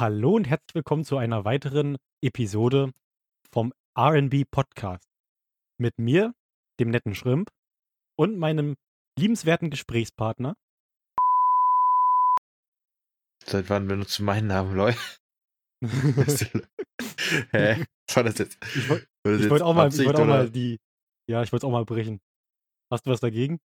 Hallo 0.00 0.34
und 0.36 0.48
herzlich 0.48 0.74
willkommen 0.74 1.04
zu 1.04 1.18
einer 1.18 1.44
weiteren 1.44 1.98
Episode 2.22 2.90
vom 3.52 3.74
RB 3.98 4.50
Podcast. 4.50 5.04
Mit 5.76 5.98
mir, 5.98 6.32
dem 6.80 6.88
netten 6.88 7.14
Schrimp, 7.14 7.50
und 8.18 8.38
meinem 8.38 8.76
liebenswerten 9.18 9.68
Gesprächspartner. 9.68 10.56
Seit 13.44 13.68
wann 13.68 13.88
benutzt 13.88 14.18
du 14.18 14.22
meinen 14.22 14.46
Namen, 14.46 14.74
Leute? 14.74 14.96
Hä? 17.52 17.84
Was 18.08 18.16
war 18.16 18.24
das 18.24 18.38
jetzt? 18.38 18.56
Ich 18.74 18.88
wollte 18.88 19.06
das 19.22 19.50
wollt 19.50 19.60
auch, 19.60 19.74
mal, 19.74 19.82
ich 19.82 19.86
Absicht 19.88 20.06
wollt 20.06 20.18
auch 20.18 20.24
mal 20.24 20.48
die. 20.48 20.80
Ja, 21.28 21.42
ich 21.42 21.52
wollte 21.52 21.66
es 21.66 21.68
auch 21.68 21.72
mal 21.72 21.84
brechen. 21.84 22.22
Hast 22.90 23.04
du 23.04 23.10
was 23.10 23.20
dagegen? 23.20 23.60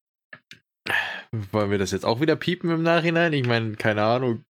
Wollen 1.50 1.70
wir 1.70 1.76
das 1.76 1.90
jetzt 1.90 2.06
auch 2.06 2.22
wieder 2.22 2.36
piepen 2.36 2.70
im 2.70 2.82
Nachhinein? 2.82 3.34
Ich 3.34 3.46
meine, 3.46 3.76
keine 3.76 4.04
Ahnung. 4.04 4.46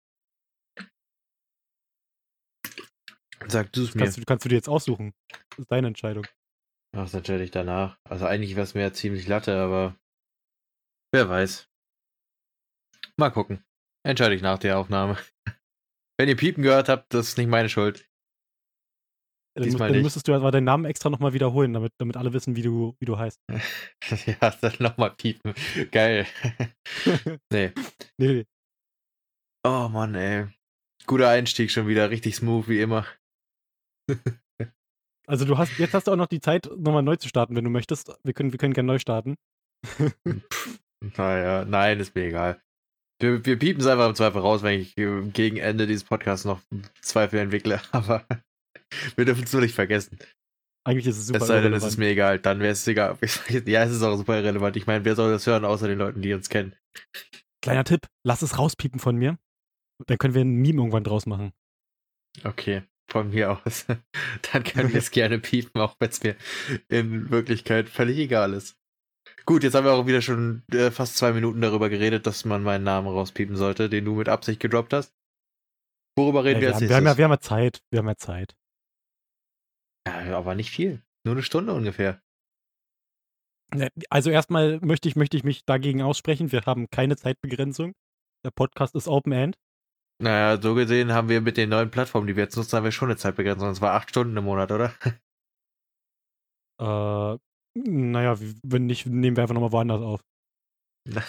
Sag 3.47 3.71
du 3.73 3.83
es 3.83 3.95
mir. 3.95 4.03
Kannst 4.03 4.17
du, 4.17 4.25
kannst 4.25 4.45
du 4.45 4.49
dir 4.49 4.55
jetzt 4.55 4.69
aussuchen. 4.69 5.13
Das 5.49 5.59
ist 5.59 5.71
deine 5.71 5.87
Entscheidung. 5.87 6.25
Ach, 6.95 7.03
das 7.03 7.13
entscheide 7.13 7.43
ich 7.43 7.51
danach. 7.51 7.97
Also 8.03 8.25
eigentlich 8.25 8.55
wäre 8.55 8.63
es 8.63 8.73
mir 8.73 8.81
ja 8.81 8.93
ziemlich 8.93 9.27
latte, 9.27 9.57
aber 9.57 9.95
wer 11.13 11.29
weiß. 11.29 11.69
Mal 13.17 13.29
gucken. 13.29 13.63
Entscheide 14.05 14.35
ich 14.35 14.41
nach 14.41 14.59
der 14.59 14.77
Aufnahme. 14.79 15.17
Wenn 16.19 16.29
ihr 16.29 16.35
Piepen 16.35 16.63
gehört 16.63 16.89
habt, 16.89 17.13
das 17.13 17.29
ist 17.29 17.37
nicht 17.37 17.47
meine 17.47 17.69
Schuld. 17.69 18.09
Dann, 19.55 19.63
Diesmal 19.63 19.89
dann 19.89 19.97
nicht. 19.97 20.03
müsstest 20.03 20.27
du 20.27 20.33
aber 20.33 20.51
deinen 20.51 20.65
Namen 20.65 20.85
extra 20.85 21.09
nochmal 21.09 21.33
wiederholen, 21.33 21.73
damit, 21.73 21.91
damit 21.97 22.17
alle 22.17 22.33
wissen, 22.33 22.55
wie 22.55 22.61
du, 22.61 22.95
wie 22.99 23.05
du 23.05 23.17
heißt. 23.17 23.39
ja, 24.25 24.51
dann 24.61 24.73
nochmal 24.79 25.11
piepen. 25.15 25.53
Geil. 25.91 26.27
nee. 27.51 27.71
Nee, 28.17 28.33
nee. 28.33 28.45
Oh 29.65 29.87
Mann, 29.89 30.15
ey. 30.15 30.47
Guter 31.05 31.29
Einstieg 31.29 31.71
schon 31.71 31.87
wieder, 31.87 32.09
richtig 32.09 32.35
smooth 32.35 32.67
wie 32.67 32.81
immer. 32.81 33.05
Also 35.27 35.45
du 35.45 35.59
hast, 35.59 35.77
jetzt 35.77 35.93
hast 35.93 36.07
du 36.07 36.11
auch 36.11 36.15
noch 36.15 36.25
die 36.25 36.39
Zeit, 36.39 36.67
nochmal 36.75 37.03
neu 37.03 37.15
zu 37.15 37.27
starten, 37.29 37.55
wenn 37.55 37.63
du 37.63 37.69
möchtest. 37.69 38.11
Wir 38.23 38.33
können, 38.33 38.51
wir 38.51 38.57
können 38.57 38.73
gerne 38.73 38.87
neu 38.87 38.99
starten. 38.99 39.35
Naja, 41.15 41.63
nein, 41.63 41.99
ist 41.99 42.13
mir 42.13 42.25
egal. 42.25 42.61
Wir, 43.21 43.45
wir 43.45 43.57
piepen 43.57 43.81
es 43.81 43.87
einfach 43.87 44.09
im 44.09 44.15
Zweifel 44.15 44.41
raus, 44.41 44.63
wenn 44.63 44.79
ich 44.79 44.97
äh, 44.97 45.21
gegen 45.29 45.57
Ende 45.57 45.87
dieses 45.87 46.03
Podcasts 46.03 46.45
noch 46.45 46.61
Zweifel 47.01 47.39
entwickle, 47.39 47.81
aber 47.91 48.25
wir 49.15 49.25
dürfen 49.25 49.43
es 49.43 49.53
nur 49.53 49.61
nicht 49.61 49.75
vergessen. 49.75 50.19
Eigentlich 50.85 51.07
ist 51.07 51.17
es 51.17 51.27
super 51.27 51.39
es 51.39 51.47
sei 51.47 51.61
denn, 51.61 51.73
es 51.73 51.83
ist 51.83 51.97
mir 51.97 52.09
egal, 52.09 52.39
dann 52.39 52.59
wäre 52.59 52.71
es 52.71 52.87
egal. 52.87 53.17
Ja, 53.65 53.83
es 53.83 53.91
ist 53.91 54.03
auch 54.03 54.17
super 54.17 54.37
irrelevant. 54.37 54.75
Ich 54.75 54.87
meine, 54.87 55.05
wer 55.05 55.15
soll 55.15 55.31
das 55.31 55.45
hören, 55.45 55.65
außer 55.65 55.87
den 55.87 55.99
Leuten, 55.99 56.21
die 56.21 56.33
uns 56.33 56.49
kennen? 56.49 56.75
Kleiner 57.61 57.83
Tipp, 57.83 58.07
lass 58.25 58.41
es 58.41 58.57
rauspiepen 58.57 58.99
von 58.99 59.15
mir. 59.15 59.37
Dann 60.07 60.17
können 60.17 60.33
wir 60.33 60.41
ein 60.41 60.55
Meme 60.55 60.79
irgendwann 60.79 61.03
draus 61.03 61.25
machen. 61.25 61.51
Okay, 62.43 62.83
von 63.11 63.29
mir 63.29 63.51
aus. 63.51 63.85
Dann 64.51 64.63
können 64.63 64.91
wir 64.91 64.99
es 64.99 65.11
gerne 65.11 65.39
piepen, 65.39 65.81
auch 65.81 65.95
wenn 65.99 66.09
es 66.09 66.23
mir 66.23 66.35
in 66.87 67.29
Wirklichkeit 67.29 67.89
völlig 67.89 68.17
egal 68.17 68.53
ist. 68.53 68.77
Gut, 69.45 69.63
jetzt 69.63 69.73
haben 69.73 69.85
wir 69.85 69.93
auch 69.93 70.05
wieder 70.05 70.21
schon 70.21 70.63
äh, 70.71 70.91
fast 70.91 71.17
zwei 71.17 71.31
Minuten 71.31 71.61
darüber 71.61 71.89
geredet, 71.89 72.27
dass 72.27 72.45
man 72.45 72.63
meinen 72.63 72.83
Namen 72.83 73.07
rauspiepen 73.07 73.55
sollte, 73.55 73.89
den 73.89 74.05
du 74.05 74.15
mit 74.15 74.29
Absicht 74.29 74.59
gedroppt 74.59 74.93
hast. 74.93 75.15
Worüber 76.17 76.43
reden 76.43 76.57
Ey, 76.57 76.61
wir 76.61 76.67
wir, 76.69 76.73
als 76.75 76.81
haben, 76.81 76.89
wir, 76.89 76.95
haben 76.95 77.05
ja, 77.05 77.17
wir 77.17 77.23
haben 77.25 77.31
ja 77.31 77.39
Zeit. 77.39 77.83
Wir 77.91 77.99
haben 77.99 78.07
ja 78.07 78.17
Zeit. 78.17 78.55
Ja, 80.07 80.37
aber 80.37 80.55
nicht 80.55 80.71
viel. 80.71 81.01
Nur 81.25 81.35
eine 81.35 81.43
Stunde 81.43 81.73
ungefähr. 81.73 82.21
Ne, 83.73 83.89
Also 84.09 84.29
erstmal 84.29 84.79
möchte 84.81 85.07
ich, 85.07 85.15
möchte 85.15 85.37
ich 85.37 85.43
mich 85.43 85.65
dagegen 85.65 86.01
aussprechen. 86.01 86.51
Wir 86.51 86.65
haben 86.65 86.89
keine 86.89 87.17
Zeitbegrenzung. 87.17 87.93
Der 88.43 88.51
Podcast 88.51 88.95
ist 88.95 89.07
Open 89.07 89.31
End. 89.33 89.57
Naja, 90.21 90.61
so 90.61 90.75
gesehen 90.75 91.13
haben 91.13 91.29
wir 91.29 91.39
mit 91.41 91.55
den 91.57 91.69
neuen 91.69 91.91
Plattformen, 91.91 92.27
die 92.27 92.35
wir 92.35 92.43
jetzt 92.43 92.57
nutzen, 92.57 92.75
haben 92.75 92.83
wir 92.83 92.91
schon 92.91 93.09
eine 93.09 93.17
Zeitbegrenzung. 93.17 93.69
Es 93.69 93.81
war 93.81 93.93
acht 93.93 94.09
Stunden 94.09 94.35
im 94.35 94.43
Monat, 94.43 94.71
oder? 94.71 94.93
Äh, 96.81 97.37
naja, 97.75 98.37
wenn 98.63 98.85
nicht, 98.85 99.05
nehmen 99.05 99.35
wir 99.35 99.43
einfach 99.43 99.53
nochmal 99.53 99.73
woanders 99.73 100.01
auf. 100.01 100.21
Wir, 101.05 101.21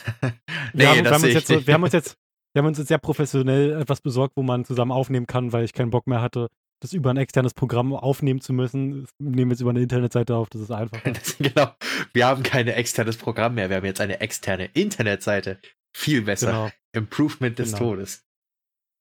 nee, 0.72 0.86
haben, 0.86 0.96
wir, 0.96 1.02
das 1.02 1.12
haben 1.14 1.28
jetzt 1.28 1.66
wir 1.66 1.74
haben 1.74 1.82
uns 1.82 1.92
jetzt, 1.92 2.16
wir 2.54 2.60
haben 2.62 2.68
uns 2.68 2.78
jetzt 2.78 2.86
sehr 2.86 2.98
professionell 2.98 3.72
etwas 3.80 4.00
besorgt, 4.00 4.36
wo 4.36 4.42
man 4.44 4.64
zusammen 4.64 4.92
aufnehmen 4.92 5.26
kann, 5.26 5.52
weil 5.52 5.64
ich 5.64 5.72
keinen 5.72 5.90
Bock 5.90 6.06
mehr 6.06 6.20
hatte, 6.20 6.48
das 6.80 6.92
über 6.92 7.10
ein 7.10 7.16
externes 7.16 7.54
Programm 7.54 7.92
aufnehmen 7.92 8.40
zu 8.40 8.52
müssen. 8.52 9.02
Das 9.02 9.10
nehmen 9.18 9.50
wir 9.50 9.54
jetzt 9.54 9.60
über 9.60 9.70
eine 9.70 9.80
Internetseite 9.82 10.36
auf, 10.36 10.48
das 10.50 10.60
ist 10.62 10.70
einfacher. 10.70 11.10
Das, 11.10 11.36
genau. 11.38 11.74
Wir 12.12 12.26
haben 12.28 12.44
kein 12.44 12.68
externes 12.68 13.16
Programm 13.16 13.56
mehr. 13.56 13.68
Wir 13.70 13.78
haben 13.78 13.84
jetzt 13.84 14.00
eine 14.00 14.20
externe 14.20 14.66
Internetseite. 14.66 15.58
Viel 15.96 16.22
besser. 16.22 16.46
genau. 16.46 16.70
Improvement 16.92 17.58
des 17.58 17.72
Genau. 17.72 17.90
Todes. 17.96 18.24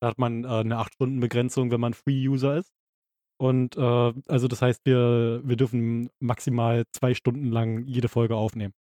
Da 0.00 0.08
hat 0.08 0.18
man 0.18 0.44
äh, 0.44 0.48
eine 0.48 0.76
8-Stunden-Begrenzung, 0.76 1.70
wenn 1.70 1.80
man 1.80 1.94
Free-User 1.94 2.56
ist. 2.56 2.72
Und 3.38 3.76
äh, 3.76 4.12
also 4.28 4.48
das 4.48 4.60
heißt, 4.60 4.84
wir, 4.84 5.40
wir 5.44 5.56
dürfen 5.56 6.10
maximal 6.20 6.84
zwei 6.92 7.14
Stunden 7.14 7.46
lang 7.50 7.86
jede 7.86 8.08
Folge 8.08 8.36
aufnehmen. 8.36 8.74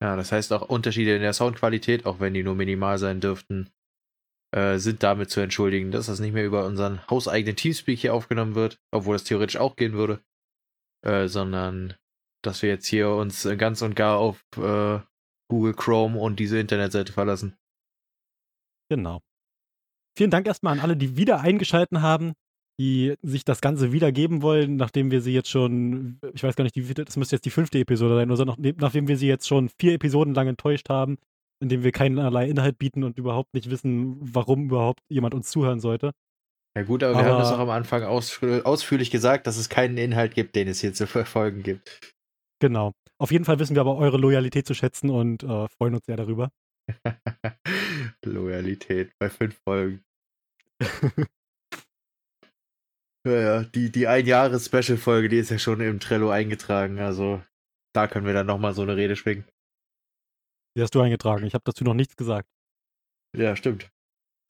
Ja, 0.00 0.16
das 0.16 0.32
heißt 0.32 0.52
auch 0.52 0.68
Unterschiede 0.68 1.14
in 1.14 1.22
der 1.22 1.32
Soundqualität, 1.32 2.06
auch 2.06 2.20
wenn 2.20 2.34
die 2.34 2.42
nur 2.42 2.54
minimal 2.54 2.98
sein 2.98 3.20
dürften, 3.20 3.70
äh, 4.54 4.78
sind 4.78 5.02
damit 5.02 5.30
zu 5.30 5.40
entschuldigen, 5.40 5.92
dass 5.92 6.06
das 6.06 6.20
nicht 6.20 6.32
mehr 6.32 6.44
über 6.44 6.66
unseren 6.66 7.06
hauseigenen 7.08 7.56
Teamspeak 7.56 7.98
hier 7.98 8.14
aufgenommen 8.14 8.54
wird, 8.54 8.80
obwohl 8.90 9.14
das 9.14 9.24
theoretisch 9.24 9.56
auch 9.56 9.76
gehen 9.76 9.92
würde, 9.92 10.20
äh, 11.04 11.28
sondern 11.28 11.94
dass 12.44 12.62
wir 12.62 12.68
jetzt 12.68 12.86
hier 12.86 13.10
uns 13.10 13.48
ganz 13.58 13.82
und 13.82 13.94
gar 13.94 14.18
auf 14.18 14.44
äh, 14.56 15.00
Google 15.48 15.74
Chrome 15.74 16.18
und 16.18 16.40
diese 16.40 16.58
Internetseite 16.58 17.12
verlassen. 17.12 17.56
Genau. 18.90 19.20
Vielen 20.16 20.30
Dank 20.30 20.46
erstmal 20.46 20.74
an 20.74 20.80
alle, 20.80 20.96
die 20.96 21.16
wieder 21.16 21.40
eingeschalten 21.40 22.02
haben, 22.02 22.32
die 22.80 23.14
sich 23.22 23.44
das 23.44 23.60
Ganze 23.60 23.92
wiedergeben 23.92 24.42
wollen, 24.42 24.76
nachdem 24.76 25.10
wir 25.10 25.20
sie 25.20 25.32
jetzt 25.32 25.50
schon, 25.50 26.18
ich 26.34 26.42
weiß 26.42 26.56
gar 26.56 26.64
nicht, 26.64 26.74
die, 26.76 26.82
das 26.94 27.16
müsste 27.16 27.36
jetzt 27.36 27.44
die 27.44 27.50
fünfte 27.50 27.78
Episode 27.78 28.16
sein, 28.16 28.30
oder 28.30 28.44
noch, 28.44 28.56
nachdem 28.58 29.08
wir 29.08 29.16
sie 29.16 29.28
jetzt 29.28 29.46
schon 29.46 29.68
vier 29.80 29.94
Episoden 29.94 30.34
lang 30.34 30.48
enttäuscht 30.48 30.88
haben, 30.88 31.18
indem 31.62 31.82
wir 31.84 31.92
keinerlei 31.92 32.48
Inhalt 32.48 32.78
bieten 32.78 33.04
und 33.04 33.18
überhaupt 33.18 33.54
nicht 33.54 33.70
wissen, 33.70 34.16
warum 34.20 34.64
überhaupt 34.64 35.00
jemand 35.08 35.34
uns 35.34 35.50
zuhören 35.50 35.80
sollte. 35.80 36.12
Ja 36.76 36.84
gut, 36.84 37.02
aber, 37.02 37.12
wir 37.14 37.18
haben 37.24 37.30
Aber- 37.32 37.38
das 37.40 37.52
auch 37.52 37.58
am 37.58 37.70
Anfang 37.70 38.02
ausf- 38.02 38.62
ausführlich 38.62 39.10
gesagt, 39.10 39.46
dass 39.46 39.58
es 39.58 39.68
keinen 39.68 39.98
Inhalt 39.98 40.34
gibt, 40.34 40.56
den 40.56 40.68
es 40.68 40.80
hier 40.80 40.94
zu 40.94 41.06
verfolgen 41.06 41.62
gibt. 41.62 42.00
Genau. 42.60 42.92
Auf 43.18 43.30
jeden 43.30 43.44
Fall 43.44 43.58
wissen 43.58 43.74
wir 43.76 43.82
aber 43.82 43.96
eure 43.98 44.16
Loyalität 44.16 44.66
zu 44.66 44.74
schätzen 44.74 45.10
und 45.10 45.42
äh, 45.42 45.68
freuen 45.68 45.94
uns 45.94 46.06
sehr 46.06 46.16
darüber. 46.16 46.48
Loyalität 48.30 49.12
bei 49.18 49.30
fünf 49.30 49.58
Folgen. 49.64 50.04
Ja, 53.24 53.40
ja, 53.40 53.62
die, 53.62 53.92
die 53.92 54.08
Ein-Jahres-Special-Folge, 54.08 55.28
die 55.28 55.38
ist 55.38 55.50
ja 55.50 55.58
schon 55.58 55.80
im 55.80 56.00
Trello 56.00 56.30
eingetragen, 56.30 56.98
also 56.98 57.40
da 57.94 58.08
können 58.08 58.26
wir 58.26 58.32
dann 58.32 58.46
nochmal 58.48 58.74
so 58.74 58.82
eine 58.82 58.96
Rede 58.96 59.14
schwingen. 59.14 59.44
Die 60.76 60.82
hast 60.82 60.94
du 60.94 61.00
eingetragen. 61.00 61.46
Ich 61.46 61.54
habe 61.54 61.62
dazu 61.64 61.84
noch 61.84 61.94
nichts 61.94 62.16
gesagt. 62.16 62.48
Ja, 63.36 63.54
stimmt. 63.54 63.90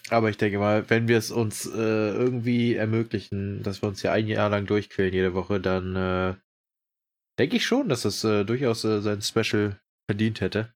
Aber 0.09 0.31
ich 0.31 0.37
denke 0.37 0.59
mal, 0.59 0.89
wenn 0.89 1.07
wir 1.07 1.19
es 1.19 1.31
uns 1.31 1.67
äh, 1.67 1.71
irgendwie 1.77 2.75
ermöglichen, 2.75 3.63
dass 3.63 3.83
wir 3.83 3.89
uns 3.89 4.03
ja 4.03 4.13
ein 4.13 4.27
Jahr 4.27 4.49
lang 4.49 4.67
durchquälen 4.67 5.13
jede 5.13 5.35
Woche, 5.35 5.61
dann 5.61 5.95
äh, 5.95 6.37
denke 7.39 7.57
ich 7.57 7.67
schon, 7.67 7.89
dass 7.89 8.05
es 8.05 8.25
äh, 8.25 8.45
durchaus 8.45 8.85
äh, 8.85 9.01
sein 9.01 9.21
Special 9.23 9.81
verdient 10.11 10.41
hätte. 10.41 10.75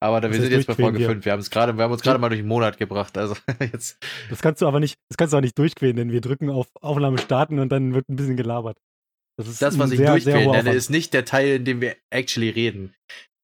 Aber 0.00 0.20
da, 0.20 0.30
wir 0.30 0.40
sind 0.40 0.52
jetzt 0.52 0.66
bei? 0.66 0.74
Folge 0.74 0.98
Wir- 1.00 1.08
5. 1.08 1.24
Wir 1.24 1.32
haben 1.32 1.40
es 1.40 1.50
gerade, 1.50 1.76
wir 1.76 1.82
haben 1.84 1.92
uns 1.92 2.02
gerade 2.02 2.18
mal 2.18 2.28
durch 2.28 2.38
einen 2.40 2.48
Monat 2.48 2.78
gebracht. 2.78 3.18
Also 3.18 3.34
jetzt. 3.72 3.98
Das 4.30 4.40
kannst 4.40 4.62
du 4.62 4.66
aber 4.68 4.78
nicht, 4.80 4.96
das 5.10 5.16
kannst 5.16 5.32
du 5.32 5.36
auch 5.38 5.42
nicht 5.42 5.58
durchquälen, 5.58 5.96
denn 5.96 6.12
wir 6.12 6.20
drücken 6.20 6.50
auf 6.50 6.68
Aufnahme 6.80 7.18
starten 7.18 7.58
und 7.58 7.70
dann 7.70 7.94
wird 7.94 8.08
ein 8.08 8.16
bisschen 8.16 8.36
gelabert. 8.36 8.78
Das 9.36 9.48
ist 9.48 9.60
Das, 9.62 9.78
was 9.78 9.90
ich 9.92 9.98
sehr, 9.98 10.10
durchquälen 10.12 10.50
nenne, 10.50 10.72
ist 10.72 10.90
nicht 10.90 11.14
der 11.14 11.24
Teil, 11.24 11.56
in 11.56 11.64
dem 11.64 11.80
wir 11.80 11.96
actually 12.10 12.48
reden. 12.50 12.94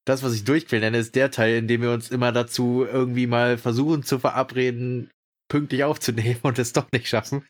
Das, 0.07 0.23
was 0.23 0.35
ich 0.35 0.45
durchquälen 0.45 0.83
nenne, 0.83 0.99
ist 0.99 1.15
der 1.15 1.31
Teil, 1.31 1.57
in 1.57 1.67
dem 1.69 1.83
wir 1.83 1.91
uns 1.93 2.11
immer 2.11 2.31
dazu 2.31 2.85
irgendwie 2.85 3.27
mal 3.27 3.59
versuchen 3.59 4.03
zu 4.03 4.19
verabreden, 4.19 5.11
pünktlich 5.51 5.83
aufzunehmen 5.85 6.41
und 6.43 6.59
es 6.59 6.73
doch 6.73 6.87
nicht 6.93 7.09
schaffen. 7.09 7.47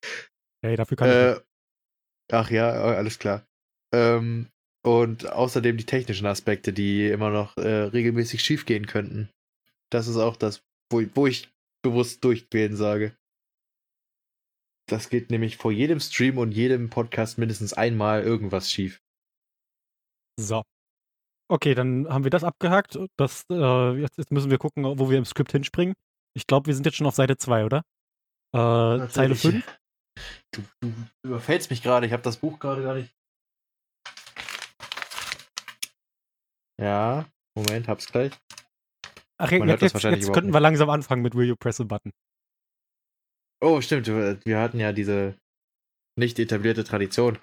Hey, 0.64 0.76
dafür 0.76 0.96
kann 0.96 1.08
ich 1.08 1.14
Äh, 1.14 1.30
nicht. 1.30 1.42
ach 2.32 2.50
ja, 2.50 2.70
äh, 2.92 2.96
alles 2.96 3.18
klar. 3.18 3.44
Ähm, 3.94 4.48
und 4.84 5.26
außerdem 5.32 5.76
die 5.76 5.86
technischen 5.86 6.26
Aspekte, 6.26 6.72
die 6.72 7.08
immer 7.08 7.30
noch 7.30 7.56
äh, 7.56 7.84
regelmäßig 7.84 8.42
schiefgehen 8.42 8.86
könnten. 8.86 9.30
Das 9.90 10.06
ist 10.06 10.16
auch 10.16 10.36
das, 10.36 10.62
wo, 10.90 11.02
wo 11.14 11.26
ich 11.26 11.50
bewusst 11.82 12.22
durchquälen 12.24 12.76
sage. 12.76 13.16
Das 14.88 15.08
geht 15.08 15.30
nämlich 15.30 15.56
vor 15.56 15.72
jedem 15.72 16.00
Stream 16.00 16.36
und 16.36 16.52
jedem 16.52 16.90
Podcast 16.90 17.38
mindestens 17.38 17.72
einmal 17.72 18.22
irgendwas 18.22 18.70
schief. 18.70 19.00
So. 20.38 20.62
Okay, 21.50 21.74
dann 21.74 22.08
haben 22.08 22.24
wir 22.24 22.30
das 22.30 22.44
abgehakt. 22.44 22.98
Das, 23.16 23.44
äh, 23.50 23.92
jetzt, 24.00 24.18
jetzt 24.18 24.32
müssen 24.32 24.50
wir 24.50 24.58
gucken, 24.58 24.84
wo 24.84 25.10
wir 25.10 25.18
im 25.18 25.24
Skript 25.24 25.52
hinspringen. 25.52 25.94
Ich 26.36 26.46
glaube, 26.46 26.66
wir 26.66 26.74
sind 26.74 26.84
jetzt 26.84 26.96
schon 26.96 27.06
auf 27.06 27.14
Seite 27.14 27.36
2, 27.36 27.64
oder? 27.64 27.78
Äh, 28.54 29.08
Zeile 29.08 29.34
ich- 29.34 29.40
5. 29.40 29.78
Du, 30.52 30.62
du 30.80 30.92
überfällst 31.24 31.70
mich 31.70 31.82
gerade, 31.82 32.06
ich 32.06 32.12
habe 32.12 32.22
das 32.22 32.36
Buch 32.36 32.58
gerade 32.60 32.82
gar 32.82 32.94
nicht. 32.94 33.12
Ja, 36.80 37.26
Moment, 37.56 37.88
hab's 37.88 38.10
gleich. 38.10 38.32
Ach, 39.38 39.50
Man 39.50 39.68
jetzt, 39.68 39.82
jetzt, 39.82 40.02
jetzt 40.02 40.32
könnten 40.32 40.52
wir 40.52 40.60
langsam 40.60 40.90
anfangen 40.90 41.22
mit 41.22 41.34
Will 41.34 41.48
You 41.48 41.56
Press 41.56 41.80
a 41.80 41.84
Button. 41.84 42.12
Oh, 43.60 43.80
stimmt. 43.80 44.06
Wir 44.06 44.58
hatten 44.60 44.78
ja 44.78 44.92
diese 44.92 45.36
nicht 46.18 46.38
etablierte 46.38 46.84
Tradition. 46.84 47.38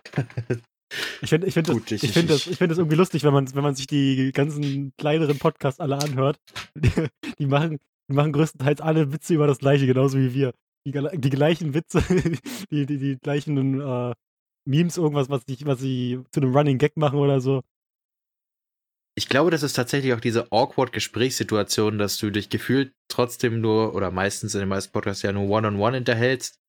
Ich 1.22 1.30
finde 1.30 1.48
ich 1.48 1.54
find 1.54 1.68
das, 1.68 1.76
Gut, 1.76 1.92
ich- 1.92 2.04
ich 2.04 2.12
find 2.12 2.30
das, 2.30 2.42
ich- 2.46 2.52
ich 2.52 2.58
find 2.58 2.72
das 2.72 2.78
irgendwie 2.78 2.98
lustig, 2.98 3.24
wenn 3.24 3.34
man, 3.34 3.54
wenn 3.56 3.64
man 3.64 3.76
sich 3.76 3.88
die 3.88 4.32
ganzen 4.34 4.94
kleineren 4.98 5.38
Podcasts 5.40 5.80
alle 5.80 5.98
anhört. 5.98 6.38
Die, 6.76 6.90
die, 7.40 7.46
machen, 7.46 7.80
die 8.10 8.14
machen 8.16 8.34
größtenteils 8.34 8.82
alle 8.82 9.12
Witze 9.14 9.34
über 9.34 9.48
das 9.48 9.60
Gleiche, 9.60 9.86
genauso 9.88 10.18
wie 10.18 10.34
wir. 10.34 10.54
Die, 10.86 10.92
die 10.92 11.30
gleichen 11.30 11.74
Witze, 11.74 12.02
die, 12.72 12.86
die, 12.86 12.98
die 12.98 13.18
gleichen 13.22 13.80
äh, 13.82 14.14
Memes, 14.68 14.98
irgendwas, 14.98 15.30
was, 15.30 15.46
die, 15.46 15.66
was 15.66 15.80
sie 15.80 16.20
zu 16.32 16.42
einem 16.42 16.56
Running 16.56 16.78
Gag 16.78 16.98
machen 16.98 17.20
oder 17.20 17.40
so. 17.42 17.62
Ich 19.18 19.28
glaube, 19.28 19.52
das 19.52 19.64
ist 19.64 19.74
tatsächlich 19.74 20.14
auch 20.14 20.22
diese 20.22 20.52
awkward 20.52 20.94
Gesprächssituation, 20.94 21.98
dass 21.98 22.18
du 22.18 22.30
dich 22.30 22.50
gefühlt 22.50 22.94
trotzdem 23.10 23.60
nur, 23.60 23.94
oder 23.94 24.10
meistens 24.10 24.54
in 24.56 24.62
den 24.62 24.70
meisten 24.70 24.94
Podcasts 24.94 25.22
ja 25.22 25.34
nur 25.34 25.50
One-on-One 25.50 25.98
unterhältst, 25.98 26.62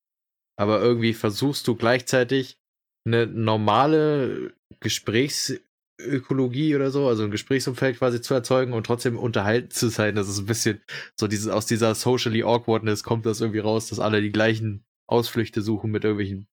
aber 0.59 0.81
irgendwie 0.81 1.15
versuchst 1.15 1.69
du 1.69 1.77
gleichzeitig 1.77 2.59
eine 3.07 3.27
normale 3.27 4.55
Gesprächsökologie 4.81 6.75
oder 6.75 6.91
so, 6.91 7.09
also 7.09 7.25
ein 7.25 7.31
Gesprächsumfeld 7.31 7.99
quasi 7.99 8.21
zu 8.21 8.35
erzeugen 8.35 8.73
und 8.73 8.87
trotzdem 8.87 9.19
unterhalten 9.19 9.71
zu 9.71 9.89
sein. 9.89 10.15
Das 10.15 10.29
ist 10.29 10.39
ein 10.39 10.47
bisschen 10.47 10.83
so 11.19 11.29
dieses, 11.29 11.49
aus 11.49 11.67
dieser 11.67 11.95
socially 11.95 12.43
awkwardness 12.43 13.05
kommt 13.05 13.25
das 13.27 13.41
irgendwie 13.41 13.61
raus, 13.61 13.89
dass 13.89 14.01
alle 14.01 14.21
die 14.21 14.33
gleichen 14.33 14.85
Ausflüchte 15.09 15.63
suchen 15.63 15.91
mit 15.91 16.05
irgendwelchen 16.05 16.47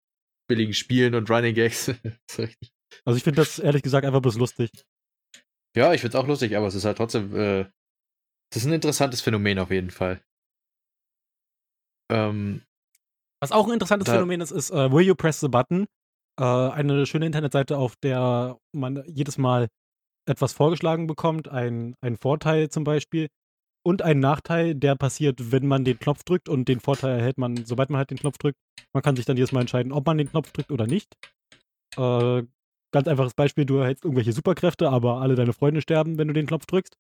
billigen 0.48 0.74
Spielen 0.74 1.16
und 1.16 1.30
Running 1.30 1.56
Gags. 1.56 1.92
Also 3.06 3.18
ich 3.18 3.24
finde 3.24 3.42
das 3.42 3.60
ehrlich 3.60 3.84
gesagt 3.84 4.04
einfach 4.04 4.22
bloß 4.22 4.36
lustig. 4.38 4.72
Ja, 5.76 5.94
ich 5.94 6.02
find's 6.02 6.16
auch 6.16 6.28
lustig, 6.28 6.56
aber 6.58 6.68
es 6.68 6.76
ist 6.76 6.86
halt 6.86 6.98
trotzdem, 6.98 7.36
äh, 7.36 7.64
das 8.52 8.64
ist 8.64 8.66
ein 8.66 8.74
interessantes 8.74 9.22
Phänomen 9.22 9.60
auf 9.60 9.72
jeden 9.72 9.92
Fall. 9.92 10.22
Ähm, 12.12 12.62
Was 13.42 13.52
auch 13.52 13.68
ein 13.68 13.74
interessantes 13.74 14.08
Da- 14.08 14.14
Phänomen 14.14 14.42
ist, 14.42 14.52
ist 14.52 14.72
äh, 14.72 14.92
Will 14.92 15.06
You 15.06 15.16
Press 15.16 15.40
the 15.40 15.48
Button? 15.48 15.86
Äh, 16.40 16.44
eine 16.44 17.06
schöne 17.06 17.26
Internetseite, 17.26 17.78
auf 17.78 17.96
der 17.98 18.58
man 18.74 19.04
jedes 19.06 19.38
Mal 19.38 19.68
etwas 20.28 20.54
vorgeschlagen 20.54 21.08
bekommt, 21.08 21.50
ein, 21.50 21.96
ein 22.02 22.16
Vorteil 22.18 22.70
zum 22.70 22.84
Beispiel 22.84 23.28
und 23.86 24.02
ein 24.02 24.20
Nachteil, 24.20 24.76
der 24.76 24.96
passiert, 24.96 25.52
wenn 25.52 25.68
man 25.68 25.86
den 25.86 26.00
Knopf 26.00 26.24
drückt 26.24 26.50
und 26.50 26.68
den 26.68 26.80
Vorteil 26.80 27.18
erhält 27.18 27.38
man, 27.38 27.66
sobald 27.66 27.90
man 27.90 28.00
halt 28.00 28.10
den 28.12 28.18
Knopf 28.18 28.38
drückt. 28.38 28.58
Man 28.94 29.02
kann 29.04 29.16
sich 29.16 29.26
dann 29.26 29.38
jedes 29.38 29.52
Mal 29.52 29.62
entscheiden, 29.62 29.92
ob 29.92 30.06
man 30.06 30.18
den 30.18 30.30
Knopf 30.30 30.52
drückt 30.52 30.72
oder 30.72 30.86
nicht. 30.88 31.14
Äh, 31.98 32.44
ganz 32.92 33.08
einfaches 33.08 33.34
Beispiel, 33.34 33.66
du 33.66 33.78
erhältst 33.78 34.04
irgendwelche 34.04 34.34
Superkräfte, 34.34 34.90
aber 34.90 35.22
alle 35.22 35.36
deine 35.36 35.54
Freunde 35.54 35.82
sterben, 35.82 36.18
wenn 36.18 36.28
du 36.28 36.34
den 36.34 36.48
Knopf 36.48 36.66
drückst. 36.66 36.96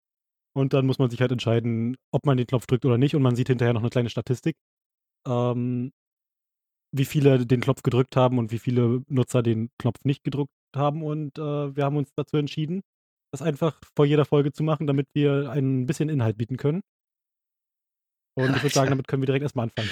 Und 0.54 0.74
dann 0.74 0.86
muss 0.86 1.00
man 1.00 1.10
sich 1.10 1.22
halt 1.22 1.32
entscheiden, 1.32 1.96
ob 2.12 2.26
man 2.26 2.38
den 2.38 2.48
Knopf 2.48 2.66
drückt 2.66 2.86
oder 2.86 2.98
nicht 2.98 3.16
und 3.16 3.22
man 3.22 3.36
sieht 3.36 3.48
hinterher 3.48 3.74
noch 3.74 3.82
eine 3.82 3.90
kleine 3.90 4.10
Statistik. 4.10 4.56
Ähm, 5.28 5.92
wie 6.92 7.06
viele 7.06 7.46
den 7.46 7.62
Knopf 7.62 7.84
gedrückt 7.84 8.16
haben 8.16 8.40
und 8.40 8.52
wie 8.52 8.60
viele 8.60 9.04
Nutzer 9.08 9.44
den 9.44 9.70
Knopf 9.78 10.00
nicht 10.04 10.24
gedrückt 10.24 10.52
haben. 10.76 11.04
Und 11.04 11.38
äh, 11.38 11.76
wir 11.76 11.86
haben 11.86 11.98
uns 11.98 12.12
dazu 12.16 12.38
entschieden, 12.38 12.82
das 13.32 13.42
einfach 13.42 13.80
vor 13.96 14.06
jeder 14.06 14.26
Folge 14.26 14.52
zu 14.52 14.64
machen, 14.64 14.88
damit 14.88 15.08
wir 15.14 15.52
ein 15.52 15.86
bisschen 15.86 16.10
Inhalt 16.10 16.38
bieten 16.38 16.58
können. 16.58 16.82
Und 18.36 18.56
ich 18.56 18.64
würde 18.64 18.74
sagen, 18.74 18.90
damit 18.90 19.08
können 19.08 19.22
wir 19.22 19.28
direkt 19.28 19.44
erstmal 19.44 19.66
anfangen. 19.66 19.90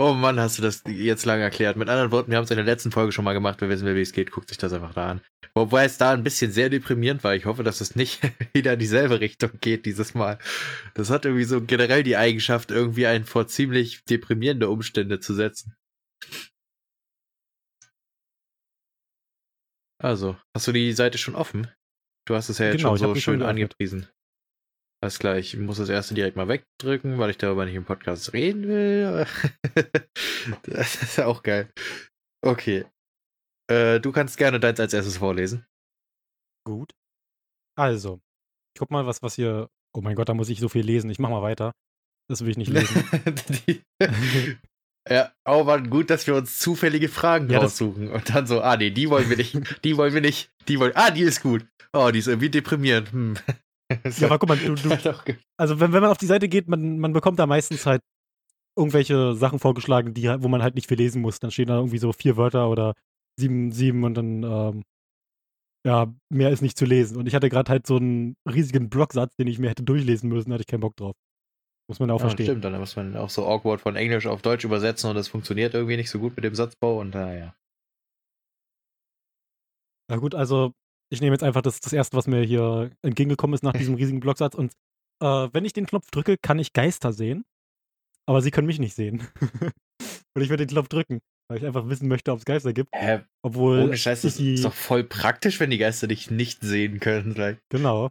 Oh 0.00 0.14
Mann, 0.14 0.40
hast 0.40 0.58
du 0.58 0.62
das 0.62 0.82
jetzt 0.86 1.26
lange 1.26 1.42
erklärt. 1.42 1.76
Mit 1.76 1.88
anderen 1.88 2.10
Worten, 2.10 2.30
wir 2.30 2.38
haben 2.38 2.44
es 2.44 2.50
in 2.50 2.56
der 2.56 2.64
letzten 2.64 2.90
Folge 2.90 3.12
schon 3.12 3.24
mal 3.24 3.34
gemacht. 3.34 3.60
Wer 3.60 3.68
wissen 3.68 3.86
wie 3.94 4.00
es 4.00 4.12
geht, 4.12 4.30
guckt 4.30 4.48
sich 4.48 4.58
das 4.58 4.72
einfach 4.72 4.94
da 4.94 5.10
an. 5.10 5.20
Wobei 5.54 5.84
es 5.84 5.98
da 5.98 6.12
ein 6.12 6.22
bisschen 6.22 6.52
sehr 6.52 6.70
deprimierend 6.70 7.22
war. 7.22 7.34
Ich 7.34 7.44
hoffe, 7.44 7.62
dass 7.62 7.80
es 7.80 7.96
nicht 7.96 8.20
wieder 8.54 8.72
in 8.74 8.78
dieselbe 8.78 9.20
Richtung 9.20 9.50
geht 9.60 9.84
dieses 9.86 10.14
Mal. 10.14 10.38
Das 10.94 11.10
hat 11.10 11.24
irgendwie 11.24 11.44
so 11.44 11.60
generell 11.60 12.02
die 12.02 12.16
Eigenschaft, 12.16 12.70
irgendwie 12.70 13.06
einen 13.06 13.24
vor 13.24 13.46
ziemlich 13.46 14.04
deprimierende 14.04 14.68
Umstände 14.68 15.20
zu 15.20 15.34
setzen. 15.34 15.74
Also, 20.02 20.38
hast 20.56 20.66
du 20.66 20.72
die 20.72 20.92
Seite 20.92 21.18
schon 21.18 21.34
offen? 21.34 21.68
Du 22.26 22.34
hast 22.34 22.48
es 22.48 22.58
ja 22.58 22.66
jetzt 22.66 22.78
Genau, 22.78 22.90
schon 22.90 22.98
so 22.98 23.14
schon 23.14 23.20
schön 23.20 23.38
geöffnet. 23.40 23.50
angepriesen. 23.50 24.08
Alles 25.02 25.18
klar, 25.18 25.38
ich 25.38 25.56
muss 25.56 25.78
das 25.78 25.88
erste 25.88 26.14
direkt 26.14 26.36
mal 26.36 26.48
wegdrücken, 26.48 27.18
weil 27.18 27.30
ich 27.30 27.38
darüber 27.38 27.64
nicht 27.64 27.74
im 27.74 27.84
Podcast 27.86 28.32
reden 28.34 28.68
will. 28.68 29.26
das 30.64 31.02
ist 31.02 31.16
ja 31.16 31.26
auch 31.26 31.42
geil. 31.42 31.70
Okay. 32.44 32.84
Äh, 33.70 34.00
du 34.00 34.12
kannst 34.12 34.36
gerne 34.36 34.60
deins 34.60 34.78
als 34.80 34.92
erstes 34.92 35.16
vorlesen. 35.16 35.64
Gut. 36.66 36.92
Also, 37.78 38.20
ich 38.74 38.78
guck 38.80 38.90
mal, 38.90 39.06
was, 39.06 39.22
was 39.22 39.36
hier. 39.36 39.70
Oh 39.96 40.02
mein 40.02 40.14
Gott, 40.16 40.28
da 40.28 40.34
muss 40.34 40.50
ich 40.50 40.60
so 40.60 40.68
viel 40.68 40.84
lesen. 40.84 41.08
Ich 41.10 41.18
mach 41.18 41.30
mal 41.30 41.42
weiter. 41.42 41.72
Das 42.28 42.42
will 42.42 42.50
ich 42.50 42.58
nicht 42.58 42.70
lesen. 42.70 43.02
Die- 43.66 43.82
ja, 45.08 45.32
oh 45.46 45.64
Mann, 45.64 45.88
gut, 45.88 46.10
dass 46.10 46.26
wir 46.26 46.34
uns 46.36 46.58
zufällige 46.58 47.08
Fragen 47.08 47.48
Ja, 47.50 47.58
raussuchen. 47.58 48.08
Und 48.10 48.28
dann 48.34 48.46
so, 48.46 48.60
ah 48.60 48.76
nee, 48.76 48.90
die 48.90 49.08
wollen 49.08 49.28
wir 49.30 49.36
nicht, 49.36 49.82
die 49.84 49.96
wollen 49.96 50.14
wir 50.14 50.20
nicht, 50.20 50.52
die 50.68 50.78
wollen, 50.78 50.92
ah, 50.94 51.10
die 51.10 51.22
ist 51.22 51.42
gut. 51.42 51.66
Oh, 51.92 52.10
die 52.12 52.18
ist 52.20 52.28
irgendwie 52.28 52.50
deprimierend. 52.50 53.10
Hm. 53.12 53.36
ja, 54.18 54.26
aber 54.26 54.38
guck 54.38 54.48
mal, 54.48 54.56
du, 54.58 54.74
du, 54.74 54.88
gut. 55.24 55.38
also 55.56 55.80
wenn, 55.80 55.92
wenn 55.92 56.02
man 56.02 56.10
auf 56.10 56.18
die 56.18 56.26
Seite 56.26 56.48
geht, 56.48 56.68
man, 56.68 56.98
man 56.98 57.12
bekommt 57.12 57.38
da 57.38 57.46
meistens 57.46 57.86
halt 57.86 58.02
irgendwelche 58.76 59.34
Sachen 59.34 59.58
vorgeschlagen, 59.58 60.14
die, 60.14 60.28
halt- 60.28 60.42
wo 60.42 60.48
man 60.48 60.62
halt 60.62 60.74
nicht 60.74 60.88
viel 60.88 60.96
lesen 60.98 61.22
muss. 61.22 61.40
Dann 61.40 61.50
stehen 61.50 61.66
da 61.66 61.76
irgendwie 61.76 61.98
so 61.98 62.12
vier 62.12 62.36
Wörter 62.36 62.68
oder 62.70 62.94
sieben, 63.38 63.72
sieben 63.72 64.04
und 64.04 64.14
dann, 64.14 64.42
ähm, 64.44 64.82
ja, 65.86 66.12
mehr 66.30 66.50
ist 66.50 66.60
nicht 66.62 66.76
zu 66.78 66.84
lesen. 66.84 67.16
Und 67.16 67.26
ich 67.26 67.34
hatte 67.34 67.48
gerade 67.48 67.70
halt 67.70 67.86
so 67.86 67.96
einen 67.96 68.36
riesigen 68.46 68.90
Blocksatz, 68.90 69.34
den 69.36 69.46
ich 69.48 69.58
mir 69.58 69.70
hätte 69.70 69.82
durchlesen 69.82 70.28
müssen, 70.28 70.50
da 70.50 70.54
hatte 70.54 70.62
ich 70.62 70.66
keinen 70.66 70.80
Bock 70.80 70.96
drauf. 70.96 71.16
Muss 71.88 71.98
man 71.98 72.10
auch 72.10 72.18
Ja, 72.18 72.20
verstehen. 72.20 72.46
stimmt, 72.46 72.64
dann 72.64 72.78
muss 72.78 72.94
man 72.96 73.16
auch 73.16 73.30
so 73.30 73.46
awkward 73.46 73.80
von 73.80 73.96
Englisch 73.96 74.26
auf 74.26 74.42
Deutsch 74.42 74.64
übersetzen 74.64 75.10
und 75.10 75.16
das 75.16 75.28
funktioniert 75.28 75.74
irgendwie 75.74 75.96
nicht 75.96 76.10
so 76.10 76.18
gut 76.20 76.36
mit 76.36 76.44
dem 76.44 76.54
Satzbau 76.54 77.00
und 77.00 77.14
naja. 77.14 77.54
Na 80.08 80.16
gut, 80.16 80.34
also 80.34 80.72
ich 81.10 81.20
nehme 81.20 81.34
jetzt 81.34 81.42
einfach 81.42 81.62
das, 81.62 81.80
das 81.80 81.92
erste, 81.92 82.16
was 82.16 82.26
mir 82.26 82.42
hier 82.42 82.90
entgegengekommen 83.02 83.54
ist 83.54 83.62
nach 83.62 83.72
diesem 83.78 83.94
riesigen 83.96 84.20
Blocksatz. 84.20 84.54
Und 84.54 84.72
äh, 85.22 85.48
wenn 85.52 85.64
ich 85.64 85.72
den 85.72 85.86
Knopf 85.86 86.10
drücke, 86.10 86.36
kann 86.38 86.58
ich 86.58 86.72
Geister 86.72 87.12
sehen. 87.12 87.44
Aber 88.26 88.42
sie 88.42 88.50
können 88.50 88.68
mich 88.68 88.78
nicht 88.78 88.94
sehen. 88.94 89.26
und 90.34 90.42
ich 90.42 90.48
würde 90.48 90.64
den 90.64 90.72
Knopf 90.72 90.88
drücken, 90.88 91.20
weil 91.48 91.58
ich 91.58 91.66
einfach 91.66 91.88
wissen 91.88 92.06
möchte, 92.06 92.30
ob 92.30 92.38
es 92.38 92.44
Geister 92.44 92.72
gibt. 92.72 92.90
Hä, 92.94 93.20
Obwohl 93.42 93.80
ohne 93.80 93.96
Scheiß, 93.96 94.22
das 94.22 94.38
ist 94.38 94.64
doch 94.64 94.72
voll 94.72 95.02
praktisch, 95.02 95.58
wenn 95.58 95.70
die 95.70 95.78
Geister 95.78 96.06
dich 96.06 96.30
nicht 96.30 96.60
sehen 96.60 97.00
können. 97.00 97.34
Like. 97.34 97.60
Genau. 97.70 98.10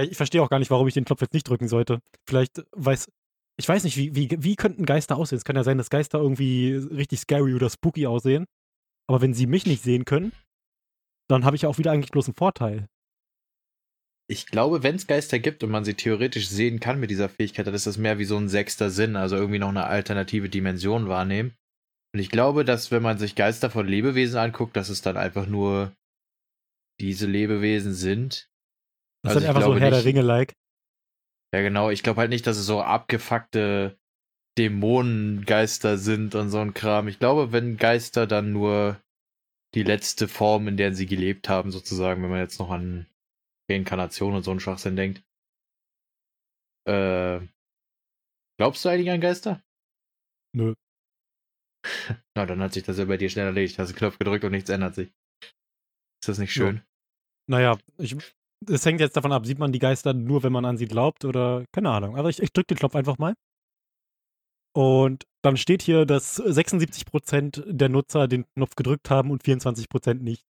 Ich 0.00 0.16
verstehe 0.16 0.42
auch 0.42 0.50
gar 0.50 0.58
nicht, 0.58 0.72
warum 0.72 0.88
ich 0.88 0.94
den 0.94 1.04
Knopf 1.04 1.20
jetzt 1.20 1.34
nicht 1.34 1.48
drücken 1.48 1.68
sollte. 1.68 2.00
Vielleicht 2.28 2.64
weiß. 2.72 3.08
Ich 3.56 3.68
weiß 3.68 3.84
nicht, 3.84 3.96
wie, 3.96 4.16
wie, 4.16 4.28
wie 4.36 4.56
könnten 4.56 4.84
Geister 4.84 5.16
aussehen? 5.16 5.38
Es 5.38 5.44
kann 5.44 5.54
ja 5.54 5.62
sein, 5.62 5.78
dass 5.78 5.88
Geister 5.88 6.18
irgendwie 6.18 6.74
richtig 6.74 7.20
scary 7.20 7.54
oder 7.54 7.70
spooky 7.70 8.08
aussehen. 8.08 8.46
Aber 9.08 9.20
wenn 9.20 9.32
sie 9.32 9.46
mich 9.46 9.64
nicht 9.64 9.84
sehen 9.84 10.04
können, 10.04 10.32
dann 11.28 11.44
habe 11.44 11.56
ich 11.56 11.62
ja 11.62 11.68
auch 11.68 11.78
wieder 11.78 11.92
eigentlich 11.92 12.10
bloß 12.10 12.26
einen 12.28 12.34
Vorteil. 12.36 12.88
Ich 14.26 14.46
glaube, 14.46 14.82
wenn 14.82 14.96
es 14.96 15.06
Geister 15.06 15.38
gibt 15.38 15.62
und 15.62 15.70
man 15.70 15.84
sie 15.84 15.94
theoretisch 15.94 16.48
sehen 16.48 16.80
kann 16.80 16.98
mit 16.98 17.10
dieser 17.10 17.28
Fähigkeit, 17.28 17.66
dann 17.66 17.74
ist 17.74 17.86
das 17.86 17.98
mehr 17.98 18.18
wie 18.18 18.24
so 18.24 18.38
ein 18.38 18.48
sechster 18.48 18.90
Sinn, 18.90 19.16
also 19.16 19.36
irgendwie 19.36 19.58
noch 19.58 19.68
eine 19.68 19.84
alternative 19.84 20.48
Dimension 20.48 21.08
wahrnehmen. 21.08 21.54
Und 22.14 22.20
ich 22.20 22.30
glaube, 22.30 22.64
dass 22.64 22.90
wenn 22.90 23.02
man 23.02 23.18
sich 23.18 23.34
Geister 23.34 23.70
von 23.70 23.86
Lebewesen 23.86 24.38
anguckt, 24.38 24.76
dass 24.76 24.88
es 24.88 25.02
dann 25.02 25.16
einfach 25.18 25.46
nur 25.46 25.92
diese 27.00 27.26
Lebewesen 27.26 27.92
sind. 27.92 28.48
Das 29.22 29.32
Also 29.36 29.40
ist 29.40 29.46
halt 29.48 29.56
einfach 29.56 29.68
so 29.68 29.76
Herr 29.78 29.90
der 29.90 29.98
nicht- 29.98 30.06
Ringe-like. 30.06 30.54
Ja, 31.54 31.60
genau. 31.62 31.90
Ich 31.90 32.02
glaube 32.02 32.20
halt 32.20 32.30
nicht, 32.30 32.46
dass 32.46 32.56
es 32.56 32.66
so 32.66 32.80
abgefuckte 32.82 33.98
Dämonengeister 34.58 35.98
sind 35.98 36.34
und 36.34 36.50
so 36.50 36.60
ein 36.60 36.72
Kram. 36.74 37.08
Ich 37.08 37.18
glaube, 37.18 37.52
wenn 37.52 37.76
Geister 37.76 38.26
dann 38.26 38.52
nur 38.52 39.00
die 39.74 39.82
letzte 39.82 40.28
Form, 40.28 40.68
in 40.68 40.76
der 40.76 40.94
sie 40.94 41.06
gelebt 41.06 41.48
haben, 41.48 41.70
sozusagen, 41.70 42.22
wenn 42.22 42.30
man 42.30 42.40
jetzt 42.40 42.58
noch 42.58 42.70
an 42.70 43.06
Reinkarnation 43.70 44.34
und 44.34 44.42
so 44.42 44.50
einen 44.50 44.60
Schwachsinn 44.60 44.96
denkt. 44.96 45.22
Äh, 46.86 47.40
glaubst 48.58 48.84
du 48.84 48.88
eigentlich 48.88 49.10
an 49.10 49.20
Geister? 49.20 49.62
Nö. 50.54 50.74
Na, 52.36 52.46
dann 52.46 52.60
hat 52.62 52.72
sich 52.72 52.82
das 52.82 52.98
ja 52.98 53.04
bei 53.04 53.16
dir 53.16 53.30
schnell 53.30 53.46
erledigt. 53.46 53.78
Hast 53.78 53.90
den 53.90 53.96
Knopf 53.96 54.18
gedrückt 54.18 54.44
und 54.44 54.52
nichts 54.52 54.70
ändert 54.70 54.94
sich. 54.94 55.12
Ist 56.22 56.28
das 56.28 56.38
nicht 56.38 56.54
Ja. 56.56 56.66
schön? 56.66 56.82
Naja, 57.46 57.76
ich, 57.98 58.16
es 58.68 58.86
hängt 58.86 59.00
jetzt 59.00 59.16
davon 59.16 59.32
ab, 59.32 59.44
sieht 59.44 59.58
man 59.58 59.72
die 59.72 59.78
Geister 59.78 60.14
nur, 60.14 60.42
wenn 60.42 60.52
man 60.52 60.64
an 60.64 60.78
sie 60.78 60.86
glaubt 60.86 61.24
oder 61.24 61.64
keine 61.72 61.90
Ahnung. 61.90 62.16
Aber 62.16 62.30
ich, 62.30 62.40
ich 62.40 62.52
drücke 62.52 62.68
den 62.68 62.78
Knopf 62.78 62.94
einfach 62.94 63.18
mal. 63.18 63.34
Und 64.76 65.24
dann 65.42 65.56
steht 65.56 65.82
hier, 65.82 66.04
dass 66.04 66.40
76% 66.40 67.62
der 67.66 67.88
Nutzer 67.88 68.28
den 68.28 68.44
Knopf 68.54 68.74
gedrückt 68.76 69.10
haben 69.10 69.30
und 69.30 69.44
24% 69.44 70.22
nicht. 70.22 70.44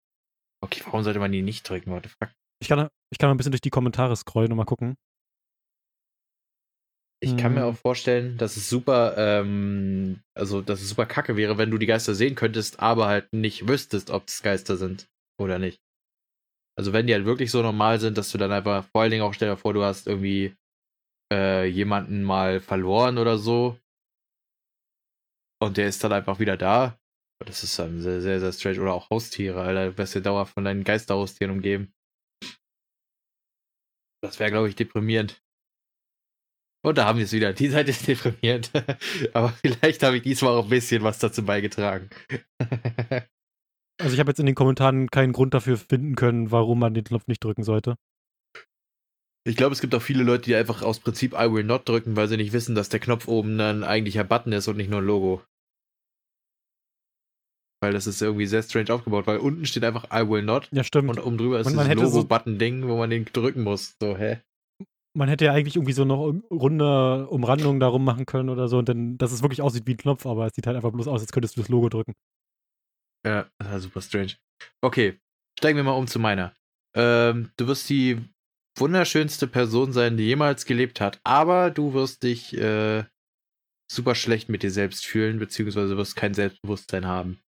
Okay, 0.62 0.82
warum 0.86 1.02
sollte 1.02 1.18
man 1.18 1.30
die 1.32 1.42
nicht 1.42 1.68
drücken? 1.68 1.90
What 1.90 2.04
the 2.04 2.08
fuck? 2.08 2.32
Ich 2.62 2.68
kann, 2.68 2.88
ich 3.12 3.18
kann 3.18 3.28
mal 3.28 3.34
ein 3.34 3.36
bisschen 3.36 3.52
durch 3.52 3.60
die 3.60 3.70
Kommentare 3.70 4.16
scrollen 4.16 4.50
und 4.52 4.56
mal 4.56 4.64
gucken. 4.64 4.96
Ich 7.22 7.36
kann 7.36 7.54
mir 7.54 7.60
Hm. 7.62 7.68
auch 7.68 7.76
vorstellen, 7.76 8.36
dass 8.36 8.56
es 8.56 8.68
super, 8.68 9.14
ähm, 9.16 10.20
also 10.36 10.60
dass 10.60 10.82
es 10.82 10.90
super 10.90 11.06
kacke 11.06 11.36
wäre, 11.36 11.56
wenn 11.58 11.70
du 11.70 11.78
die 11.78 11.86
Geister 11.86 12.14
sehen 12.14 12.34
könntest, 12.34 12.80
aber 12.80 13.06
halt 13.06 13.32
nicht 13.32 13.66
wüsstest, 13.66 14.10
ob 14.10 14.28
es 14.28 14.42
Geister 14.42 14.76
sind 14.76 15.08
oder 15.40 15.58
nicht. 15.58 15.80
Also 16.78 16.92
wenn 16.92 17.06
die 17.06 17.14
halt 17.14 17.24
wirklich 17.24 17.50
so 17.50 17.62
normal 17.62 17.98
sind, 18.00 18.18
dass 18.18 18.30
du 18.32 18.38
dann 18.38 18.52
einfach, 18.52 18.84
vor 18.92 19.02
allen 19.02 19.10
Dingen 19.10 19.22
auch 19.22 19.32
stell 19.32 19.48
dir 19.48 19.56
vor, 19.56 19.72
du 19.72 19.82
hast 19.82 20.06
irgendwie 20.06 20.54
äh, 21.32 21.66
jemanden 21.66 22.24
mal 22.24 22.60
verloren 22.60 23.16
oder 23.16 23.38
so. 23.38 23.78
Und 25.64 25.76
der 25.76 25.88
ist 25.88 26.02
dann 26.04 26.12
einfach 26.12 26.38
wieder 26.38 26.56
da. 26.56 26.98
Das 27.44 27.62
ist 27.62 27.78
dann 27.78 28.00
sehr, 28.00 28.20
sehr, 28.20 28.40
sehr 28.40 28.52
strange. 28.52 28.80
Oder 28.80 28.94
auch 28.94 29.10
Haustiere, 29.10 29.60
Alter. 29.60 29.90
Du 29.90 29.98
wirst 29.98 30.14
ja 30.14 30.20
dauerhaft 30.20 30.54
von 30.54 30.64
deinen 30.64 30.84
Geisterhaustieren 30.84 31.52
umgeben. 31.52 31.92
Das 34.22 34.38
wäre, 34.40 34.50
glaube 34.50 34.68
ich, 34.68 34.76
deprimierend. 34.76 35.42
Und 36.84 36.98
da 36.98 37.06
haben 37.06 37.18
wir 37.18 37.24
es 37.24 37.32
wieder. 37.32 37.52
Die 37.52 37.68
Seite 37.68 37.90
ist 37.90 38.06
deprimierend. 38.08 38.70
Aber 39.32 39.50
vielleicht 39.50 40.02
habe 40.02 40.16
ich 40.16 40.22
diesmal 40.22 40.56
auch 40.56 40.64
ein 40.64 40.70
bisschen 40.70 41.02
was 41.02 41.18
dazu 41.18 41.44
beigetragen. 41.44 42.10
also 44.00 44.14
ich 44.14 44.20
habe 44.20 44.30
jetzt 44.30 44.40
in 44.40 44.46
den 44.46 44.54
Kommentaren 44.54 45.10
keinen 45.10 45.32
Grund 45.32 45.54
dafür 45.54 45.76
finden 45.76 46.14
können, 46.14 46.50
warum 46.50 46.78
man 46.78 46.94
den 46.94 47.04
Knopf 47.04 47.26
nicht 47.26 47.42
drücken 47.42 47.64
sollte. 47.64 47.96
Ich 49.46 49.56
glaube, 49.56 49.74
es 49.74 49.82
gibt 49.82 49.94
auch 49.94 50.02
viele 50.02 50.22
Leute, 50.22 50.44
die 50.44 50.54
einfach 50.54 50.82
aus 50.82 51.00
Prinzip 51.00 51.34
I 51.34 51.52
will 51.52 51.64
not 51.64 51.86
drücken, 51.86 52.16
weil 52.16 52.28
sie 52.28 52.38
nicht 52.38 52.54
wissen, 52.54 52.74
dass 52.74 52.88
der 52.88 53.00
Knopf 53.00 53.28
oben 53.28 53.60
ein 53.60 53.84
eigentlicher 53.84 54.24
Button 54.24 54.52
ist 54.52 54.68
und 54.68 54.78
nicht 54.78 54.88
nur 54.88 55.00
ein 55.00 55.06
Logo. 55.06 55.42
Weil 57.84 57.92
das 57.92 58.06
ist 58.06 58.22
irgendwie 58.22 58.46
sehr 58.46 58.62
strange 58.62 58.90
aufgebaut, 58.94 59.26
weil 59.26 59.36
unten 59.36 59.66
steht 59.66 59.84
einfach 59.84 60.04
I 60.10 60.26
will 60.26 60.40
not. 60.40 60.70
Ja, 60.72 60.82
stimmt. 60.82 61.10
Und 61.10 61.18
oben 61.18 61.36
drüber 61.36 61.60
ist 61.60 61.66
das 61.66 61.94
Logo-Button-Ding, 61.94 62.88
wo 62.88 62.96
man 62.96 63.10
den 63.10 63.26
drücken 63.26 63.62
muss. 63.62 63.94
So, 64.00 64.16
hä? 64.16 64.38
man 65.14 65.28
hätte 65.28 65.44
ja 65.44 65.52
eigentlich 65.52 65.76
irgendwie 65.76 65.92
so 65.92 66.06
noch 66.06 66.32
runde 66.50 67.28
Umrandungen 67.28 67.78
darum 67.78 68.04
machen 68.04 68.24
können 68.24 68.48
oder 68.48 68.68
so 68.68 68.78
und 68.78 68.88
dann, 68.88 69.18
dass 69.18 69.32
es 69.32 69.42
wirklich 69.42 69.60
aussieht 69.60 69.86
wie 69.86 69.92
ein 69.92 69.98
Knopf, 69.98 70.24
aber 70.24 70.46
es 70.46 70.54
sieht 70.54 70.66
halt 70.66 70.76
einfach 70.76 70.92
bloß 70.92 71.08
aus, 71.08 71.20
als 71.20 71.30
könntest 71.30 71.58
du 71.58 71.60
das 71.60 71.68
Logo 71.68 71.90
drücken. 71.90 72.14
Ja, 73.26 73.46
das 73.58 73.68
war 73.70 73.80
super 73.80 74.00
strange. 74.00 74.32
Okay, 74.82 75.20
steigen 75.58 75.76
wir 75.76 75.84
mal 75.84 75.92
um 75.92 76.06
zu 76.06 76.18
meiner. 76.18 76.54
Ähm, 76.96 77.50
du 77.58 77.66
wirst 77.66 77.90
die 77.90 78.18
wunderschönste 78.78 79.46
Person 79.46 79.92
sein, 79.92 80.16
die 80.16 80.24
jemals 80.24 80.64
gelebt 80.64 81.02
hat, 81.02 81.20
aber 81.22 81.70
du 81.70 81.92
wirst 81.92 82.22
dich 82.22 82.56
äh, 82.56 83.04
super 83.92 84.14
schlecht 84.14 84.48
mit 84.48 84.62
dir 84.62 84.70
selbst 84.70 85.04
fühlen, 85.04 85.38
beziehungsweise 85.38 85.98
wirst 85.98 86.16
kein 86.16 86.32
Selbstbewusstsein 86.32 87.06
haben. 87.06 87.43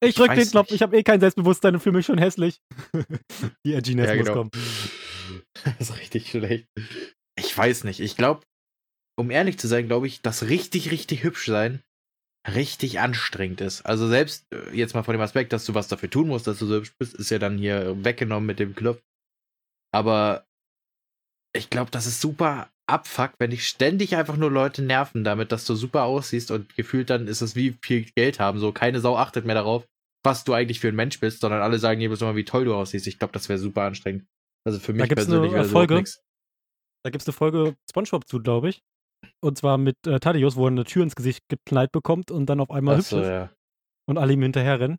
Ich 0.00 0.14
drück 0.14 0.34
den 0.34 0.48
Knopf, 0.48 0.70
ich 0.70 0.82
habe 0.82 0.96
eh 0.96 1.02
kein 1.02 1.20
Selbstbewusstsein 1.20 1.74
und 1.74 1.80
fühle 1.80 1.96
mich 1.96 2.06
schon 2.06 2.18
hässlich. 2.18 2.60
Die 3.64 3.74
Edginess 3.74 4.10
ja, 4.10 4.16
muss 4.16 4.26
genau. 4.26 4.38
kommen. 4.38 4.50
Das 5.64 5.74
ist 5.90 5.98
richtig 5.98 6.30
schlecht. 6.30 6.66
Ich 7.38 7.56
weiß 7.56 7.84
nicht. 7.84 8.00
Ich 8.00 8.16
glaube, 8.16 8.42
um 9.18 9.30
ehrlich 9.30 9.58
zu 9.58 9.68
sein, 9.68 9.86
glaube 9.86 10.06
ich, 10.06 10.20
dass 10.20 10.48
richtig, 10.48 10.90
richtig 10.90 11.24
hübsch 11.24 11.46
sein 11.46 11.82
richtig 12.54 13.00
anstrengend 13.00 13.60
ist. 13.60 13.82
Also 13.82 14.08
selbst 14.08 14.46
äh, 14.52 14.70
jetzt 14.74 14.94
mal 14.94 15.02
von 15.02 15.14
dem 15.14 15.20
Aspekt, 15.20 15.52
dass 15.52 15.64
du 15.64 15.74
was 15.74 15.88
dafür 15.88 16.10
tun 16.10 16.28
musst, 16.28 16.46
dass 16.46 16.58
du 16.58 16.66
so 16.66 16.76
hübsch 16.76 16.94
bist, 16.98 17.14
ist 17.14 17.30
ja 17.30 17.38
dann 17.38 17.58
hier 17.58 18.04
weggenommen 18.04 18.46
mit 18.46 18.58
dem 18.58 18.74
Knopf. 18.74 19.02
Aber 19.92 20.46
ich 21.54 21.70
glaube, 21.70 21.90
das 21.90 22.06
ist 22.06 22.20
super 22.20 22.70
abfuck, 22.88 23.32
wenn 23.38 23.50
dich 23.50 23.66
ständig 23.66 24.16
einfach 24.16 24.36
nur 24.36 24.50
Leute 24.50 24.82
nerven 24.82 25.24
damit, 25.24 25.52
dass 25.52 25.64
du 25.64 25.74
super 25.74 26.04
aussiehst 26.04 26.50
und 26.50 26.74
gefühlt 26.76 27.10
dann 27.10 27.26
ist 27.26 27.40
es 27.40 27.56
wie 27.56 27.76
viel 27.82 28.04
Geld 28.14 28.38
haben. 28.38 28.58
So, 28.58 28.72
keine 28.72 29.00
Sau 29.00 29.16
achtet 29.16 29.44
mehr 29.44 29.54
darauf, 29.54 29.86
was 30.24 30.44
du 30.44 30.52
eigentlich 30.52 30.80
für 30.80 30.88
ein 30.88 30.96
Mensch 30.96 31.20
bist, 31.20 31.40
sondern 31.40 31.62
alle 31.62 31.78
sagen 31.78 32.00
jedes 32.00 32.20
Mal, 32.20 32.36
wie 32.36 32.44
toll 32.44 32.64
du 32.64 32.74
aussiehst. 32.74 33.06
Ich 33.06 33.18
glaube, 33.18 33.32
das 33.32 33.48
wäre 33.48 33.58
super 33.58 33.82
anstrengend. 33.82 34.26
Also 34.64 34.78
für 34.78 34.92
mich 34.92 35.08
persönlich 35.08 35.52
wäre 35.52 35.62
das 35.62 35.72
Folge, 35.72 36.02
Da 37.04 37.10
gibt 37.10 37.22
es 37.22 37.28
eine 37.28 37.32
Folge 37.32 37.76
Spongebob 37.90 38.26
zu, 38.26 38.40
glaube 38.40 38.68
ich. 38.68 38.82
Und 39.40 39.58
zwar 39.58 39.78
mit 39.78 39.96
äh, 40.06 40.18
Thaddeus, 40.18 40.56
wo 40.56 40.66
er 40.66 40.72
eine 40.72 40.84
Tür 40.84 41.02
ins 41.02 41.16
Gesicht 41.16 41.40
geknallt 41.48 41.92
bekommt 41.92 42.30
und 42.30 42.46
dann 42.46 42.60
auf 42.60 42.70
einmal 42.70 42.96
hübsch 42.96 43.12
ist. 43.12 43.26
Ja. 43.26 43.52
Und 44.08 44.18
alle 44.18 44.32
ihm 44.32 44.42
hinterher 44.42 44.80
rennen. 44.80 44.98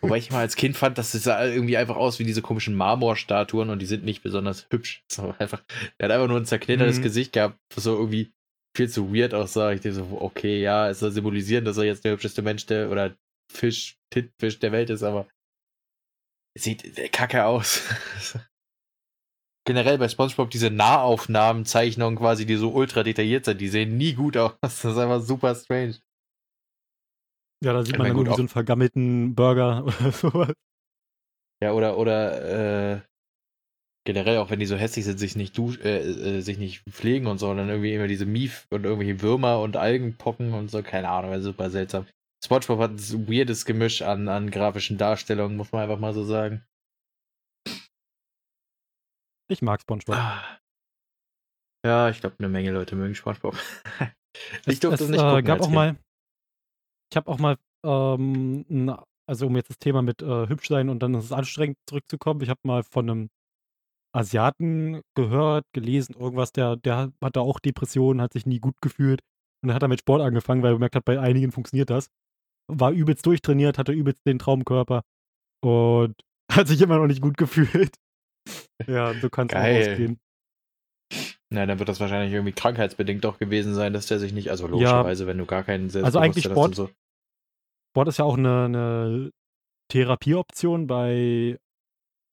Wobei 0.00 0.18
ich 0.18 0.30
mal 0.30 0.40
als 0.40 0.56
Kind 0.56 0.76
fand, 0.76 0.98
dass 0.98 1.14
es 1.14 1.24
sah 1.24 1.44
irgendwie 1.44 1.76
einfach 1.76 1.96
aus 1.96 2.18
wie 2.18 2.24
diese 2.24 2.42
komischen 2.42 2.74
Marmorstatuen 2.74 3.70
und 3.70 3.80
die 3.80 3.86
sind 3.86 4.04
nicht 4.04 4.22
besonders 4.22 4.66
hübsch. 4.70 5.04
So 5.10 5.34
einfach, 5.38 5.62
er 5.98 6.06
hat 6.06 6.12
einfach 6.12 6.28
nur 6.28 6.38
ein 6.38 6.46
zerknittertes 6.46 6.98
mhm. 6.98 7.02
Gesicht 7.02 7.32
gehabt, 7.32 7.58
was 7.74 7.84
so 7.84 7.96
irgendwie 7.96 8.32
viel 8.76 8.88
zu 8.88 9.14
weird 9.14 9.34
aussah. 9.34 9.72
Ich 9.72 9.80
dachte 9.80 9.94
so, 9.94 10.18
okay, 10.20 10.60
ja, 10.60 10.88
es 10.88 11.00
soll 11.00 11.12
symbolisieren, 11.12 11.64
dass 11.64 11.76
er 11.76 11.84
jetzt 11.84 12.04
der 12.04 12.12
hübscheste 12.12 12.42
Mensch 12.42 12.66
der 12.66 12.90
oder 12.90 13.16
Fisch, 13.52 13.98
Titfisch 14.10 14.58
der 14.58 14.72
Welt 14.72 14.90
ist, 14.90 15.02
aber 15.02 15.28
sieht 16.56 17.12
kacke 17.12 17.44
aus. 17.44 17.82
Generell 19.66 19.96
bei 19.96 20.08
SpongeBob 20.08 20.50
diese 20.50 20.70
Nahaufnahmen-Zeichnungen 20.70 22.18
quasi, 22.18 22.44
die 22.44 22.56
so 22.56 22.70
ultra 22.72 23.02
detailliert 23.02 23.46
sind, 23.46 23.60
die 23.60 23.68
sehen 23.68 23.96
nie 23.96 24.12
gut 24.12 24.36
aus. 24.36 24.52
Das 24.60 24.84
ist 24.84 24.98
einfach 24.98 25.22
super 25.22 25.54
strange. 25.54 25.96
Ja, 27.64 27.72
da 27.72 27.84
sieht 27.84 27.96
man 27.96 28.08
dann 28.08 28.16
irgendwie 28.16 28.34
so 28.34 28.42
einen 28.42 28.48
vergammelten 28.48 29.34
Burger 29.34 29.84
oder 29.84 30.12
sowas. 30.12 30.52
Ja, 31.62 31.72
oder, 31.72 31.96
oder, 31.96 32.96
äh, 32.96 33.00
generell, 34.06 34.38
auch 34.38 34.50
wenn 34.50 34.60
die 34.60 34.66
so 34.66 34.76
hässlich 34.76 35.06
sind, 35.06 35.18
sich 35.18 35.34
nicht 35.34 35.56
dusch, 35.56 35.78
äh, 35.80 36.00
äh, 36.00 36.40
sich 36.40 36.58
nicht 36.58 36.82
pflegen 36.90 37.26
und 37.26 37.38
so, 37.38 37.48
und 37.50 37.56
dann 37.56 37.70
irgendwie 37.70 37.94
immer 37.94 38.06
diese 38.06 38.26
Mief 38.26 38.66
und 38.70 38.84
irgendwelche 38.84 39.22
Würmer 39.22 39.60
und 39.60 39.76
Algen 39.76 40.16
pocken 40.16 40.52
und 40.52 40.70
so, 40.70 40.82
keine 40.82 41.08
Ahnung, 41.08 41.32
also 41.32 41.50
super 41.50 41.70
seltsam. 41.70 42.06
SpongeBob 42.44 42.78
hat 42.80 42.90
ein 42.90 43.28
weirdes 43.28 43.64
Gemisch 43.64 44.02
an, 44.02 44.28
an 44.28 44.50
grafischen 44.50 44.98
Darstellungen, 44.98 45.56
muss 45.56 45.72
man 45.72 45.82
einfach 45.82 45.98
mal 45.98 46.12
so 46.12 46.24
sagen. 46.24 46.62
Ich 49.50 49.62
mag 49.62 49.80
SpongeBob. 49.80 50.16
Ah. 50.16 50.58
Ja, 51.86 52.10
ich 52.10 52.20
glaube, 52.20 52.36
eine 52.38 52.48
Menge 52.48 52.72
Leute 52.72 52.96
mögen 52.96 53.14
SpongeBob. 53.14 53.56
ich 54.66 54.80
durfte 54.80 55.04
es, 55.04 55.10
nicht 55.10 55.20
äh, 55.20 55.28
gucken. 55.28 55.44
gab 55.44 55.60
auch 55.62 55.70
mal, 55.70 55.96
ich 57.14 57.16
habe 57.16 57.30
auch 57.30 57.38
mal, 57.38 57.56
ähm, 57.84 58.92
also 59.28 59.46
um 59.46 59.54
jetzt 59.54 59.70
das 59.70 59.78
Thema 59.78 60.02
mit 60.02 60.20
äh, 60.20 60.48
hübsch 60.48 60.66
sein 60.66 60.88
und 60.88 61.00
dann 61.00 61.14
ist 61.14 61.26
es 61.26 61.32
anstrengend 61.32 61.78
zurückzukommen, 61.88 62.40
ich 62.40 62.48
habe 62.48 62.58
mal 62.64 62.82
von 62.82 63.08
einem 63.08 63.30
Asiaten 64.12 65.00
gehört, 65.14 65.64
gelesen, 65.72 66.16
irgendwas, 66.18 66.50
der, 66.50 66.76
der 66.76 67.12
hatte 67.22 67.40
auch 67.40 67.60
Depressionen, 67.60 68.20
hat 68.20 68.32
sich 68.32 68.46
nie 68.46 68.58
gut 68.58 68.74
gefühlt 68.80 69.20
und 69.62 69.68
dann 69.68 69.76
hat 69.76 69.82
er 69.82 69.88
mit 69.88 70.00
Sport 70.00 70.22
angefangen, 70.22 70.64
weil 70.64 70.72
er 70.72 70.74
gemerkt 70.74 70.96
hat, 70.96 71.04
bei 71.04 71.20
einigen 71.20 71.52
funktioniert 71.52 71.88
das. 71.88 72.08
War 72.66 72.90
übelst 72.90 73.24
durchtrainiert, 73.26 73.78
hatte 73.78 73.92
übelst 73.92 74.26
den 74.26 74.40
Traumkörper 74.40 75.02
und 75.62 76.16
hat 76.52 76.66
sich 76.66 76.82
immer 76.82 76.98
noch 76.98 77.06
nicht 77.06 77.22
gut 77.22 77.36
gefühlt. 77.36 77.94
ja, 78.88 79.14
so 79.14 79.30
kann 79.30 79.46
es 79.46 79.54
auch 79.54 79.60
ausgehen. 79.60 80.18
Na, 81.50 81.64
dann 81.64 81.78
wird 81.78 81.88
das 81.88 82.00
wahrscheinlich 82.00 82.32
irgendwie 82.32 82.52
krankheitsbedingt 82.52 83.24
auch 83.24 83.38
gewesen 83.38 83.74
sein, 83.74 83.92
dass 83.92 84.06
der 84.06 84.18
sich 84.18 84.32
nicht, 84.32 84.50
also 84.50 84.66
logischerweise, 84.66 85.22
ja, 85.22 85.28
wenn 85.28 85.38
du 85.38 85.46
gar 85.46 85.62
keinen 85.62 85.94
Also 85.94 86.18
eigentlich 86.18 86.44
Sport, 86.44 86.74
so. 86.74 86.90
Sport 87.94 88.08
ist 88.08 88.18
ja 88.18 88.24
auch 88.24 88.36
eine, 88.36 88.64
eine 88.64 89.30
Therapieoption 89.88 90.88
bei 90.88 91.60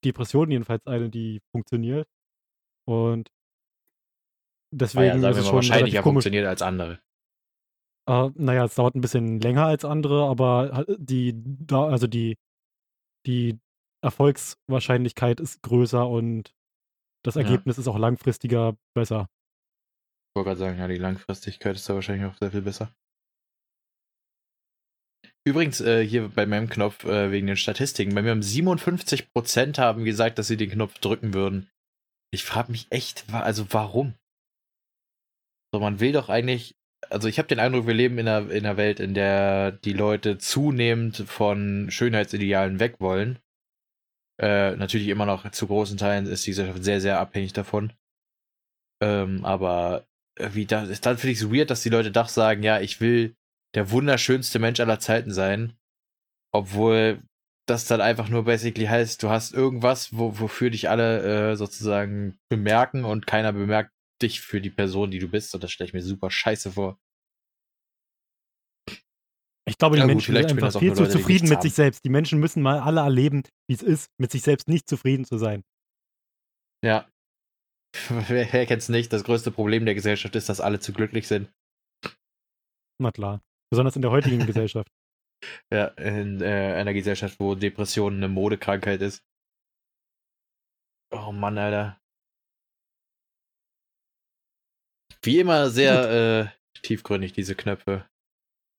Depressionen, 0.03 0.50
jedenfalls 0.50 0.88
eine, 0.88 1.12
die 1.12 1.39
funktioniert. 1.56 2.08
Und 2.88 3.30
deswegen 4.74 5.12
ah 5.12 5.15
ja, 5.15 5.20
sagen 5.20 5.34
ist 5.34 5.38
es 5.41 5.46
schon 5.46 5.56
wahrscheinlicher 5.58 6.01
funktioniert 6.01 6.48
als 6.48 6.63
andere. 6.63 7.00
Äh, 8.10 8.32
naja, 8.34 8.65
es 8.65 8.74
dauert 8.74 8.96
ein 8.96 9.01
bisschen 9.01 9.39
länger 9.39 9.68
als 9.68 9.86
andere, 9.86 10.27
aber 10.27 10.84
die, 10.98 11.34
da, 11.36 11.86
also 11.86 12.08
die, 12.08 12.39
die 13.27 13.60
Erfolgswahrscheinlichkeit 14.03 15.39
ist 15.39 15.62
größer 15.62 16.10
und 16.10 16.56
das 17.24 17.36
Ergebnis 17.36 17.77
ja. 17.77 17.82
ist 17.82 17.88
auch 17.88 18.00
langfristiger 18.00 18.75
besser. 18.96 19.27
Ich 20.32 20.36
wollte 20.38 20.48
gerade 20.48 20.60
sagen, 20.60 20.80
ja, 20.80 20.88
die 20.88 20.98
Langfristigkeit 20.98 21.75
ist 21.75 21.88
da 21.88 21.94
wahrscheinlich 21.94 22.25
auch 22.25 22.36
sehr 22.36 22.50
viel 22.50 22.63
besser. 22.63 22.96
Übrigens, 25.48 25.81
äh, 25.81 26.05
hier 26.05 26.29
bei 26.29 26.45
meinem 26.45 26.69
Knopf 26.69 27.03
äh, 27.03 27.31
wegen 27.31 27.48
den 27.48 27.57
Statistiken, 27.57 28.13
bei 28.13 28.21
mir 28.21 28.31
haben 28.31 28.41
57% 28.41 29.77
haben 29.79 30.05
gesagt, 30.05 30.38
dass 30.38 30.48
sie 30.48 30.57
den 30.57 30.69
Knopf 30.69 31.00
drücken 31.00 31.33
würden. 31.33 31.69
Ich 32.31 32.43
frage 32.43 32.71
mich 32.71 32.88
echt, 32.91 33.25
also 33.33 33.65
warum? 33.71 34.13
So, 35.74 35.79
man 35.79 36.00
will 36.00 36.12
doch 36.12 36.29
eigentlich, 36.29 36.75
also 37.10 37.27
ich 37.27 37.39
habe 37.39 37.48
den 37.48 37.60
Eindruck, 37.60 37.88
wir 37.88 37.93
leben 37.93 38.19
in 38.19 38.27
einer, 38.27 38.51
in 38.51 38.65
einer 38.65 38.77
Welt, 38.77 39.00
in 39.00 39.13
der 39.13 39.71
die 39.71 39.93
Leute 39.93 40.38
zunehmend 40.38 41.17
von 41.17 41.89
Schönheitsidealen 41.89 42.79
weg 42.79 43.00
wollen 43.00 43.39
äh, 44.41 44.75
natürlich 44.75 45.07
immer 45.07 45.25
noch 45.25 45.50
zu 45.51 45.67
großen 45.67 45.98
Teilen 45.98 46.25
ist 46.25 46.45
die 46.45 46.51
Gesellschaft 46.51 46.83
sehr, 46.83 47.00
sehr 47.00 47.19
abhängig 47.19 47.53
davon. 47.53 47.93
Ähm, 49.01 49.45
aber 49.45 50.07
wie 50.38 50.65
da, 50.65 50.86
dann 50.86 51.17
finde 51.17 51.31
ich 51.31 51.41
es 51.41 51.51
weird, 51.51 51.69
dass 51.69 51.83
die 51.83 51.89
Leute 51.89 52.12
doch 52.12 52.27
sagen, 52.27 52.63
ja, 52.63 52.79
ich 52.79 53.00
will 53.00 53.36
der 53.75 53.91
wunderschönste 53.91 54.59
Mensch 54.59 54.79
aller 54.79 54.99
Zeiten 54.99 55.31
sein. 55.33 55.77
Obwohl 56.53 57.23
das 57.67 57.85
dann 57.85 58.01
einfach 58.01 58.29
nur 58.29 58.43
basically 58.43 58.85
heißt, 58.85 59.23
du 59.23 59.29
hast 59.29 59.53
irgendwas, 59.53 60.17
wo, 60.17 60.39
wofür 60.39 60.69
dich 60.69 60.89
alle 60.89 61.51
äh, 61.51 61.55
sozusagen 61.55 62.37
bemerken 62.49 63.05
und 63.05 63.27
keiner 63.27 63.53
bemerkt 63.53 63.91
dich 64.21 64.41
für 64.41 64.61
die 64.61 64.69
Person, 64.69 65.11
die 65.11 65.19
du 65.19 65.27
bist. 65.27 65.53
Und 65.55 65.63
das 65.63 65.71
stelle 65.71 65.87
ich 65.87 65.93
mir 65.93 66.01
super 66.01 66.29
scheiße 66.29 66.71
vor. 66.73 66.99
Ich 69.67 69.77
glaube, 69.77 69.95
die 69.95 70.01
ja, 70.01 70.07
Menschen 70.07 70.33
gut, 70.33 70.49
sind 70.49 70.63
einfach 70.63 70.79
viel 70.79 70.93
zu 70.93 71.03
Leute, 71.03 71.13
zufrieden 71.13 71.47
mit 71.47 71.57
haben. 71.57 71.61
sich 71.61 71.73
selbst. 71.73 72.03
Die 72.03 72.09
Menschen 72.09 72.39
müssen 72.39 72.61
mal 72.61 72.79
alle 72.79 73.01
erleben, 73.01 73.43
wie 73.67 73.75
es 73.75 73.83
ist, 73.83 74.09
mit 74.19 74.31
sich 74.31 74.41
selbst 74.41 74.67
nicht 74.67 74.89
zufrieden 74.89 75.23
zu 75.23 75.37
sein. 75.37 75.63
Ja. 76.83 77.07
Wer, 78.09 78.51
wer 78.53 78.65
kennt 78.65 78.81
es 78.81 78.87
nicht? 78.87 79.11
Das 79.11 79.25
größte 79.25 79.51
Problem 79.51 79.83
der 79.83 79.95
Gesellschaft 79.95 80.33
ist, 80.37 80.47
dass 80.47 80.61
alle 80.61 80.79
zu 80.79 80.93
glücklich 80.93 81.27
sind. 81.27 81.51
Na 83.01 83.11
klar. 83.11 83.41
Besonders 83.71 83.95
in 83.95 84.01
der 84.01 84.11
heutigen 84.11 84.45
Gesellschaft. 84.45 84.89
Ja, 85.73 85.85
in 85.97 86.39
äh, 86.39 86.75
einer 86.75 86.93
Gesellschaft, 86.93 87.39
wo 87.39 87.55
Depression 87.55 88.17
eine 88.17 88.27
Modekrankheit 88.27 89.01
ist. 89.01 89.23
Oh 91.11 91.31
Mann, 91.31 91.57
Alter. 91.57 91.99
Wie 95.23 95.39
immer 95.39 95.71
sehr 95.71 96.53
äh, 96.75 96.79
tiefgründig, 96.83 97.33
diese 97.33 97.55
Knöpfe. 97.55 98.07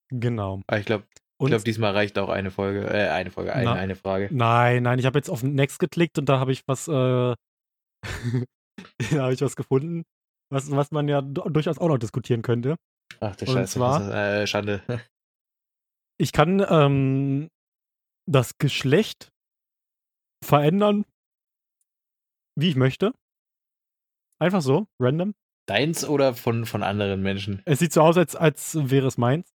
Genau. 0.09 0.61
Aber 0.67 0.79
ich 0.79 0.85
glaube, 0.85 1.05
ich 1.41 1.47
glaube, 1.47 1.63
diesmal 1.65 1.91
reicht 1.91 2.17
auch 2.17 2.29
eine 2.29 2.51
Folge, 2.51 2.87
äh, 2.87 3.09
eine 3.09 3.29
Folge, 3.29 3.53
eine, 3.53 3.65
Na, 3.65 3.73
eine 3.73 3.95
Frage. 3.95 4.29
Nein, 4.31 4.83
nein, 4.83 4.99
ich 4.99 5.05
habe 5.05 5.19
jetzt 5.19 5.29
auf 5.29 5.43
Next 5.43 5.79
geklickt 5.79 6.17
und 6.17 6.29
da 6.29 6.39
habe 6.39 6.53
ich 6.53 6.63
was, 6.67 6.87
äh, 6.87 6.91
da 9.11 9.17
habe 9.17 9.33
ich 9.33 9.41
was 9.41 9.57
gefunden, 9.57 10.03
was, 10.49 10.71
was 10.71 10.91
man 10.91 11.09
ja 11.09 11.21
durchaus 11.21 11.77
auch 11.77 11.89
noch 11.89 11.97
diskutieren 11.97 12.41
könnte. 12.41 12.77
Ach 13.19 13.35
du 13.35 13.45
Und 13.45 13.53
Scheiße, 13.53 13.73
zwar- 13.73 13.99
das 13.99 14.07
ist, 14.07 14.13
äh, 14.13 14.47
Schande. 14.47 14.81
Ich 16.19 16.31
kann 16.31 16.63
ähm, 16.69 17.49
das 18.29 18.57
Geschlecht 18.59 19.31
verändern, 20.45 21.05
wie 22.55 22.69
ich 22.69 22.75
möchte. 22.75 23.13
Einfach 24.39 24.61
so, 24.61 24.85
random. 25.01 25.33
Deins 25.67 26.05
oder 26.05 26.35
von, 26.35 26.65
von 26.67 26.83
anderen 26.83 27.23
Menschen? 27.23 27.61
Es 27.65 27.79
sieht 27.79 27.93
so 27.93 28.01
aus, 28.01 28.15
als, 28.17 28.35
als 28.35 28.77
wäre 28.89 29.07
es 29.07 29.17
meins. 29.17 29.49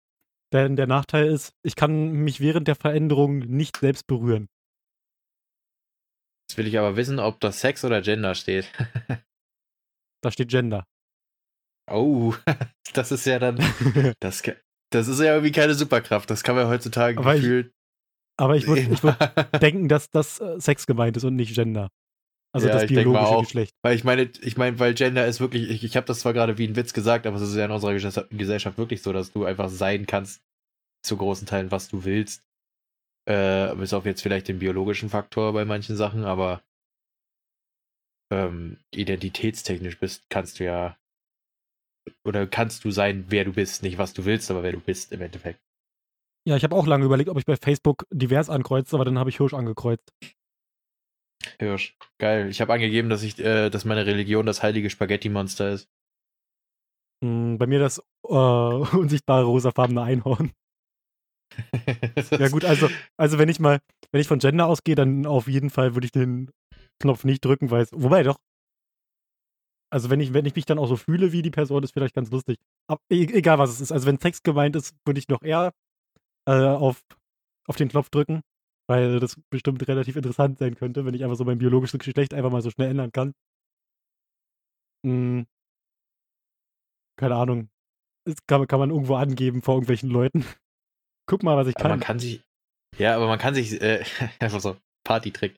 Denn 0.51 0.75
der 0.75 0.87
Nachteil 0.87 1.27
ist, 1.27 1.53
ich 1.63 1.75
kann 1.75 2.11
mich 2.11 2.39
während 2.39 2.67
der 2.67 2.75
Veränderung 2.75 3.39
nicht 3.39 3.77
selbst 3.77 4.07
berühren. 4.07 4.47
Jetzt 6.49 6.57
will 6.57 6.67
ich 6.67 6.79
aber 6.79 6.95
wissen, 6.95 7.19
ob 7.19 7.39
das 7.39 7.59
Sex 7.59 7.85
oder 7.85 8.01
Gender 8.01 8.33
steht. 8.35 8.67
Da 10.23 10.31
steht 10.31 10.49
Gender. 10.49 10.87
Oh, 11.89 12.33
das 12.93 13.11
ist 13.11 13.25
ja 13.25 13.39
dann. 13.39 13.57
Das, 14.19 14.43
das 14.91 15.07
ist 15.07 15.19
ja 15.19 15.33
irgendwie 15.33 15.51
keine 15.51 15.73
Superkraft. 15.73 16.29
Das 16.29 16.43
kann 16.43 16.55
man 16.55 16.67
heutzutage 16.67 17.17
Aber 17.19 17.35
ich- 17.35 17.41
gefühlt. 17.41 17.73
Aber 18.39 18.55
ich 18.55 18.67
würde 18.67 18.81
ich 18.81 19.01
würd 19.03 19.17
denken, 19.61 19.87
dass 19.89 20.09
das 20.11 20.39
äh, 20.39 20.59
Sex 20.61 20.85
gemeint 20.85 21.17
ist 21.17 21.23
und 21.23 21.35
nicht 21.35 21.55
Gender. 21.55 21.89
Also 22.53 22.67
Ja, 22.67 22.73
das 22.75 22.83
ich 22.83 22.89
biologische 22.89 23.25
auch. 23.25 23.41
Geschlecht. 23.43 23.71
Weil 23.83 23.95
ich 23.95 24.03
meine, 24.03 24.23
ich 24.41 24.57
meine, 24.57 24.77
weil 24.79 24.93
Gender 24.93 25.25
ist 25.25 25.39
wirklich, 25.39 25.69
ich, 25.69 25.83
ich 25.83 25.97
habe 25.97 26.05
das 26.05 26.19
zwar 26.19 26.33
gerade 26.33 26.57
wie 26.57 26.67
ein 26.67 26.75
Witz 26.75 26.93
gesagt, 26.93 27.25
aber 27.25 27.35
es 27.37 27.41
ist 27.41 27.55
ja 27.55 27.65
in 27.65 27.71
unserer 27.71 27.91
Ges- 27.93 28.27
Gesellschaft 28.29 28.77
wirklich 28.77 29.01
so, 29.01 29.11
dass 29.11 29.31
du 29.31 29.43
einfach 29.45 29.69
sein 29.69 30.05
kannst, 30.05 30.41
zu 31.03 31.17
großen 31.17 31.47
Teilen, 31.47 31.71
was 31.71 31.89
du 31.89 32.05
willst. 32.05 32.43
Äh, 33.27 33.75
bis 33.75 33.93
auf 33.93 34.05
jetzt 34.05 34.21
vielleicht 34.21 34.47
den 34.47 34.59
biologischen 34.59 35.09
Faktor 35.09 35.51
bei 35.53 35.65
manchen 35.65 35.95
Sachen, 35.97 36.23
aber 36.23 36.61
ähm, 38.31 38.77
identitätstechnisch 38.93 39.99
bist, 39.99 40.29
kannst 40.29 40.59
du 40.59 40.63
ja 40.65 40.97
oder 42.23 42.47
kannst 42.47 42.83
du 42.85 42.91
sein, 42.91 43.25
wer 43.29 43.45
du 43.45 43.53
bist, 43.53 43.83
nicht 43.83 43.97
was 43.97 44.13
du 44.13 44.25
willst, 44.25 44.49
aber 44.51 44.63
wer 44.63 44.71
du 44.71 44.79
bist 44.79 45.11
im 45.11 45.21
Endeffekt. 45.21 45.59
Ja, 46.47 46.55
ich 46.55 46.63
habe 46.63 46.75
auch 46.75 46.87
lange 46.87 47.05
überlegt, 47.05 47.29
ob 47.29 47.37
ich 47.37 47.45
bei 47.45 47.57
Facebook 47.57 48.05
divers 48.09 48.49
ankreuze, 48.49 48.95
aber 48.95 49.05
dann 49.05 49.19
habe 49.19 49.29
ich 49.29 49.37
Hirsch 49.37 49.53
angekreuzt. 49.53 50.13
Hirsch. 51.59 51.97
Geil. 52.19 52.49
Ich 52.49 52.61
habe 52.61 52.73
angegeben, 52.73 53.09
dass 53.09 53.23
ich, 53.23 53.39
äh, 53.39 53.69
dass 53.69 53.85
meine 53.85 54.05
Religion 54.05 54.45
das 54.45 54.63
heilige 54.63 54.89
Spaghetti-Monster 54.89 55.71
ist. 55.71 55.89
Hm, 57.23 57.57
bei 57.57 57.67
mir 57.67 57.79
das 57.79 57.99
äh, 58.27 58.33
unsichtbare 58.97 59.45
rosafarbene 59.45 60.01
Einhorn. 60.01 60.51
Ja 62.31 62.49
gut, 62.49 62.65
also, 62.65 62.89
also 63.17 63.39
wenn 63.39 63.49
ich 63.49 63.59
mal, 63.59 63.79
wenn 64.11 64.21
ich 64.21 64.27
von 64.27 64.39
Gender 64.39 64.67
ausgehe, 64.67 64.95
dann 64.95 65.25
auf 65.25 65.47
jeden 65.47 65.69
Fall 65.69 65.95
würde 65.95 66.05
ich 66.05 66.11
den 66.11 66.51
Knopf 67.01 67.23
nicht 67.23 67.43
drücken, 67.43 67.71
weil 67.71 67.83
es, 67.83 67.91
wobei 67.93 68.23
doch. 68.23 68.37
Also 69.89 70.09
wenn 70.09 70.19
ich, 70.19 70.33
wenn 70.33 70.45
ich 70.45 70.55
mich 70.55 70.65
dann 70.65 70.79
auch 70.79 70.87
so 70.87 70.97
fühle 70.97 71.31
wie 71.31 71.41
die 71.41 71.51
Person, 71.51 71.83
ist 71.83 71.91
vielleicht 71.93 72.15
ganz 72.15 72.29
lustig. 72.31 72.57
Aber 72.89 72.99
egal 73.09 73.57
was 73.57 73.69
es 73.69 73.81
ist. 73.81 73.91
Also 73.91 74.05
wenn 74.05 74.19
Sex 74.19 74.43
gemeint 74.43 74.75
ist, 74.75 74.95
würde 75.05 75.19
ich 75.19 75.29
noch 75.29 75.41
eher 75.41 75.73
äh, 76.47 76.51
auf, 76.51 77.01
auf 77.67 77.75
den 77.77 77.87
Knopf 77.89 78.09
drücken, 78.09 78.41
weil 78.89 79.19
das 79.19 79.39
bestimmt 79.49 79.87
relativ 79.87 80.15
interessant 80.15 80.57
sein 80.59 80.75
könnte, 80.75 81.05
wenn 81.05 81.13
ich 81.13 81.23
einfach 81.23 81.37
so 81.37 81.45
mein 81.45 81.57
biologisches 81.57 81.99
Geschlecht 81.99 82.33
einfach 82.33 82.51
mal 82.51 82.61
so 82.61 82.69
schnell 82.69 82.89
ändern 82.89 83.11
kann. 83.11 83.33
Hm. 85.05 85.45
Keine 87.17 87.35
Ahnung. 87.35 87.69
Das 88.25 88.35
kann, 88.45 88.67
kann 88.67 88.79
man 88.79 88.89
irgendwo 88.89 89.15
angeben 89.15 89.61
vor 89.61 89.75
irgendwelchen 89.75 90.09
Leuten. 90.09 90.45
Guck 91.29 91.43
mal, 91.43 91.55
was 91.57 91.67
ich 91.67 91.77
Aber 91.77 91.89
man 91.89 91.99
kann. 91.99 92.07
kann 92.07 92.19
sich. 92.19 92.41
Ja, 92.97 93.15
aber 93.15 93.27
man 93.27 93.39
kann 93.39 93.53
sich. 93.55 93.81
Äh, 93.81 94.03
einfach 94.39 94.59
so, 94.59 94.77
Partytrick. 95.05 95.55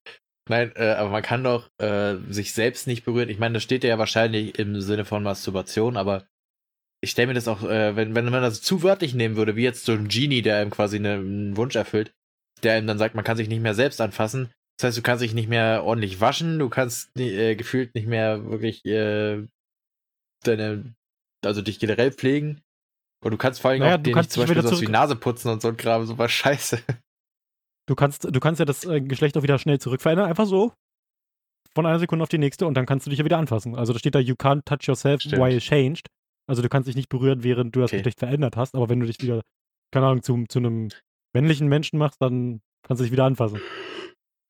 Nein, 0.49 0.71
äh, 0.75 0.95
aber 0.97 1.09
man 1.11 1.21
kann 1.21 1.43
doch 1.43 1.69
äh, 1.77 2.15
sich 2.29 2.53
selbst 2.53 2.87
nicht 2.87 3.05
berühren. 3.05 3.29
Ich 3.29 3.37
meine, 3.37 3.53
das 3.53 3.63
steht 3.63 3.83
ja 3.83 3.99
wahrscheinlich 3.99 4.57
im 4.57 4.81
Sinne 4.81 5.05
von 5.05 5.21
Masturbation, 5.21 5.95
aber 5.95 6.25
ich 7.01 7.11
stelle 7.11 7.27
mir 7.27 7.33
das 7.35 7.47
auch, 7.47 7.63
äh, 7.63 7.95
wenn, 7.95 8.15
wenn 8.15 8.25
man 8.25 8.41
das 8.41 8.61
zu 8.61 8.81
wörtlich 8.81 9.13
nehmen 9.13 9.35
würde, 9.35 9.55
wie 9.55 9.63
jetzt 9.63 9.85
so 9.85 9.93
ein 9.93 10.07
Genie, 10.07 10.41
der 10.41 10.57
einem 10.57 10.71
quasi 10.71 10.97
eine, 10.97 11.13
einen 11.13 11.55
Wunsch 11.55 11.75
erfüllt, 11.75 12.13
der 12.63 12.73
einem 12.73 12.87
dann 12.87 12.97
sagt, 12.97 13.15
man 13.15 13.23
kann 13.23 13.37
sich 13.37 13.47
nicht 13.47 13.61
mehr 13.61 13.75
selbst 13.75 14.01
anfassen. 14.01 14.51
Das 14.77 14.87
heißt, 14.87 14.97
du 14.97 15.01
kannst 15.01 15.23
dich 15.23 15.33
nicht 15.33 15.49
mehr 15.49 15.83
ordentlich 15.83 16.19
waschen, 16.19 16.57
du 16.57 16.67
kannst 16.69 17.15
äh, 17.17 17.55
gefühlt 17.55 17.93
nicht 17.93 18.07
mehr 18.07 18.49
wirklich 18.49 18.83
äh, 18.85 19.45
deine, 20.43 20.95
also 21.45 21.61
dich 21.61 21.79
generell 21.79 22.11
pflegen. 22.11 22.61
Und 23.23 23.31
du 23.31 23.37
kannst 23.37 23.61
vor 23.61 23.71
allem 23.71 23.81
Naja, 23.81 23.97
auch 23.97 24.01
dir 24.01 24.13
kannst 24.13 24.29
nicht 24.29 24.33
zum 24.33 24.43
Beispiel 24.43 24.61
sowas 24.63 24.81
wie 24.81 24.87
Nase 24.87 25.15
putzen 25.15 25.49
und 25.49 25.61
so 25.61 25.67
ein 25.67 25.77
Kram, 25.77 26.05
super 26.05 26.27
scheiße. 26.29 26.81
Du 27.89 27.95
kannst, 27.95 28.23
du 28.23 28.39
kannst 28.39 28.59
ja 28.59 28.65
das 28.65 28.85
äh, 28.85 29.01
Geschlecht 29.01 29.35
auch 29.35 29.41
wieder 29.41 29.57
schnell 29.57 29.79
zurückverändern, 29.79 30.27
einfach 30.29 30.45
so. 30.45 30.73
Von 31.73 31.87
einer 31.87 31.97
Sekunde 31.97 32.21
auf 32.21 32.29
die 32.29 32.37
nächste 32.37 32.67
und 32.67 32.75
dann 32.75 32.85
kannst 32.85 33.07
du 33.07 33.09
dich 33.09 33.17
ja 33.17 33.25
wieder 33.25 33.39
anfassen. 33.39 33.75
Also 33.75 33.93
da 33.93 33.99
steht 33.99 34.13
da, 34.13 34.19
you 34.19 34.35
can't 34.35 34.63
touch 34.65 34.87
yourself 34.87 35.21
Stimmt. 35.21 35.41
while 35.41 35.57
changed. 35.59 36.05
Also 36.47 36.61
du 36.61 36.69
kannst 36.69 36.87
dich 36.87 36.95
nicht 36.95 37.09
berühren, 37.09 37.43
während 37.43 37.75
du 37.75 37.79
das 37.79 37.89
Okay. 37.89 37.97
Geschlecht 37.97 38.19
verändert 38.19 38.57
hast, 38.57 38.75
aber 38.75 38.89
wenn 38.89 38.99
du 38.99 39.07
dich 39.07 39.19
wieder, 39.21 39.41
keine 39.91 40.05
Ahnung, 40.05 40.21
zu, 40.21 40.43
zu 40.49 40.59
einem 40.59 40.89
männlichen 41.33 41.67
Menschen 41.67 41.97
machst, 41.97 42.21
dann 42.21 42.61
kannst 42.87 42.99
du 43.01 43.03
dich 43.05 43.11
wieder 43.11 43.25
anfassen. 43.25 43.59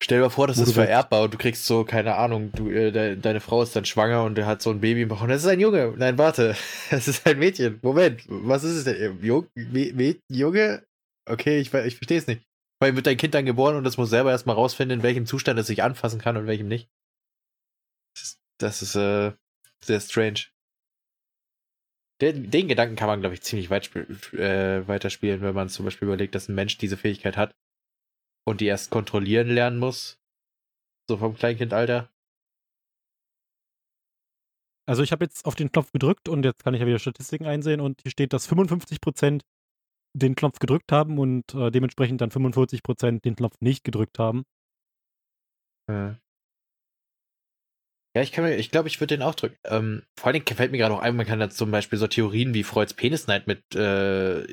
Stell 0.02 0.18
dir 0.18 0.24
mal 0.24 0.30
vor, 0.30 0.46
das 0.46 0.58
Wo 0.58 0.62
ist 0.64 0.72
vererbbar 0.74 1.22
und 1.22 1.32
du 1.32 1.38
kriegst 1.38 1.64
so, 1.64 1.84
keine 1.84 2.16
Ahnung, 2.16 2.52
du, 2.54 2.68
äh, 2.70 2.92
de, 2.92 3.16
deine 3.16 3.40
Frau 3.40 3.62
ist 3.62 3.74
dann 3.74 3.86
schwanger 3.86 4.24
und 4.24 4.38
hat 4.44 4.60
so 4.60 4.68
ein 4.70 4.80
Baby 4.80 5.02
im 5.02 5.08
Bauch 5.08 5.22
und 5.22 5.30
das 5.30 5.42
ist 5.44 5.48
ein 5.48 5.60
Junge. 5.60 5.94
Nein, 5.96 6.18
warte, 6.18 6.54
das 6.90 7.08
ist 7.08 7.26
ein 7.26 7.38
Mädchen. 7.38 7.78
Moment, 7.80 8.22
was 8.28 8.64
ist 8.64 8.76
es 8.76 8.84
denn? 8.84 9.18
Jung, 9.22 9.46
Mä- 9.56 9.94
Mä- 9.94 10.18
Junge? 10.30 10.84
Okay, 11.26 11.58
ich, 11.60 11.72
ich 11.72 11.96
verstehe 11.96 12.18
es 12.18 12.26
nicht. 12.26 12.42
Weil 12.80 12.96
wird 12.96 13.06
dein 13.06 13.18
Kind 13.18 13.34
dann 13.34 13.44
geboren 13.44 13.76
und 13.76 13.84
das 13.84 13.98
muss 13.98 14.10
selber 14.10 14.30
erstmal 14.30 14.56
rausfinden, 14.56 15.00
in 15.00 15.02
welchem 15.02 15.26
Zustand 15.26 15.58
es 15.58 15.66
sich 15.66 15.82
anfassen 15.82 16.20
kann 16.20 16.36
und 16.36 16.46
welchem 16.46 16.66
nicht. 16.66 16.90
Das, 18.58 18.82
ist 18.82 18.94
äh, 18.94 19.32
sehr 19.82 20.00
strange. 20.00 20.46
Den, 22.20 22.50
den 22.50 22.68
Gedanken 22.68 22.96
kann 22.96 23.08
man, 23.08 23.20
glaube 23.20 23.34
ich, 23.34 23.42
ziemlich 23.42 23.70
weit 23.70 23.94
äh, 24.34 24.86
weiterspielen, 24.86 25.40
wenn 25.42 25.54
man 25.54 25.68
zum 25.68 25.84
Beispiel 25.84 26.06
überlegt, 26.06 26.34
dass 26.34 26.48
ein 26.48 26.54
Mensch 26.54 26.76
diese 26.78 26.96
Fähigkeit 26.96 27.36
hat 27.36 27.54
und 28.46 28.60
die 28.60 28.66
erst 28.66 28.90
kontrollieren 28.90 29.48
lernen 29.48 29.78
muss. 29.78 30.18
So 31.08 31.16
vom 31.16 31.34
Kleinkindalter. 31.34 32.10
Also 34.86 35.02
ich 35.02 35.12
habe 35.12 35.24
jetzt 35.24 35.44
auf 35.44 35.54
den 35.54 35.70
Knopf 35.70 35.92
gedrückt 35.92 36.28
und 36.28 36.44
jetzt 36.44 36.64
kann 36.64 36.74
ich 36.74 36.80
ja 36.80 36.86
wieder 36.86 36.98
Statistiken 36.98 37.46
einsehen 37.46 37.80
und 37.80 38.02
hier 38.02 38.10
steht, 38.10 38.32
dass 38.32 38.50
55% 38.50 39.42
den 40.12 40.34
Knopf 40.34 40.58
gedrückt 40.58 40.92
haben 40.92 41.18
und 41.18 41.54
äh, 41.54 41.70
dementsprechend 41.70 42.20
dann 42.20 42.30
45% 42.30 43.20
den 43.20 43.36
Knopf 43.36 43.56
nicht 43.60 43.84
gedrückt 43.84 44.18
haben. 44.18 44.44
Ja, 45.88 46.16
ja 48.16 48.22
ich 48.22 48.36
mir, 48.36 48.56
ich 48.56 48.70
glaube, 48.70 48.88
ich 48.88 49.00
würde 49.00 49.16
den 49.16 49.22
auch 49.22 49.34
drücken. 49.34 49.56
Ähm, 49.64 50.02
vor 50.18 50.26
allen 50.26 50.44
Dingen 50.44 50.56
fällt 50.56 50.72
mir 50.72 50.78
gerade 50.78 50.94
auch 50.94 51.00
ein, 51.00 51.16
man 51.16 51.26
kann 51.26 51.40
da 51.40 51.50
zum 51.50 51.70
Beispiel 51.70 51.98
so 51.98 52.06
Theorien 52.06 52.54
wie 52.54 52.64
Freuds 52.64 52.94
Penisneid 52.94 53.46
mit, 53.46 53.62
äh, 53.74 54.44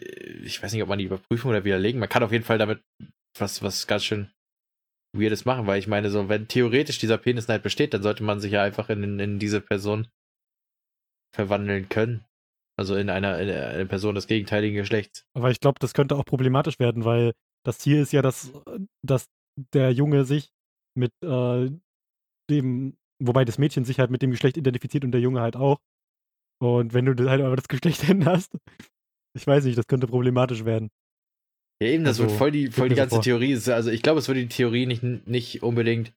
ich 0.43 0.61
weiß 0.61 0.73
nicht, 0.73 0.83
ob 0.83 0.89
man 0.89 0.99
die 0.99 1.05
überprüfen 1.05 1.49
oder 1.49 1.63
widerlegen. 1.63 1.99
Man 1.99 2.09
kann 2.09 2.23
auf 2.23 2.31
jeden 2.31 2.45
Fall 2.45 2.57
damit 2.57 2.81
was, 3.37 3.61
was 3.61 3.87
ganz 3.87 4.03
schön 4.03 4.31
Weirdes 5.13 5.45
machen, 5.45 5.67
weil 5.67 5.79
ich 5.79 5.87
meine, 5.87 6.09
so, 6.09 6.29
wenn 6.29 6.47
theoretisch 6.47 6.99
dieser 6.99 7.17
Penisneid 7.17 7.63
besteht, 7.63 7.93
dann 7.93 8.03
sollte 8.03 8.23
man 8.23 8.39
sich 8.39 8.51
ja 8.51 8.63
einfach 8.63 8.89
in, 8.89 9.19
in 9.19 9.39
diese 9.39 9.61
Person 9.61 10.07
verwandeln 11.33 11.89
können. 11.89 12.25
Also 12.79 12.95
in 12.95 13.09
einer, 13.09 13.39
in 13.39 13.49
eine 13.49 13.85
Person 13.87 14.15
des 14.15 14.27
gegenteiligen 14.27 14.75
Geschlechts. 14.77 15.25
Aber 15.35 15.49
ich 15.49 15.59
glaube, 15.59 15.79
das 15.79 15.93
könnte 15.93 16.15
auch 16.15 16.25
problematisch 16.25 16.79
werden, 16.79 17.05
weil 17.05 17.33
das 17.65 17.79
Ziel 17.79 17.97
ist 17.97 18.13
ja, 18.13 18.21
dass, 18.21 18.51
dass 19.05 19.25
der 19.73 19.91
Junge 19.91 20.25
sich 20.25 20.51
mit 20.95 21.11
äh, 21.23 21.71
dem, 22.49 22.97
wobei 23.19 23.45
das 23.45 23.57
Mädchen 23.57 23.83
sich 23.83 23.99
halt 23.99 24.11
mit 24.11 24.21
dem 24.21 24.31
Geschlecht 24.31 24.57
identifiziert 24.57 25.03
und 25.03 25.11
der 25.11 25.21
Junge 25.21 25.41
halt 25.41 25.55
auch. 25.55 25.79
Und 26.61 26.93
wenn 26.93 27.05
du 27.05 27.29
halt 27.29 27.41
aber 27.41 27.55
das 27.55 27.67
Geschlecht 27.67 28.03
änderst, 28.09 28.55
ich 29.35 29.45
weiß 29.45 29.65
nicht, 29.65 29.77
das 29.77 29.87
könnte 29.87 30.07
problematisch 30.07 30.65
werden. 30.65 30.89
Ja, 31.81 31.89
eben, 31.89 32.03
das 32.03 32.19
Also, 32.19 32.29
wird 32.29 32.37
voll 32.37 32.51
die, 32.51 32.67
voll 32.71 32.89
die 32.89 32.95
ganze. 32.95 33.21
Theorie. 33.21 33.53
Also 33.71 33.91
ich 33.91 34.01
glaube, 34.01 34.19
es 34.19 34.27
würde 34.27 34.41
die 34.41 34.47
Theorie 34.47 34.85
nicht, 34.85 35.03
nicht 35.03 35.61
unbedingt 35.63 36.13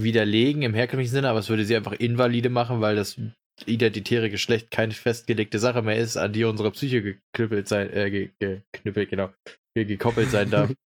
widerlegen 0.00 0.62
im 0.62 0.74
herkömmlichen 0.74 1.12
Sinne, 1.12 1.28
aber 1.28 1.40
es 1.40 1.48
würde 1.48 1.64
sie 1.64 1.76
einfach 1.76 1.92
invalide 1.92 2.48
machen, 2.48 2.80
weil 2.80 2.96
das 2.96 3.20
identitäre 3.66 4.30
Geschlecht 4.30 4.70
keine 4.70 4.92
festgelegte 4.92 5.58
Sache 5.58 5.82
mehr 5.82 5.96
ist, 5.96 6.16
an 6.16 6.32
die 6.32 6.44
unsere 6.44 6.70
Psyche 6.70 7.02
geknüppelt 7.02 7.68
sein, 7.68 7.90
äh, 7.92 8.10
ge, 8.10 8.30
geknüppelt, 8.38 9.10
genau, 9.10 9.30
ge, 9.74 9.84
gekoppelt 9.84 10.30
sein 10.30 10.50
darf. 10.50 10.72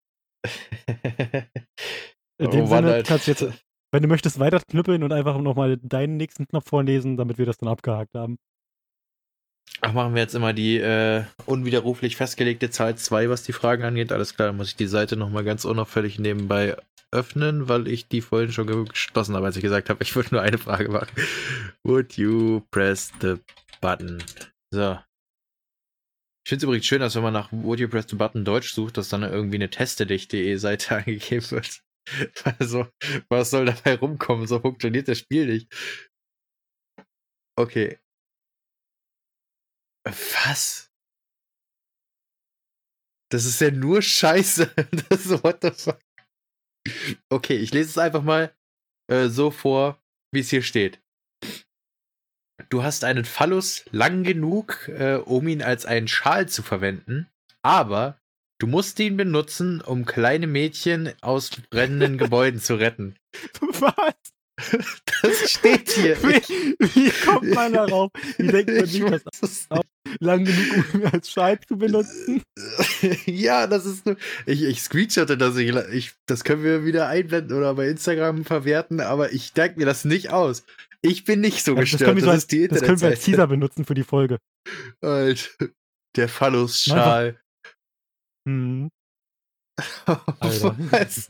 In 2.38 2.50
dem 2.50 2.66
Sinne 2.66 2.92
Alter. 2.92 3.02
kannst 3.02 3.28
jetzt, 3.28 3.46
wenn 3.92 4.02
du 4.02 4.08
möchtest, 4.08 4.38
weiter 4.38 4.60
knüppeln 4.60 5.02
und 5.02 5.12
einfach 5.12 5.38
nochmal 5.38 5.76
deinen 5.76 6.16
nächsten 6.16 6.46
Knopf 6.48 6.68
vorlesen, 6.68 7.16
damit 7.16 7.38
wir 7.38 7.46
das 7.46 7.58
dann 7.58 7.68
abgehakt 7.68 8.14
haben. 8.14 8.38
Ach, 9.80 9.92
machen 9.92 10.14
wir 10.14 10.22
jetzt 10.22 10.34
immer 10.34 10.52
die 10.52 10.78
äh, 10.78 11.24
unwiderruflich 11.46 12.16
festgelegte 12.16 12.70
Zahl 12.70 12.96
2, 12.96 13.30
was 13.30 13.42
die 13.42 13.52
Fragen 13.52 13.84
angeht. 13.84 14.12
Alles 14.12 14.34
klar, 14.34 14.48
dann 14.48 14.56
muss 14.56 14.68
ich 14.68 14.76
die 14.76 14.86
Seite 14.86 15.16
nochmal 15.16 15.44
ganz 15.44 15.64
unauffällig 15.64 16.18
nebenbei 16.18 16.76
öffnen, 17.12 17.68
weil 17.68 17.88
ich 17.88 18.08
die 18.08 18.20
vorhin 18.22 18.52
schon 18.52 18.66
ge- 18.66 18.84
geschlossen 18.84 19.34
habe, 19.36 19.46
als 19.46 19.56
ich 19.56 19.62
gesagt 19.62 19.90
habe, 19.90 20.02
ich 20.02 20.14
würde 20.16 20.30
nur 20.32 20.42
eine 20.42 20.58
Frage 20.58 20.88
machen. 20.88 21.08
Would 21.84 22.16
you 22.16 22.60
press 22.70 23.12
the 23.20 23.36
button? 23.80 24.22
So. 24.72 24.98
Ich 26.44 26.48
finde 26.48 26.56
es 26.58 26.64
übrigens 26.64 26.86
schön, 26.86 27.00
dass 27.00 27.14
wenn 27.14 27.22
man 27.22 27.32
nach 27.32 27.52
Would 27.52 27.78
You 27.78 27.88
Press 27.88 28.06
the 28.08 28.16
Button 28.16 28.44
Deutsch 28.44 28.72
sucht, 28.72 28.96
dass 28.96 29.08
dann 29.08 29.22
irgendwie 29.22 29.56
eine 29.56 29.70
testedich.de 29.70 30.56
Seite 30.56 30.96
angegeben 30.96 31.48
wird. 31.52 31.82
Also, 32.58 32.88
was 33.28 33.50
soll 33.50 33.66
dabei 33.66 33.94
rumkommen? 33.94 34.48
So 34.48 34.58
funktioniert 34.58 35.06
das 35.06 35.18
Spiel 35.20 35.46
nicht. 35.46 35.72
Okay. 37.56 37.98
Was? 40.04 40.90
Das 43.30 43.44
ist 43.44 43.60
ja 43.60 43.70
nur 43.70 44.02
Scheiße. 44.02 44.74
Das 45.08 45.26
ist 45.26 45.44
what 45.44 45.58
the 45.62 45.70
fuck. 45.70 46.00
Okay, 47.28 47.56
ich 47.56 47.72
lese 47.72 47.90
es 47.90 47.98
einfach 47.98 48.22
mal 48.22 48.54
äh, 49.08 49.28
so 49.28 49.50
vor, 49.50 50.02
wie 50.32 50.40
es 50.40 50.50
hier 50.50 50.62
steht. 50.62 51.00
Du 52.68 52.82
hast 52.82 53.04
einen 53.04 53.24
Phallus 53.24 53.84
lang 53.90 54.22
genug, 54.24 54.88
äh, 54.88 55.16
um 55.16 55.48
ihn 55.48 55.62
als 55.62 55.86
einen 55.86 56.08
Schal 56.08 56.48
zu 56.48 56.62
verwenden, 56.62 57.28
aber 57.62 58.18
du 58.58 58.66
musst 58.66 58.98
ihn 59.00 59.16
benutzen, 59.16 59.80
um 59.80 60.04
kleine 60.04 60.46
Mädchen 60.46 61.12
aus 61.20 61.50
brennenden 61.70 62.18
Gebäuden 62.18 62.60
zu 62.60 62.76
retten. 62.76 63.16
Was? 63.60 64.14
Das 65.22 65.50
steht 65.50 65.90
hier. 65.90 66.16
Wie, 66.22 66.76
wie 66.78 67.10
kommt 67.24 67.54
man 67.54 67.72
darauf? 67.74 68.10
Wie 68.38 68.46
denkt 68.48 68.70
man 68.74 68.86
sich 68.86 69.04
das 69.04 69.22
das 69.40 69.66
aus? 69.70 69.84
Lang 70.18 70.44
genug, 70.44 70.94
um 70.94 71.00
ihn 71.00 71.06
als 71.06 71.30
Schal 71.30 71.58
zu 71.60 71.76
benutzen? 71.76 72.42
ja, 73.26 73.66
das 73.66 73.86
ist 73.86 74.04
nur. 74.04 74.16
Ich, 74.46 74.62
ich 74.62 74.82
screenshotte 74.82 75.38
das. 75.38 75.56
Ich, 75.56 75.74
ich, 75.92 76.12
das 76.26 76.44
können 76.44 76.64
wir 76.64 76.84
wieder 76.84 77.08
einblenden 77.08 77.56
oder 77.56 77.74
bei 77.74 77.88
Instagram 77.88 78.44
verwerten, 78.44 79.00
aber 79.00 79.32
ich 79.32 79.52
denke 79.52 79.78
mir 79.78 79.86
das 79.86 80.04
nicht 80.04 80.30
aus. 80.30 80.64
Ich 81.02 81.24
bin 81.24 81.40
nicht 81.40 81.64
so 81.64 81.72
Ja, 81.72 81.80
das, 81.80 81.90
gestört. 81.90 82.08
können 82.08 82.16
wir, 82.18 82.24
so 82.24 82.30
als, 82.30 82.46
das 82.46 82.82
können 82.82 83.00
wir 83.00 83.08
als. 83.08 83.20
Teaser 83.20 83.46
benutzen 83.46 83.84
für 83.84 83.94
die 83.94 84.04
Folge. 84.04 84.38
Alter, 85.00 85.68
der 86.16 86.28
Phallus-Schal. 86.28 87.40
Hm, 88.46 88.88
Alter. 90.40 90.76
Was? 90.90 91.28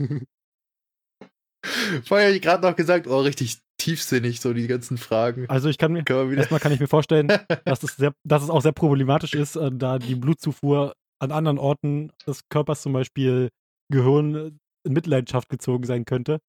Vorher 2.04 2.26
habe 2.28 2.36
ich 2.36 2.42
gerade 2.42 2.66
noch 2.68 2.76
gesagt, 2.76 3.06
oh, 3.06 3.20
richtig 3.20 3.58
tiefsinnig, 3.78 4.40
so 4.40 4.52
die 4.52 4.66
ganzen 4.66 4.98
Fragen. 4.98 5.48
Also 5.48 5.68
ich 5.68 5.78
kann 5.78 5.92
mir, 5.92 6.04
erstmal 6.08 6.60
kann 6.60 6.72
ich 6.72 6.80
mir 6.80 6.88
vorstellen, 6.88 7.28
dass 7.64 7.82
es, 7.82 7.96
sehr, 7.96 8.12
dass 8.24 8.42
es 8.42 8.50
auch 8.50 8.62
sehr 8.62 8.72
problematisch 8.72 9.34
ist, 9.34 9.56
äh, 9.56 9.70
da 9.72 9.98
die 9.98 10.14
Blutzufuhr 10.14 10.94
an 11.20 11.30
anderen 11.32 11.58
Orten 11.58 12.10
des 12.26 12.48
Körpers, 12.48 12.82
zum 12.82 12.92
Beispiel 12.92 13.48
Gehirn, 13.92 14.34
äh, 14.34 14.50
in 14.84 14.92
Mitleidenschaft 14.92 15.48
gezogen 15.48 15.84
sein 15.84 16.04
könnte. 16.04 16.40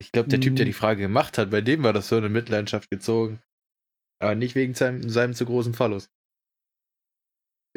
Ich 0.00 0.12
glaube, 0.12 0.28
der 0.28 0.40
Typ, 0.40 0.54
der 0.54 0.64
Hm. 0.64 0.68
die 0.70 0.72
Frage 0.72 1.02
gemacht 1.02 1.38
hat, 1.38 1.50
bei 1.50 1.60
dem 1.60 1.82
war 1.82 1.92
das 1.92 2.08
so 2.08 2.16
eine 2.16 2.28
Mitleidenschaft 2.28 2.88
gezogen. 2.90 3.40
Aber 4.20 4.34
nicht 4.36 4.54
wegen 4.54 4.74
seinem, 4.74 5.08
seinem 5.08 5.34
zu 5.34 5.44
großen 5.44 5.74
Phallus. 5.74 6.10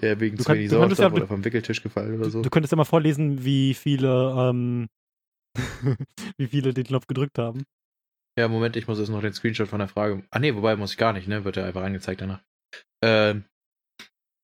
Ja, 0.02 0.20
wegen 0.20 0.38
Du 0.38 0.44
zu 0.44 0.48
kann- 0.48 0.58
wenig 0.58 0.70
du 0.70 0.78
könntest 0.80 0.98
Sauerstoff 1.00 1.18
ja- 1.18 1.24
oder 1.24 1.28
vom 1.28 1.44
Wickeltisch 1.46 1.82
gefallen 1.84 2.20
oder 2.20 2.30
so. 2.30 2.42
Du 2.42 2.50
könntest 2.50 2.72
ja 2.72 2.76
mal 2.78 2.86
vorlesen, 2.86 3.44
wie 3.44 3.74
viele, 3.74 4.34
ähm, 4.38 4.88
wie 6.38 6.48
viele 6.48 6.74
den 6.74 6.86
Knopf 6.86 7.08
gedrückt 7.08 7.38
haben. 7.38 7.64
Ja, 8.38 8.48
Moment, 8.48 8.76
ich 8.78 8.88
muss 8.88 9.00
jetzt 9.00 9.10
noch 9.10 9.22
den 9.22 9.34
Screenshot 9.34 9.68
von 9.68 9.80
der 9.80 9.90
Frage. 9.90 10.24
Ah, 10.32 10.40
nee, 10.40 10.56
wobei 10.56 10.76
muss 10.76 10.92
ich 10.92 10.98
gar 10.98 11.14
nicht, 11.14 11.28
ne? 11.28 11.44
Wird 11.44 11.58
ja 11.58 11.66
einfach 11.66 11.84
angezeigt 11.84 12.22
danach. 12.22 12.42
Ähm, 13.04 13.46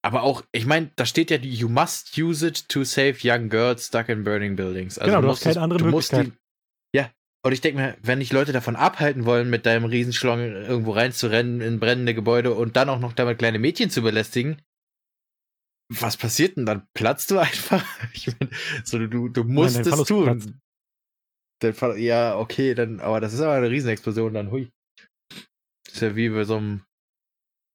aber 0.03 0.23
auch, 0.23 0.43
ich 0.51 0.65
meine, 0.65 0.91
da 0.95 1.05
steht 1.05 1.31
ja 1.31 1.37
You 1.37 1.69
must 1.69 2.17
use 2.17 2.45
it 2.45 2.69
to 2.69 2.83
save 2.83 3.17
young 3.23 3.49
girls 3.49 3.87
stuck 3.87 4.09
in 4.09 4.23
burning 4.23 4.55
buildings. 4.55 4.97
Also 4.97 5.11
Genau, 5.11 5.21
du 5.21 5.27
musst 5.27 5.45
hast 5.45 5.53
keine 5.53 5.63
andere 5.63 5.79
du 5.79 5.85
Möglichkeit. 5.85 6.27
Die, 6.27 6.97
ja, 6.97 7.11
und 7.45 7.51
ich 7.53 7.61
denke 7.61 7.81
mir, 7.81 7.97
wenn 8.01 8.19
dich 8.19 8.31
Leute 8.31 8.51
davon 8.51 8.75
abhalten 8.75 9.25
wollen, 9.25 9.49
mit 9.49 9.65
deinem 9.65 9.85
Riesenschlong 9.85 10.39
irgendwo 10.39 10.91
reinzurennen 10.91 11.61
in 11.61 11.79
brennende 11.79 12.13
Gebäude 12.13 12.53
und 12.53 12.75
dann 12.75 12.89
auch 12.89 12.99
noch 12.99 13.13
damit 13.13 13.39
kleine 13.39 13.59
Mädchen 13.59 13.89
zu 13.89 14.01
belästigen, 14.01 14.61
was 15.89 16.17
passiert 16.17 16.57
denn 16.57 16.65
dann? 16.65 16.87
Platzt 16.93 17.31
du 17.31 17.39
einfach? 17.39 17.83
Ich 18.13 18.27
meine, 18.27 18.51
so, 18.83 18.99
du, 18.99 19.29
du 19.29 19.43
musst 19.43 19.77
dein 19.77 19.93
es 19.93 20.03
tun. 20.03 20.23
platzt. 20.25 20.49
Dann, 21.59 21.97
ja, 21.99 22.37
okay, 22.37 22.73
dann, 22.75 22.99
aber 22.99 23.19
das 23.19 23.33
ist 23.33 23.41
aber 23.41 23.53
eine 23.53 23.69
Riesenexplosion 23.69 24.33
dann, 24.33 24.51
hui. 24.51 24.71
Das 25.85 25.95
ist 25.95 26.01
ja 26.01 26.15
wie 26.15 26.29
bei 26.29 26.43
so 26.43 26.57
einem, 26.57 26.85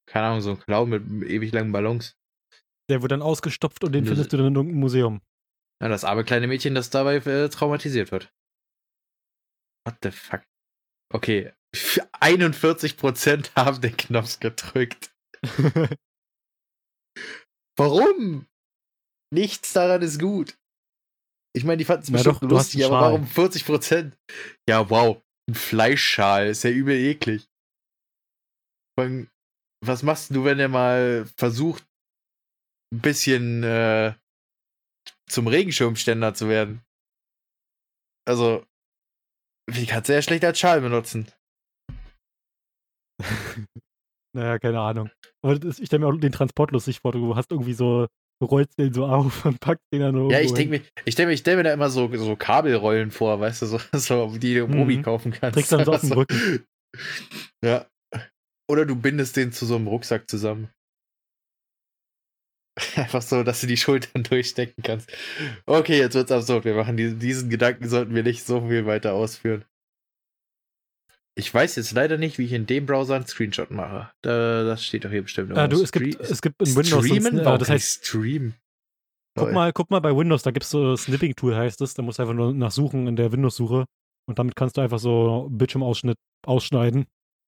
keine 0.09 0.27
Ahnung, 0.27 0.41
so 0.41 0.51
einem 0.51 0.61
Clown 0.61 0.91
mit 0.91 1.29
ewig 1.31 1.53
langen 1.53 1.73
Ballons. 1.73 2.17
Der 2.91 3.03
wird 3.03 3.13
dann 3.13 3.23
ausgestopft 3.23 3.83
und 3.85 3.93
den 3.93 4.05
Das- 4.05 4.11
findest 4.13 4.33
du 4.33 4.37
dann 4.37 4.47
in 4.47 4.55
irgendeinem 4.55 4.81
Museum. 4.81 5.21
Ja, 5.83 5.89
das 5.89 6.05
arme 6.05 6.23
kleine 6.25 6.47
Mädchen, 6.47 6.75
das 6.77 6.91
dabei 6.91 7.17
äh, 7.17 7.49
traumatisiert 7.49 8.13
wird. 8.13 8.33
What 9.85 9.97
the 10.05 10.13
fuck? 10.13 10.43
Okay, 11.13 11.53
41% 11.75 13.57
haben 13.57 13.81
den 13.81 13.97
Knopf 13.97 14.39
gedrückt. 14.39 15.13
Warum? 17.77 18.47
Nichts 19.35 19.73
daran 19.73 20.03
ist 20.03 20.21
gut. 20.21 20.57
Ich 21.55 21.65
meine, 21.65 21.77
die 21.79 21.85
fanden 21.85 22.05
es 22.05 22.11
bestimmt 22.11 22.43
doch, 22.43 22.49
lustig, 22.49 22.85
aber 22.85 23.01
warum 23.01 23.25
40%? 23.25 24.13
Ja, 24.69 24.89
wow. 24.89 25.23
Ein 25.49 25.55
Fleischschal 25.55 26.47
ist 26.47 26.65
ja 26.65 26.71
übel 26.71 26.97
eklig. 26.97 27.49
Allem, 28.99 29.29
Was 29.85 30.03
machst 30.03 30.31
du, 30.31 30.45
wenn 30.45 30.59
er 30.61 30.69
mal 30.69 31.27
versucht, 31.37 31.85
ein 32.95 33.01
bisschen 33.01 33.63
äh, 33.65 34.15
zum 35.29 35.47
Regenschirmständer 35.47 36.35
zu 36.35 36.49
werden? 36.49 36.83
Also, 38.27 38.65
wie 39.69 39.87
kannst 39.87 40.09
du 40.09 40.15
ja 40.15 40.23
schlecht 40.23 40.45
als 40.45 40.59
Schal 40.59 40.81
benutzen? 40.81 41.31
naja, 44.35 44.59
keine 44.59 44.81
Ahnung. 44.81 45.11
Aber 45.43 45.59
das, 45.59 45.79
ich 45.81 45.87
stelle 45.87 46.05
mir 46.05 46.13
auch 46.13 46.19
den 46.19 46.33
Transport 46.33 46.71
lustig 46.71 47.01
vor. 47.01 47.13
Du 47.13 47.35
hast 47.35 47.51
irgendwie 47.51 47.75
so, 47.75 48.07
rollst 48.43 48.79
den 48.79 48.93
so 48.93 49.07
auf 49.07 49.45
und 49.45 49.61
packst 49.61 49.87
den 49.93 50.01
dann 50.01 50.15
Ja, 50.31 50.39
irgendwo 50.39 50.41
ich 50.41 50.53
denke 50.55 50.71
mir, 50.79 50.83
ich 51.05 51.13
stell 51.15 51.27
mir, 51.27 51.33
ich 51.33 51.41
stell 51.41 51.57
mir 51.57 51.63
da 51.65 51.73
immer 51.73 51.91
so, 51.91 52.15
so 52.17 52.37
Kabelrollen 52.37 53.11
vor, 53.11 53.41
weißt 53.41 53.63
du, 53.63 53.67
so, 53.67 53.79
so 53.95 54.37
die 54.37 54.55
du 54.55 54.65
im 54.65 54.73
Mhm. 54.73 54.81
Obi 54.81 55.03
kaufen 55.03 55.33
kannst. 55.33 55.55
Trägst 55.55 55.73
dann 55.73 55.85
so 55.85 55.93
auf 55.93 56.03
So. 56.03 56.15
Rücken. 56.17 56.65
Ja. 57.65 57.87
Oder 58.71 58.87
du 58.87 58.97
bindest 58.97 59.37
den 59.37 59.53
zu 59.53 59.67
so 59.67 59.77
einem 59.77 59.87
Rucksack 59.87 60.29
zusammen. 60.31 60.71
Einfach 62.97 63.21
so, 63.23 63.43
dass 63.43 63.61
du 63.61 63.67
die 63.67 63.77
Schultern 63.77 64.23
durchstecken 64.23 64.83
kannst. 64.83 65.13
Okay, 65.67 65.99
jetzt 65.99 66.15
wird's 66.15 66.33
absurd. 66.33 66.65
Wir 66.65 66.75
machen 66.75 66.97
diesen, 66.97 67.19
diesen 67.19 67.51
Gedanken 67.51 67.89
sollten 67.89 68.15
wir 68.15 68.23
nicht 68.23 68.45
so 68.47 68.67
viel 68.67 68.87
weiter 68.87 69.13
ausführen. 69.13 69.65
Ich 71.35 71.53
weiß 71.53 71.77
jetzt 71.77 71.93
leider 71.93 72.19
nicht, 72.19 72.39
wie 72.39 72.45
ich 72.45 72.53
in 72.53 72.67
dem 72.67 72.85
Browser 72.85 73.15
einen 73.17 73.27
Screenshot 73.27 73.71
mache. 73.71 74.11
Da, 74.23 74.65
das 74.65 74.85
steht 74.85 75.05
doch 75.05 75.11
hier 75.11 75.23
bestimmt. 75.23 75.57
Äh, 75.57 75.69
du, 75.69 75.83
es 75.83 75.91
gibt, 75.91 76.21
es 76.21 76.43
gibt 76.43 76.61
in 76.61 76.77
Windows. 76.77 77.07
Streamen? 77.07 77.39
Äh, 77.39 77.59
das 77.59 77.71
heißt, 77.71 78.03
ich 78.03 78.09
streamen. 78.09 78.55
guck 79.39 79.53
mal, 79.53 79.73
guck 79.73 79.91
mal 79.91 80.01
bei 80.01 80.15
Windows, 80.15 80.43
da 80.43 80.51
gibt 80.51 80.65
es 80.65 80.71
so 80.71 80.95
Snipping-Tool, 80.95 81.57
heißt 81.57 81.81
es. 81.81 81.95
Da 81.95 82.03
musst 82.03 82.19
du 82.19 82.25
einfach 82.25 82.35
nur 82.35 82.53
nachsuchen 82.53 83.07
in 83.07 83.17
der 83.17 83.33
Windows-Suche. 83.33 83.87
Und 84.29 84.39
damit 84.39 84.57
kannst 84.57 84.77
du 84.77 84.83
einfach 84.83 84.99
so 84.99 85.49
Bildschirmausschnitt 85.51 86.19
ausschneiden 86.47 87.07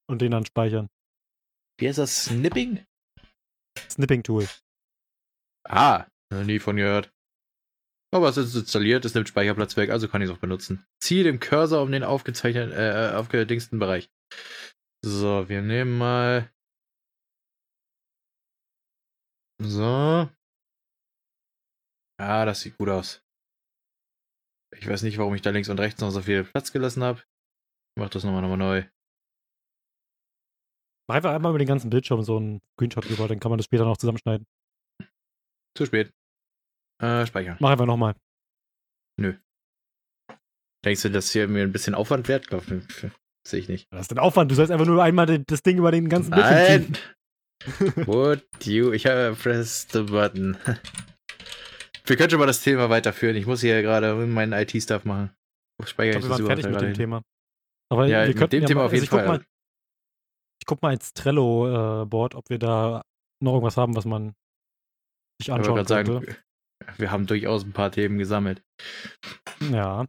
und 0.09 0.21
den 0.21 0.31
dann 0.31 0.45
speichern. 0.45 0.89
Wie 1.79 1.87
heißt 1.87 1.99
das? 1.99 2.25
Snipping? 2.25 2.83
Snipping-Tool. 3.89 4.47
Ah, 5.67 6.05
noch 6.31 6.43
nie 6.43 6.59
von 6.59 6.75
gehört. 6.75 7.11
Aber 8.15 8.29
es 8.29 8.37
ist 8.37 8.55
installiert, 8.55 9.03
es 9.03 9.13
nimmt 9.13 9.27
Speicherplatz 9.27 9.75
weg, 9.75 9.89
also 9.89 10.07
kann 10.07 10.21
ich 10.21 10.29
es 10.29 10.33
auch 10.33 10.39
benutzen. 10.39 10.87
Ziehe 11.01 11.25
den 11.25 11.41
Cursor 11.41 11.81
um 11.81 11.91
den 11.91 12.05
aufgezeichneten, 12.05 12.71
äh, 12.71 13.13
aufgedingsten 13.13 13.77
Bereich. 13.77 14.09
So, 15.03 15.49
wir 15.49 15.61
nehmen 15.61 15.97
mal. 15.97 16.49
So. 19.61 20.29
Ah, 22.17 22.45
das 22.45 22.61
sieht 22.61 22.77
gut 22.77 22.87
aus. 22.87 23.21
Ich 24.77 24.87
weiß 24.87 25.03
nicht, 25.03 25.17
warum 25.17 25.35
ich 25.35 25.41
da 25.41 25.49
links 25.49 25.67
und 25.67 25.81
rechts 25.81 25.99
noch 25.99 26.11
so 26.11 26.21
viel 26.21 26.45
Platz 26.45 26.71
gelassen 26.71 27.03
habe. 27.03 27.19
Ich 27.19 27.99
mach 28.01 28.09
das 28.09 28.23
nochmal 28.23 28.41
nochmal 28.41 28.57
neu. 28.57 28.89
Mach 31.09 31.17
einfach 31.17 31.33
einmal 31.33 31.51
über 31.51 31.59
den 31.59 31.67
ganzen 31.67 31.89
Bildschirm 31.89 32.23
so 32.23 32.37
einen 32.37 32.61
Screenshot 32.75 33.09
drüber, 33.09 33.27
dann 33.27 33.41
kann 33.41 33.49
man 33.49 33.57
das 33.57 33.65
später 33.65 33.83
noch 33.83 33.97
zusammenschneiden. 33.97 34.47
Zu 35.77 35.85
spät. 35.85 36.13
Äh, 37.01 37.25
speichern. 37.25 37.57
Mach 37.59 37.71
einfach 37.71 37.85
nochmal. 37.85 38.15
Denkst 40.85 41.01
du, 41.01 41.09
dass 41.09 41.31
hier 41.31 41.47
mir 41.47 41.63
ein 41.63 41.71
bisschen 41.71 41.95
Aufwand 41.95 42.27
wert? 42.27 42.47
Glaub, 42.47 42.63
Sehe 43.47 43.59
ich 43.59 43.69
nicht. 43.69 43.87
Das 43.91 44.01
ist 44.01 44.11
ein 44.11 44.19
Aufwand. 44.19 44.51
Du 44.51 44.55
sollst 44.55 44.71
einfach 44.71 44.85
nur 44.85 45.03
einmal 45.03 45.25
das 45.39 45.61
Ding 45.61 45.77
über 45.77 45.91
den 45.91 46.09
ganzen 46.09 46.31
Bildschirm 46.31 46.65
ziehen. 46.65 46.97
Nein! 47.65 48.05
Would 48.07 48.45
you? 48.65 48.91
Ich 48.91 49.05
habe 49.05 49.35
pressed 49.35 49.91
the 49.93 50.03
button. 50.03 50.57
Wir 52.05 52.17
können 52.17 52.29
schon 52.29 52.39
mal 52.39 52.45
das 52.45 52.61
Thema 52.61 52.89
weiterführen. 52.89 53.35
Ich 53.35 53.47
muss 53.47 53.61
hier 53.61 53.81
gerade 53.81 54.13
meinen 54.13 54.53
IT-Stuff 54.53 55.05
machen. 55.05 55.35
Ich 55.81 55.89
speichere 55.89 56.19
glaube, 56.19 56.33
ich 56.35 56.39
wir 56.39 56.47
waren 56.47 56.61
fertig 56.61 56.71
mit 56.71 56.81
dem 56.81 56.87
hin? 56.87 56.93
Thema. 56.95 57.21
Aber 57.91 58.05
Ja, 58.05 58.27
wir 58.27 58.35
mit 58.35 58.53
dem 58.53 58.61
ja 58.61 58.67
Thema 58.67 58.81
mal, 58.81 58.85
auf 58.85 58.93
jeden 58.93 59.03
also 59.03 59.05
ich 59.05 59.09
guck 59.09 59.19
Fall. 59.19 59.27
Mal, 59.39 59.45
ich 60.61 60.65
guck 60.67 60.81
mal 60.83 60.93
ins 60.93 61.13
Trello-Board, 61.13 62.35
ob 62.35 62.49
wir 62.49 62.59
da 62.59 63.01
noch 63.41 63.53
irgendwas 63.53 63.77
haben, 63.77 63.95
was 63.95 64.05
man 64.05 64.35
sich 65.39 65.47
Ich 65.47 65.51
anschauen 65.51 65.85
sagen, 65.85 66.25
wir 66.97 67.11
haben 67.11 67.25
durchaus 67.25 67.63
ein 67.63 67.73
paar 67.73 67.91
Themen 67.91 68.17
gesammelt. 68.17 68.61
Ja. 69.71 70.05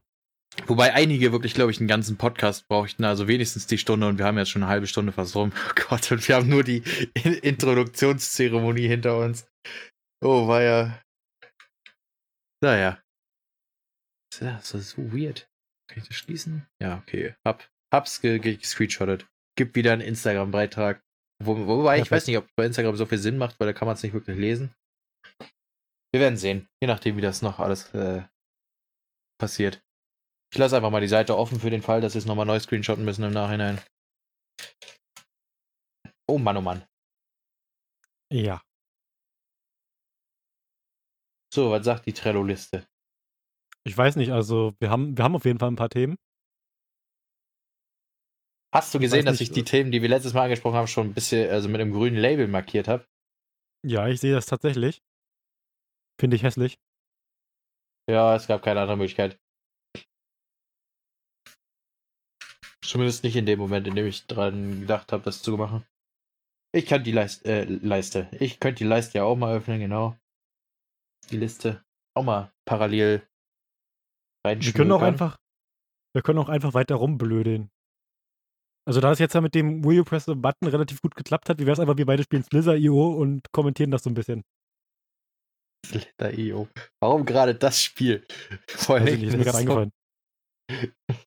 Wobei 0.66 0.94
einige 0.94 1.32
wirklich, 1.32 1.54
glaube 1.54 1.70
ich, 1.70 1.78
einen 1.78 1.88
ganzen 1.88 2.16
Podcast 2.16 2.66
brauchten, 2.68 3.04
also 3.04 3.28
wenigstens 3.28 3.66
die 3.66 3.78
Stunde 3.78 4.08
und 4.08 4.18
wir 4.18 4.24
haben 4.24 4.38
jetzt 4.38 4.50
schon 4.50 4.62
eine 4.62 4.70
halbe 4.70 4.86
Stunde 4.86 5.12
fast 5.12 5.36
rum. 5.36 5.52
Oh 5.68 5.72
Gott, 5.88 6.10
und 6.10 6.26
wir 6.26 6.36
haben 6.36 6.48
nur 6.48 6.64
die 6.64 6.82
Introduktionszeremonie 7.42 8.88
hinter 8.88 9.18
uns. 9.18 9.46
Oh, 10.24 10.48
war 10.48 10.62
ja. 10.62 11.02
Naja. 12.62 13.02
Das 14.40 14.74
ist 14.74 14.90
so 14.90 15.12
weird. 15.12 15.48
Kann 15.88 16.02
ich 16.02 16.08
das 16.08 16.16
schließen? 16.16 16.66
Ja, 16.82 16.98
okay. 16.98 17.34
Hab, 17.46 17.68
hab's 17.92 18.20
gescreenshottet. 18.20 19.26
Gibt 19.56 19.76
wieder 19.76 19.92
einen 19.92 20.02
Instagram-Beitrag. 20.02 21.02
Wo, 21.42 21.66
wobei, 21.66 22.00
ich 22.00 22.10
weiß 22.10 22.26
nicht, 22.26 22.38
ob 22.38 22.48
bei 22.56 22.64
Instagram 22.64 22.96
so 22.96 23.06
viel 23.06 23.18
Sinn 23.18 23.36
macht, 23.36 23.60
weil 23.60 23.66
da 23.66 23.72
kann 23.72 23.86
man 23.86 23.94
es 23.94 24.02
nicht 24.02 24.14
wirklich 24.14 24.38
lesen. 24.38 24.74
Wir 26.16 26.20
werden 26.20 26.38
sehen. 26.38 26.66
Je 26.80 26.86
nachdem, 26.86 27.18
wie 27.18 27.20
das 27.20 27.42
noch 27.42 27.58
alles 27.58 27.92
äh, 27.92 28.26
passiert. 29.38 29.84
Ich 30.50 30.56
lasse 30.56 30.74
einfach 30.74 30.90
mal 30.90 31.02
die 31.02 31.08
Seite 31.08 31.36
offen 31.36 31.60
für 31.60 31.68
den 31.68 31.82
Fall, 31.82 32.00
dass 32.00 32.14
wir 32.14 32.20
es 32.20 32.24
nochmal 32.24 32.46
neu 32.46 32.58
screenshotten 32.58 33.04
müssen 33.04 33.22
im 33.22 33.34
Nachhinein. 33.34 33.82
Oh 36.26 36.38
Mann, 36.38 36.56
oh 36.56 36.62
Mann. 36.62 36.86
Ja. 38.32 38.62
So, 41.52 41.70
was 41.70 41.84
sagt 41.84 42.06
die 42.06 42.14
Trello-Liste? 42.14 42.88
Ich 43.84 43.98
weiß 43.98 44.16
nicht, 44.16 44.32
also 44.32 44.72
wir 44.78 44.88
haben, 44.88 45.18
wir 45.18 45.22
haben 45.22 45.36
auf 45.36 45.44
jeden 45.44 45.58
Fall 45.58 45.70
ein 45.70 45.76
paar 45.76 45.90
Themen. 45.90 46.16
Hast 48.74 48.94
du 48.94 49.00
gesehen, 49.00 49.18
ich 49.18 49.24
dass 49.26 49.42
ich 49.42 49.50
die 49.50 49.64
Themen, 49.64 49.92
die 49.92 50.00
wir 50.00 50.08
letztes 50.08 50.32
Mal 50.32 50.44
angesprochen 50.44 50.76
haben, 50.76 50.86
schon 50.86 51.08
ein 51.08 51.14
bisschen, 51.14 51.50
also 51.50 51.68
mit 51.68 51.82
einem 51.82 51.92
grünen 51.92 52.16
Label 52.16 52.48
markiert 52.48 52.88
habe? 52.88 53.06
Ja, 53.86 54.08
ich 54.08 54.20
sehe 54.20 54.32
das 54.32 54.46
tatsächlich. 54.46 55.02
Finde 56.18 56.36
ich 56.36 56.42
hässlich. 56.42 56.78
Ja, 58.08 58.34
es 58.36 58.46
gab 58.46 58.62
keine 58.62 58.80
andere 58.80 58.96
Möglichkeit. 58.96 59.38
Zumindest 62.82 63.24
nicht 63.24 63.34
in 63.36 63.46
dem 63.46 63.58
Moment, 63.58 63.86
in 63.88 63.96
dem 63.96 64.06
ich 64.06 64.26
dran 64.26 64.80
gedacht 64.82 65.12
habe, 65.12 65.24
das 65.24 65.42
zu 65.42 65.56
machen. 65.56 65.84
Ich 66.72 66.86
kann 66.86 67.02
die 67.02 67.12
Leist 67.12 67.44
äh, 67.44 67.64
Leiste. 67.64 68.28
Ich 68.38 68.60
könnte 68.60 68.84
die 68.84 68.88
Leiste 68.88 69.18
ja 69.18 69.24
auch 69.24 69.36
mal 69.36 69.56
öffnen, 69.56 69.80
genau. 69.80 70.16
Die 71.30 71.36
Liste 71.36 71.84
auch 72.14 72.22
mal 72.22 72.52
parallel 72.64 73.26
reinschmökern. 74.46 74.62
Wir 74.64 74.72
können 74.72 74.92
auch 74.92 75.02
einfach, 75.02 75.36
wir 76.14 76.22
können 76.22 76.38
auch 76.38 76.48
einfach 76.48 76.74
weiter 76.74 76.94
rumblödeln. 76.94 77.70
Also 78.86 79.00
da 79.00 79.10
es 79.10 79.18
jetzt 79.18 79.34
ja 79.34 79.40
mit 79.40 79.56
dem 79.56 79.84
Will 79.84 79.96
You 79.96 80.04
Press 80.04 80.26
the 80.26 80.34
Button 80.36 80.68
relativ 80.68 81.02
gut 81.02 81.16
geklappt 81.16 81.48
hat, 81.48 81.58
wie 81.58 81.66
wäre 81.66 81.72
es 81.72 81.80
einfach, 81.80 81.96
wir 81.96 82.06
beide 82.06 82.22
spielen 82.22 82.44
Slither.io 82.44 83.08
und 83.14 83.50
kommentieren 83.50 83.90
das 83.90 84.04
so 84.04 84.10
ein 84.10 84.14
bisschen. 84.14 84.44
Slither.io. 85.88 86.68
Warum 87.00 87.24
gerade 87.24 87.54
das 87.54 87.82
Spiel? 87.82 88.26
Vor 88.68 88.96
allem, 88.96 89.22
ist 89.22 89.36
mir 89.36 89.44
gerade 89.44 89.58
eingefallen. 89.58 89.92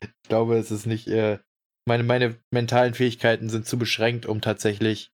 Ich 0.00 0.28
glaube, 0.28 0.58
es 0.58 0.72
ist 0.72 0.86
nicht, 0.86 1.06
äh, 1.06 1.38
meine, 1.86 2.02
meine 2.02 2.36
mentalen 2.52 2.94
Fähigkeiten 2.94 3.48
sind 3.48 3.64
zu 3.64 3.78
beschränkt, 3.78 4.26
um 4.26 4.40
tatsächlich 4.40 5.12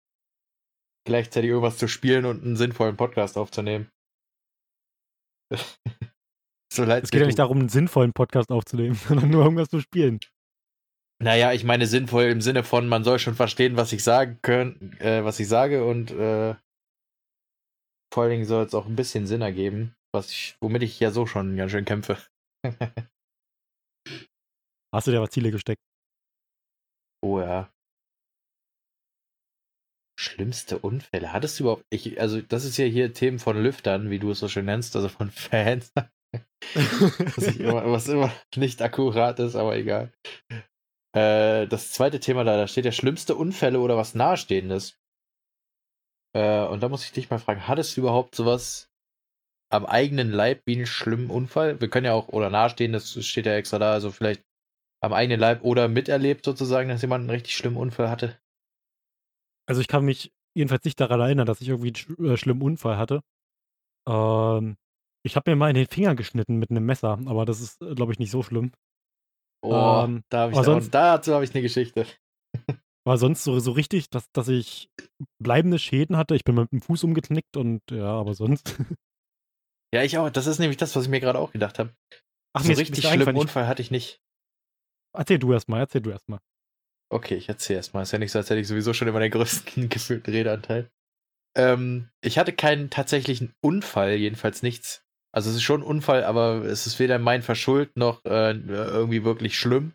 gleichzeitig 1.07 1.51
irgendwas 1.51 1.77
zu 1.77 1.87
spielen 1.87 2.25
und 2.25 2.43
einen 2.43 2.57
sinnvollen 2.57 2.97
Podcast 2.97 3.37
aufzunehmen. 3.37 3.91
so 6.73 6.85
leid 6.85 7.05
es 7.05 7.11
geht 7.11 7.21
ja 7.21 7.27
nicht 7.27 7.39
darum, 7.39 7.59
einen 7.59 7.69
sinnvollen 7.69 8.15
Podcast 8.15 8.51
aufzunehmen, 8.51 8.95
sondern 9.09 9.31
nur 9.31 9.45
irgendwas 9.45 9.69
zu 9.69 9.81
spielen. 9.81 10.19
Naja, 11.23 11.53
ich 11.53 11.63
meine 11.63 11.87
sinnvoll 11.87 12.25
im 12.25 12.41
Sinne 12.41 12.65
von, 12.65 12.89
man 12.89 13.05
soll 13.05 13.19
schon 13.19 13.35
verstehen, 13.35 13.77
was 13.77 13.93
ich 13.93 14.03
sagen 14.03 14.39
können, 14.43 14.97
äh, 14.99 15.23
was 15.25 15.39
ich 15.39 15.47
sage 15.47 15.85
und 15.85 16.11
äh, 16.11 16.55
vor 18.12 18.25
allen 18.25 18.33
Dingen 18.33 18.44
soll 18.44 18.64
es 18.64 18.75
auch 18.75 18.87
ein 18.87 18.96
bisschen 18.96 19.27
Sinn 19.27 19.40
ergeben, 19.40 19.96
was 20.12 20.31
ich, 20.31 20.57
womit 20.61 20.83
ich 20.83 21.01
ja 21.01 21.11
so 21.11 21.27
schon 21.27 21.57
ganz 21.57 21.72
schön 21.72 21.87
kämpfe. 21.87 22.18
Hast 24.94 25.07
du 25.07 25.11
dir 25.11 25.18
aber 25.18 25.31
Ziele 25.31 25.51
gesteckt? 25.51 25.81
Oh 27.25 27.40
ja. 27.40 27.72
Schlimmste 30.20 30.79
Unfälle. 30.79 31.33
Hattest 31.33 31.59
du 31.59 31.64
überhaupt. 31.64 31.87
Ich, 31.88 32.20
also, 32.20 32.42
das 32.42 32.64
ist 32.64 32.77
ja 32.77 32.85
hier 32.85 33.14
Themen 33.14 33.38
von 33.38 33.61
Lüftern, 33.61 34.11
wie 34.11 34.18
du 34.18 34.31
es 34.33 34.40
so 34.40 34.48
schön 34.48 34.66
nennst, 34.66 34.94
also 34.94 35.09
von 35.09 35.31
Fans. 35.31 35.92
was, 36.75 37.57
immer, 37.57 37.90
was, 37.90 38.09
immer, 38.09 38.31
nicht 38.57 38.83
akkurat 38.83 39.38
ist, 39.38 39.57
aber 39.57 39.77
egal. 39.77 40.12
Äh, 41.16 41.66
das 41.66 41.92
zweite 41.92 42.20
Thema 42.20 42.44
da, 42.44 42.59
da 42.59 42.68
steht 42.68 42.85
ja 42.85 42.92
schlimmste 42.92 43.35
Unfälle 43.35 43.81
oder 43.81 43.96
was 43.96 44.14
Nahestehendes. 44.14 45.02
Äh, 46.35 46.66
und 46.66 46.83
da 46.83 46.88
muss 46.88 47.05
ich 47.05 47.12
dich 47.12 47.31
mal 47.31 47.38
fragen, 47.38 47.68
hattest 47.68 47.97
du 47.97 48.03
überhaupt 48.03 48.35
sowas 48.35 48.90
am 49.71 49.87
eigenen 49.87 50.31
Leib 50.31 50.62
wie 50.66 50.77
einen 50.77 50.87
schlimmen 50.87 51.31
Unfall? 51.31 51.81
Wir 51.81 51.88
können 51.88 52.07
ja 52.07 52.12
auch, 52.12 52.29
oder 52.29 52.51
Nahestehendes 52.51 53.25
steht 53.27 53.47
ja 53.47 53.55
extra 53.55 53.79
da, 53.79 53.92
also 53.92 54.11
vielleicht 54.11 54.42
am 55.03 55.12
eigenen 55.12 55.40
Leib 55.40 55.64
oder 55.64 55.88
miterlebt 55.88 56.45
sozusagen, 56.45 56.88
dass 56.88 57.03
jemand 57.03 57.23
einen 57.23 57.31
richtig 57.31 57.57
schlimmen 57.57 57.77
Unfall 57.77 58.09
hatte? 58.09 58.38
Also 59.66 59.81
ich 59.81 59.88
kann 59.88 60.05
mich 60.05 60.33
jedenfalls 60.55 60.85
nicht 60.85 61.01
daran 61.01 61.21
erinnern, 61.21 61.47
dass 61.47 61.61
ich 61.61 61.68
irgendwie 61.68 61.92
einen 62.18 62.33
äh, 62.33 62.37
schlimmen 62.37 62.62
Unfall 62.62 62.99
hatte. 62.99 63.23
Ähm, 64.07 64.77
ich 65.25 65.37
habe 65.37 65.51
mir 65.51 65.57
mal 65.57 65.71
in 65.71 65.77
den 65.77 65.87
Finger 65.87 66.14
geschnitten 66.14 66.57
mit 66.57 66.71
einem 66.71 66.85
Messer, 66.85 67.18
aber 67.27 67.45
das 67.45 67.61
ist, 67.61 67.81
äh, 67.83 67.95
glaube 67.95 68.12
ich, 68.12 68.18
nicht 68.18 68.31
so 68.31 68.42
schlimm. 68.42 68.73
Oh, 69.62 70.03
ähm, 70.05 70.25
da 70.29 70.42
hab 70.42 70.53
ich 70.53 70.59
sonst, 70.59 70.90
dazu 70.90 71.35
habe 71.35 71.45
ich 71.45 71.55
eine 71.55 71.62
Geschichte. 71.62 72.07
War 73.05 73.19
sonst 73.19 73.43
so, 73.43 73.59
so 73.59 73.73
richtig, 73.73 74.11
dass, 74.11 74.31
dass 74.33 74.49
ich 74.49 74.88
bleibende 75.43 75.79
Schäden 75.79 76.17
hatte. 76.17 76.37
Ich 76.37 76.45
bin 76.45 76.55
mit 76.55 76.71
dem 76.71 76.81
Fuß 76.81 77.05
umgeknickt 77.05 77.57
und 77.57 77.83
ja, 77.91 78.12
aber 78.12 78.35
sonst. 78.35 78.77
Ja, 79.95 80.03
ich 80.03 80.17
auch. 80.17 80.31
Das 80.31 80.47
ist 80.47 80.59
nämlich 80.59 80.79
das, 80.79 80.97
was 80.97 81.05
ich 81.05 81.11
mir 81.11 81.21
gerade 81.21 81.38
auch 81.38 81.53
gedacht 81.53 81.79
habe. 81.79 81.95
Ach, 82.55 82.65
so 82.65 82.73
richtig 82.73 83.07
schlimmen 83.07 83.37
Unfall 83.37 83.67
hatte 83.67 83.83
ich 83.83 83.91
nicht. 83.91 84.23
Erzähl 85.15 85.38
du 85.38 85.53
erstmal, 85.53 85.81
erzähl 85.81 86.01
du 86.01 86.09
erstmal. 86.09 86.41
Okay, 87.12 87.35
ich 87.35 87.51
erzähl 87.51 87.77
erstmal. 87.77 88.03
Ist 88.03 88.12
ja 88.12 88.19
nicht 88.19 88.33
so, 88.33 88.38
als 88.38 88.49
hätte 88.49 88.61
ich 88.61 88.69
sowieso 88.69 88.95
schon 88.95 89.09
immer 89.09 89.21
den 89.21 89.31
größten 89.31 89.88
gefühlten 89.91 90.33
Redeanteil. 90.33 90.91
Ähm, 91.55 92.09
ich 92.23 92.38
hatte 92.38 92.55
keinen 92.55 92.88
tatsächlichen 92.88 93.53
Unfall, 93.61 94.15
jedenfalls 94.15 94.62
nichts. 94.62 95.05
Also 95.35 95.51
es 95.51 95.57
ist 95.57 95.62
schon 95.62 95.83
ein 95.83 95.87
Unfall, 95.87 96.25
aber 96.25 96.65
es 96.65 96.87
ist 96.87 96.99
weder 96.99 97.19
mein 97.19 97.43
Verschuld 97.43 97.97
noch 97.97 98.25
äh, 98.25 98.53
irgendwie 98.53 99.25
wirklich 99.25 99.59
schlimm. 99.59 99.93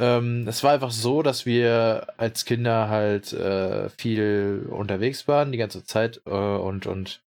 Ähm, 0.00 0.46
es 0.46 0.62
war 0.62 0.72
einfach 0.72 0.92
so, 0.92 1.22
dass 1.22 1.44
wir 1.44 2.14
als 2.16 2.44
Kinder 2.44 2.88
halt 2.88 3.32
äh, 3.32 3.88
viel 3.90 4.68
unterwegs 4.70 5.26
waren, 5.26 5.50
die 5.50 5.58
ganze 5.58 5.84
Zeit 5.84 6.22
äh, 6.26 6.30
und, 6.30 6.86
und 6.86 7.24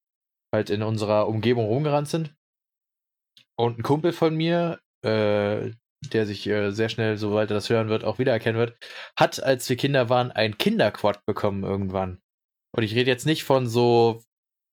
halt 0.55 0.71
in 0.71 0.83
unserer 0.83 1.29
Umgebung 1.29 1.67
rumgerannt 1.67 2.09
sind. 2.09 2.35
Und 3.57 3.79
ein 3.79 3.83
Kumpel 3.83 4.13
von 4.13 4.35
mir, 4.37 4.81
äh, 5.03 5.73
der 6.13 6.27
sich 6.27 6.47
äh, 6.47 6.71
sehr 6.71 6.89
schnell, 6.89 7.17
sobald 7.17 7.51
er 7.51 7.55
das 7.55 7.71
hören 7.71 7.89
wird, 7.89 8.05
auch 8.05 8.19
wiedererkennen 8.19 8.61
wird, 8.61 8.77
hat, 9.19 9.43
als 9.43 9.69
wir 9.69 9.77
Kinder 9.77 10.09
waren, 10.09 10.31
ein 10.31 10.59
Kinderquad 10.59 11.25
bekommen 11.27 11.65
irgendwann. 11.65 12.21
Und 12.77 12.83
ich 12.83 12.95
rede 12.95 13.11
jetzt 13.11 13.27
nicht 13.27 13.45
von 13.45 13.67
so 13.67 14.23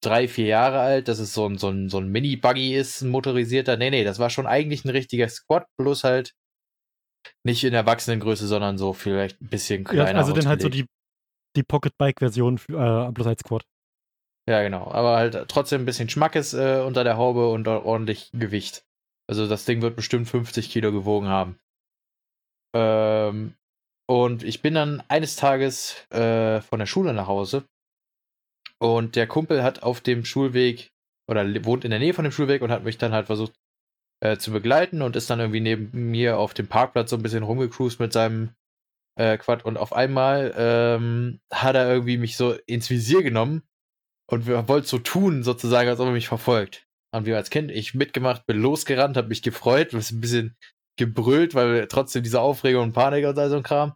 drei, 0.04 0.28
vier 0.28 0.48
Jahre 0.48 0.80
alt, 0.80 1.08
dass 1.08 1.20
es 1.20 1.34
so 1.34 1.48
ein, 1.48 1.58
so 1.58 1.70
ein, 1.70 1.90
so 1.90 1.98
ein 1.98 2.10
Mini-Buggy 2.10 2.76
ist, 2.76 3.02
ein 3.02 3.10
motorisierter. 3.10 3.78
Nee, 3.78 3.90
nee, 3.90 4.04
das 4.04 4.20
war 4.20 4.30
schon 4.30 4.46
eigentlich 4.46 4.86
ein 4.86 4.90
richtiger 4.90 5.30
Squad, 5.30 5.66
bloß 5.78 6.04
halt 6.04 6.34
nicht 7.44 7.64
in 7.64 7.74
Erwachsenengröße, 7.74 8.48
sondern 8.48 8.78
so 8.78 8.94
vielleicht 8.94 9.42
ein 9.42 9.48
bisschen 9.48 9.84
kleiner. 9.84 10.12
Ja, 10.12 10.18
also 10.18 10.34
dann 10.34 10.48
halt 10.48 10.62
so 10.62 10.70
die, 10.70 10.86
die 11.56 11.64
Pocket-Bike-Version 11.64 12.60
äh, 12.70 13.12
bloß 13.12 13.28
als 13.28 13.42
Squad. 13.42 13.64
Ja, 14.48 14.62
genau. 14.62 14.92
Aber 14.92 15.18
halt 15.18 15.48
trotzdem 15.48 15.82
ein 15.82 15.86
bisschen 15.86 16.10
Schmackes 16.10 16.54
äh, 16.54 16.84
unter 16.86 17.04
der 17.04 17.18
Haube 17.18 17.50
und 17.50 17.68
ordentlich 17.68 18.30
Gewicht. 18.32 18.86
Also 19.28 19.48
das 19.48 19.66
Ding 19.66 19.82
wird 19.82 19.96
bestimmt 19.96 20.30
50 20.30 20.70
Kilo 20.70 20.92
gewogen 20.92 21.28
haben. 21.28 21.58
Ähm, 22.76 23.56
und 24.08 24.44
ich 24.44 24.62
bin 24.62 24.76
dann 24.76 25.02
eines 25.08 25.36
Tages 25.36 26.06
äh, 26.12 26.62
von 26.62 26.80
der 26.80 26.86
Schule 26.86 27.14
nach 27.14 27.28
Hause 27.28 27.66
und 28.80 29.16
der 29.16 29.26
Kumpel 29.26 29.64
hat 29.64 29.82
auf 29.82 30.02
dem 30.02 30.26
Schulweg 30.26 30.92
oder 31.28 31.44
wohnt 31.66 31.86
in 31.86 31.92
der 31.92 32.00
Nähe 32.00 32.14
von 32.14 32.24
dem 32.24 32.32
Schulweg 32.32 32.62
und 32.62 32.72
hat 32.72 32.84
mich 32.84 33.00
dann 33.00 33.14
halt 33.14 33.26
versucht 33.26 33.54
äh, 34.22 34.38
zu 34.38 34.52
begleiten 34.52 35.02
und 35.02 35.16
ist 35.16 35.30
dann 35.30 35.40
irgendwie 35.40 35.62
neben 35.62 36.12
mir 36.12 36.38
auf 36.38 36.54
dem 36.54 36.68
Parkplatz 36.68 37.10
so 37.10 37.16
ein 37.16 37.24
bisschen 37.24 37.44
rumgecruised 37.44 38.00
mit 38.00 38.14
seinem 38.14 38.52
äh, 39.18 39.38
Quad 39.38 39.66
und 39.66 39.78
auf 39.78 39.94
einmal 39.94 40.54
ähm, 40.58 41.40
hat 41.52 41.76
er 41.76 41.90
irgendwie 41.90 42.18
mich 42.18 42.38
so 42.38 42.54
ins 42.66 42.90
Visier 42.90 43.24
genommen 43.24 43.64
und 44.28 44.48
wollte 44.48 44.88
so 44.88 44.98
tun, 44.98 45.44
sozusagen, 45.44 45.90
als 45.90 46.00
ob 46.00 46.08
er 46.08 46.14
mich 46.14 46.28
verfolgt 46.28 46.86
haben 47.16 47.26
wir 47.26 47.38
als 47.38 47.50
Kind 47.50 47.72
ich 47.72 47.94
mitgemacht, 47.94 48.46
bin 48.46 48.62
losgerannt, 48.62 49.16
habe 49.16 49.30
mich 49.30 49.42
gefreut, 49.42 49.94
ein 49.94 50.22
bisschen 50.22 50.58
gebrüllt, 50.98 51.56
weil 51.56 51.88
trotzdem 51.88 52.24
diese 52.24 52.42
Aufregung 52.42 52.84
und 52.84 52.94
Panik 52.94 53.26
und 53.26 53.36
so 53.36 53.56
ein 53.56 53.64
Kram. 53.64 53.94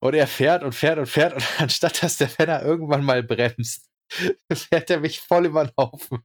Und 0.00 0.14
er 0.14 0.28
fährt 0.28 0.62
und 0.62 0.72
fährt 0.72 0.98
und 0.98 1.06
fährt 1.06 1.34
und 1.34 1.44
anstatt 1.60 2.02
dass 2.02 2.16
der 2.16 2.28
Fenner 2.28 2.62
irgendwann 2.62 3.04
mal 3.04 3.24
bremst, 3.24 3.90
fährt 4.52 4.88
er 4.88 5.00
mich 5.00 5.20
voll 5.20 5.46
über 5.46 5.64
den 5.64 5.72
Haufen. 5.76 6.20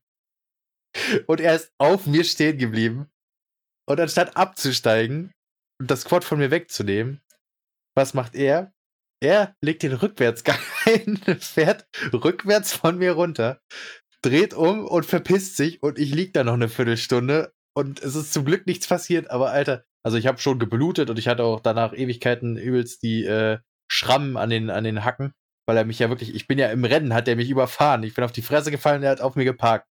Und 1.28 1.42
er 1.42 1.56
ist 1.56 1.72
auf 1.78 2.06
mir 2.06 2.24
stehen 2.24 2.58
geblieben. 2.58 3.10
Und 3.88 4.00
anstatt 4.00 4.38
abzusteigen 4.38 5.32
und 5.80 5.92
das 5.92 6.06
Quad 6.06 6.24
von 6.24 6.40
mir 6.40 6.52
wegzunehmen, 6.52 7.22
was 7.96 8.14
macht 8.14 8.36
er? 8.36 8.74
Er 9.22 9.56
legt 9.62 9.84
den 9.84 9.94
Rückwärtsgang 9.94 10.60
ein, 10.86 11.18
fährt 11.40 11.88
rückwärts 12.12 12.74
von 12.74 12.98
mir 12.98 13.14
runter, 13.14 13.62
dreht 14.22 14.54
um 14.54 14.86
und 14.86 15.06
verpisst 15.06 15.58
sich 15.58 15.82
und 15.82 16.00
ich 16.00 16.14
lieg 16.14 16.34
da 16.34 16.44
noch 16.44 16.54
eine 16.54 16.70
Viertelstunde 16.70 17.54
Und 17.76 18.02
es 18.02 18.16
ist 18.16 18.34
zum 18.34 18.46
Glück 18.46 18.68
nichts 18.68 18.88
passiert, 18.88 19.30
aber 19.30 19.52
Alter, 19.52 19.86
also 20.04 20.18
ich 20.18 20.28
habe 20.28 20.40
schon 20.40 20.60
geblutet 20.60 21.10
und 21.10 21.18
ich 21.18 21.28
hatte 21.28 21.44
auch 21.44 21.62
danach 21.62 21.94
Ewigkeiten 21.94 22.58
übelst 22.58 23.04
die 23.04 23.24
äh, 23.24 23.60
Schrammen 23.90 24.38
an 24.38 24.50
den, 24.50 24.70
an 24.70 24.84
den 24.84 25.06
Hacken, 25.06 25.34
weil 25.66 25.78
er 25.78 25.86
mich 25.86 26.00
ja 26.00 26.10
wirklich, 26.10 26.34
ich 26.36 26.48
bin 26.48 26.60
ja 26.60 26.70
im 26.72 26.86
Rennen, 26.86 27.14
hat 27.14 27.28
er 27.28 27.36
mich 27.36 27.50
überfahren. 27.50 28.04
Ich 28.04 28.14
bin 28.14 28.24
auf 28.24 28.32
die 28.32 28.42
Fresse 28.42 28.72
gefallen, 28.72 29.04
er 29.04 29.12
hat 29.12 29.22
auf 29.22 29.36
mir 29.36 29.46
geparkt. 29.46 29.88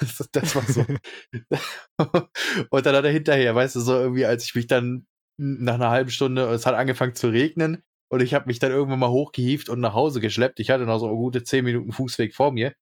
Das, 0.00 0.28
das 0.32 0.54
war 0.54 0.62
so. 0.62 0.84
und 2.70 2.86
dann 2.86 2.96
hat 2.96 3.04
er 3.04 3.10
hinterher, 3.10 3.54
weißt 3.54 3.76
du, 3.76 3.80
so 3.80 3.94
irgendwie, 3.94 4.26
als 4.26 4.44
ich 4.44 4.54
mich 4.54 4.66
dann 4.66 5.06
nach 5.36 5.74
einer 5.74 5.90
halben 5.90 6.10
Stunde, 6.10 6.44
es 6.44 6.66
hat 6.66 6.74
angefangen 6.74 7.14
zu 7.14 7.28
regnen 7.28 7.82
und 8.10 8.22
ich 8.22 8.34
habe 8.34 8.46
mich 8.46 8.58
dann 8.58 8.72
irgendwann 8.72 9.00
mal 9.00 9.10
hochgehieft 9.10 9.68
und 9.68 9.80
nach 9.80 9.94
Hause 9.94 10.20
geschleppt. 10.20 10.60
Ich 10.60 10.70
hatte 10.70 10.84
noch 10.84 10.98
so 10.98 11.08
gute 11.08 11.42
zehn 11.42 11.64
Minuten 11.64 11.92
Fußweg 11.92 12.34
vor 12.34 12.52
mir. 12.52 12.74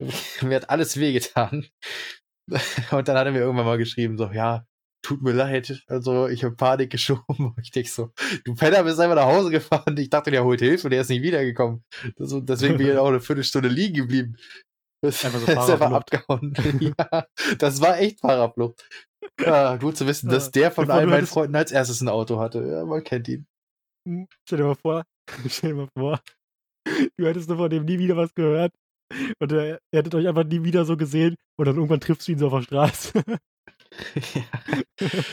mir 0.42 0.56
hat 0.56 0.70
alles 0.70 0.98
wehgetan. 0.98 1.66
Und 2.90 3.08
dann 3.08 3.16
hat 3.16 3.26
er 3.26 3.32
mir 3.32 3.40
irgendwann 3.40 3.66
mal 3.66 3.78
geschrieben, 3.78 4.18
so, 4.18 4.30
ja, 4.30 4.66
tut 5.06 5.22
mir 5.22 5.32
leid, 5.32 5.84
also 5.86 6.26
ich 6.26 6.42
habe 6.42 6.56
Panik 6.56 6.90
geschoben. 6.90 7.54
Ich 7.62 7.70
denke 7.70 7.88
so, 7.88 8.12
du 8.44 8.54
Penner 8.54 8.82
bist 8.82 8.98
einfach 8.98 9.14
nach 9.14 9.26
Hause 9.26 9.50
gefahren. 9.50 9.96
Ich 9.96 10.10
dachte, 10.10 10.32
der 10.32 10.42
holt 10.42 10.60
Hilfe 10.60 10.88
und 10.88 10.90
der 10.90 11.02
ist 11.02 11.10
nicht 11.10 11.22
wiedergekommen. 11.22 11.84
Das, 12.16 12.34
deswegen 12.40 12.76
bin 12.76 12.88
ich 12.88 12.96
auch 12.96 13.06
eine 13.06 13.20
Viertelstunde 13.20 13.68
liegen 13.68 13.94
geblieben. 13.94 14.36
Das 15.02 15.24
einfach 15.24 15.38
so 15.38 15.46
ist 15.52 15.70
einfach 15.70 15.92
abgehauen. 15.92 16.54
ja, 16.98 17.26
das 17.58 17.80
war 17.80 17.98
echt 17.98 18.20
Fahrradflucht. 18.20 18.84
Ja, 19.40 19.76
gut 19.76 19.96
zu 19.96 20.06
wissen, 20.08 20.28
dass 20.28 20.50
der 20.50 20.72
von 20.72 20.90
all 20.90 21.06
meinen 21.06 21.26
Freunden 21.26 21.54
als 21.54 21.70
erstes 21.70 22.00
ein 22.00 22.08
Auto 22.08 22.40
hatte. 22.40 22.66
Ja, 22.66 22.84
man 22.84 23.04
kennt 23.04 23.28
ihn. 23.28 23.46
Hm, 24.08 24.26
stell 24.44 24.58
dir 24.58 24.64
mal 24.64 24.74
vor, 24.74 25.04
stell 25.48 25.70
dir 25.70 25.76
mal 25.76 25.88
vor, 25.96 26.20
du 27.16 27.26
hättest 27.26 27.48
nur 27.48 27.58
von 27.58 27.70
dem 27.70 27.84
nie 27.84 27.98
wieder 27.98 28.16
was 28.16 28.34
gehört. 28.34 28.72
Und 29.38 29.52
er, 29.52 29.78
er 29.92 29.98
hättet 29.98 30.16
euch 30.16 30.26
einfach 30.26 30.44
nie 30.44 30.64
wieder 30.64 30.84
so 30.84 30.96
gesehen 30.96 31.36
und 31.56 31.66
dann 31.66 31.76
irgendwann 31.76 32.00
triffst 32.00 32.26
du 32.26 32.32
ihn 32.32 32.38
so 32.38 32.48
auf 32.48 32.54
der 32.54 32.62
Straße. 32.62 33.22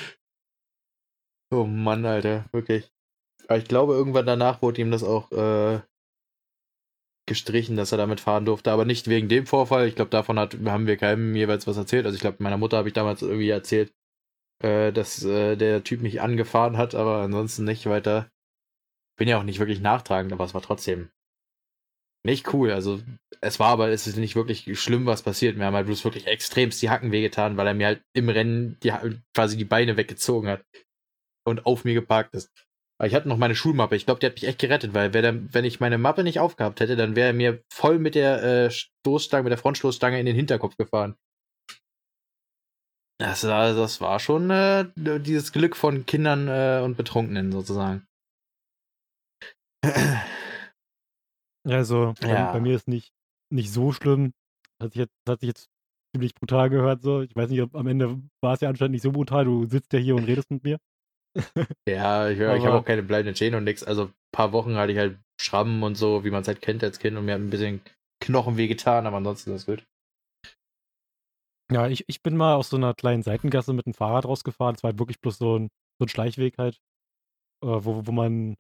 oh 1.51 1.65
Mann, 1.65 2.05
Alter, 2.05 2.45
wirklich. 2.51 2.91
Aber 3.47 3.57
ich 3.57 3.65
glaube, 3.65 3.93
irgendwann 3.93 4.25
danach 4.25 4.61
wurde 4.61 4.81
ihm 4.81 4.91
das 4.91 5.03
auch 5.03 5.31
äh, 5.31 5.81
gestrichen, 7.25 7.75
dass 7.75 7.91
er 7.91 7.97
damit 7.97 8.19
fahren 8.19 8.45
durfte, 8.45 8.71
aber 8.71 8.85
nicht 8.85 9.07
wegen 9.07 9.29
dem 9.29 9.45
Vorfall. 9.45 9.87
Ich 9.87 9.95
glaube, 9.95 10.11
davon 10.11 10.39
hat, 10.39 10.57
haben 10.65 10.87
wir 10.87 10.97
keinem 10.97 11.35
jeweils 11.35 11.67
was 11.67 11.77
erzählt. 11.77 12.05
Also 12.05 12.15
ich 12.15 12.21
glaube, 12.21 12.37
meiner 12.43 12.57
Mutter 12.57 12.77
habe 12.77 12.89
ich 12.89 12.93
damals 12.93 13.21
irgendwie 13.21 13.49
erzählt, 13.49 13.93
äh, 14.59 14.91
dass 14.91 15.23
äh, 15.23 15.55
der 15.55 15.83
Typ 15.83 16.01
mich 16.01 16.21
angefahren 16.21 16.77
hat, 16.77 16.95
aber 16.95 17.17
ansonsten 17.21 17.63
nicht 17.65 17.85
weiter. 17.85 18.29
Bin 19.17 19.27
ja 19.27 19.37
auch 19.37 19.43
nicht 19.43 19.59
wirklich 19.59 19.79
nachtragend, 19.79 20.33
aber 20.33 20.43
es 20.43 20.53
war 20.53 20.61
trotzdem 20.61 21.11
nicht 22.25 22.53
cool. 22.53 22.71
Also 22.71 23.01
es 23.41 23.59
war 23.59 23.69
aber, 23.69 23.89
es 23.89 24.07
ist 24.07 24.17
nicht 24.17 24.35
wirklich 24.35 24.79
schlimm, 24.79 25.05
was 25.05 25.23
passiert. 25.23 25.57
Mir 25.57 25.65
haben 25.65 25.75
halt 25.75 25.87
bloß 25.87 26.03
wirklich 26.05 26.27
extremst 26.27 26.81
die 26.81 26.89
Hacken 26.89 27.11
wehgetan, 27.11 27.57
weil 27.57 27.67
er 27.67 27.73
mir 27.73 27.87
halt 27.87 28.03
im 28.13 28.29
Rennen 28.29 28.77
die, 28.81 28.93
quasi 29.35 29.57
die 29.57 29.65
Beine 29.65 29.97
weggezogen 29.97 30.47
hat 30.47 30.63
und 31.45 31.65
auf 31.65 31.83
mir 31.83 31.93
geparkt 31.93 32.33
ist. 32.33 32.51
Aber 32.99 33.07
ich 33.07 33.15
hatte 33.15 33.27
noch 33.27 33.37
meine 33.37 33.55
Schulmappe. 33.55 33.95
Ich 33.95 34.05
glaube, 34.05 34.19
die 34.19 34.27
hat 34.27 34.35
mich 34.35 34.47
echt 34.47 34.59
gerettet, 34.59 34.93
weil 34.93 35.11
der, 35.11 35.53
wenn 35.53 35.65
ich 35.65 35.79
meine 35.79 35.97
Mappe 35.97 36.23
nicht 36.23 36.39
aufgehabt 36.39 36.79
hätte, 36.79 36.95
dann 36.95 37.15
wäre 37.15 37.27
er 37.27 37.33
mir 37.33 37.61
voll 37.71 37.99
mit 37.99 38.15
der 38.15 38.43
äh, 38.43 38.71
Stoßstange, 38.71 39.43
mit 39.43 39.51
der 39.51 39.57
Frontstoßstange 39.57 40.19
in 40.19 40.25
den 40.25 40.35
Hinterkopf 40.35 40.77
gefahren. 40.77 41.17
Das, 43.19 43.43
war, 43.45 43.73
das 43.73 43.99
war 43.99 44.19
schon 44.19 44.49
äh, 44.49 44.85
dieses 44.95 45.51
Glück 45.51 45.75
von 45.75 46.05
Kindern 46.05 46.47
äh, 46.47 46.81
und 46.83 46.95
Betrunkenen 46.95 47.51
sozusagen. 47.51 48.07
Also, 51.65 52.13
ja. 52.21 52.51
bei, 52.51 52.59
mir 52.59 52.75
ist 52.75 52.87
nicht, 52.87 53.13
nicht 53.49 53.71
so 53.71 53.91
schlimm. 53.91 54.33
Das 54.77 54.87
hat 54.87 54.93
sich, 54.93 54.99
jetzt, 54.99 55.13
hat 55.27 55.39
sich 55.39 55.47
jetzt 55.47 55.69
ziemlich 56.13 56.35
brutal 56.35 56.69
gehört. 56.69 57.01
So. 57.01 57.21
Ich 57.21 57.35
weiß 57.35 57.49
nicht, 57.49 57.61
ob 57.61 57.75
am 57.75 57.87
Ende 57.87 58.21
war 58.41 58.53
es 58.53 58.61
ja 58.61 58.69
anscheinend 58.69 58.93
nicht 58.93 59.01
so 59.01 59.11
brutal. 59.11 59.45
Du 59.45 59.65
sitzt 59.65 59.93
ja 59.93 59.99
hier 59.99 60.15
und 60.15 60.25
redest 60.25 60.51
mit 60.51 60.63
mir. 60.63 60.77
ja, 61.87 62.29
ich, 62.29 62.39
ich 62.39 62.65
habe 62.65 62.73
auch 62.73 62.85
keine 62.85 63.03
bleibenden 63.03 63.35
Schäden 63.35 63.55
und 63.57 63.63
nichts. 63.63 63.83
Also, 63.83 64.05
ein 64.05 64.13
paar 64.31 64.51
Wochen 64.51 64.75
hatte 64.75 64.91
ich 64.91 64.97
halt 64.97 65.19
Schrammen 65.39 65.83
und 65.83 65.95
so, 65.95 66.23
wie 66.23 66.31
man 66.31 66.41
es 66.41 66.47
halt 66.47 66.61
kennt 66.61 66.83
als 66.83 66.99
Kind. 66.99 67.17
Und 67.17 67.25
mir 67.25 67.33
hat 67.33 67.41
ein 67.41 67.49
bisschen 67.49 67.81
Knochenweh 68.19 68.67
getan, 68.67 69.07
aber 69.07 69.17
ansonsten 69.17 69.51
ist 69.51 69.61
es 69.61 69.65
gut. 69.65 69.85
Ja, 71.71 71.87
ich, 71.87 72.03
ich 72.07 72.21
bin 72.21 72.37
mal 72.37 72.55
aus 72.55 72.69
so 72.69 72.77
einer 72.77 72.93
kleinen 72.93 73.23
Seitengasse 73.23 73.73
mit 73.73 73.85
dem 73.85 73.93
Fahrrad 73.93 74.25
rausgefahren. 74.25 74.75
Es 74.75 74.83
war 74.83 74.91
halt 74.91 74.99
wirklich 74.99 75.21
bloß 75.21 75.37
so 75.37 75.57
ein, 75.57 75.69
so 75.97 76.05
ein 76.05 76.09
Schleichweg 76.09 76.57
halt, 76.57 76.75
äh, 77.63 77.67
wo, 77.67 78.05
wo 78.05 78.11
man 78.11 78.55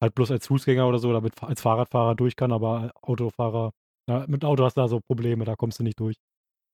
halt 0.00 0.14
bloß 0.14 0.30
als 0.30 0.46
Fußgänger 0.46 0.86
oder 0.88 0.98
so 0.98 1.08
oder 1.10 1.20
mit, 1.20 1.42
als 1.42 1.60
Fahrradfahrer 1.60 2.14
durch 2.14 2.36
kann, 2.36 2.52
aber 2.52 2.92
Autofahrer, 3.02 3.72
ja, 4.08 4.24
mit 4.28 4.44
Auto 4.44 4.64
hast 4.64 4.76
du 4.76 4.80
da 4.80 4.88
so 4.88 5.00
Probleme, 5.00 5.44
da 5.44 5.56
kommst 5.56 5.78
du 5.78 5.82
nicht 5.84 6.00
durch. 6.00 6.16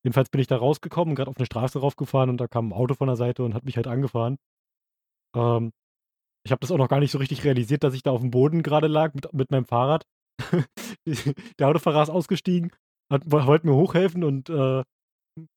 Jedenfalls 0.04 0.28
bin 0.30 0.40
ich 0.40 0.46
da 0.46 0.56
rausgekommen, 0.56 1.14
gerade 1.14 1.30
auf 1.30 1.38
eine 1.38 1.46
Straße 1.46 1.78
raufgefahren 1.78 2.30
und 2.30 2.38
da 2.38 2.46
kam 2.46 2.68
ein 2.68 2.72
Auto 2.72 2.94
von 2.94 3.08
der 3.08 3.16
Seite 3.16 3.42
und 3.44 3.54
hat 3.54 3.64
mich 3.64 3.76
halt 3.76 3.86
angefahren. 3.86 4.36
Ähm, 5.34 5.72
ich 6.44 6.52
habe 6.52 6.60
das 6.60 6.70
auch 6.70 6.78
noch 6.78 6.88
gar 6.88 7.00
nicht 7.00 7.10
so 7.10 7.18
richtig 7.18 7.44
realisiert, 7.44 7.84
dass 7.84 7.94
ich 7.94 8.02
da 8.02 8.10
auf 8.10 8.20
dem 8.20 8.30
Boden 8.30 8.62
gerade 8.62 8.86
lag 8.86 9.14
mit, 9.14 9.32
mit 9.32 9.50
meinem 9.50 9.64
Fahrrad. 9.64 10.04
der 11.58 11.68
Autofahrer 11.68 12.02
ist 12.02 12.10
ausgestiegen, 12.10 12.70
hat, 13.10 13.22
wollte 13.30 13.66
mir 13.66 13.74
hochhelfen 13.74 14.24
und 14.24 14.50
äh, 14.50 14.82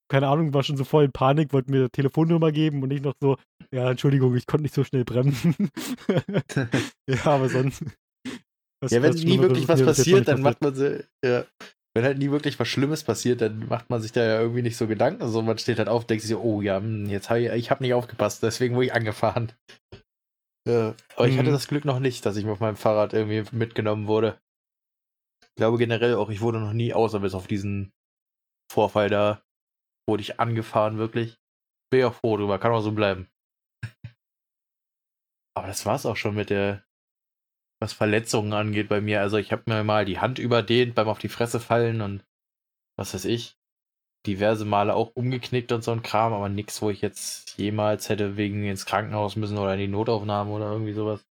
keine 0.09 0.27
Ahnung, 0.27 0.53
war 0.53 0.63
schon 0.63 0.77
so 0.77 0.83
voll 0.83 1.05
in 1.05 1.11
Panik, 1.11 1.53
wollte 1.53 1.71
mir 1.71 1.89
Telefonnummer 1.91 2.51
geben 2.51 2.83
und 2.83 2.91
ich 2.91 3.01
noch 3.01 3.15
so, 3.21 3.37
ja, 3.71 3.89
Entschuldigung, 3.89 4.35
ich 4.35 4.47
konnte 4.47 4.63
nicht 4.63 4.75
so 4.75 4.83
schnell 4.83 5.03
bremsen. 5.03 5.55
ja, 7.09 7.25
aber 7.25 7.49
sonst. 7.49 7.83
ja, 8.89 9.01
wenn 9.01 9.13
nie 9.13 9.39
wirklich 9.39 9.67
was 9.67 9.83
passiert, 9.83 10.27
dann 10.27 10.41
macht 10.41 10.61
man 10.61 10.75
sie, 10.75 11.03
ja. 11.23 11.45
Wenn 11.95 12.05
halt 12.05 12.19
nie 12.19 12.29
wirklich 12.29 12.59
was 12.59 12.67
Schlimmes 12.67 13.03
passiert, 13.03 13.41
dann 13.41 13.67
macht 13.67 13.89
man 13.89 13.99
sich 14.01 14.11
da 14.11 14.23
ja 14.23 14.39
irgendwie 14.39 14.61
nicht 14.61 14.77
so 14.77 14.85
Gedanken. 14.85 15.23
Also 15.23 15.41
man 15.41 15.57
steht 15.57 15.79
halt 15.79 15.89
auf, 15.89 16.05
denkt 16.05 16.23
sich, 16.23 16.35
oh 16.35 16.61
ja, 16.61 16.77
hm, 16.77 17.07
jetzt 17.07 17.31
habe 17.31 17.41
ich, 17.41 17.51
ich 17.53 17.71
habe 17.71 17.83
nicht 17.83 17.95
aufgepasst, 17.95 18.43
deswegen 18.43 18.75
wurde 18.75 18.85
ich 18.85 18.93
angefahren. 18.93 19.51
Ja. 20.67 20.93
Aber 21.15 21.27
ich 21.27 21.37
hatte 21.37 21.49
mhm. 21.49 21.53
das 21.53 21.67
Glück 21.67 21.85
noch 21.85 21.99
nicht, 21.99 22.23
dass 22.25 22.37
ich 22.37 22.45
auf 22.45 22.59
meinem 22.59 22.75
Fahrrad 22.75 23.13
irgendwie 23.13 23.43
mitgenommen 23.55 24.05
wurde. 24.05 24.37
Ich 25.41 25.55
glaube 25.55 25.79
generell 25.79 26.15
auch, 26.15 26.29
ich 26.29 26.41
wurde 26.41 26.59
noch 26.59 26.73
nie 26.73 26.93
außer 26.93 27.21
bis 27.21 27.33
auf 27.33 27.47
diesen 27.47 27.89
Vorfall 28.71 29.09
da 29.09 29.41
wurde 30.07 30.21
ich 30.21 30.39
angefahren, 30.39 30.97
wirklich. 30.97 31.37
Bin 31.91 32.01
ja 32.01 32.11
froh 32.11 32.37
drüber, 32.37 32.59
kann 32.59 32.71
auch 32.71 32.81
so 32.81 32.91
bleiben. 32.91 33.29
Aber 35.55 35.67
das 35.67 35.85
war's 35.85 36.05
auch 36.05 36.17
schon 36.17 36.35
mit 36.35 36.49
der, 36.49 36.83
was 37.81 37.93
Verletzungen 37.93 38.53
angeht 38.53 38.89
bei 38.89 39.01
mir. 39.01 39.21
Also 39.21 39.37
ich 39.37 39.51
habe 39.51 39.63
mir 39.67 39.83
mal 39.83 40.05
die 40.05 40.19
Hand 40.19 40.39
überdehnt 40.39 40.95
beim 40.95 41.07
auf 41.07 41.19
die 41.19 41.29
Fresse 41.29 41.59
fallen 41.59 42.01
und 42.01 42.25
was 42.97 43.13
weiß 43.13 43.25
ich. 43.25 43.57
Diverse 44.25 44.65
Male 44.65 44.93
auch 44.93 45.15
umgeknickt 45.15 45.71
und 45.71 45.83
so 45.83 45.91
ein 45.91 46.01
Kram, 46.01 46.33
aber 46.33 46.49
nichts, 46.49 46.81
wo 46.81 46.89
ich 46.89 47.01
jetzt 47.01 47.57
jemals 47.57 48.09
hätte 48.09 48.35
wegen 48.35 48.65
ins 48.65 48.85
Krankenhaus 48.85 49.35
müssen 49.35 49.57
oder 49.57 49.73
in 49.73 49.79
die 49.79 49.87
Notaufnahme 49.87 50.51
oder 50.51 50.71
irgendwie 50.71 50.93
sowas. 50.93 51.25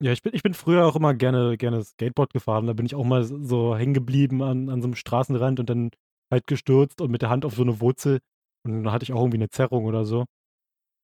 Ja, 0.00 0.12
ich 0.12 0.22
bin, 0.22 0.34
ich 0.34 0.42
bin 0.42 0.54
früher 0.54 0.86
auch 0.86 0.96
immer 0.96 1.14
gerne, 1.14 1.56
gerne 1.56 1.82
Skateboard 1.82 2.32
gefahren. 2.32 2.66
Da 2.66 2.72
bin 2.72 2.86
ich 2.86 2.94
auch 2.94 3.04
mal 3.04 3.24
so 3.24 3.76
hängen 3.76 3.94
geblieben 3.94 4.42
an, 4.42 4.68
an 4.68 4.82
so 4.82 4.86
einem 4.86 4.96
Straßenrand 4.96 5.60
und 5.60 5.70
dann 5.70 5.90
halt 6.34 6.46
gestürzt 6.46 7.00
und 7.00 7.10
mit 7.10 7.22
der 7.22 7.30
Hand 7.30 7.44
auf 7.44 7.54
so 7.54 7.62
eine 7.62 7.80
Wurzel. 7.80 8.20
Und 8.64 8.84
dann 8.84 8.92
hatte 8.92 9.04
ich 9.04 9.12
auch 9.12 9.20
irgendwie 9.20 9.38
eine 9.38 9.50
Zerrung 9.50 9.84
oder 9.84 10.04
so. 10.04 10.24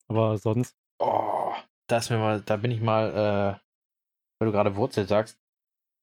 Aber 0.08 0.38
sonst. 0.38 0.74
Oh, 0.98 1.52
da 1.88 1.98
ist 1.98 2.10
mir 2.10 2.18
mal, 2.18 2.40
da 2.40 2.56
bin 2.56 2.70
ich 2.70 2.80
mal, 2.80 3.10
äh, 3.10 3.60
weil 4.38 4.46
du 4.46 4.52
gerade 4.52 4.76
Wurzel 4.76 5.06
sagst. 5.06 5.38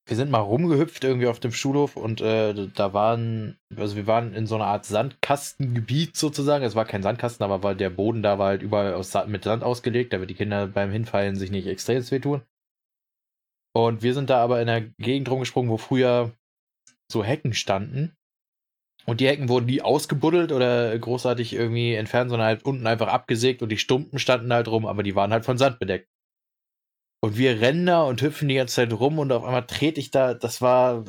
Wir 0.06 0.16
sind 0.16 0.30
mal 0.30 0.38
rumgehüpft 0.38 1.04
irgendwie 1.04 1.26
auf 1.26 1.38
dem 1.38 1.52
Schulhof 1.52 1.94
und 1.96 2.22
äh, 2.22 2.68
da 2.68 2.94
waren, 2.94 3.58
also 3.76 3.94
wir 3.94 4.06
waren 4.06 4.32
in 4.32 4.46
so 4.46 4.54
einer 4.54 4.64
Art 4.64 4.86
Sandkastengebiet 4.86 6.16
sozusagen. 6.16 6.64
Es 6.64 6.74
war 6.74 6.86
kein 6.86 7.02
Sandkasten, 7.02 7.44
aber 7.44 7.62
weil 7.62 7.76
der 7.76 7.90
Boden 7.90 8.22
da 8.22 8.38
war 8.38 8.48
halt 8.48 8.62
überall 8.62 8.94
aus, 8.94 9.12
mit 9.26 9.44
Sand 9.44 9.62
ausgelegt, 9.62 10.14
damit 10.14 10.30
die 10.30 10.34
Kinder 10.34 10.66
beim 10.66 10.90
Hinfallen 10.90 11.36
sich 11.36 11.50
nicht 11.50 11.66
extrem 11.66 12.10
wehtun. 12.10 12.40
Und 13.74 14.02
wir 14.02 14.14
sind 14.14 14.30
da 14.30 14.42
aber 14.42 14.62
in 14.62 14.66
der 14.66 14.80
Gegend 14.80 15.30
rumgesprungen, 15.30 15.70
wo 15.70 15.76
früher 15.76 16.32
so 17.12 17.22
Hecken 17.22 17.52
standen. 17.52 18.16
Und 19.08 19.20
die 19.20 19.26
Hecken 19.26 19.48
wurden 19.48 19.64
nie 19.64 19.80
ausgebuddelt 19.80 20.52
oder 20.52 20.96
großartig 20.98 21.54
irgendwie 21.54 21.94
entfernt, 21.94 22.28
sondern 22.28 22.46
halt 22.46 22.64
unten 22.66 22.86
einfach 22.86 23.08
abgesägt 23.08 23.62
und 23.62 23.70
die 23.70 23.78
Stumpen 23.78 24.18
standen 24.18 24.52
halt 24.52 24.68
rum, 24.68 24.84
aber 24.84 25.02
die 25.02 25.14
waren 25.14 25.32
halt 25.32 25.46
von 25.46 25.56
Sand 25.56 25.78
bedeckt. 25.78 26.10
Und 27.22 27.38
wir 27.38 27.58
rennen 27.62 27.86
da 27.86 28.02
und 28.02 28.20
hüpfen 28.20 28.48
die 28.48 28.56
ganze 28.56 28.74
Zeit 28.74 28.92
rum 28.92 29.18
und 29.18 29.32
auf 29.32 29.44
einmal 29.44 29.66
trete 29.66 29.98
ich 29.98 30.10
da, 30.10 30.34
das 30.34 30.60
war 30.60 31.06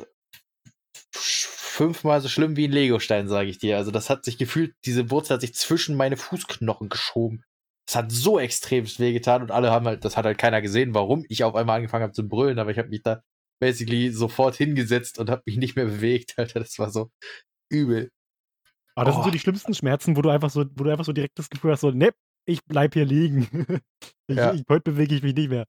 fünfmal 1.12 2.22
so 2.22 2.28
schlimm 2.28 2.56
wie 2.56 2.68
ein 2.68 2.72
Legostein, 2.72 3.28
sage 3.28 3.50
ich 3.50 3.58
dir. 3.58 3.76
Also 3.76 3.90
das 3.90 4.08
hat 4.08 4.24
sich 4.24 4.38
gefühlt, 4.38 4.74
diese 4.86 5.10
Wurzel 5.10 5.34
hat 5.34 5.42
sich 5.42 5.52
zwischen 5.52 5.94
meine 5.94 6.16
Fußknochen 6.16 6.88
geschoben. 6.88 7.44
Das 7.86 7.96
hat 7.96 8.12
so 8.12 8.38
extremst 8.38 8.98
wehgetan 8.98 9.42
und 9.42 9.50
alle 9.50 9.70
haben 9.70 9.86
halt, 9.86 10.06
das 10.06 10.16
hat 10.16 10.24
halt 10.24 10.38
keiner 10.38 10.62
gesehen, 10.62 10.94
warum 10.94 11.26
ich 11.28 11.44
auf 11.44 11.54
einmal 11.54 11.76
angefangen 11.76 12.04
habe 12.04 12.14
zu 12.14 12.26
brüllen, 12.26 12.58
aber 12.58 12.70
ich 12.70 12.78
habe 12.78 12.88
mich 12.88 13.02
da 13.02 13.20
basically 13.60 14.10
sofort 14.10 14.56
hingesetzt 14.56 15.18
und 15.18 15.28
habe 15.28 15.42
mich 15.44 15.58
nicht 15.58 15.76
mehr 15.76 15.84
bewegt, 15.84 16.34
Alter. 16.38 16.60
Das 16.60 16.78
war 16.78 16.90
so, 16.90 17.10
übel. 17.70 18.10
Aber 18.94 19.06
das 19.06 19.14
oh. 19.14 19.18
sind 19.18 19.24
so 19.24 19.30
die 19.30 19.38
schlimmsten 19.38 19.74
Schmerzen, 19.74 20.16
wo 20.16 20.22
du 20.22 20.28
einfach 20.28 20.50
so, 20.50 20.64
wo 20.74 20.84
du 20.84 20.90
einfach 20.90 21.04
so 21.04 21.12
direkt 21.12 21.38
das 21.38 21.48
Gefühl 21.48 21.72
hast, 21.72 21.80
so, 21.80 21.90
ne, 21.90 22.10
ich 22.46 22.64
bleib 22.64 22.94
hier 22.94 23.04
liegen. 23.04 23.48
ich, 24.26 24.36
ja. 24.36 24.52
ich, 24.52 24.64
heute 24.68 24.90
bewege 24.92 25.14
ich 25.14 25.22
mich 25.22 25.34
nicht 25.34 25.50
mehr. 25.50 25.66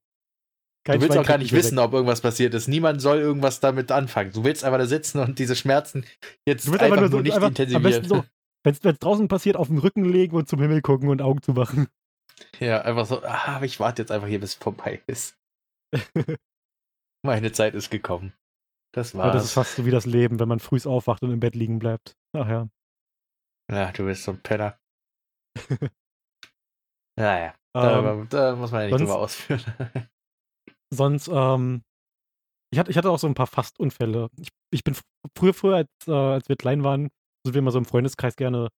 Kein 0.84 0.96
du 0.96 1.02
willst 1.02 1.14
Schwein 1.14 1.24
auch 1.24 1.28
gar 1.28 1.38
nicht 1.38 1.52
wissen, 1.52 1.78
weg. 1.78 1.86
ob 1.86 1.94
irgendwas 1.94 2.22
passiert 2.22 2.54
ist. 2.56 2.68
Niemand 2.68 3.02
soll 3.02 3.20
irgendwas 3.20 3.60
damit 3.60 3.92
anfangen. 3.92 4.32
Du 4.32 4.44
willst 4.44 4.64
einfach 4.64 4.80
da 4.80 4.88
sitzen 4.88 5.20
und 5.20 5.38
diese 5.38 5.56
Schmerzen 5.56 6.06
jetzt 6.48 6.68
einfach 6.68 7.00
nur, 7.00 7.10
so, 7.10 7.20
nicht 7.20 7.36
einfach, 7.36 7.50
intensivieren. 7.50 8.04
So, 8.04 8.26
wenn 8.64 8.74
es 8.74 9.00
draußen 9.00 9.28
passiert, 9.28 9.58
auf 9.58 9.68
den 9.68 9.78
Rücken 9.78 10.06
legen 10.06 10.36
und 10.36 10.50
zum 10.50 10.60
Himmel 10.60 10.82
gucken 10.82 11.10
und 11.10 11.22
Augen 11.22 11.42
zu 11.42 11.54
machen. 11.54 11.88
Ja, 12.60 12.82
einfach 12.82 13.06
so, 13.06 13.22
ah, 13.22 13.62
ich 13.62 13.80
warte 13.80 14.02
jetzt 14.02 14.12
einfach 14.12 14.28
hier, 14.28 14.40
bis 14.40 14.52
es 14.52 14.56
vorbei 14.56 15.02
ist. 15.06 15.38
Meine 17.24 17.52
Zeit 17.52 17.76
ist 17.76 17.92
gekommen. 17.92 18.34
Das 18.94 19.16
war's. 19.16 19.28
Ja, 19.28 19.34
das 19.34 19.46
ist 19.46 19.54
fast 19.54 19.76
so 19.76 19.86
wie 19.86 19.92
das 19.92 20.06
Leben, 20.06 20.40
wenn 20.40 20.50
man 20.50 20.60
früh 20.60 20.80
aufwacht 20.84 21.24
und 21.24 21.32
im 21.32 21.40
Bett 21.40 21.56
liegen 21.56 21.80
bleibt. 21.80 22.16
Ach 22.36 22.48
ja. 22.48 22.70
Ja, 23.72 23.92
du 23.92 24.06
bist 24.06 24.24
so 24.24 24.32
ein 24.32 24.42
Penner. 24.42 24.78
naja, 27.18 27.56
da, 27.74 28.14
ähm, 28.14 28.28
da, 28.30 28.56
muss 28.56 28.72
man 28.72 28.82
ja 28.82 28.88
nicht 28.88 28.98
sonst, 28.98 29.02
drüber 29.02 29.20
ausführen. 29.20 29.64
sonst, 30.94 31.30
ähm, 31.30 31.84
ich 32.74 32.80
hatte, 32.80 32.92
ich 32.92 32.98
hatte 32.98 33.10
auch 33.10 33.20
so 33.20 33.28
ein 33.28 33.34
paar 33.34 33.48
Fastunfälle. 33.48 34.30
Ich, 34.38 34.50
ich 34.74 34.84
bin 34.84 34.96
früher, 35.38 35.54
früher, 35.54 35.76
als, 35.78 35.90
äh, 36.08 36.12
als 36.12 36.50
wir 36.50 36.58
klein 36.58 36.84
waren, 36.84 37.10
sind 37.46 37.54
wir 37.54 37.62
mal 37.62 37.72
so 37.72 37.80
im 37.80 37.86
Freundeskreis 37.86 38.36
gerne, 38.36 38.70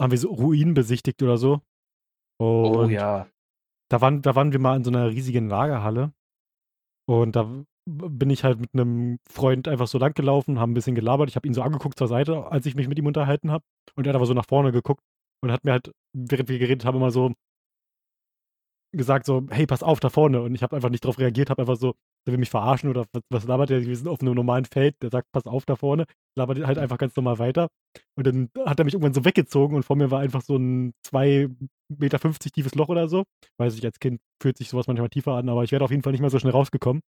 haben 0.00 0.10
wir 0.10 0.18
so 0.18 0.32
Ruinen 0.32 0.74
besichtigt 0.74 1.22
oder 1.22 1.36
so. 1.36 1.62
Oh 2.38 2.68
und 2.68 2.86
oh 2.86 2.88
ja. 2.88 3.28
Da 3.90 4.00
waren, 4.00 4.22
da 4.22 4.34
waren 4.34 4.52
wir 4.52 4.58
mal 4.58 4.76
in 4.76 4.84
so 4.84 4.90
einer 4.90 5.08
riesigen 5.08 5.48
Lagerhalle. 5.48 6.12
Und 7.08 7.36
da 7.36 7.64
bin 7.86 8.30
ich 8.30 8.44
halt 8.44 8.60
mit 8.60 8.70
einem 8.74 9.18
Freund 9.30 9.68
einfach 9.68 9.86
so 9.86 9.98
lang 9.98 10.12
gelaufen, 10.14 10.58
haben 10.58 10.72
ein 10.72 10.74
bisschen 10.74 10.94
gelabert. 10.94 11.28
Ich 11.28 11.36
habe 11.36 11.46
ihn 11.46 11.54
so 11.54 11.62
angeguckt 11.62 11.98
zur 11.98 12.08
Seite, 12.08 12.50
als 12.50 12.66
ich 12.66 12.74
mich 12.74 12.88
mit 12.88 12.98
ihm 12.98 13.06
unterhalten 13.06 13.50
habe. 13.50 13.64
Und 13.94 14.06
er 14.06 14.10
hat 14.10 14.16
aber 14.16 14.26
so 14.26 14.34
nach 14.34 14.46
vorne 14.46 14.72
geguckt 14.72 15.02
und 15.42 15.52
hat 15.52 15.64
mir 15.64 15.72
halt, 15.72 15.92
während 16.12 16.48
wir 16.48 16.58
geredet 16.58 16.84
haben, 16.84 16.96
immer 16.96 17.10
so 17.10 17.32
gesagt 18.92 19.26
so, 19.26 19.46
hey, 19.50 19.66
pass 19.66 19.82
auf, 19.82 20.00
da 20.00 20.08
vorne. 20.08 20.42
Und 20.42 20.54
ich 20.54 20.62
habe 20.62 20.74
einfach 20.74 20.88
nicht 20.88 21.04
darauf 21.04 21.18
reagiert, 21.18 21.50
habe 21.50 21.62
einfach 21.62 21.76
so, 21.76 21.94
der 22.26 22.32
will 22.32 22.38
mich 22.38 22.50
verarschen 22.50 22.90
oder 22.90 23.04
was, 23.12 23.22
was 23.30 23.44
labert 23.44 23.70
der? 23.70 23.84
Wir 23.84 23.96
sind 23.96 24.08
auf 24.08 24.20
einem 24.20 24.34
normalen 24.34 24.64
Feld, 24.64 24.96
der 25.02 25.10
sagt, 25.10 25.30
pass 25.32 25.46
auf 25.46 25.64
da 25.64 25.76
vorne, 25.76 26.06
labert 26.36 26.64
halt 26.66 26.78
einfach 26.78 26.98
ganz 26.98 27.14
normal 27.14 27.38
weiter. 27.38 27.68
Und 28.16 28.26
dann 28.26 28.50
hat 28.64 28.78
er 28.78 28.84
mich 28.84 28.94
irgendwann 28.94 29.14
so 29.14 29.24
weggezogen 29.24 29.76
und 29.76 29.84
vor 29.84 29.96
mir 29.96 30.10
war 30.10 30.20
einfach 30.20 30.42
so 30.42 30.56
ein 30.56 30.92
2,50 31.06 31.56
Meter 31.88 32.18
tiefes 32.18 32.74
Loch 32.74 32.88
oder 32.88 33.08
so. 33.08 33.24
Weiß 33.58 33.76
ich, 33.76 33.84
als 33.84 34.00
Kind 34.00 34.20
fühlt 34.42 34.56
sich 34.56 34.70
sowas 34.70 34.86
manchmal 34.86 35.10
tiefer 35.10 35.34
an, 35.34 35.48
aber 35.48 35.62
ich 35.62 35.72
wäre 35.72 35.84
auf 35.84 35.90
jeden 35.90 36.02
Fall 36.02 36.12
nicht 36.12 36.22
mal 36.22 36.30
so 36.30 36.38
schnell 36.38 36.52
rausgekommen. 36.52 37.02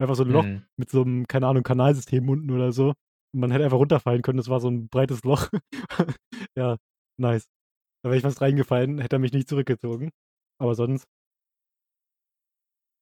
Einfach 0.00 0.14
so 0.14 0.24
ein 0.24 0.30
Loch 0.30 0.44
mhm. 0.44 0.64
mit 0.76 0.90
so 0.90 1.02
einem, 1.02 1.26
keine 1.26 1.46
Ahnung, 1.46 1.62
Kanalsystem 1.62 2.28
unten 2.28 2.50
oder 2.50 2.72
so. 2.72 2.94
Und 3.32 3.40
man 3.40 3.50
hätte 3.50 3.64
einfach 3.64 3.78
runterfallen 3.78 4.22
können, 4.22 4.38
das 4.38 4.48
war 4.48 4.60
so 4.60 4.68
ein 4.68 4.88
breites 4.88 5.22
Loch. 5.24 5.48
ja, 6.56 6.76
nice. 7.18 7.48
Da 8.02 8.08
wäre 8.08 8.16
ich 8.16 8.22
fast 8.22 8.40
reingefallen, 8.40 8.98
hätte 8.98 9.16
er 9.16 9.18
mich 9.20 9.32
nicht 9.32 9.48
zurückgezogen. 9.48 10.10
Aber 10.58 10.74
sonst 10.74 11.06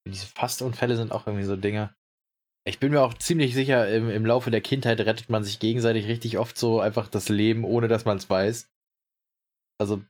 diese 0.07 0.27
Fastunfälle 0.27 0.95
sind 0.95 1.11
auch 1.11 1.27
irgendwie 1.27 1.45
so 1.45 1.55
Dinge. 1.55 1.93
Ich 2.65 2.79
bin 2.79 2.91
mir 2.91 3.01
auch 3.01 3.13
ziemlich 3.13 3.53
sicher, 3.53 3.89
im, 3.89 4.09
im 4.09 4.25
Laufe 4.25 4.51
der 4.51 4.61
Kindheit 4.61 4.99
rettet 4.99 5.29
man 5.29 5.43
sich 5.43 5.59
gegenseitig 5.59 6.07
richtig 6.07 6.37
oft 6.37 6.57
so 6.57 6.79
einfach 6.79 7.07
das 7.07 7.29
Leben, 7.29 7.63
ohne 7.63 7.87
dass 7.87 8.05
man 8.05 8.17
es 8.17 8.29
weiß. 8.29 8.69
Also 9.79 10.03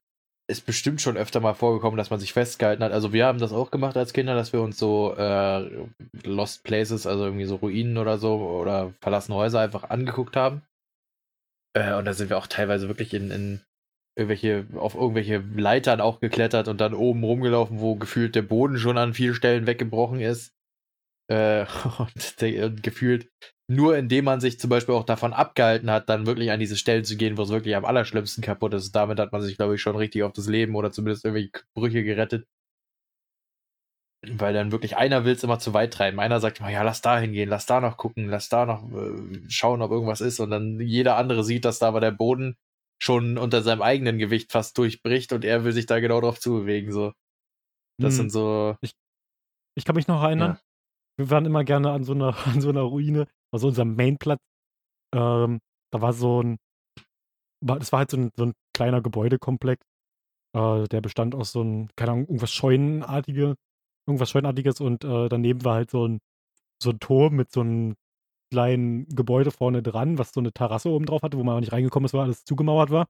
ist 0.49 0.65
bestimmt 0.65 0.99
schon 0.99 1.15
öfter 1.15 1.39
mal 1.39 1.53
vorgekommen, 1.53 1.97
dass 1.97 2.09
man 2.09 2.19
sich 2.19 2.33
festgehalten 2.33 2.83
hat. 2.83 2.91
Also 2.91 3.13
wir 3.13 3.25
haben 3.25 3.39
das 3.39 3.53
auch 3.53 3.69
gemacht 3.69 3.95
als 3.95 4.13
Kinder, 4.13 4.33
dass 4.35 4.51
wir 4.51 4.61
uns 4.61 4.79
so 4.79 5.15
äh, 5.15 5.69
Lost 6.23 6.63
Places, 6.63 7.05
also 7.05 7.25
irgendwie 7.25 7.45
so 7.45 7.57
Ruinen 7.57 7.97
oder 7.97 8.17
so 8.17 8.35
oder 8.35 8.91
verlassene 8.99 9.37
Häuser 9.37 9.59
einfach 9.59 9.89
angeguckt 9.89 10.35
haben. 10.35 10.63
Äh, 11.73 11.93
und 11.93 12.05
da 12.05 12.13
sind 12.13 12.31
wir 12.31 12.37
auch 12.37 12.47
teilweise 12.47 12.87
wirklich 12.87 13.13
in, 13.13 13.29
in 13.29 13.61
irgendwelche, 14.17 14.65
auf 14.75 14.95
irgendwelche 14.95 15.37
Leitern 15.37 16.01
auch 16.01 16.19
geklettert 16.19 16.67
und 16.67 16.81
dann 16.81 16.95
oben 16.95 17.23
rumgelaufen, 17.23 17.79
wo 17.79 17.95
gefühlt 17.95 18.35
der 18.35 18.41
Boden 18.41 18.79
schon 18.79 18.97
an 18.97 19.13
vielen 19.13 19.35
Stellen 19.35 19.67
weggebrochen 19.67 20.19
ist. 20.19 20.53
Äh, 21.29 21.65
und, 21.97 22.43
und 22.43 22.83
gefühlt 22.83 23.29
nur 23.69 23.95
indem 23.95 24.25
man 24.25 24.41
sich 24.41 24.59
zum 24.59 24.71
Beispiel 24.71 24.95
auch 24.95 25.05
davon 25.05 25.31
abgehalten 25.31 25.91
hat, 25.91 26.09
dann 26.09 26.25
wirklich 26.25 26.49
an 26.51 26.59
diese 26.59 26.75
Stellen 26.75 27.05
zu 27.05 27.15
gehen, 27.15 27.37
wo 27.37 27.43
es 27.43 27.49
wirklich 27.49 27.75
am 27.75 27.85
allerschlimmsten 27.85 28.43
kaputt 28.43 28.73
ist. 28.73 28.91
Damit 28.93 29.19
hat 29.19 29.31
man 29.31 29.43
sich, 29.43 29.57
glaube 29.57 29.75
ich, 29.75 29.81
schon 29.81 29.95
richtig 29.95 30.23
auf 30.23 30.33
das 30.33 30.47
Leben 30.47 30.75
oder 30.75 30.91
zumindest 30.91 31.23
irgendwelche 31.23 31.51
Brüche 31.75 32.03
gerettet. 32.03 32.47
Weil 34.27 34.55
dann 34.55 34.71
wirklich 34.71 34.97
einer 34.97 35.23
will 35.23 35.33
es 35.33 35.43
immer 35.43 35.59
zu 35.59 35.75
weit 35.75 35.93
treiben. 35.93 36.19
Einer 36.19 36.39
sagt 36.39 36.59
immer, 36.59 36.71
ja, 36.71 36.81
lass 36.81 37.01
da 37.01 37.19
hingehen, 37.19 37.47
lass 37.47 37.67
da 37.67 37.79
noch 37.79 37.97
gucken, 37.97 38.27
lass 38.27 38.49
da 38.49 38.65
noch 38.65 38.91
äh, 38.91 39.39
schauen, 39.49 39.83
ob 39.83 39.91
irgendwas 39.91 40.21
ist. 40.21 40.39
Und 40.39 40.49
dann 40.49 40.79
jeder 40.79 41.15
andere 41.17 41.43
sieht, 41.43 41.63
dass 41.63 41.77
da 41.77 41.89
aber 41.89 42.01
der 42.01 42.11
Boden 42.11 42.57
schon 42.99 43.37
unter 43.37 43.61
seinem 43.61 43.83
eigenen 43.83 44.17
Gewicht 44.17 44.51
fast 44.51 44.77
durchbricht 44.79 45.31
und 45.31 45.45
er 45.45 45.63
will 45.63 45.73
sich 45.73 45.85
da 45.85 45.99
genau 45.99 46.19
drauf 46.21 46.39
zubewegen. 46.39 46.91
So. 46.91 47.13
Das 48.01 48.13
hm. 48.13 48.17
sind 48.17 48.31
so. 48.31 48.75
Ich, 48.81 48.93
ich 49.77 49.85
kann 49.85 49.95
mich 49.95 50.07
noch 50.07 50.23
erinnern, 50.23 50.53
ja. 50.55 50.68
Wir 51.19 51.29
waren 51.29 51.45
immer 51.45 51.63
gerne 51.63 51.91
an 51.91 52.03
so 52.03 52.13
einer, 52.13 52.35
an 52.47 52.61
so 52.61 52.69
einer 52.69 52.81
Ruine, 52.81 53.27
also 53.51 53.67
unserem 53.67 53.95
Mainplatz. 53.95 54.39
Ähm, 55.13 55.59
da 55.91 56.01
war 56.01 56.13
so 56.13 56.41
ein, 56.41 56.57
das 57.61 57.91
war 57.91 57.99
halt 57.99 58.11
so 58.11 58.17
ein, 58.17 58.31
so 58.35 58.45
ein 58.45 58.53
kleiner 58.73 59.01
Gebäudekomplex. 59.01 59.85
Äh, 60.55 60.87
der 60.87 61.01
bestand 61.01 61.35
aus 61.35 61.51
so 61.51 61.61
ein, 61.61 61.89
keine 61.95 62.11
Ahnung, 62.11 62.25
irgendwas 62.27 62.53
Scheunenartiges, 62.53 63.55
irgendwas 64.07 64.29
Scheunenartiges 64.29 64.81
und 64.81 65.03
äh, 65.03 65.29
daneben 65.29 65.65
war 65.65 65.75
halt 65.75 65.91
so 65.91 66.07
ein, 66.07 66.19
so 66.81 66.91
ein 66.91 66.99
Turm 66.99 67.35
mit 67.35 67.51
so 67.51 67.61
einem 67.61 67.95
kleinen 68.51 69.07
Gebäude 69.09 69.51
vorne 69.51 69.83
dran, 69.83 70.17
was 70.17 70.31
so 70.31 70.39
eine 70.39 70.51
Terrasse 70.53 70.89
oben 70.89 71.05
drauf 71.05 71.21
hatte, 71.21 71.37
wo 71.37 71.43
man 71.43 71.55
auch 71.55 71.59
nicht 71.59 71.73
reingekommen 71.73 72.05
ist, 72.05 72.13
weil 72.13 72.21
alles 72.21 72.45
zugemauert 72.45 72.91
war. 72.91 73.07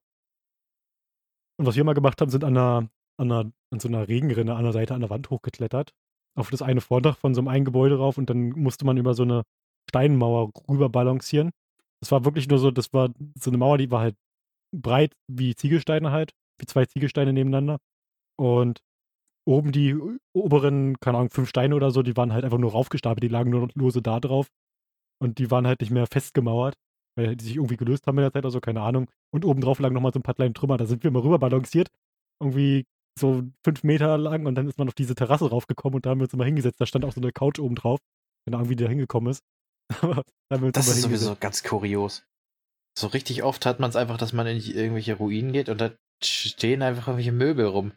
Und 1.58 1.66
was 1.66 1.76
wir 1.76 1.84
mal 1.84 1.94
gemacht 1.94 2.20
haben, 2.22 2.30
sind 2.30 2.44
an, 2.44 2.58
einer, 2.58 2.90
an, 3.18 3.32
einer, 3.32 3.52
an 3.72 3.80
so 3.80 3.88
einer 3.88 4.08
Regenrinne 4.08 4.56
an 4.56 4.64
der 4.64 4.74
Seite 4.74 4.96
an 4.96 5.02
der 5.02 5.10
Wand 5.10 5.30
hochgeklettert. 5.30 5.94
Auf 6.36 6.50
das 6.50 6.62
eine 6.62 6.82
Vordach 6.82 7.18
von 7.18 7.34
so 7.34 7.46
einem 7.46 7.66
Gebäude 7.66 7.98
rauf 7.98 8.18
und 8.18 8.30
dann 8.30 8.50
musste 8.50 8.86
man 8.86 8.98
über 8.98 9.14
so 9.14 9.24
eine 9.24 9.44
Steinmauer 9.90 10.52
rüber 10.70 10.90
balancieren. 10.90 11.52
Das 12.02 12.12
war 12.12 12.24
wirklich 12.26 12.48
nur 12.48 12.60
so, 12.60 12.72
das 12.72 12.94
war 12.94 13.10
so 13.36 13.50
eine 13.50 13.58
Mauer, 13.58 13.78
die 13.78 13.92
war 13.92 14.02
halt 14.02 14.16
breit 14.76 15.14
wie 15.28 15.56
Ziegelsteine 15.56 16.12
halt, 16.12 16.32
wie 16.60 16.66
zwei 16.66 16.86
Ziegelsteine 16.86 17.34
nebeneinander. 17.34 17.80
Und 18.38 18.80
oben 19.48 19.72
die 19.72 19.96
oberen, 20.34 21.00
keine 21.00 21.18
Ahnung, 21.18 21.32
fünf 21.32 21.50
Steine 21.50 21.76
oder 21.76 21.92
so, 21.92 22.04
die 22.04 22.16
waren 22.16 22.34
halt 22.34 22.46
einfach 22.46 22.58
nur 22.58 22.72
raufgestapelt, 22.72 23.24
die 23.24 23.28
lagen 23.28 23.50
nur 23.50 23.70
lose 23.74 24.02
da 24.02 24.20
drauf. 24.20 24.48
Und 25.22 25.40
die 25.40 25.52
waren 25.52 25.68
halt 25.68 25.82
nicht 25.82 25.92
mehr 25.92 26.08
festgemauert, 26.08 26.76
weil 27.18 27.36
die 27.36 27.46
sich 27.46 27.56
irgendwie 27.58 27.78
gelöst 27.78 28.08
haben 28.08 28.18
in 28.18 28.24
der 28.24 28.32
Zeit 28.32 28.44
oder 28.46 28.52
so, 28.52 28.62
keine 28.62 28.82
Ahnung. 28.82 29.10
Und 29.34 29.44
obendrauf 29.44 29.80
lagen 29.80 29.96
nochmal 29.96 30.14
so 30.14 30.20
ein 30.20 30.24
paar 30.24 30.36
kleine 30.36 30.54
Trümmer. 30.54 30.78
Da 30.78 30.86
sind 30.86 31.04
wir 31.04 31.12
mal 31.12 31.22
rüber 31.22 31.40
balanciert. 31.40 31.90
Irgendwie 32.42 32.86
so 33.20 33.44
fünf 33.64 33.84
Meter 33.84 34.18
lang 34.18 34.46
und 34.46 34.56
dann 34.56 34.68
ist 34.68 34.78
man 34.78 34.88
auf 34.88 34.94
diese 34.94 35.16
Terrasse 35.16 35.50
raufgekommen 35.50 35.96
und 35.96 36.06
da 36.06 36.12
haben 36.12 36.20
wir 36.20 36.26
uns 36.26 36.34
immer 36.34 36.46
hingesetzt. 36.46 36.80
Da 36.80 36.86
stand 36.86 37.06
auch 37.06 37.14
so 37.14 37.22
eine 37.22 37.32
Couch 37.32 37.60
oben 37.60 37.76
drauf. 37.76 38.00
Keine 38.46 38.58
Ahnung, 38.58 38.70
wie 38.70 38.76
die 38.76 38.84
da 38.84 38.90
hingekommen 38.90 39.32
ist. 39.32 39.44
das 40.50 40.88
ist 40.88 41.02
sowieso 41.02 41.36
ganz 41.40 41.64
kurios. 41.64 42.24
So 42.98 43.08
richtig 43.08 43.44
oft 43.44 43.66
hat 43.66 43.80
man 43.80 43.90
es 43.90 43.96
einfach, 43.96 44.18
dass 44.18 44.34
man 44.34 44.48
in 44.48 44.58
irgendwelche 44.58 45.16
Ruinen 45.16 45.54
geht 45.54 45.70
und 45.70 45.80
da 45.80 45.92
stehen 46.24 46.82
einfach 46.82 47.08
irgendwelche 47.08 47.32
Möbel 47.32 47.66
rum. 47.66 47.94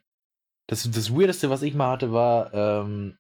Das, 0.69 0.89
das 0.91 1.13
Weirdeste, 1.13 1.51
was 1.51 1.63
ich 1.63 1.75
mal 1.75 1.91
hatte, 1.91 2.13
war, 2.13 2.55
ähm, 2.55 3.17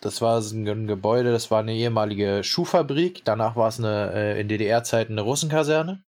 das 0.00 0.22
war 0.22 0.40
ein 0.40 0.86
Gebäude, 0.86 1.32
das 1.32 1.50
war 1.50 1.60
eine 1.60 1.74
ehemalige 1.74 2.42
Schuhfabrik. 2.44 3.24
Danach 3.24 3.56
war 3.56 3.68
es 3.68 3.78
eine, 3.78 4.12
äh, 4.12 4.40
in 4.40 4.48
DDR-Zeiten 4.48 5.12
eine 5.12 5.22
Russenkaserne. 5.22 6.04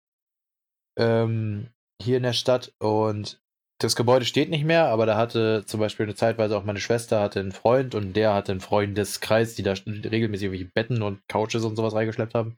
Ähm, 0.97 1.69
hier 2.01 2.17
in 2.17 2.23
der 2.23 2.33
Stadt. 2.33 2.73
Und 2.79 3.41
das 3.79 3.95
Gebäude 3.95 4.25
steht 4.25 4.49
nicht 4.49 4.63
mehr, 4.63 4.85
aber 4.87 5.05
da 5.05 5.17
hatte 5.17 5.63
zum 5.65 5.79
Beispiel 5.79 6.05
eine 6.05 6.15
Zeitweise 6.15 6.57
auch 6.57 6.63
meine 6.63 6.79
Schwester 6.79 7.19
hatte 7.19 7.41
einen 7.41 7.51
Freund 7.51 7.93
und 7.93 8.13
der 8.13 8.33
hatte 8.33 8.53
einen 8.53 8.61
Freundeskreis, 8.61 9.55
die 9.55 9.63
da 9.63 9.73
regelmäßig 9.73 10.45
irgendwelche 10.45 10.71
Betten 10.73 11.01
und 11.01 11.27
Couches 11.27 11.65
und 11.65 11.75
sowas 11.75 11.93
reingeschleppt 11.93 12.35
haben. 12.35 12.57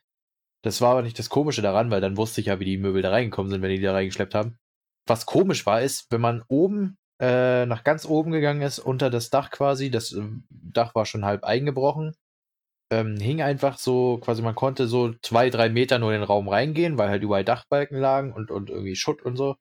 Das 0.63 0.81
war 0.81 0.91
aber 0.91 1.01
nicht 1.01 1.17
das 1.17 1.29
Komische 1.29 1.61
daran, 1.61 1.89
weil 1.91 2.01
dann 2.01 2.17
wusste 2.17 2.41
ich 2.41 2.47
ja, 2.47 2.59
wie 2.59 2.65
die 2.65 2.77
Möbel 2.77 3.01
da 3.01 3.09
reingekommen 3.09 3.51
sind, 3.51 3.61
wenn 3.61 3.69
die 3.69 3.81
da 3.81 3.93
reingeschleppt 3.93 4.35
haben. 4.35 4.57
Was 5.07 5.25
komisch 5.25 5.65
war, 5.65 5.81
ist, 5.81 6.11
wenn 6.11 6.21
man 6.21 6.43
oben 6.47 6.97
äh, 7.19 7.65
nach 7.65 7.83
ganz 7.83 8.05
oben 8.05 8.31
gegangen 8.31 8.61
ist, 8.61 8.79
unter 8.79 9.09
das 9.09 9.29
Dach 9.29 9.49
quasi. 9.49 9.89
Das 9.89 10.13
äh, 10.13 10.23
Dach 10.49 10.93
war 10.93 11.05
schon 11.05 11.25
halb 11.25 11.43
eingebrochen. 11.43 12.15
Ähm, 12.91 13.17
hing 13.17 13.41
einfach 13.41 13.77
so, 13.79 14.17
quasi 14.19 14.41
man 14.41 14.55
konnte 14.55 14.87
so 14.87 15.13
zwei, 15.21 15.49
drei 15.49 15.69
Meter 15.69 15.99
nur 15.99 16.13
in 16.13 16.21
den 16.21 16.27
Raum 16.27 16.47
reingehen, 16.47 16.97
weil 16.97 17.09
halt 17.09 17.23
überall 17.23 17.43
Dachbalken 17.43 17.99
lagen 17.99 18.33
und, 18.33 18.51
und 18.51 18.69
irgendwie 18.69 18.95
Schutt 18.95 19.23
und 19.23 19.35
so. 19.35 19.55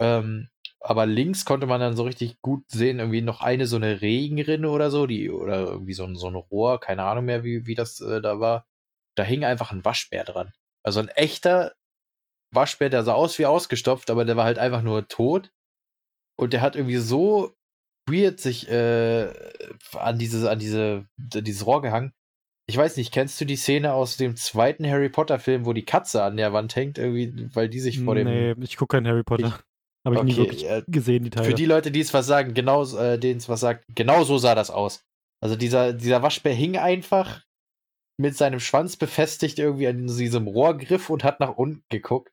Ähm, 0.00 0.48
aber 0.80 1.06
links 1.06 1.44
konnte 1.44 1.66
man 1.66 1.80
dann 1.80 1.96
so 1.96 2.04
richtig 2.04 2.40
gut 2.40 2.64
sehen, 2.68 2.98
irgendwie 2.98 3.20
noch 3.20 3.42
eine 3.42 3.66
so 3.66 3.76
eine 3.76 4.00
Regenrinne 4.00 4.70
oder 4.70 4.90
so, 4.90 5.06
die, 5.06 5.30
oder 5.30 5.66
irgendwie 5.66 5.92
so 5.92 6.04
ein, 6.04 6.16
so 6.16 6.26
ein 6.28 6.34
Rohr, 6.34 6.80
keine 6.80 7.04
Ahnung 7.04 7.26
mehr, 7.26 7.44
wie, 7.44 7.66
wie 7.66 7.74
das 7.74 8.00
äh, 8.00 8.22
da 8.22 8.40
war. 8.40 8.66
Da 9.14 9.22
hing 9.22 9.44
einfach 9.44 9.72
ein 9.72 9.84
Waschbär 9.84 10.24
dran. 10.24 10.52
Also 10.82 11.00
ein 11.00 11.08
echter 11.08 11.74
Waschbär, 12.52 12.88
der 12.88 13.04
sah 13.04 13.12
aus 13.12 13.38
wie 13.38 13.46
ausgestopft, 13.46 14.10
aber 14.10 14.24
der 14.24 14.36
war 14.36 14.44
halt 14.44 14.58
einfach 14.58 14.82
nur 14.82 15.06
tot. 15.06 15.52
Und 16.36 16.54
der 16.54 16.62
hat 16.62 16.76
irgendwie 16.76 16.96
so 16.96 17.54
weird 18.06 18.40
sich 18.40 18.68
äh, 18.70 19.30
an 19.92 20.18
diese, 20.18 20.50
an 20.50 20.58
diese, 20.58 21.06
dieses 21.18 21.66
Rohr 21.66 21.82
gehangen. 21.82 22.14
Ich 22.66 22.76
weiß 22.76 22.96
nicht, 22.96 23.12
kennst 23.12 23.40
du 23.40 23.44
die 23.44 23.56
Szene 23.56 23.92
aus 23.92 24.16
dem 24.16 24.36
zweiten 24.36 24.88
Harry 24.88 25.10
Potter 25.10 25.38
Film, 25.38 25.66
wo 25.66 25.72
die 25.72 25.84
Katze 25.84 26.22
an 26.22 26.36
der 26.36 26.52
Wand 26.52 26.74
hängt, 26.76 26.98
irgendwie, 26.98 27.54
weil 27.54 27.68
die 27.68 27.80
sich 27.80 28.00
vor 28.00 28.14
dem. 28.14 28.28
Nee, 28.28 28.54
ich 28.60 28.76
gucke 28.76 28.96
keinen 28.96 29.08
Harry 29.08 29.24
Potter. 29.24 29.60
Habe 30.04 30.16
ich 30.16 30.22
okay, 30.22 30.30
nie 30.30 30.36
wirklich 30.36 30.68
äh, 30.68 30.82
gesehen, 30.86 31.24
die 31.24 31.30
Teile. 31.30 31.46
Für 31.46 31.54
die 31.54 31.66
Leute, 31.66 31.90
die 31.90 32.00
es 32.00 32.14
was 32.14 32.26
sagen, 32.26 32.54
genau, 32.54 32.84
äh, 32.96 33.18
denen 33.18 33.38
es 33.38 33.48
was 33.48 33.60
sagt, 33.60 33.84
genau 33.94 34.24
so 34.24 34.38
sah 34.38 34.54
das 34.54 34.70
aus. 34.70 35.04
Also 35.42 35.56
dieser, 35.56 35.92
dieser 35.92 36.22
Waschbär 36.22 36.54
hing 36.54 36.76
einfach 36.76 37.42
mit 38.18 38.36
seinem 38.36 38.60
Schwanz 38.60 38.96
befestigt 38.96 39.58
irgendwie 39.58 39.88
an 39.88 40.06
diesem 40.06 40.46
Rohrgriff 40.46 41.10
und 41.10 41.24
hat 41.24 41.40
nach 41.40 41.56
unten 41.56 41.84
geguckt. 41.88 42.32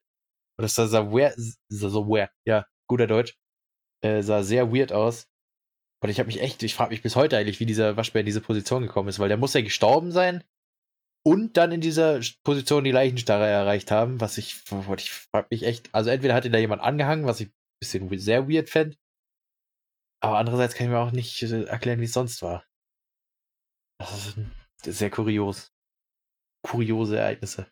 Und 0.58 0.64
das 0.64 0.76
sah, 0.76 0.88
sah, 0.88 1.12
weird, 1.12 1.36
sah 1.38 1.90
so 1.90 2.08
weird, 2.08 2.32
ja, 2.46 2.66
guter 2.88 3.08
Deutsch. 3.08 3.38
Äh, 4.02 4.22
sah 4.22 4.44
sehr 4.44 4.74
weird 4.74 4.92
aus. 4.92 5.28
Und 6.04 6.10
ich 6.10 6.20
habe 6.20 6.28
mich 6.28 6.42
echt, 6.42 6.62
ich 6.64 6.76
frage 6.76 6.92
mich 6.92 7.02
bis 7.02 7.16
heute 7.16 7.38
eigentlich, 7.38 7.60
wie 7.60 7.66
dieser 7.66 7.98
Waschbär 7.98 8.22
in 8.22 8.26
diese 8.26 8.42
Position 8.42 8.84
gekommen 8.84 9.10
ist, 9.10 9.20
weil 9.20 9.30
der 9.30 9.38
muss 9.38 9.54
ja 9.54 9.62
gestorben 9.62 10.12
sein 10.12 10.44
und 11.28 11.58
dann 11.58 11.74
in 11.74 11.82
dieser 11.82 12.22
Position 12.46 12.86
die 12.86 12.92
Leichenstarre 12.92 13.46
erreicht 13.46 13.92
haben, 13.92 14.22
was 14.22 14.38
ich, 14.38 14.64
ich 14.98 15.12
frage 15.12 15.48
mich 15.52 15.64
echt, 15.64 15.94
also 15.94 16.10
entweder 16.10 16.34
hat 16.34 16.46
ihn 16.46 16.54
da 16.54 16.58
jemand 16.58 16.82
angehangen, 16.82 17.26
was 17.26 17.42
ich 17.42 17.50
ein 17.50 17.80
bisschen 17.82 18.18
sehr 18.18 18.48
weird 18.48 18.70
fände, 18.70 18.96
aber 20.24 20.38
andererseits 20.38 20.74
kann 20.74 20.88
ich 20.88 20.92
mir 20.92 21.00
auch 21.00 21.12
nicht 21.12 21.44
äh, 21.44 21.64
erklären, 21.66 22.00
wie 22.00 22.06
es 22.06 22.14
sonst 22.14 22.42
war. 22.42 22.66
Das 24.00 24.38
ist 24.86 25.00
sehr 25.00 25.10
kurios. 25.10 25.74
Kuriose 26.66 27.18
Ereignisse. 27.18 27.68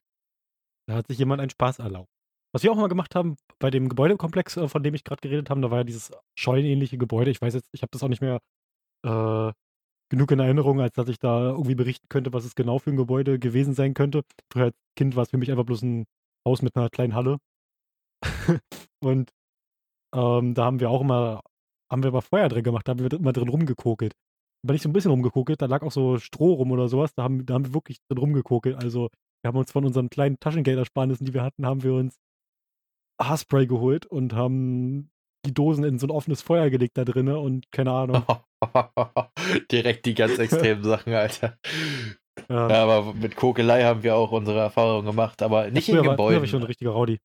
Da 0.89 0.95
hat 0.95 1.07
sich 1.07 1.17
jemand 1.17 1.39
einen 1.39 1.49
Spaß 1.49 1.79
erlaubt. 1.79 2.09
Was 2.53 2.63
wir 2.63 2.73
auch 2.73 2.75
mal 2.75 2.89
gemacht 2.89 3.15
haben 3.15 3.37
bei 3.59 3.69
dem 3.69 3.87
Gebäudekomplex, 3.87 4.57
äh, 4.57 4.67
von 4.67 4.83
dem 4.83 4.95
ich 4.95 5.05
gerade 5.05 5.21
geredet 5.21 5.49
habe, 5.49 5.61
da 5.61 5.71
war 5.71 5.77
ja 5.77 5.83
dieses 5.85 6.11
scheuenähnliche 6.37 6.97
Gebäude. 6.97 7.31
Ich 7.31 7.41
weiß 7.41 7.53
jetzt, 7.53 7.69
ich 7.71 7.83
habe 7.83 7.91
das 7.91 8.03
auch 8.03 8.09
nicht 8.09 8.21
mehr 8.21 8.41
äh, 9.05 9.53
genug 10.16 10.32
in 10.32 10.39
Erinnerung, 10.39 10.80
als 10.80 10.93
dass 10.93 11.09
ich 11.09 11.20
da 11.20 11.49
irgendwie 11.49 11.76
berichten 11.76 12.07
könnte, 12.07 12.32
was 12.32 12.45
es 12.45 12.55
genau 12.55 12.80
für 12.80 12.89
ein 12.91 12.95
Gebäude 12.95 13.38
gewesen 13.38 13.74
sein 13.74 13.93
könnte. 13.93 14.24
Früher 14.49 14.66
als 14.66 14.76
Kind 14.95 15.16
war 15.16 15.24
es 15.24 15.30
für 15.30 15.38
mich 15.38 15.51
einfach 15.51 15.66
bloß 15.66 15.82
ein 15.84 16.05
Haus 16.47 16.61
mit 16.61 16.76
einer 16.78 16.89
kleinen 16.89 17.16
Halle. 17.16 17.38
und 19.03 19.32
ähm, 20.16 20.53
da 20.53 20.66
haben 20.66 20.80
wir 20.80 20.89
auch 20.89 21.01
immer, 21.01 21.41
haben 21.91 22.03
wir 22.03 22.09
aber 22.09 22.22
Feuer 22.22 22.47
drin 22.47 22.63
gemacht, 22.63 22.88
da 22.88 22.91
haben 22.91 22.99
wir 22.99 23.11
immer 23.11 23.34
drin 23.34 23.49
rumgekokelt. 23.49 24.13
Aber 24.63 24.74
nicht 24.74 24.84
so 24.84 24.89
ein 24.89 24.93
bisschen 24.93 25.11
rumgekokelt, 25.11 25.61
da 25.61 25.66
lag 25.66 25.84
auch 25.84 25.91
so 25.91 26.18
Stroh 26.18 26.53
rum 26.53 26.72
oder 26.72 26.88
sowas, 26.88 27.13
da 27.13 27.24
haben, 27.24 27.45
da 27.45 27.55
haben 27.55 27.66
wir 27.66 27.74
wirklich 27.74 27.99
drin 28.07 28.18
rumgekokelt. 28.18 28.78
Also 28.78 29.09
wir 29.43 29.49
haben 29.49 29.57
uns 29.57 29.72
von 29.72 29.86
unseren 29.86 30.09
kleinen 30.09 30.39
Taschengeldersparnissen, 30.39 31.26
die 31.26 31.34
wir 31.34 31.43
hatten, 31.43 31.66
haben 31.66 31.84
wir 31.84 31.93
uns 31.93 32.18
Haarspray 33.22 33.68
geholt 33.68 34.05
und 34.05 34.34
haben 34.34 35.11
die 35.45 35.53
Dosen 35.53 35.83
in 35.83 35.99
so 35.99 36.07
ein 36.07 36.11
offenes 36.11 36.41
Feuer 36.41 36.69
gelegt 36.69 36.97
da 36.97 37.05
drinnen 37.05 37.35
und 37.37 37.71
keine 37.71 37.91
Ahnung. 37.91 38.25
Direkt 39.71 40.05
die 40.05 40.13
ganz 40.13 40.37
extremen 40.37 40.83
Sachen, 40.83 41.13
Alter. 41.13 41.57
Ja. 42.49 42.69
ja. 42.69 42.83
aber 42.83 43.13
mit 43.13 43.35
Kokelei 43.35 43.83
haben 43.83 44.03
wir 44.03 44.15
auch 44.15 44.31
unsere 44.31 44.59
Erfahrungen 44.59 45.05
gemacht, 45.05 45.41
aber 45.41 45.69
nicht 45.71 45.87
ja, 45.87 45.99
in 45.99 46.03
Gebäuden. 46.03 46.37
War 46.37 46.43
ich 46.43 46.49
schon 46.49 46.61
ein 46.61 46.67
richtiger 46.67 46.91
Rowdy. 46.91 47.19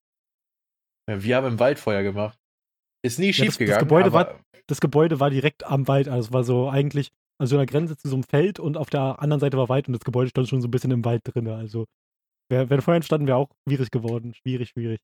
Ja, 1.09 1.23
wir 1.23 1.35
haben 1.35 1.47
im 1.47 1.59
Wald 1.59 1.79
Feuer 1.79 2.03
gemacht. 2.03 2.37
Ist 3.03 3.19
nie 3.19 3.33
schief 3.33 3.47
das, 3.47 3.57
gegangen. 3.57 3.79
Das 3.79 3.87
Gebäude, 3.87 4.13
war, 4.13 4.39
das 4.67 4.79
Gebäude 4.79 5.19
war 5.19 5.29
direkt 5.29 5.65
am 5.65 5.87
Wald, 5.87 6.07
also 6.07 6.27
es 6.27 6.33
war 6.33 6.43
so 6.43 6.69
eigentlich, 6.69 7.11
also 7.39 7.55
an 7.55 7.59
der 7.59 7.65
Grenze 7.65 7.97
zu 7.97 8.07
so 8.07 8.15
einem 8.15 8.23
Feld 8.23 8.59
und 8.59 8.77
auf 8.77 8.89
der 8.89 9.21
anderen 9.21 9.39
Seite 9.39 9.57
war 9.57 9.69
Wald 9.69 9.87
und 9.87 9.93
das 9.93 10.03
Gebäude 10.05 10.29
stand 10.29 10.47
schon 10.47 10.61
so 10.61 10.67
ein 10.67 10.71
bisschen 10.71 10.91
im 10.91 11.03
Wald 11.03 11.21
drin. 11.25 11.47
Also 11.47 11.85
wäre 12.49 12.69
wär 12.69 12.81
Feuer 12.81 12.95
entstanden, 12.95 13.27
wäre 13.27 13.37
auch 13.37 13.49
schwierig 13.67 13.89
geworden. 13.89 14.33
Schwierig, 14.35 14.69
schwierig. 14.69 15.01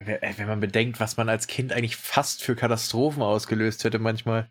Wenn 0.00 0.46
man 0.46 0.60
bedenkt, 0.60 1.00
was 1.00 1.16
man 1.16 1.28
als 1.28 1.46
Kind 1.46 1.72
eigentlich 1.72 1.96
fast 1.96 2.42
für 2.42 2.54
Katastrophen 2.54 3.22
ausgelöst 3.22 3.84
hätte 3.84 3.98
manchmal. 3.98 4.50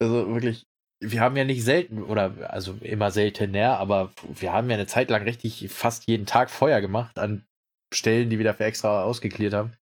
Also 0.00 0.28
wirklich, 0.32 0.66
wir 1.00 1.20
haben 1.20 1.36
ja 1.36 1.44
nicht 1.44 1.64
selten, 1.64 2.02
oder 2.02 2.50
also 2.52 2.74
immer 2.80 3.10
seltener, 3.10 3.78
aber 3.78 4.12
wir 4.28 4.52
haben 4.52 4.68
ja 4.70 4.76
eine 4.76 4.86
Zeit 4.86 5.10
lang 5.10 5.22
richtig 5.22 5.68
fast 5.70 6.06
jeden 6.06 6.26
Tag 6.26 6.50
Feuer 6.50 6.80
gemacht 6.80 7.18
an 7.18 7.46
Stellen, 7.92 8.28
die 8.30 8.38
wir 8.38 8.44
dafür 8.44 8.66
extra 8.66 9.02
ausgeklärt 9.02 9.54
haben. 9.54 9.72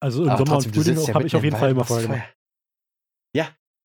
Also 0.00 0.24
im 0.24 0.30
aber 0.30 0.46
Sommer 0.46 0.58
und 0.58 0.74
Frühling 0.74 1.14
habe 1.14 1.26
ich 1.26 1.34
auf 1.34 1.44
jeden 1.44 1.56
Fall 1.56 1.70
immer 1.70 1.84
Feuer 1.84 2.02
gemacht. 2.02 2.36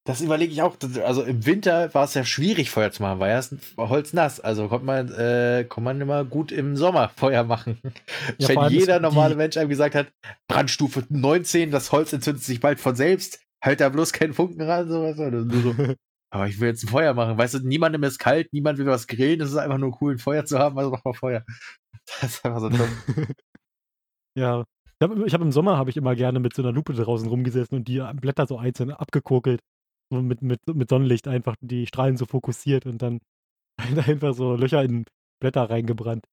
Das 0.08 0.22
überlege 0.22 0.53
ich 0.53 0.62
auch. 0.62 0.78
Also 1.03 1.24
im 1.24 1.47
Winter 1.47 1.91
war 1.95 2.03
es 2.03 2.14
ja 2.14 2.24
schwierig, 2.24 2.70
Feuer 2.70 2.91
zu 2.91 3.01
machen, 3.01 3.20
weil 3.20 3.32
ja 3.32 3.43
holznass. 3.78 4.39
Also 4.39 4.68
kommt 4.68 4.86
man, 4.86 5.12
äh, 5.12 5.66
kommt 5.68 5.86
man 5.86 5.99
immer 5.99 6.24
gut 6.24 6.51
im 6.51 6.78
Sommer 6.78 7.10
Feuer 7.10 7.43
machen. 7.43 7.80
Ja, 8.38 8.49
Wenn 8.49 8.72
jeder 8.72 8.99
normale 8.99 9.36
Mensch 9.36 9.58
einem 9.58 9.70
gesagt 9.70 9.95
hat, 9.95 10.12
Brandstufe 10.47 11.06
19, 11.10 11.72
das 11.72 11.91
Holz 11.91 12.14
entzündet 12.14 12.43
sich 12.43 12.60
bald 12.60 12.80
von 12.80 12.95
selbst, 12.95 13.39
halt 13.64 13.82
da 13.82 13.89
bloß 13.89 14.14
keinen 14.14 14.34
Funken 14.34 14.62
ran, 14.62 14.88
sowas. 14.88 15.18
So. 15.18 15.76
aber 16.30 16.47
ich 16.47 16.60
will 16.60 16.70
jetzt 16.70 16.84
ein 16.84 16.89
Feuer 16.89 17.14
machen. 17.14 17.38
Weißt 17.38 17.56
du, 17.56 17.60
niemandem 17.60 18.03
ist 18.03 18.20
kalt, 18.20 18.51
niemand 18.53 18.78
will 18.78 18.86
was 18.86 19.08
grillen, 19.08 19.41
es 19.41 19.51
ist 19.51 19.58
einfach 19.58 19.78
nur 19.78 19.97
cool, 20.01 20.14
ein 20.14 20.20
Feuer 20.20 20.45
zu 20.45 20.60
haben, 20.60 20.78
also 20.78 20.91
mach 20.91 21.03
mal 21.03 21.14
Feuer. 21.14 21.43
Das 22.22 22.36
ist 22.36 22.45
einfach 22.45 22.60
so 22.60 22.70
dumm. 22.70 22.89
ja. 24.38 24.64
Ich 24.99 25.10
habe 25.10 25.26
hab 25.26 25.41
im 25.41 25.51
Sommer 25.51 25.78
habe 25.78 25.89
ich 25.89 25.97
immer 25.97 26.16
gerne 26.16 26.39
mit 26.39 26.53
so 26.53 26.62
einer 26.62 26.72
Lupe 26.72 26.93
draußen 26.93 27.28
rumgesessen 27.28 27.76
und 27.76 27.88
die 27.88 28.03
Blätter 28.22 28.45
so 28.45 28.60
einzeln 28.60 28.91
abgekokelt 28.91 29.60
mit, 30.10 30.41
mit, 30.41 30.60
mit 30.68 30.89
Sonnenlicht 30.89 31.28
einfach 31.28 31.56
die 31.62 31.88
Strahlen 31.88 32.18
so 32.18 32.26
fokussiert 32.26 32.86
und 32.86 33.01
dann 33.01 33.20
einfach 34.08 34.34
so 34.34 34.56
Löcher 34.56 34.84
in 34.84 35.06
Blätter 35.39 35.70
reingebrannt. 35.70 36.26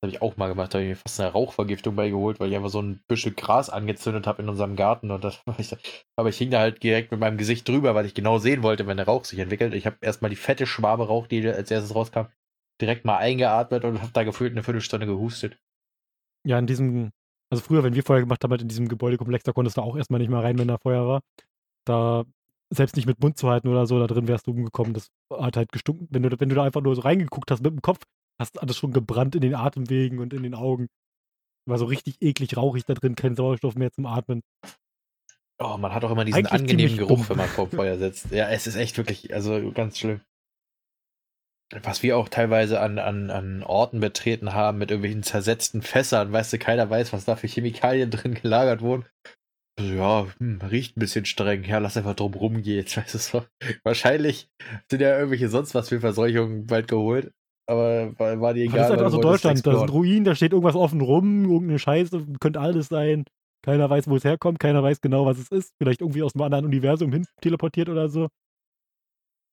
Das 0.00 0.10
habe 0.10 0.16
ich 0.16 0.22
auch 0.22 0.36
mal 0.36 0.46
gemacht, 0.46 0.72
da 0.72 0.78
habe 0.78 0.84
ich 0.84 0.90
mir 0.90 0.96
fast 0.96 1.18
eine 1.18 1.32
Rauchvergiftung 1.32 1.96
beigeholt, 1.96 2.38
weil 2.38 2.50
ich 2.50 2.56
einfach 2.56 2.68
so 2.68 2.80
ein 2.80 3.00
Büschel 3.08 3.32
Gras 3.32 3.68
angezündet 3.68 4.28
habe 4.28 4.42
in 4.42 4.48
unserem 4.48 4.76
Garten. 4.76 5.10
Und 5.10 5.24
das, 5.24 5.42
aber 6.16 6.28
ich 6.28 6.38
hing 6.38 6.50
da 6.50 6.60
halt 6.60 6.82
direkt 6.84 7.10
mit 7.10 7.18
meinem 7.18 7.36
Gesicht 7.36 7.68
drüber, 7.68 7.96
weil 7.96 8.06
ich 8.06 8.14
genau 8.14 8.38
sehen 8.38 8.62
wollte, 8.62 8.86
wenn 8.86 8.96
der 8.96 9.06
Rauch 9.06 9.24
sich 9.24 9.40
entwickelt. 9.40 9.74
Ich 9.74 9.86
habe 9.86 9.96
erstmal 10.00 10.30
die 10.30 10.36
fette 10.36 10.66
Schwabe 10.66 11.08
Rauch, 11.08 11.26
die 11.26 11.46
als 11.48 11.70
erstes 11.70 11.96
rauskam, 11.96 12.26
direkt 12.80 13.04
mal 13.04 13.18
eingeatmet 13.18 13.84
und 13.84 14.00
habe 14.00 14.12
da 14.12 14.22
gefühlt 14.22 14.52
eine 14.52 14.62
Viertelstunde 14.62 15.06
gehustet. 15.06 15.58
Ja, 16.46 16.60
in 16.60 16.68
diesem, 16.68 17.10
also 17.50 17.64
früher, 17.64 17.82
wenn 17.82 17.94
wir 17.94 18.04
Feuer 18.04 18.20
gemacht 18.20 18.44
haben, 18.44 18.52
halt 18.52 18.62
in 18.62 18.68
diesem 18.68 18.86
Gebäudekomplex, 18.86 19.42
da 19.42 19.52
konntest 19.52 19.78
du 19.78 19.82
auch 19.82 19.96
erstmal 19.96 20.20
nicht 20.20 20.30
mehr 20.30 20.44
rein, 20.44 20.58
wenn 20.58 20.68
da 20.68 20.78
Feuer 20.78 21.08
war. 21.08 21.20
Da 21.84 22.24
selbst 22.70 22.96
nicht 22.96 23.06
mit 23.06 23.20
Mund 23.20 23.38
zu 23.38 23.48
halten 23.48 23.68
oder 23.68 23.86
so, 23.86 23.98
da 23.98 24.06
drin 24.06 24.28
wärst 24.28 24.46
du 24.46 24.50
umgekommen. 24.52 24.94
Das 24.94 25.08
hat 25.32 25.56
halt 25.56 25.72
gestunken. 25.72 26.08
Wenn 26.10 26.22
du, 26.22 26.40
wenn 26.40 26.48
du 26.48 26.54
da 26.54 26.64
einfach 26.64 26.82
nur 26.82 26.94
so 26.94 27.02
reingeguckt 27.02 27.50
hast 27.50 27.62
mit 27.62 27.72
dem 27.72 27.82
Kopf, 27.82 28.04
hast 28.38 28.60
alles 28.60 28.76
schon 28.76 28.92
gebrannt 28.92 29.34
in 29.34 29.40
den 29.40 29.54
Atemwegen 29.54 30.18
und 30.18 30.32
in 30.32 30.42
den 30.42 30.54
Augen. 30.54 30.88
War 31.66 31.78
so 31.78 31.86
richtig 31.86 32.22
eklig 32.22 32.56
rauchig 32.56 32.84
da 32.84 32.94
drin, 32.94 33.14
kein 33.14 33.34
Sauerstoff 33.34 33.74
mehr 33.74 33.92
zum 33.92 34.06
Atmen. 34.06 34.42
Oh, 35.58 35.76
man 35.76 35.92
hat 35.92 36.04
auch 36.04 36.10
immer 36.10 36.24
diesen 36.24 36.38
Eigentlich 36.46 36.60
angenehmen 36.60 36.96
Geruch, 36.96 37.18
dumm. 37.18 37.28
wenn 37.30 37.36
man 37.36 37.48
vor 37.48 37.66
dem 37.66 37.76
Feuer 37.76 37.98
sitzt. 37.98 38.30
Ja, 38.30 38.48
es 38.48 38.66
ist 38.66 38.76
echt 38.76 38.96
wirklich, 38.96 39.34
also 39.34 39.72
ganz 39.72 39.98
schlimm. 39.98 40.20
Was 41.82 42.02
wir 42.02 42.16
auch 42.16 42.30
teilweise 42.30 42.80
an, 42.80 42.98
an, 42.98 43.30
an 43.30 43.62
Orten 43.62 44.00
betreten 44.00 44.54
haben 44.54 44.78
mit 44.78 44.90
irgendwelchen 44.90 45.22
zersetzten 45.22 45.82
Fässern, 45.82 46.32
weißt 46.32 46.52
du, 46.52 46.58
keiner 46.58 46.88
weiß, 46.88 47.12
was 47.12 47.26
da 47.26 47.36
für 47.36 47.48
Chemikalien 47.48 48.10
drin 48.10 48.34
gelagert 48.34 48.80
wurden. 48.80 49.04
Ja, 49.78 50.26
hm, 50.38 50.60
riecht 50.70 50.96
ein 50.96 51.00
bisschen 51.00 51.24
streng. 51.24 51.64
Ja, 51.64 51.78
lass 51.78 51.96
einfach 51.96 52.14
drum 52.14 52.34
rumgehen. 52.34 52.84
Weißt 52.84 53.14
du 53.14 53.18
so. 53.18 53.44
Wahrscheinlich 53.84 54.48
sind 54.90 55.00
ja 55.00 55.16
irgendwelche 55.16 55.48
sonst 55.48 55.74
was 55.74 55.88
für 55.88 56.00
Verseuchungen 56.00 56.66
bald 56.66 56.88
geholt. 56.88 57.32
Aber 57.66 58.18
war, 58.18 58.40
war 58.40 58.54
die 58.54 58.62
egal. 58.62 58.78
Das 58.78 58.88
ist 58.88 58.92
einfach 58.92 59.10
so 59.10 59.20
Deutschland. 59.20 59.66
Da 59.66 59.78
sind 59.78 59.92
Ruinen, 59.92 60.24
da 60.24 60.34
steht 60.34 60.52
irgendwas 60.52 60.74
offen 60.74 61.00
rum, 61.00 61.44
irgendeine 61.44 61.78
Scheiße, 61.78 62.26
könnte 62.40 62.60
alles 62.60 62.88
sein. 62.88 63.24
Keiner 63.62 63.90
weiß, 63.90 64.08
wo 64.08 64.16
es 64.16 64.24
herkommt, 64.24 64.58
keiner 64.58 64.82
weiß 64.82 65.00
genau, 65.00 65.26
was 65.26 65.38
es 65.38 65.50
ist. 65.50 65.74
Vielleicht 65.78 66.00
irgendwie 66.00 66.22
aus 66.22 66.34
einem 66.34 66.42
anderen 66.42 66.64
Universum 66.64 67.12
hin 67.12 67.26
teleportiert 67.40 67.88
oder 67.88 68.08
so. 68.08 68.28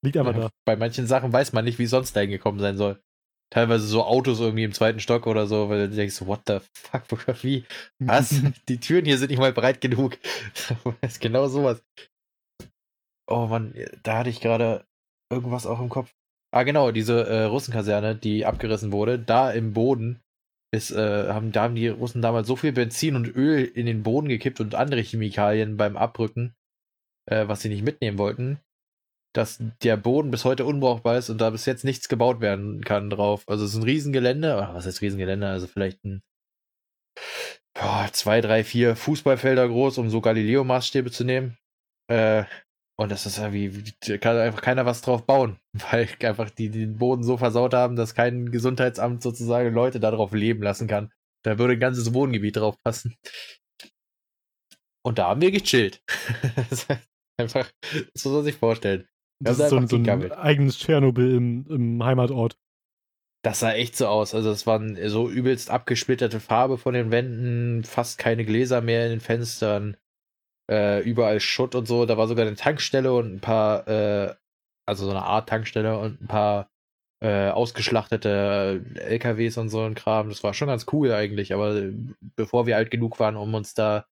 Liegt 0.04 0.18
einfach 0.18 0.36
ja, 0.36 0.42
da. 0.42 0.50
Bei 0.66 0.76
manchen 0.76 1.08
Sachen 1.08 1.34
weiß 1.34 1.54
man 1.54 1.66
nicht, 1.66 1.80
wie 1.80 1.88
sonst 1.88 2.16
dahin 2.16 2.30
gekommen 2.30 2.60
sein 2.60 2.78
soll 2.78 3.00
teilweise 3.56 3.88
so 3.88 4.04
Autos 4.04 4.42
irgendwie 4.42 4.66
im 4.66 4.74
zweiten 4.74 5.00
Stock 5.00 5.28
oder 5.28 5.48
so, 5.48 5.70
weil 5.70 5.88
du 5.88 5.96
denkst, 5.96 6.26
what 6.26 6.42
the 6.46 6.60
fuck, 6.74 7.04
wie? 7.42 7.64
Was? 8.00 8.42
Die 8.68 8.82
Türen 8.82 9.06
hier 9.06 9.18
sind 9.18 9.30
nicht 9.30 9.40
mal 9.40 9.54
breit 9.54 9.80
genug. 9.80 10.18
das 11.02 11.14
ist 11.14 11.22
genau 11.22 11.48
sowas. 11.48 11.82
Oh 13.28 13.48
Mann, 13.48 13.74
da 14.04 14.18
hatte 14.18 14.30
ich 14.30 14.42
gerade 14.42 14.86
irgendwas 15.32 15.66
auch 15.66 15.80
im 15.80 15.88
Kopf. 15.88 16.14
Ah, 16.54 16.64
genau, 16.64 16.92
diese 16.92 17.28
äh, 17.28 17.44
Russenkaserne, 17.46 18.16
die 18.16 18.46
abgerissen 18.46 18.92
wurde, 18.92 19.20
da 19.20 19.52
im 19.52 19.74
Boden 19.74 20.22
ist, 20.72 20.92
äh, 20.92 21.28
haben, 21.30 21.52
da 21.52 21.64
haben 21.64 21.76
die 21.76 21.88
Russen 21.88 22.22
damals 22.22 22.48
so 22.48 22.56
viel 22.56 22.72
Benzin 22.72 23.16
und 23.16 23.28
Öl 23.36 23.64
in 23.64 23.86
den 23.86 24.04
Boden 24.04 24.28
gekippt 24.28 24.60
und 24.60 24.76
andere 24.76 25.02
Chemikalien 25.02 25.76
beim 25.76 25.98
Abrücken, 25.98 26.54
äh, 27.30 27.48
was 27.48 27.62
sie 27.62 27.70
nicht 27.70 27.84
mitnehmen 27.84 28.18
wollten, 28.18 28.60
dass 29.36 29.62
der 29.84 29.98
Boden 29.98 30.32
bis 30.32 30.46
heute 30.46 30.66
unbrauchbar 30.66 31.18
ist 31.18 31.30
und 31.30 31.40
da 31.42 31.50
bis 31.50 31.66
jetzt 31.66 31.84
nichts 31.84 32.08
gebaut 32.08 32.40
werden 32.40 32.84
kann 32.84 33.10
drauf. 33.10 33.44
Also 33.48 33.66
es 33.66 33.72
ist 33.72 33.78
ein 33.78 33.84
Riesengelände, 33.84 34.56
oder 34.56 34.74
was 34.74 34.86
heißt 34.86 35.02
Riesengelände? 35.02 35.48
Also 35.48 35.68
vielleicht 35.68 36.04
ein 36.06 36.24
boah, 37.74 38.10
zwei, 38.12 38.42
drei, 38.42 38.64
vier 38.64 38.96
Fußballfelder 38.96 39.68
groß, 39.68 39.98
um 39.98 40.10
so 40.10 40.22
Galileo-Maßstäbe 40.22 41.12
zu 41.12 41.24
nehmen. 41.24 41.58
Äh, 42.10 42.46
und 42.98 43.12
das 43.12 43.26
ist 43.26 43.38
irgendwie, 43.38 43.94
kann 44.20 44.38
einfach 44.38 44.62
keiner 44.62 44.86
was 44.86 45.02
drauf 45.02 45.26
bauen, 45.26 45.60
weil 45.92 46.08
einfach 46.24 46.50
die, 46.50 46.70
die 46.70 46.80
den 46.80 46.98
Boden 46.98 47.24
so 47.24 47.38
versaut 47.38 47.74
haben, 47.74 47.96
dass 47.96 48.16
kein 48.16 48.52
Gesundheitsamt 48.52 49.22
sozusagen 49.22 49.74
Leute 49.74 50.00
darauf 50.00 50.32
leben 50.32 50.64
lassen 50.64 50.88
kann. 50.88 51.12
Da 51.44 51.60
würde 51.60 51.74
ein 51.74 51.80
ganzes 51.80 52.14
Wohngebiet 52.14 52.56
drauf 52.56 52.78
passen. 52.84 53.18
Und 55.04 55.20
da 55.20 55.28
haben 55.28 55.42
wir 55.42 55.52
gechillt. 55.52 56.02
einfach, 57.38 57.70
das 58.14 58.26
muss 58.26 58.34
man 58.34 58.44
sich 58.44 58.56
vorstellen. 58.56 59.08
Das, 59.40 59.58
das 59.58 59.72
ist 59.72 59.90
so, 59.90 59.98
so 59.98 59.98
ein 59.98 60.32
eigenes 60.32 60.78
Tschernobyl 60.80 61.36
im, 61.36 61.66
im 61.70 62.04
Heimatort. 62.04 62.58
Das 63.44 63.60
sah 63.60 63.74
echt 63.74 63.96
so 63.96 64.08
aus. 64.08 64.34
Also 64.34 64.50
es 64.50 64.66
waren 64.66 64.98
so 65.10 65.30
übelst 65.30 65.70
abgesplitterte 65.70 66.40
Farbe 66.40 66.78
von 66.78 66.94
den 66.94 67.12
Wänden, 67.12 67.84
fast 67.84 68.18
keine 68.18 68.44
Gläser 68.44 68.82
mehr 68.82 69.06
in 69.06 69.12
den 69.12 69.20
Fenstern, 69.20 69.98
äh, 70.70 71.04
überall 71.04 71.40
Schutt 71.40 71.76
und 71.76 71.88
so. 71.88 72.06
Da 72.06 72.18
war 72.18 72.28
sogar 72.28 72.48
eine 72.48 72.56
Tankstelle 72.56 73.14
und 73.14 73.36
ein 73.36 73.42
paar, 73.42 73.88
äh, 73.88 74.34
also 74.88 75.06
so 75.06 75.12
eine 75.12 75.24
Art 75.24 75.48
Tankstelle 75.50 76.00
und 76.00 76.22
ein 76.22 76.28
paar 76.28 76.72
äh, 77.22 77.50
ausgeschlachtete 77.50 78.84
LKWs 78.96 79.58
und 79.58 79.70
so 79.70 79.82
ein 79.84 79.96
Kram. 79.96 80.30
Das 80.30 80.44
war 80.44 80.54
schon 80.54 80.68
ganz 80.70 80.88
cool 80.92 81.12
eigentlich, 81.12 81.54
aber 81.54 81.92
bevor 82.36 82.66
wir 82.66 82.78
alt 82.78 82.90
genug 82.90 83.20
waren, 83.20 83.36
um 83.36 83.54
uns 83.54 83.76
da 83.76 84.06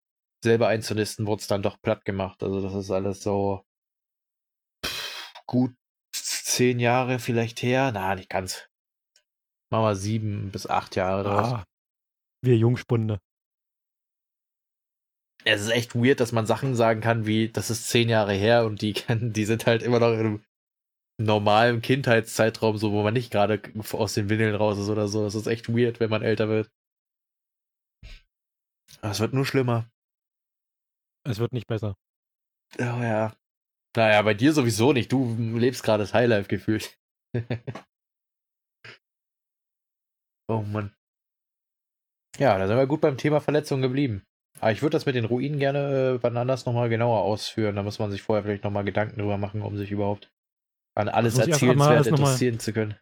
selber 0.42 0.68
einzunisten, 0.68 1.26
wurde 1.26 1.40
es 1.40 1.46
dann 1.46 1.62
doch 1.62 1.80
platt 1.80 2.04
gemacht. 2.04 2.42
Also 2.42 2.60
das 2.60 2.74
ist 2.74 2.90
alles 2.90 3.22
so 3.22 3.62
gut 5.50 5.74
zehn 6.12 6.78
Jahre 6.78 7.18
vielleicht 7.18 7.62
her. 7.62 7.90
Na, 7.92 8.14
nicht 8.14 8.30
ganz. 8.30 8.68
Machen 9.70 9.84
wir 9.84 9.96
sieben 9.96 10.50
bis 10.50 10.66
acht 10.66 10.96
Jahre 10.96 11.24
draus. 11.24 11.52
Ah, 11.52 11.64
wir 12.42 12.56
Jungspunde. 12.56 13.20
Es 15.44 15.62
ist 15.62 15.70
echt 15.70 15.94
weird, 15.94 16.20
dass 16.20 16.32
man 16.32 16.46
Sachen 16.46 16.74
sagen 16.74 17.00
kann, 17.00 17.26
wie, 17.26 17.50
das 17.50 17.70
ist 17.70 17.88
zehn 17.88 18.08
Jahre 18.08 18.34
her 18.34 18.64
und 18.66 18.82
die, 18.82 18.92
die 19.08 19.44
sind 19.44 19.66
halt 19.66 19.82
immer 19.82 19.98
noch 19.98 20.12
in 20.12 20.18
einem 20.18 20.44
normalen 21.18 21.82
Kindheitszeitraum, 21.82 22.76
so 22.78 22.92
wo 22.92 23.02
man 23.02 23.14
nicht 23.14 23.30
gerade 23.30 23.62
aus 23.92 24.14
den 24.14 24.28
Windeln 24.28 24.54
raus 24.54 24.78
ist 24.78 24.88
oder 24.88 25.08
so. 25.08 25.24
Das 25.24 25.34
ist 25.34 25.46
echt 25.46 25.68
weird, 25.68 26.00
wenn 26.00 26.10
man 26.10 26.22
älter 26.22 26.48
wird. 26.48 26.70
Es 29.02 29.20
wird 29.20 29.32
nur 29.32 29.46
schlimmer. 29.46 29.90
Es 31.24 31.38
wird 31.38 31.52
nicht 31.52 31.66
besser. 31.66 31.94
Oh 32.78 33.02
ja. 33.02 33.34
Naja, 33.96 34.22
bei 34.22 34.34
dir 34.34 34.52
sowieso 34.52 34.92
nicht. 34.92 35.10
Du 35.10 35.34
lebst 35.36 35.82
gerade 35.82 36.02
das 36.02 36.14
Highlife 36.14 36.48
gefühlt. 36.48 36.96
oh 40.48 40.62
Mann. 40.62 40.94
Ja, 42.38 42.56
da 42.58 42.68
sind 42.68 42.76
wir 42.76 42.86
gut 42.86 43.00
beim 43.00 43.16
Thema 43.16 43.40
Verletzungen 43.40 43.82
geblieben. 43.82 44.22
Aber 44.60 44.72
ich 44.72 44.82
würde 44.82 44.94
das 44.94 45.06
mit 45.06 45.14
den 45.14 45.24
Ruinen 45.24 45.58
gerne 45.58 46.18
äh, 46.18 46.22
wann 46.22 46.36
anders 46.36 46.66
nochmal 46.66 46.88
genauer 46.88 47.22
ausführen. 47.22 47.76
Da 47.76 47.82
muss 47.82 47.98
man 47.98 48.10
sich 48.10 48.22
vorher 48.22 48.44
vielleicht 48.44 48.64
nochmal 48.64 48.84
Gedanken 48.84 49.18
drüber 49.18 49.38
machen, 49.38 49.62
um 49.62 49.76
sich 49.76 49.90
überhaupt 49.90 50.30
an 50.94 51.08
alles 51.08 51.38
Erzählenswert 51.38 52.06
interessieren 52.06 52.58
zu 52.58 52.72
können. 52.72 52.94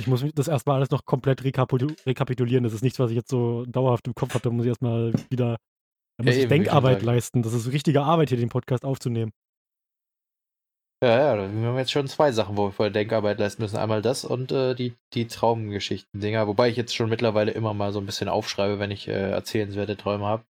Ich 0.00 0.06
muss 0.06 0.24
das 0.34 0.48
erstmal 0.48 0.76
alles 0.76 0.90
noch 0.90 1.04
komplett 1.04 1.44
rekapitulieren. 1.44 2.64
Das 2.64 2.72
ist 2.72 2.82
nichts, 2.82 2.98
was 2.98 3.10
ich 3.10 3.16
jetzt 3.16 3.30
so 3.30 3.64
dauerhaft 3.66 4.06
im 4.06 4.14
Kopf 4.14 4.34
habe. 4.34 4.42
Da 4.42 4.50
muss 4.50 4.64
ich 4.64 4.70
erstmal 4.70 5.12
wieder 5.30 5.58
da 6.18 6.24
muss 6.24 6.34
ja, 6.34 6.38
ich 6.38 6.44
eben, 6.44 6.50
Denkarbeit 6.50 7.02
leisten. 7.02 7.42
Das 7.42 7.52
ist 7.52 7.70
richtige 7.72 8.02
Arbeit, 8.02 8.28
hier 8.28 8.38
den 8.38 8.48
Podcast 8.48 8.84
aufzunehmen. 8.84 9.32
Ja, 11.02 11.34
ja, 11.34 11.52
wir 11.52 11.68
haben 11.68 11.78
jetzt 11.78 11.90
schon 11.90 12.06
zwei 12.06 12.30
Sachen, 12.30 12.56
wo 12.56 12.66
wir 12.66 12.70
vorher 12.70 12.92
Denkarbeit 12.92 13.40
leisten 13.40 13.60
müssen. 13.60 13.76
Einmal 13.76 14.02
das 14.02 14.24
und 14.24 14.52
äh, 14.52 14.76
die, 14.76 14.94
die 15.14 15.26
Traumgeschichten-Dinger. 15.26 16.46
Wobei 16.46 16.68
ich 16.68 16.76
jetzt 16.76 16.94
schon 16.94 17.10
mittlerweile 17.10 17.50
immer 17.50 17.74
mal 17.74 17.92
so 17.92 17.98
ein 17.98 18.06
bisschen 18.06 18.28
aufschreibe, 18.28 18.78
wenn 18.78 18.92
ich 18.92 19.08
äh, 19.08 19.30
erzählenswerte 19.32 19.96
Träume 19.96 20.24
habe. 20.24 20.44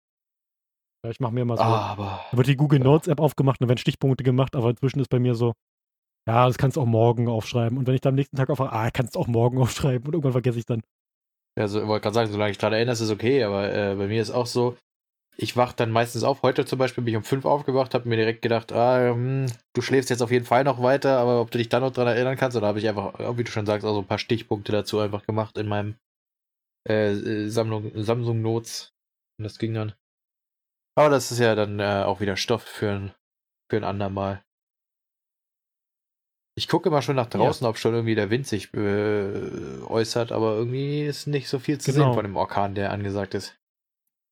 Ja, 1.04 1.10
ich 1.10 1.20
mache 1.20 1.34
mir 1.34 1.44
mal 1.44 1.58
so. 1.58 1.62
Ah, 1.62 1.90
aber, 1.90 2.24
da 2.30 2.36
wird 2.38 2.46
die 2.46 2.56
Google 2.56 2.80
Notes 2.80 3.08
App 3.08 3.20
aufgemacht 3.20 3.60
und 3.60 3.66
da 3.66 3.68
werden 3.68 3.78
Stichpunkte 3.78 4.24
gemacht, 4.24 4.56
aber 4.56 4.70
inzwischen 4.70 5.00
ist 5.00 5.10
bei 5.10 5.18
mir 5.18 5.34
so, 5.34 5.52
ja, 6.26 6.46
das 6.46 6.56
kannst 6.56 6.78
du 6.78 6.80
auch 6.80 6.86
morgen 6.86 7.28
aufschreiben. 7.28 7.76
Und 7.76 7.86
wenn 7.86 7.94
ich 7.94 8.00
dann 8.00 8.12
am 8.12 8.16
nächsten 8.16 8.36
Tag 8.38 8.48
aufwache, 8.48 8.72
ah, 8.72 8.90
kannst 8.90 9.16
du 9.16 9.20
auch 9.20 9.26
morgen 9.26 9.58
aufschreiben 9.62 10.06
und 10.06 10.14
irgendwann 10.14 10.32
vergesse 10.32 10.58
ich 10.58 10.64
dann. 10.64 10.80
Ja, 11.58 11.68
so, 11.68 11.82
ich 11.82 11.86
wollte 11.86 12.04
gerade 12.04 12.14
sagen, 12.14 12.32
solange 12.32 12.52
ich 12.52 12.58
daran 12.58 12.72
erinnere, 12.72 12.94
ist 12.94 13.00
es 13.00 13.10
okay, 13.10 13.44
aber 13.44 13.70
äh, 13.70 13.94
bei 13.96 14.06
mir 14.06 14.22
ist 14.22 14.30
auch 14.30 14.46
so, 14.46 14.78
ich 15.40 15.56
wach 15.56 15.72
dann 15.72 15.92
meistens 15.92 16.24
auf. 16.24 16.42
Heute 16.42 16.64
zum 16.66 16.80
Beispiel 16.80 17.04
bin 17.04 17.12
ich 17.12 17.16
um 17.16 17.22
fünf 17.22 17.44
aufgewacht, 17.44 17.94
habe 17.94 18.08
mir 18.08 18.16
direkt 18.16 18.42
gedacht, 18.42 18.72
ah, 18.72 19.12
hm, 19.12 19.46
du 19.72 19.82
schläfst 19.82 20.10
jetzt 20.10 20.20
auf 20.20 20.32
jeden 20.32 20.44
Fall 20.44 20.64
noch 20.64 20.82
weiter, 20.82 21.18
aber 21.18 21.40
ob 21.40 21.52
du 21.52 21.58
dich 21.58 21.68
dann 21.68 21.82
noch 21.82 21.92
dran 21.92 22.08
erinnern 22.08 22.36
kannst, 22.36 22.56
oder 22.56 22.66
habe 22.66 22.80
ich 22.80 22.88
einfach, 22.88 23.36
wie 23.38 23.44
du 23.44 23.50
schon 23.50 23.64
sagst, 23.64 23.86
auch 23.86 23.94
so 23.94 24.00
ein 24.00 24.06
paar 24.06 24.18
Stichpunkte 24.18 24.72
dazu 24.72 24.98
einfach 24.98 25.24
gemacht 25.24 25.56
in 25.56 25.68
meinem 25.68 25.94
äh, 26.88 27.12
äh, 27.12 27.48
Sammlung, 27.48 27.92
Samsung 27.94 28.42
Notes. 28.42 28.94
Und 29.38 29.44
das 29.44 29.58
ging 29.58 29.74
dann. 29.74 29.94
Aber 30.96 31.08
das 31.08 31.30
ist 31.30 31.38
ja 31.38 31.54
dann 31.54 31.78
äh, 31.78 32.02
auch 32.04 32.20
wieder 32.20 32.36
Stoff 32.36 32.62
für 32.64 32.90
ein, 32.90 33.14
für 33.70 33.76
ein 33.76 33.84
andermal. 33.84 34.42
Ich 36.56 36.66
gucke 36.66 36.88
immer 36.88 37.02
schon 37.02 37.14
nach 37.14 37.28
draußen, 37.28 37.64
ja. 37.64 37.70
ob 37.70 37.78
schon 37.78 37.94
irgendwie 37.94 38.16
der 38.16 38.30
Wind 38.30 38.48
sich 38.48 38.74
äh, 38.74 39.82
äußert, 39.86 40.32
aber 40.32 40.56
irgendwie 40.56 41.02
ist 41.02 41.28
nicht 41.28 41.48
so 41.48 41.60
viel 41.60 41.78
zu 41.78 41.92
genau. 41.92 42.06
sehen 42.06 42.14
von 42.14 42.24
dem 42.24 42.34
Orkan, 42.34 42.74
der 42.74 42.90
angesagt 42.90 43.34
ist. 43.34 43.57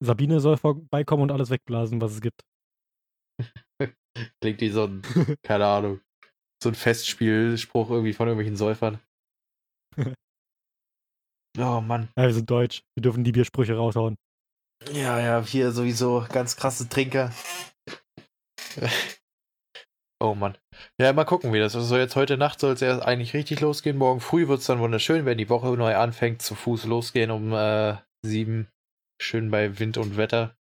Sabine 0.01 0.41
soll 0.41 0.57
vorbeikommen 0.57 1.23
und 1.25 1.33
alles 1.33 1.51
wegblasen, 1.51 2.01
was 2.01 2.13
es 2.13 2.21
gibt. 2.21 2.43
Klingt 4.41 4.61
wie 4.61 4.71
so 4.71 4.85
ein, 4.85 5.03
keine 5.43 5.67
Ahnung, 5.67 6.01
so 6.63 6.71
ein 6.71 6.75
Festspielspruch 6.75 7.91
irgendwie 7.91 8.13
von 8.13 8.29
irgendwelchen 8.29 8.57
Säufern. 8.57 9.01
oh 11.59 11.81
Mann. 11.81 12.09
Ja, 12.17 12.25
wir 12.25 12.35
sind 12.35 12.51
deutsch. 12.51 12.83
Wir 12.97 13.03
dürfen 13.03 13.25
die 13.25 13.33
Biersprüche 13.33 13.77
raushauen. 13.77 14.17
Ja, 14.93 15.19
ja, 15.21 15.43
hier 15.43 15.73
sowieso 15.73 16.27
ganz 16.31 16.57
krasse 16.57 16.89
Trinker. 16.89 17.33
oh 20.23 20.35
Mann. 20.35 20.59
Ja, 21.01 21.13
mal 21.15 21.25
gucken, 21.25 21.53
wie 21.53 21.59
das 21.59 21.75
ist. 21.75 21.83
Also 21.83 21.97
jetzt 21.97 22.17
heute 22.17 22.37
Nacht 22.37 22.61
soll 22.61 22.75
es 22.75 22.81
ja 22.81 22.99
eigentlich 22.99 23.33
richtig 23.33 23.61
losgehen. 23.61 23.97
Morgen 23.97 24.21
früh 24.21 24.49
wird 24.49 24.61
es 24.61 24.67
dann 24.67 24.81
wunderschön, 24.81 25.25
wenn 25.25 25.39
die 25.39 25.49
Woche 25.49 25.69
neu 25.69 25.97
anfängt, 25.97 26.43
zu 26.43 26.55
Fuß 26.55 26.85
losgehen 26.85 27.31
um 27.31 27.53
äh, 27.55 27.97
sieben 28.23 28.69
Schön 29.21 29.51
bei 29.51 29.79
Wind 29.79 29.97
und 29.99 30.17
Wetter. 30.17 30.57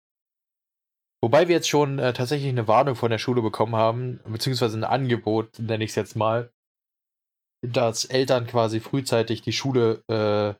Wobei 1.23 1.49
wir 1.49 1.55
jetzt 1.55 1.69
schon 1.69 1.99
äh, 1.99 2.13
tatsächlich 2.13 2.51
eine 2.51 2.69
Warnung 2.69 2.97
von 2.97 3.11
der 3.11 3.19
Schule 3.19 3.41
bekommen 3.41 3.77
haben, 3.77 4.21
beziehungsweise 4.27 4.77
ein 4.77 4.85
Angebot, 4.85 5.59
nenne 5.59 5.83
ich 5.83 5.91
es 5.91 5.97
jetzt 5.97 6.17
mal, 6.17 6.51
dass 7.63 8.05
Eltern 8.05 8.47
quasi 8.47 8.81
frühzeitig 8.81 9.41
die 9.41 9.53
Schule 9.53 10.03
äh, 10.09 10.55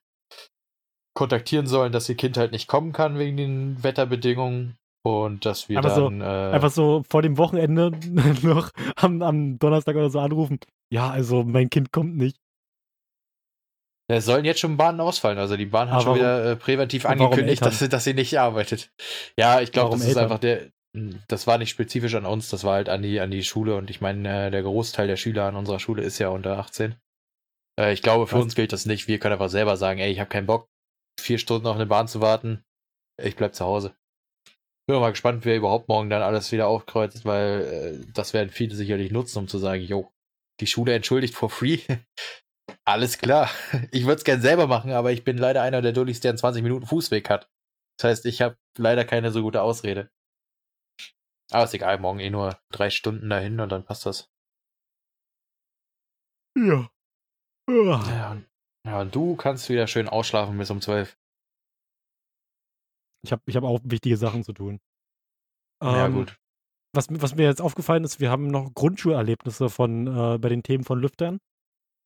kontaktieren 1.15 1.67
sollen, 1.67 1.93
dass 1.93 2.09
ihr 2.09 2.17
Kind 2.17 2.37
halt 2.37 2.53
nicht 2.53 2.67
kommen 2.67 2.93
kann 2.93 3.19
wegen 3.19 3.37
den 3.37 3.85
Wetterbedingungen 3.85 4.77
und 5.07 5.45
dass 5.45 5.69
wir 5.69 5.77
einfach 5.77 5.95
dann 5.95 6.21
so, 6.21 6.25
äh, 6.25 6.53
einfach 6.53 6.71
so 6.71 7.03
vor 7.09 7.21
dem 7.21 7.37
Wochenende 7.37 7.91
noch 8.43 8.71
am, 8.97 9.21
am 9.23 9.59
Donnerstag 9.59 9.97
oder 9.97 10.11
so 10.11 10.19
anrufen. 10.19 10.59
Ja, 10.91 11.11
also 11.11 11.45
mein 11.45 11.69
Kind 11.69 11.93
kommt 11.93 12.17
nicht. 12.17 12.39
Es 14.09 14.27
sollen 14.27 14.45
jetzt 14.45 14.61
schon 14.61 14.77
Bahnen 14.77 15.01
ausfallen. 15.01 15.39
Also 15.39 15.57
die 15.57 15.67
Bahn 15.67 15.89
hat 15.89 15.97
Aber 15.97 16.03
schon 16.03 16.15
wieder 16.17 16.53
äh, 16.53 16.57
präventiv 16.57 17.07
angekündigt, 17.07 17.65
dass, 17.65 17.79
sie, 17.79 17.89
dass 17.89 18.05
sie 18.05 18.15
nicht 18.15 18.39
arbeitet. 18.39 18.91
Ja, 19.39 19.61
ich 19.61 19.73
glaube, 19.73 19.97
das 19.97 20.07
ist 20.07 20.17
einfach 20.17 20.39
der. 20.39 20.71
Hm, 20.95 21.23
das 21.29 21.47
war 21.47 21.59
nicht 21.59 21.71
spezifisch 21.71 22.15
an 22.15 22.27
uns, 22.27 22.51
das 22.51 22.65
war 22.65 22.75
halt 22.75 22.89
an 22.89 23.03
die, 23.03 23.19
an 23.21 23.31
die 23.31 23.43
Schule. 23.43 23.77
Und 23.77 23.91
ich 23.91 24.01
meine, 24.01 24.47
äh, 24.47 24.51
der 24.51 24.63
Großteil 24.63 25.07
der 25.07 25.17
Schüler 25.17 25.45
an 25.45 25.57
unserer 25.57 25.81
Schule 25.81 26.03
ist 26.03 26.19
ja 26.19 26.29
unter 26.29 26.59
18. 26.59 26.95
Äh, 27.81 27.93
ich 27.93 28.03
glaube, 28.03 28.27
für 28.27 28.37
Was? 28.37 28.45
uns 28.45 28.55
gilt 28.55 28.73
das 28.73 28.87
nicht. 28.87 29.09
Wir 29.09 29.19
können 29.19 29.33
einfach 29.33 29.49
selber 29.49 29.77
sagen, 29.77 30.01
ey, 30.01 30.13
ich 30.13 30.21
habe 30.21 30.31
keinen 30.31 30.47
Bock, 30.47 30.69
vier 31.19 31.39
Stunden 31.39 31.67
auf 31.67 31.77
eine 31.77 31.87
Bahn 31.87 32.07
zu 32.07 32.21
warten. 32.21 32.63
Ich 33.21 33.37
bleib 33.37 33.55
zu 33.55 33.65
Hause. 33.65 33.95
Bin 34.87 35.01
mal 35.01 35.11
gespannt, 35.11 35.47
wer 35.47 35.57
überhaupt 35.57 35.89
morgen 35.89 36.11
dann 36.11 36.23
alles 36.23 36.53
wieder 36.53 36.69
aufkreuzt, 36.69 37.25
weil 37.25 38.03
äh, 38.05 38.13
das 38.13 38.35
werden 38.35 38.51
viele 38.51 38.75
sicherlich 38.75 39.11
nutzen, 39.11 39.39
um 39.39 39.49
zu 39.49 39.59
sagen, 39.59 39.83
jo, 39.83 40.13
die 40.61 40.67
Schule 40.67 40.95
entschuldigt 40.95 41.35
for 41.35 41.49
free. 41.49 41.79
Alles 42.85 43.19
klar. 43.19 43.51
Ich 43.93 44.05
würde 44.05 44.17
es 44.17 44.25
gern 44.25 44.41
selber 44.41 44.67
machen, 44.67 44.93
aber 44.93 45.13
ich 45.13 45.25
bin 45.25 45.39
leider 45.39 45.63
einer 45.63 45.83
der 45.83 45.93
Dullis, 45.93 46.21
der 46.21 46.31
einen 46.31 46.39
20 46.39 46.63
Minuten 46.63 46.87
Fußweg 46.87 47.29
hat. 47.31 47.49
Das 47.99 48.11
heißt, 48.11 48.27
ich 48.27 48.43
habe 48.43 48.57
leider 48.79 49.05
keine 49.05 49.31
so 49.31 49.43
gute 49.43 49.63
Ausrede. 49.63 50.11
Aber 51.51 51.65
ist 51.65 51.75
egal, 51.75 51.99
morgen 51.99 52.21
eh 52.21 52.31
nur 52.31 52.59
drei 52.71 52.91
Stunden 52.91 53.29
dahin 53.29 53.61
und 53.61 53.69
dann 53.71 53.85
passt 53.85 54.07
das. 54.07 54.31
Ja. 56.57 56.89
Ja, 57.69 58.33
und, 58.33 58.47
ja, 58.87 59.01
und 59.01 59.15
du 59.15 59.37
kannst 59.37 59.69
wieder 59.69 59.87
schön 59.87 60.09
ausschlafen 60.09 60.59
bis 60.59 60.71
um 60.71 60.81
12. 60.81 61.17
Ich 63.25 63.33
habe 63.33 63.43
ich 63.47 63.57
hab 63.57 63.65
auch 63.65 63.81
wichtige 63.85 64.17
Sachen 64.17 64.45
zu 64.45 64.53
tun. 64.53 64.81
Ja, 65.83 66.07
ähm, 66.07 66.15
gut. 66.15 66.37
Was, 66.95 67.07
was, 67.11 67.35
mir 67.35 67.45
jetzt 67.45 67.63
aufgefallen 67.63 68.05
ist, 68.05 68.21
wir 68.21 68.31
haben 68.31 68.47
noch 68.47 68.73
Grundschulerlebnisse 68.75 69.69
von 69.71 70.07
äh, 70.07 70.39
bei 70.39 70.49
den 70.49 70.63
Themen 70.63 70.85
von 70.85 71.01
Lüftern. 71.01 71.41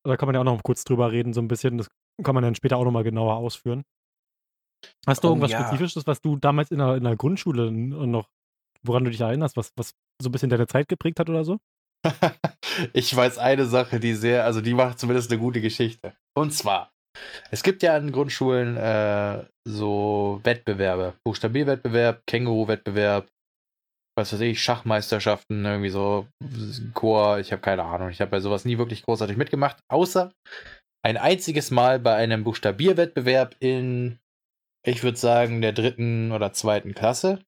Da 0.03 0.17
kann 0.17 0.27
man 0.27 0.35
ja 0.35 0.41
auch 0.41 0.45
noch 0.45 0.63
kurz 0.63 0.83
drüber 0.83 1.11
reden, 1.11 1.33
so 1.33 1.41
ein 1.41 1.47
bisschen. 1.47 1.77
Das 1.77 1.87
kann 2.23 2.35
man 2.35 2.43
dann 2.43 2.55
später 2.55 2.77
auch 2.77 2.85
nochmal 2.85 3.03
genauer 3.03 3.35
ausführen. 3.35 3.83
Hast 5.05 5.23
du 5.23 5.27
oh, 5.27 5.31
irgendwas 5.31 5.51
ja. 5.51 5.61
Spezifisches, 5.61 6.07
was 6.07 6.21
du 6.21 6.37
damals 6.37 6.71
in 6.71 6.77
der, 6.77 6.95
in 6.95 7.03
der 7.03 7.15
Grundschule 7.15 7.71
noch, 7.71 8.29
woran 8.83 9.03
du 9.03 9.11
dich 9.11 9.19
erinnerst, 9.19 9.57
was, 9.57 9.71
was 9.75 9.93
so 10.21 10.29
ein 10.29 10.31
bisschen 10.31 10.49
deine 10.49 10.67
Zeit 10.67 10.87
geprägt 10.87 11.19
hat 11.19 11.29
oder 11.29 11.43
so? 11.43 11.59
ich 12.93 13.13
weiß 13.13 13.37
eine 13.37 13.65
Sache, 13.65 13.99
die 13.99 14.13
sehr, 14.13 14.45
also 14.45 14.61
die 14.61 14.73
macht 14.73 14.99
zumindest 14.99 15.31
eine 15.31 15.39
gute 15.39 15.59
Geschichte. 15.59 16.15
Und 16.33 16.53
zwar, 16.53 16.93
es 17.51 17.63
gibt 17.63 17.83
ja 17.83 17.95
an 17.95 18.11
Grundschulen 18.11 18.77
äh, 18.77 19.45
so 19.65 20.39
Wettbewerbe, 20.43 21.15
Buchstabierwettbewerb, 21.23 22.25
Känguru-Wettbewerb, 22.25 23.27
was 24.19 24.33
weiß 24.33 24.41
ich, 24.41 24.61
Schachmeisterschaften, 24.61 25.65
irgendwie 25.65 25.89
so 25.89 26.27
Chor, 26.93 27.39
ich 27.39 27.51
habe 27.51 27.61
keine 27.61 27.83
Ahnung. 27.83 28.09
Ich 28.09 28.21
habe 28.21 28.31
bei 28.31 28.39
sowas 28.39 28.65
nie 28.65 28.77
wirklich 28.77 29.03
großartig 29.03 29.37
mitgemacht, 29.37 29.77
außer 29.87 30.31
ein 31.03 31.17
einziges 31.17 31.71
Mal 31.71 31.99
bei 31.99 32.15
einem 32.15 32.43
Buchstabierwettbewerb 32.43 33.55
in, 33.59 34.19
ich 34.85 35.03
würde 35.03 35.17
sagen, 35.17 35.61
der 35.61 35.71
dritten 35.71 36.31
oder 36.31 36.53
zweiten 36.53 36.93
Klasse. 36.93 37.39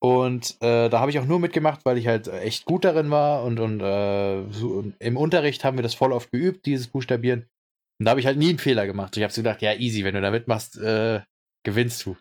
Und 0.00 0.56
äh, 0.62 0.88
da 0.88 1.00
habe 1.00 1.10
ich 1.10 1.18
auch 1.18 1.26
nur 1.26 1.40
mitgemacht, 1.40 1.84
weil 1.84 1.98
ich 1.98 2.06
halt 2.06 2.28
echt 2.28 2.64
gut 2.64 2.84
darin 2.84 3.10
war 3.10 3.42
und, 3.42 3.58
und 3.58 3.80
äh, 3.80 4.48
so, 4.52 4.92
im 5.00 5.16
Unterricht 5.16 5.64
haben 5.64 5.76
wir 5.76 5.82
das 5.82 5.94
voll 5.94 6.12
oft 6.12 6.30
geübt, 6.30 6.66
dieses 6.66 6.86
Buchstabieren. 6.86 7.48
Und 7.98 8.04
da 8.04 8.10
habe 8.10 8.20
ich 8.20 8.26
halt 8.26 8.38
nie 8.38 8.50
einen 8.50 8.60
Fehler 8.60 8.86
gemacht. 8.86 9.16
Ich 9.16 9.24
habe 9.24 9.32
so 9.32 9.42
gedacht, 9.42 9.60
ja, 9.60 9.74
easy, 9.74 10.04
wenn 10.04 10.14
du 10.14 10.20
da 10.20 10.30
mitmachst, 10.30 10.78
äh, 10.78 11.22
gewinnst 11.66 12.06
du. 12.06 12.16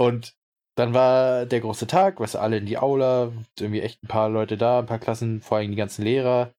Und 0.00 0.37
dann 0.78 0.94
war 0.94 1.44
der 1.46 1.60
große 1.60 1.86
Tag, 1.86 2.20
was 2.20 2.36
alle 2.36 2.58
in 2.58 2.66
die 2.66 2.78
Aula, 2.78 3.32
irgendwie 3.58 3.80
echt 3.80 4.02
ein 4.02 4.08
paar 4.08 4.28
Leute 4.28 4.56
da, 4.56 4.78
ein 4.78 4.86
paar 4.86 5.00
Klassen, 5.00 5.40
vor 5.40 5.58
allem 5.58 5.70
die 5.70 5.76
ganzen 5.76 6.04
Lehrer. 6.04 6.52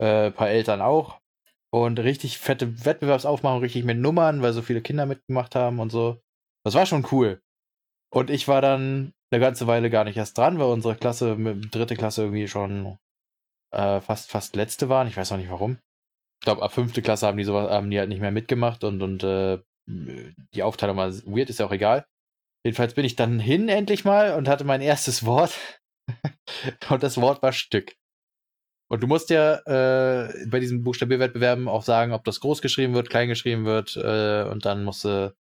Äh, 0.00 0.26
ein 0.26 0.32
paar 0.32 0.48
Eltern 0.48 0.80
auch. 0.80 1.20
Und 1.70 2.00
richtig 2.00 2.38
fette 2.38 2.84
Wettbewerbsaufmachung, 2.84 3.60
richtig 3.60 3.84
mit 3.84 3.98
Nummern, 3.98 4.42
weil 4.42 4.52
so 4.52 4.62
viele 4.62 4.82
Kinder 4.82 5.06
mitgemacht 5.06 5.54
haben 5.54 5.78
und 5.78 5.90
so. 5.90 6.20
Das 6.64 6.74
war 6.74 6.86
schon 6.86 7.06
cool. 7.12 7.40
Und 8.12 8.30
ich 8.30 8.48
war 8.48 8.60
dann 8.60 9.12
eine 9.30 9.40
ganze 9.40 9.66
Weile 9.66 9.90
gar 9.90 10.04
nicht 10.04 10.16
erst 10.16 10.36
dran, 10.36 10.58
weil 10.58 10.66
unsere 10.66 10.96
Klasse, 10.96 11.36
dritte 11.70 11.96
Klasse 11.96 12.22
irgendwie 12.22 12.48
schon 12.48 12.98
äh, 13.70 14.00
fast, 14.00 14.30
fast 14.30 14.56
letzte 14.56 14.88
waren. 14.88 15.08
Ich 15.08 15.16
weiß 15.16 15.32
auch 15.32 15.38
nicht 15.38 15.50
warum. 15.50 15.78
Ich 16.40 16.44
glaube, 16.44 16.62
ab 16.62 16.72
fünfte 16.72 17.00
Klasse 17.00 17.26
haben 17.28 17.38
die 17.38 17.44
sowas, 17.44 17.70
haben 17.70 17.90
die 17.90 17.98
halt 17.98 18.08
nicht 18.08 18.20
mehr 18.20 18.32
mitgemacht 18.32 18.84
und, 18.84 19.00
und 19.02 19.22
äh, 19.22 19.58
die 19.86 20.62
Aufteilung 20.62 20.96
war 20.96 21.10
weird, 21.26 21.48
ist 21.48 21.60
ja 21.60 21.66
auch 21.66 21.72
egal. 21.72 22.06
Jedenfalls 22.64 22.94
bin 22.94 23.04
ich 23.04 23.16
dann 23.16 23.38
hin 23.40 23.68
endlich 23.68 24.04
mal 24.04 24.34
und 24.34 24.48
hatte 24.48 24.64
mein 24.64 24.80
erstes 24.80 25.24
Wort. 25.24 25.58
und 26.90 27.02
das 27.02 27.20
Wort 27.20 27.42
war 27.42 27.52
Stück. 27.52 27.96
Und 28.88 29.02
du 29.02 29.06
musst 29.06 29.30
ja 29.30 29.54
äh, 29.64 30.46
bei 30.48 30.60
diesen 30.60 30.82
Buchstabierwettbewerben 30.84 31.66
auch 31.66 31.82
sagen, 31.82 32.12
ob 32.12 32.24
das 32.24 32.40
groß 32.40 32.60
geschrieben 32.60 32.94
wird, 32.94 33.08
klein 33.08 33.28
geschrieben 33.28 33.64
wird. 33.64 33.96
Äh, 33.96 34.44
und 34.50 34.64
dann 34.66 34.84
musst 34.84 35.04
du 35.04 35.34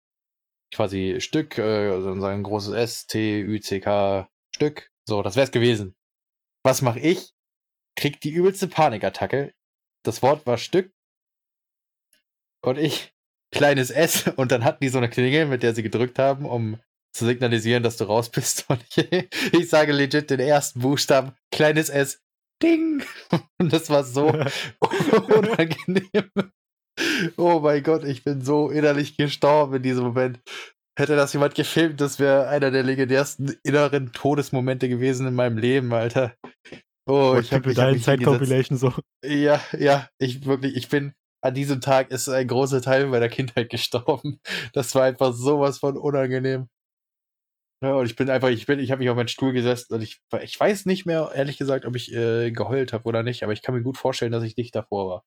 quasi 0.73 1.21
Stück, 1.21 1.59
äh, 1.59 1.91
also 1.91 2.21
sagen 2.21 2.43
großes 2.43 2.75
S, 2.75 3.07
T, 3.07 3.41
Ü, 3.41 3.61
C, 3.61 3.81
K, 3.81 4.29
Stück. 4.55 4.91
So, 5.09 5.23
das 5.23 5.37
wär's 5.37 5.51
gewesen. 5.51 5.97
Was 6.63 6.83
mache 6.83 7.01
ich? 7.01 7.33
Krieg 7.97 8.21
die 8.21 8.31
übelste 8.31 8.69
Panikattacke. 8.69 9.55
Das 10.05 10.23
Wort 10.23 10.47
war 10.47 10.59
Stück. 10.59 10.93
Und 12.63 12.79
ich, 12.79 13.15
kleines 13.51 13.91
S. 13.91 14.29
Und 14.37 14.53
dann 14.53 14.65
hatten 14.65 14.85
die 14.85 14.91
so 14.91 14.99
eine 14.99 15.09
Klingel, 15.09 15.47
mit 15.47 15.63
der 15.63 15.75
sie 15.75 15.83
gedrückt 15.83 16.19
haben, 16.19 16.45
um 16.45 16.79
zu 17.13 17.27
signalisieren, 17.27 17.83
dass 17.83 17.97
du 17.97 18.05
raus 18.05 18.31
bist. 18.31 18.65
Und 18.69 18.85
ich, 18.97 19.29
ich 19.53 19.69
sage 19.69 19.93
legit 19.93 20.31
den 20.31 20.41
ersten 20.41 20.81
Buchstaben, 20.81 21.33
kleines 21.51 21.89
S, 21.89 22.21
Ding! 22.63 23.03
Und 23.59 23.73
das 23.73 23.91
war 23.91 24.05
so 24.05 24.27
unangenehm. 24.81 26.31
Oh 27.37 27.61
mein 27.61 27.83
Gott, 27.83 28.05
ich 28.05 28.25
bin 28.25 28.43
so 28.43 28.71
innerlich 28.71 29.17
gestorben 29.17 29.77
in 29.77 29.83
diesem 29.83 30.05
Moment. 30.05 30.41
Hätte 30.99 31.15
das 31.15 31.33
jemand 31.33 31.55
gefilmt, 31.55 32.01
das 32.01 32.19
wäre 32.19 32.49
einer 32.49 32.73
der 32.73 32.83
legendärsten 32.83 33.57
inneren 33.63 34.13
Todesmomente 34.13 34.89
gewesen 34.89 35.29
in 35.29 35.35
meinem 35.35 35.57
Leben, 35.57 35.93
Alter. 35.93 36.35
Oh, 37.07 37.37
ich 37.41 37.53
habe 37.53 37.73
deine 37.73 38.01
Zeit-Compilation 38.01 38.77
so. 38.77 38.93
Ja, 39.25 39.61
ja, 39.79 40.09
ich 40.19 40.45
wirklich, 40.45 40.75
ich 40.75 40.89
bin 40.89 41.15
an 41.41 41.55
diesem 41.55 41.81
Tag 41.81 42.11
ist 42.11 42.29
ein 42.29 42.49
großer 42.49 42.83
Teil 42.83 43.07
meiner 43.07 43.29
Kindheit 43.29 43.71
gestorben. 43.71 44.41
Das 44.73 44.95
war 44.95 45.05
einfach 45.05 45.33
sowas 45.33 45.79
von 45.79 45.97
unangenehm. 45.97 46.69
Ja, 47.81 47.95
und 47.95 48.07
ich 48.07 48.17
bin 48.17 48.29
einfach, 48.29 48.49
ich 48.49 48.67
bin, 48.67 48.81
ich 48.81 48.91
habe 48.91 49.01
mich 49.01 49.11
auf 49.11 49.17
meinen 49.17 49.29
Stuhl 49.29 49.53
gesetzt 49.53 49.93
und 49.93 50.03
ich, 50.03 50.21
ich 50.43 50.59
weiß 50.59 50.87
nicht 50.87 51.07
mehr, 51.07 51.31
ehrlich 51.35 51.59
gesagt, 51.59 51.85
ob 51.87 51.95
ich 51.95 52.13
äh, 52.13 52.51
geheult 52.51 52.93
habe 52.93 53.05
oder 53.05 53.23
nicht, 53.23 53.45
aber 53.45 53.53
ich 53.53 53.63
kann 53.63 53.75
mir 53.75 53.83
gut 53.83 53.97
vorstellen, 53.97 54.33
dass 54.33 54.43
ich 54.43 54.57
nicht 54.57 54.75
davor 54.75 55.09
war. 55.09 55.25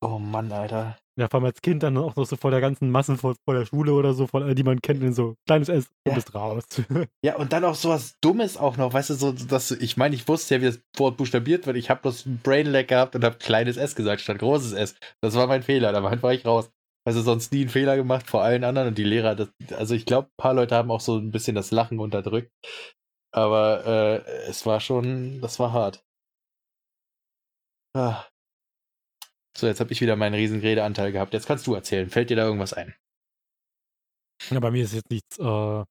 Oh 0.00 0.18
Mann, 0.18 0.52
Alter. 0.52 0.96
Ja, 1.18 1.26
vor 1.28 1.38
allem 1.38 1.46
als 1.46 1.60
Kind 1.60 1.82
dann 1.82 1.96
auch 1.96 2.14
noch 2.14 2.26
so 2.26 2.36
vor 2.36 2.52
der 2.52 2.60
ganzen 2.60 2.90
Masse 2.90 3.16
vor, 3.16 3.34
vor 3.44 3.54
der 3.54 3.66
Schule 3.66 3.92
oder 3.92 4.14
so, 4.14 4.28
vor, 4.28 4.54
die 4.54 4.62
man 4.62 4.80
kennt, 4.80 5.02
in 5.02 5.12
so 5.12 5.34
kleines 5.48 5.68
S, 5.68 5.86
du 6.04 6.10
ja. 6.10 6.14
bist 6.14 6.32
raus. 6.32 6.62
ja, 7.24 7.34
und 7.34 7.52
dann 7.52 7.64
auch 7.64 7.74
sowas 7.74 8.14
Dummes 8.20 8.56
auch 8.56 8.76
noch, 8.76 8.92
weißt 8.92 9.10
du, 9.10 9.14
so, 9.14 9.32
dass 9.32 9.72
ich 9.72 9.96
meine, 9.96 10.14
ich 10.14 10.28
wusste 10.28 10.54
ja, 10.54 10.60
wie 10.60 10.66
das 10.66 10.80
Wort 10.96 11.16
buchstabiert 11.16 11.66
wird. 11.66 11.76
Ich 11.76 11.90
habe 11.90 12.02
bloß 12.02 12.26
ein 12.26 12.40
Brainlag 12.40 12.86
gehabt 12.86 13.16
und 13.16 13.24
habe 13.24 13.38
kleines 13.38 13.76
S 13.76 13.96
gesagt 13.96 14.20
statt 14.20 14.38
großes 14.38 14.72
S. 14.72 14.94
Das 15.20 15.34
war 15.34 15.48
mein 15.48 15.64
Fehler, 15.64 15.90
da 15.90 16.04
war 16.04 16.32
ich 16.32 16.46
raus. 16.46 16.70
Also 17.08 17.22
sonst 17.22 17.52
nie 17.52 17.62
einen 17.62 17.70
Fehler 17.70 17.96
gemacht 17.96 18.28
vor 18.28 18.42
allen 18.42 18.64
anderen 18.64 18.88
und 18.88 18.98
die 18.98 19.02
Lehrer, 19.02 19.34
das, 19.34 19.48
also 19.70 19.94
ich 19.94 20.04
glaube, 20.04 20.28
ein 20.28 20.36
paar 20.36 20.52
Leute 20.52 20.74
haben 20.74 20.90
auch 20.90 21.00
so 21.00 21.16
ein 21.16 21.30
bisschen 21.30 21.54
das 21.54 21.70
Lachen 21.70 22.00
unterdrückt. 22.00 22.52
Aber 23.32 23.86
äh, 23.86 24.30
es 24.46 24.66
war 24.66 24.78
schon, 24.78 25.40
das 25.40 25.58
war 25.58 25.72
hart. 25.72 26.04
Ah. 27.96 28.26
So, 29.56 29.66
jetzt 29.66 29.80
habe 29.80 29.90
ich 29.90 30.02
wieder 30.02 30.16
meinen 30.16 30.34
riesen 30.34 30.60
Redeanteil 30.60 31.10
gehabt. 31.10 31.32
Jetzt 31.32 31.46
kannst 31.46 31.66
du 31.66 31.72
erzählen. 31.72 32.10
Fällt 32.10 32.28
dir 32.28 32.36
da 32.36 32.44
irgendwas 32.44 32.74
ein? 32.74 32.94
Ja, 34.50 34.60
bei 34.60 34.70
mir 34.70 34.84
ist 34.84 34.92
jetzt 34.92 35.08
nichts. 35.10 35.38
Äh, 35.38 35.84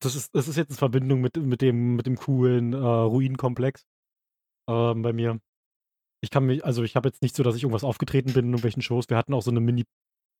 das, 0.00 0.16
ist, 0.16 0.34
das 0.34 0.48
ist 0.48 0.56
jetzt 0.56 0.70
in 0.70 0.76
Verbindung 0.76 1.20
mit, 1.20 1.36
mit, 1.36 1.60
dem, 1.60 1.94
mit 1.94 2.06
dem 2.06 2.16
coolen 2.16 2.72
äh, 2.72 2.76
Ruinenkomplex. 2.76 3.82
Äh, 4.68 4.94
bei 4.94 5.12
mir. 5.12 5.38
Ich 6.20 6.30
kann 6.30 6.46
mich, 6.46 6.64
also 6.64 6.82
ich 6.82 6.96
habe 6.96 7.08
jetzt 7.08 7.22
nicht 7.22 7.36
so, 7.36 7.44
dass 7.44 7.54
ich 7.54 7.62
irgendwas 7.62 7.84
aufgetreten 7.84 8.32
bin 8.32 8.46
in 8.46 8.50
irgendwelchen 8.50 8.82
Shows. 8.82 9.08
Wir 9.08 9.16
hatten 9.16 9.34
auch 9.34 9.42
so 9.42 9.52
eine 9.52 9.60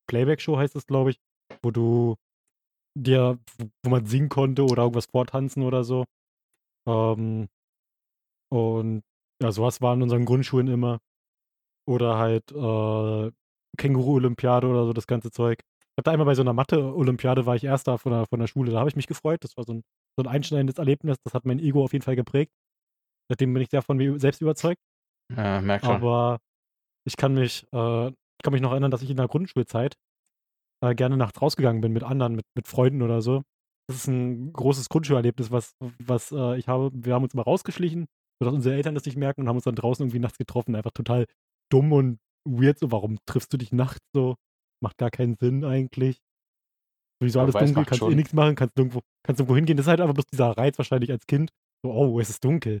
Mini-Playback-Show, 0.09 0.57
heißt 0.57 0.75
es, 0.75 0.87
glaube 0.87 1.11
ich, 1.11 1.19
wo 1.61 1.71
du 1.71 2.15
dir, 2.97 3.39
wo 3.83 3.89
man 3.89 4.05
singen 4.05 4.29
konnte 4.29 4.63
oder 4.63 4.83
irgendwas 4.83 5.05
vortanzen 5.05 5.63
oder 5.63 5.83
so. 5.83 6.05
Ähm, 6.87 7.47
und 8.49 9.03
ja, 9.41 9.51
sowas 9.51 9.81
war 9.81 9.93
in 9.93 10.01
unseren 10.03 10.25
Grundschulen 10.25 10.67
immer. 10.67 10.99
Oder 11.87 12.17
halt 12.17 12.51
äh, 12.51 13.31
Känguru-Olympiade 13.77 14.67
oder 14.67 14.85
so, 14.85 14.93
das 14.93 15.07
ganze 15.07 15.31
Zeug. 15.31 15.59
Ich 15.61 15.97
habe 15.97 16.03
da 16.03 16.11
einmal 16.11 16.25
bei 16.25 16.35
so 16.35 16.41
einer 16.41 16.53
Mathe-Olympiade 16.53 17.45
war 17.45 17.55
ich 17.55 17.63
Erster 17.63 17.97
von 17.97 18.11
der, 18.11 18.25
von 18.27 18.39
der 18.39 18.47
Schule. 18.47 18.71
Da 18.71 18.79
habe 18.79 18.89
ich 18.89 18.95
mich 18.95 19.07
gefreut. 19.07 19.43
Das 19.43 19.57
war 19.57 19.63
so 19.63 19.73
ein, 19.73 19.83
so 20.17 20.23
ein 20.23 20.27
einschneidendes 20.27 20.77
Erlebnis. 20.77 21.17
Das 21.23 21.33
hat 21.33 21.45
mein 21.45 21.59
Ego 21.59 21.83
auf 21.83 21.93
jeden 21.93 22.03
Fall 22.03 22.15
geprägt. 22.15 22.51
Seitdem 23.29 23.53
bin 23.53 23.63
ich 23.63 23.69
sehr 23.69 23.81
von 23.81 23.97
mir 23.97 24.19
selbst 24.19 24.41
überzeugt. 24.41 24.81
Ja, 25.35 25.61
merk 25.61 25.83
schon. 25.83 25.95
Aber 25.95 26.39
ich 27.05 27.17
kann 27.17 27.33
mich, 27.33 27.65
äh, 27.71 28.11
ich 28.41 28.43
kann 28.43 28.53
mich 28.53 28.61
noch 28.63 28.71
erinnern, 28.71 28.89
dass 28.89 29.03
ich 29.03 29.11
in 29.11 29.17
der 29.17 29.27
Grundschulzeit 29.27 29.97
äh, 30.83 30.95
gerne 30.95 31.15
nachts 31.15 31.39
rausgegangen 31.39 31.79
bin 31.79 31.93
mit 31.93 32.01
anderen, 32.01 32.35
mit, 32.35 32.45
mit 32.55 32.67
Freunden 32.67 33.03
oder 33.03 33.21
so. 33.21 33.43
Das 33.87 33.97
ist 33.97 34.07
ein 34.07 34.51
großes 34.51 34.89
Grundschulerlebnis, 34.89 35.51
was, 35.51 35.75
was 35.99 36.31
äh, 36.31 36.57
ich 36.57 36.67
habe. 36.67 36.89
Wir 36.91 37.13
haben 37.13 37.21
uns 37.21 37.35
immer 37.35 37.43
rausgeschlichen, 37.43 38.07
sodass 38.41 38.55
unsere 38.55 38.73
Eltern 38.73 38.95
das 38.95 39.05
nicht 39.05 39.15
merken 39.15 39.41
und 39.41 39.47
haben 39.47 39.57
uns 39.57 39.65
dann 39.65 39.75
draußen 39.75 40.03
irgendwie 40.03 40.17
nachts 40.17 40.39
getroffen. 40.39 40.75
Einfach 40.75 40.89
total 40.91 41.27
dumm 41.71 41.93
und 41.93 42.17
weird. 42.49 42.79
So, 42.79 42.91
warum 42.91 43.19
triffst 43.27 43.53
du 43.53 43.57
dich 43.57 43.71
nachts 43.71 44.01
so? 44.11 44.37
Macht 44.81 44.97
gar 44.97 45.11
keinen 45.11 45.35
Sinn 45.39 45.63
eigentlich. 45.63 46.17
Sowieso 47.21 47.41
alles 47.41 47.53
weiß, 47.53 47.65
dunkel, 47.65 47.85
kannst 47.85 47.99
schon. 47.99 48.11
eh 48.11 48.15
nichts 48.15 48.33
machen, 48.33 48.55
kannst 48.55 48.75
irgendwo, 48.75 49.01
kannst 49.23 49.39
irgendwo 49.39 49.55
hingehen. 49.55 49.77
Das 49.77 49.83
ist 49.85 49.89
halt 49.89 50.01
einfach 50.01 50.15
bloß 50.15 50.25
dieser 50.25 50.57
Reiz 50.57 50.79
wahrscheinlich 50.79 51.11
als 51.11 51.27
Kind. 51.27 51.51
So, 51.85 51.91
oh, 51.91 52.19
es 52.19 52.31
ist 52.31 52.43
dunkel. 52.43 52.79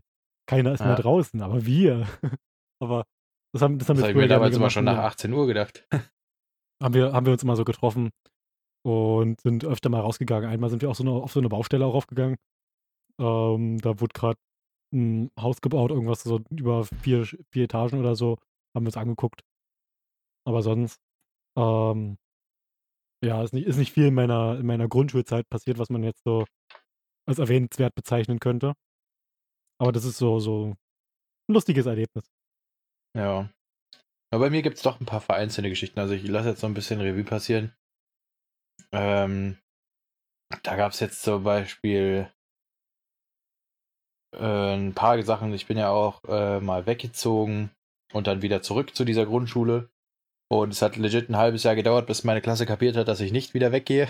Keiner 0.49 0.73
ist 0.73 0.79
ja. 0.79 0.87
mehr 0.87 0.95
draußen, 0.95 1.39
aber 1.43 1.67
wir. 1.67 2.07
aber 2.81 3.05
das 3.53 3.61
haben, 3.61 3.77
das 3.79 3.89
haben 3.89 3.97
das 3.97 4.03
wir 4.03 4.09
hab 4.09 4.09
ich 4.09 4.15
mir 4.15 4.27
damals 4.27 4.55
immer 4.55 4.69
schon 4.69 4.85
nach 4.85 4.97
18 4.97 5.31
Uhr 5.33 5.47
gedacht. 5.47 5.87
haben, 6.81 6.93
wir, 6.93 7.13
haben 7.13 7.25
wir 7.25 7.33
uns 7.33 7.43
immer 7.43 7.55
so 7.55 7.65
getroffen 7.65 8.11
und 8.83 9.41
sind 9.41 9.65
öfter 9.65 9.89
mal 9.89 10.01
rausgegangen. 10.01 10.49
Einmal 10.49 10.69
sind 10.69 10.81
wir 10.81 10.89
auch 10.89 10.95
so 10.95 11.03
eine, 11.03 11.11
auf 11.11 11.31
so 11.31 11.39
eine 11.39 11.49
Baustelle 11.49 11.85
auch 11.85 11.93
aufgegangen. 11.93 12.37
Ähm, 13.19 13.77
da 13.79 13.99
wurde 13.99 14.13
gerade 14.13 14.39
ein 14.93 15.31
Haus 15.39 15.61
gebaut, 15.61 15.91
irgendwas 15.91 16.23
so 16.23 16.39
über 16.49 16.85
vier, 16.85 17.25
vier 17.25 17.63
Etagen 17.65 17.99
oder 17.99 18.15
so. 18.15 18.37
Haben 18.75 18.85
wir 18.85 18.89
uns 18.89 18.97
angeguckt. 18.97 19.41
Aber 20.45 20.61
sonst, 20.63 20.99
ähm, 21.57 22.17
ja, 23.23 23.43
ist 23.43 23.53
nicht, 23.53 23.67
ist 23.67 23.77
nicht 23.77 23.91
viel 23.91 24.07
in 24.07 24.15
meiner, 24.15 24.57
in 24.59 24.65
meiner 24.65 24.87
Grundschulzeit 24.87 25.47
passiert, 25.49 25.77
was 25.77 25.89
man 25.89 26.03
jetzt 26.03 26.23
so 26.23 26.45
als 27.27 27.39
erwähnenswert 27.39 27.93
bezeichnen 27.95 28.39
könnte. 28.39 28.73
Aber 29.79 29.91
das 29.91 30.05
ist 30.05 30.17
so, 30.17 30.39
so 30.39 30.75
ein 31.47 31.53
lustiges 31.53 31.85
Erlebnis. 31.85 32.25
Ja. 33.15 33.49
Aber 34.33 34.45
bei 34.45 34.49
mir 34.49 34.61
gibt 34.61 34.77
es 34.77 34.83
doch 34.83 34.99
ein 34.99 35.05
paar 35.05 35.21
vereinzelte 35.21 35.69
Geschichten. 35.69 35.99
Also 35.99 36.13
ich 36.13 36.25
lasse 36.27 36.49
jetzt 36.49 36.61
so 36.61 36.67
ein 36.67 36.73
bisschen 36.73 37.01
Revue 37.01 37.23
passieren. 37.23 37.73
Ähm, 38.91 39.57
da 40.63 40.75
gab 40.75 40.93
es 40.93 40.99
jetzt 40.99 41.21
zum 41.21 41.43
Beispiel 41.43 42.31
äh, 44.33 44.75
ein 44.75 44.93
paar 44.93 45.21
Sachen. 45.23 45.53
Ich 45.53 45.67
bin 45.67 45.77
ja 45.77 45.89
auch 45.89 46.23
äh, 46.25 46.59
mal 46.59 46.85
weggezogen 46.85 47.71
und 48.13 48.27
dann 48.27 48.41
wieder 48.41 48.61
zurück 48.61 48.95
zu 48.95 49.05
dieser 49.05 49.25
Grundschule. 49.25 49.89
Und 50.49 50.71
es 50.71 50.81
hat 50.81 50.97
legit 50.97 51.29
ein 51.29 51.37
halbes 51.37 51.63
Jahr 51.63 51.75
gedauert, 51.75 52.07
bis 52.07 52.23
meine 52.23 52.41
Klasse 52.41 52.65
kapiert 52.65 52.97
hat, 52.97 53.07
dass 53.07 53.21
ich 53.21 53.31
nicht 53.31 53.53
wieder 53.53 53.71
weggehe. 53.71 54.09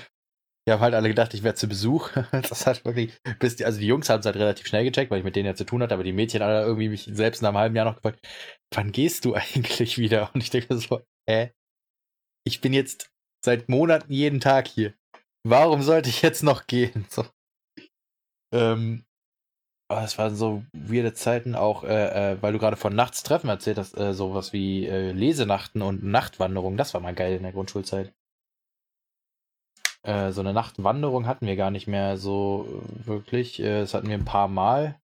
Die 0.67 0.71
haben 0.71 0.81
halt 0.81 0.93
alle 0.93 1.09
gedacht, 1.09 1.33
ich 1.33 1.43
wäre 1.43 1.55
zu 1.55 1.67
Besuch. 1.67 2.11
Das 2.31 2.67
hat 2.67 2.85
wirklich, 2.85 3.13
bis 3.39 3.55
die, 3.55 3.65
also 3.65 3.79
die 3.79 3.87
Jungs 3.87 4.09
haben 4.09 4.19
es 4.19 4.25
halt 4.25 4.35
relativ 4.35 4.67
schnell 4.67 4.83
gecheckt, 4.83 5.11
weil 5.11 5.19
ich 5.19 5.23
mit 5.25 5.35
denen 5.35 5.47
ja 5.47 5.55
zu 5.55 5.65
tun 5.65 5.81
hatte, 5.81 5.93
aber 5.93 6.03
die 6.03 6.13
Mädchen 6.13 6.41
alle 6.41 6.61
irgendwie 6.63 6.89
mich 6.89 7.09
selbst 7.11 7.41
nach 7.41 7.49
einem 7.49 7.57
halben 7.57 7.75
Jahr 7.75 7.85
noch 7.85 7.95
gefragt, 7.95 8.25
wann 8.73 8.91
gehst 8.91 9.25
du 9.25 9.33
eigentlich 9.35 9.97
wieder? 9.97 10.29
Und 10.33 10.43
ich 10.43 10.49
denke 10.49 10.77
so, 10.77 11.01
hä? 11.27 11.51
Ich 12.45 12.61
bin 12.61 12.73
jetzt 12.73 13.09
seit 13.43 13.69
Monaten 13.69 14.11
jeden 14.11 14.39
Tag 14.39 14.67
hier. 14.67 14.93
Warum 15.43 15.81
sollte 15.81 16.09
ich 16.09 16.21
jetzt 16.21 16.43
noch 16.43 16.67
gehen? 16.67 17.05
So. 17.09 17.25
Ähm, 18.53 19.03
aber 19.91 20.03
es 20.03 20.17
waren 20.17 20.35
so 20.35 20.63
weirde 20.73 21.13
Zeiten 21.13 21.55
auch, 21.55 21.83
äh, 21.83 22.33
äh, 22.33 22.41
weil 22.41 22.53
du 22.53 22.59
gerade 22.59 22.77
von 22.77 22.95
Nachtstreffen 22.95 23.49
erzählt 23.49 23.77
hast, 23.77 23.97
äh, 23.97 24.13
sowas 24.13 24.53
wie 24.53 24.87
äh, 24.87 25.11
Lesenachten 25.11 25.81
und 25.81 26.03
Nachtwanderung. 26.03 26.77
Das 26.77 26.93
war 26.93 27.01
mal 27.01 27.13
geil 27.13 27.35
in 27.35 27.43
der 27.43 27.51
Grundschulzeit. 27.51 28.13
Äh, 30.03 30.31
so 30.31 30.41
eine 30.41 30.53
Nachtwanderung 30.53 31.27
hatten 31.27 31.45
wir 31.45 31.55
gar 31.55 31.71
nicht 31.71 31.87
mehr 31.87 32.17
so 32.17 32.67
äh, 32.67 33.05
wirklich. 33.07 33.59
Äh, 33.59 33.81
das 33.81 33.93
hatten 33.93 34.07
wir 34.07 34.15
ein 34.15 34.25
paar 34.25 34.47
Mal 34.47 34.99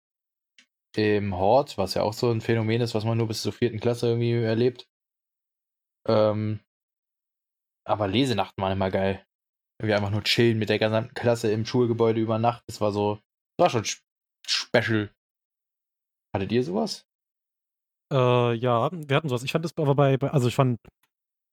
im 0.95 1.35
Hort, 1.35 1.77
was 1.77 1.93
ja 1.93 2.03
auch 2.03 2.13
so 2.13 2.31
ein 2.31 2.39
Phänomen 2.39 2.79
ist, 2.79 2.95
was 2.95 3.03
man 3.03 3.17
nur 3.17 3.27
bis 3.27 3.41
zur 3.41 3.51
vierten 3.51 3.81
Klasse 3.81 4.07
irgendwie 4.07 4.31
erlebt. 4.31 4.87
Ähm, 6.07 6.61
aber 7.85 8.07
Lesenachten 8.07 8.61
waren 8.61 8.71
immer 8.71 8.89
geil. 8.89 9.25
Wir 9.81 9.97
einfach 9.97 10.11
nur 10.11 10.23
chillen 10.23 10.57
mit 10.57 10.69
der 10.69 10.79
gesamten 10.79 11.13
Klasse 11.13 11.51
im 11.51 11.65
Schulgebäude 11.65 12.21
über 12.21 12.39
Nacht. 12.39 12.63
Das 12.67 12.79
war 12.79 12.93
so, 12.93 13.19
das 13.57 13.63
war 13.63 13.69
schon 13.69 13.85
special. 14.47 15.13
Hattet 16.33 16.51
ihr 16.53 16.63
sowas? 16.63 17.05
Äh, 18.13 18.53
ja, 18.53 18.89
wir 18.91 19.15
hatten 19.15 19.27
sowas. 19.27 19.43
Ich 19.43 19.51
fand 19.51 19.65
das 19.65 19.77
aber 19.77 19.95
bei, 19.95 20.17
bei 20.17 20.29
also 20.29 20.47
ich 20.47 20.55
fand, 20.55 20.79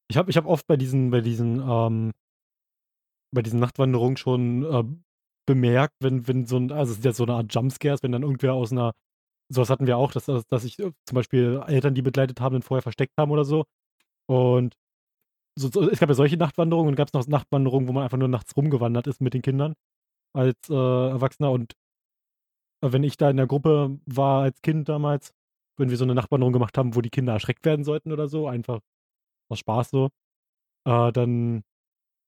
ich 0.09 0.17
habe 0.17 0.31
ich 0.31 0.37
hab 0.37 0.47
oft 0.47 0.67
bei 0.67 0.77
diesen, 0.77 1.11
bei 1.11 1.21
diesen, 1.21 1.61
ähm, 1.61 2.13
bei 3.33 3.43
diesen 3.43 3.61
Nachtwanderungen 3.61 4.17
schon 4.17 4.65
äh, 4.65 4.85
bemerkt, 5.47 5.95
wenn, 6.01 6.29
wenn 6.29 6.47
so 6.47 6.57
ein, 6.59 6.73
also 6.73 6.93
es 6.93 6.99
ist 6.99 7.05
ja 7.05 7.13
so 7.13 7.25
eine 7.25 7.35
Art 7.35 7.55
Jumpscares, 7.55 8.03
wenn 8.03 8.13
dann 8.13 8.23
irgendwer 8.23 8.55
aus 8.55 8.73
einer, 8.73 8.93
sowas 9.49 9.71
hatten 9.71 9.87
wir 9.87 9.99
auch, 9.99 10.13
dass, 10.13 10.27
dass 10.27 10.63
sich 10.63 10.79
äh, 10.79 10.93
zum 11.07 11.17
Beispiel 11.17 11.63
Eltern, 11.67 11.95
die 11.95 12.03
begleitet 12.03 12.41
haben, 12.41 12.55
dann 12.55 12.63
vorher 12.63 12.83
versteckt 12.83 13.15
haben 13.19 13.31
oder 13.31 13.45
so. 13.45 13.65
Und 14.29 14.77
so, 15.59 15.69
so, 15.71 15.89
es 15.91 16.01
gab 16.01 16.09
ja 16.09 16.15
solche 16.15 16.37
Nachtwanderungen 16.37 16.91
und 16.91 16.97
gab 16.97 17.09
es 17.09 17.15
noch 17.15 17.27
Nachtwanderungen, 17.27 17.89
wo 17.89 17.93
man 17.93 18.05
einfach 18.05 18.19
nur 18.19 18.29
nachts 18.29 18.57
rumgewandert 18.57 19.07
ist 19.07 19.21
mit 19.21 19.35
den 19.35 19.43
Kindern 19.43 19.75
als 20.35 20.57
äh, 20.71 20.75
Erwachsener. 20.75 21.51
Und 21.53 21.75
äh, 22.83 22.93
wenn 22.93 23.05
ich 23.05 23.17
da 23.17 23.31
in 23.31 23.37
der 23.37 23.47
Gruppe 23.47 23.99
war 24.07 24.43
als 24.43 24.63
Kind 24.63 24.89
damals, 24.89 25.33
wenn 25.79 25.91
wir 25.91 25.97
so 25.97 26.05
eine 26.05 26.15
Nachtwanderung 26.15 26.53
gemacht 26.53 26.79
haben, 26.79 26.95
wo 26.95 27.01
die 27.01 27.11
Kinder 27.11 27.35
erschreckt 27.35 27.65
werden 27.65 27.85
sollten 27.85 28.13
oder 28.13 28.29
so, 28.29 28.49
einfach 28.49 28.81
aus 29.51 29.59
Spaß 29.61 29.91
so, 29.91 30.11
äh, 30.87 31.13
dann 31.13 31.63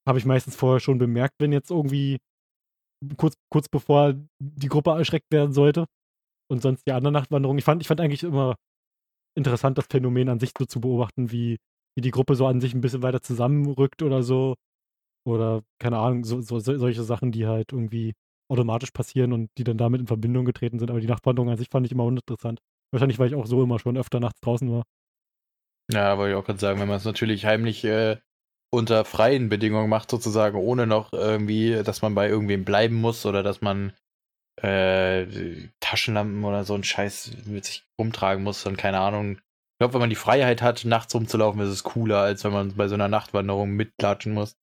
habe 0.07 0.18
ich 0.18 0.24
meistens 0.24 0.57
vorher 0.57 0.80
schon 0.80 0.98
bemerkt, 0.98 1.34
wenn 1.38 1.52
jetzt 1.52 1.70
irgendwie 1.70 2.18
kurz, 3.16 3.34
kurz 3.50 3.68
bevor 3.68 4.14
die 4.38 4.68
Gruppe 4.68 4.90
erschreckt 4.90 5.32
werden 5.32 5.52
sollte 5.52 5.86
und 6.50 6.62
sonst 6.62 6.86
die 6.86 6.92
andere 6.92 7.12
Nachtwanderung. 7.12 7.59
Ich 7.59 7.64
fand, 7.64 7.82
ich 7.82 7.88
fand 7.88 8.00
eigentlich 8.00 8.22
immer 8.22 8.57
interessant, 9.36 9.78
das 9.78 9.86
Phänomen 9.90 10.28
an 10.28 10.40
sich 10.40 10.52
so 10.59 10.64
zu 10.64 10.80
beobachten, 10.80 11.30
wie, 11.30 11.59
wie 11.96 12.02
die 12.02 12.11
Gruppe 12.11 12.34
so 12.36 12.46
an 12.46 12.61
sich 12.61 12.74
ein 12.74 12.80
bisschen 12.80 13.02
weiter 13.02 13.22
zusammenrückt 13.22 14.02
oder 14.02 14.22
so. 14.22 14.55
Oder, 15.26 15.62
keine 15.78 15.98
Ahnung, 15.98 16.24
so, 16.24 16.42
so, 16.42 16.59
solche 16.59 17.02
Sachen, 17.02 17.32
die 17.32 17.46
halt 17.46 17.72
irgendwie 17.72 18.12
automatisch 18.50 18.90
passieren 18.90 19.32
und 19.32 19.48
die 19.57 19.64
dann 19.64 19.78
damit 19.78 20.00
in 20.00 20.07
Verbindung 20.07 20.44
getreten 20.44 20.78
sind. 20.78 20.90
Aber 20.90 21.00
die 21.00 21.07
Nachtwanderung 21.07 21.50
an 21.50 21.57
sich 21.57 21.68
fand 21.70 21.86
ich 21.86 21.92
immer 21.92 22.05
uninteressant. 22.05 22.61
Wahrscheinlich, 22.92 23.18
weil 23.18 23.28
ich 23.28 23.34
auch 23.34 23.46
so 23.46 23.62
immer 23.62 23.78
schon 23.78 23.96
öfter 23.96 24.20
nachts 24.20 24.40
draußen 24.40 24.70
war. 24.70 24.84
Ja, 25.90 26.18
wollte 26.18 26.32
ich 26.32 26.36
auch 26.36 26.44
gerade 26.44 26.59
sagen, 26.59 26.80
wenn 26.80 26.88
man 26.88 26.98
es 26.98 27.05
natürlich 27.05 27.46
heimlich 27.46 27.84
äh, 27.84 28.18
unter 28.75 29.05
freien 29.05 29.49
Bedingungen 29.49 29.89
macht, 29.89 30.11
sozusagen, 30.11 30.59
ohne 30.59 30.87
noch 30.87 31.12
irgendwie, 31.12 31.83
dass 31.83 32.03
man 32.03 32.14
bei 32.14 32.29
irgendwem 32.29 32.64
bleiben 32.64 32.97
muss 32.97 33.25
oder 33.27 33.43
dass 33.43 33.61
man 33.61 33.93
äh, 34.62 35.27
Taschenlampen 35.81 36.45
oder 36.45 36.64
so 36.64 36.75
ein 36.75 36.85
Scheiß 36.85 37.33
mit 37.47 37.64
sich 37.64 37.85
rumtragen 37.99 38.45
muss 38.45 38.66
und 38.66 38.77
keine 38.77 39.01
Ahnung. 39.01 39.33
Ich 39.37 39.79
glaube, 39.81 39.95
wenn 39.95 40.01
man 40.01 40.11
die 40.11 40.16
Freiheit 40.16 40.62
hat, 40.62 40.85
nachts 40.85 41.14
rumzulaufen, 41.14 41.61
ist 41.61 41.68
es 41.70 41.83
cooler, 41.83 42.18
als 42.18 42.45
wenn 42.45 42.53
man 42.53 42.75
bei 42.77 42.87
so 42.89 42.95
einer 42.95 43.09
Nachtwanderung 43.09 43.70
mitklatschen 43.70 44.33
muss. 44.33 44.57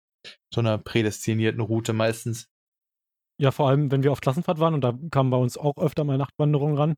So 0.53 0.61
einer 0.61 0.77
prädestinierten 0.77 1.61
Route 1.61 1.93
meistens. 1.93 2.47
Ja, 3.39 3.51
vor 3.51 3.67
allem, 3.67 3.91
wenn 3.91 4.03
wir 4.03 4.11
auf 4.11 4.21
Klassenfahrt 4.21 4.59
waren 4.59 4.73
und 4.73 4.81
da 4.81 4.97
kamen 5.09 5.31
bei 5.31 5.37
uns 5.37 5.57
auch 5.57 5.77
öfter 5.77 6.03
mal 6.03 6.17
Nachtwanderungen 6.17 6.77
ran. 6.77 6.95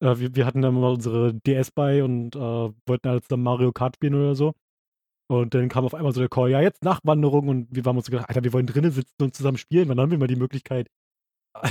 Äh, 0.00 0.18
wir, 0.18 0.34
wir 0.34 0.46
hatten 0.46 0.62
dann 0.62 0.74
mal 0.74 0.92
unsere 0.92 1.34
DS 1.34 1.70
bei 1.70 2.02
und 2.02 2.34
äh, 2.34 2.38
wollten 2.38 3.08
halt 3.08 3.24
dann 3.30 3.42
Mario 3.42 3.72
Kart 3.72 3.96
spielen 3.96 4.14
oder 4.14 4.34
so. 4.34 4.54
Und 5.28 5.54
dann 5.54 5.68
kam 5.68 5.84
auf 5.84 5.94
einmal 5.94 6.12
so 6.12 6.20
der 6.20 6.28
Call, 6.28 6.50
ja, 6.50 6.60
jetzt 6.60 6.84
Nachtwanderung 6.84 7.48
und 7.48 7.68
wir 7.70 7.84
waren 7.84 7.96
uns 7.96 8.06
so 8.06 8.10
gedacht, 8.10 8.28
Alter, 8.28 8.44
wir 8.44 8.52
wollen 8.52 8.66
drinnen 8.66 8.92
sitzen 8.92 9.22
und 9.22 9.34
zusammen 9.34 9.58
spielen, 9.58 9.88
wann 9.88 9.98
haben 9.98 10.10
wir 10.10 10.18
mal 10.18 10.28
die 10.28 10.36
Möglichkeit? 10.36 10.88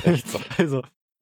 Echt 0.04 0.26
also, 0.58 0.82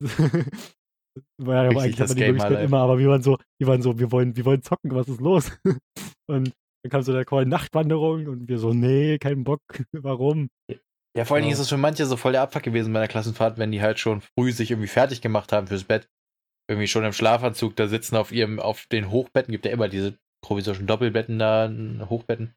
war 1.38 1.64
ja 1.64 1.70
aber 1.70 1.82
eigentlich 1.82 2.00
haben 2.00 2.08
wir 2.08 2.14
die 2.16 2.32
Möglichkeit 2.32 2.64
immer, 2.64 2.78
aber 2.78 2.98
wir 2.98 3.08
waren 3.08 3.22
so, 3.22 3.38
wir 3.58 3.68
waren 3.68 3.82
so, 3.82 3.98
wir 3.98 4.10
wollen, 4.10 4.36
wir 4.36 4.44
wollen 4.44 4.62
zocken, 4.62 4.92
was 4.92 5.08
ist 5.08 5.20
los? 5.20 5.52
und 6.26 6.52
dann 6.82 6.90
kam 6.90 7.02
so 7.02 7.12
der 7.12 7.24
Call 7.24 7.46
Nachtwanderung 7.46 8.26
und 8.26 8.48
wir 8.48 8.58
so, 8.58 8.74
nee, 8.74 9.18
keinen 9.18 9.44
Bock, 9.44 9.62
warum? 9.92 10.48
Ja, 11.16 11.24
vor 11.24 11.36
allen 11.36 11.44
Dingen 11.44 11.54
ist 11.54 11.60
es 11.60 11.68
für 11.68 11.76
manche 11.76 12.06
so 12.06 12.16
voll 12.16 12.32
der 12.32 12.42
Abfuck 12.42 12.64
gewesen 12.64 12.92
bei 12.92 12.98
der 12.98 13.08
Klassenfahrt, 13.08 13.58
wenn 13.58 13.70
die 13.70 13.80
halt 13.80 14.00
schon 14.00 14.20
früh 14.20 14.50
sich 14.50 14.72
irgendwie 14.72 14.88
fertig 14.88 15.20
gemacht 15.20 15.52
haben 15.52 15.68
fürs 15.68 15.84
Bett. 15.84 16.08
Irgendwie 16.68 16.88
schon 16.88 17.04
im 17.04 17.12
Schlafanzug 17.12 17.76
da 17.76 17.86
sitzen 17.86 18.16
auf 18.16 18.32
ihrem, 18.32 18.58
auf 18.58 18.86
den 18.86 19.10
Hochbetten, 19.10 19.52
gibt 19.52 19.66
ja 19.66 19.70
immer 19.70 19.88
diese 19.88 20.18
provisorischen 20.44 20.86
Doppelbetten 20.86 21.38
da, 21.38 21.72
Hochbetten. 22.08 22.54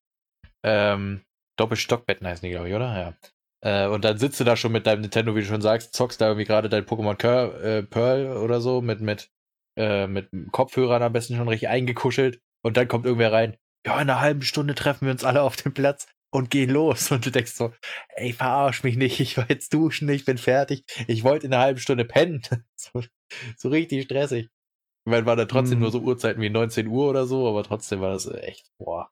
Ähm, 0.64 1.22
Doppelstockbetten 1.58 2.28
heißen 2.28 2.46
die, 2.46 2.52
glaube 2.52 2.68
ich, 2.70 2.76
oder? 2.76 3.16
Ja. 3.64 3.86
Äh, 3.86 3.88
und 3.88 4.04
dann 4.04 4.18
sitzt 4.18 4.40
du 4.40 4.44
da 4.44 4.58
schon 4.58 4.74
mit 4.74 4.86
deinem 4.86 5.02
Nintendo, 5.02 5.36
wie 5.36 5.40
du 5.40 5.46
schon 5.46 5.62
sagst, 5.62 5.96
zockst 5.96 6.20
da 6.20 6.28
irgendwie 6.28 6.46
gerade 6.46 6.70
dein 6.70 6.86
Pokémon 6.86 7.18
äh, 7.62 7.84
Pearl 7.84 8.38
oder 8.38 8.60
so 8.60 8.82
mit, 8.82 9.00
mit, 9.00 9.32
äh, 9.78 10.06
mit 10.06 10.30
Kopfhörern 10.52 11.02
am 11.02 11.14
besten 11.14 11.38
schon 11.38 11.48
richtig 11.48 11.70
eingekuschelt. 11.70 12.42
Und 12.62 12.76
dann 12.76 12.90
kommt 12.90 13.06
irgendwer 13.06 13.32
rein. 13.32 13.56
Ja, 13.86 13.94
in 13.96 14.10
einer 14.10 14.20
halben 14.20 14.42
Stunde 14.42 14.76
treffen 14.76 15.06
wir 15.06 15.14
uns 15.14 15.24
alle 15.24 15.42
auf 15.42 15.56
dem 15.56 15.74
Platz 15.74 16.08
und 16.30 16.52
gehen 16.52 16.70
los. 16.70 17.10
Und 17.12 17.26
du 17.26 17.32
denkst 17.32 17.54
so, 17.54 17.74
ey, 18.10 18.34
verarsch 18.34 18.84
mich 18.84 18.98
nicht, 18.98 19.22
ich 19.22 19.38
war 19.38 19.50
jetzt 19.50 19.74
duschen, 19.74 20.10
ich 20.10 20.26
bin 20.26 20.38
fertig. 20.38 20.84
Ich 21.08 21.24
wollte 21.24 21.48
in 21.48 21.54
einer 21.54 21.64
halben 21.64 21.80
Stunde 21.80 22.04
pennen. 22.04 22.42
so, 22.76 23.02
so 23.56 23.70
richtig 23.70 24.04
stressig. 24.04 24.50
Ich 25.08 25.10
meine, 25.10 25.26
war 25.26 25.38
da 25.38 25.46
trotzdem 25.46 25.80
mm. 25.80 25.84
nur 25.84 25.92
so 25.92 26.02
Uhrzeiten 26.02 26.42
wie 26.42 26.50
19 26.50 26.86
Uhr 26.86 27.10
oder 27.10 27.26
so, 27.26 27.48
aber 27.48 27.64
trotzdem 27.64 28.02
war 28.02 28.10
das 28.10 28.26
echt, 28.26 28.70
boah. 28.78 29.10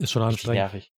Ist 0.00 0.12
schon 0.12 0.22
anstrengend. 0.22 0.60
Nervig. 0.60 0.92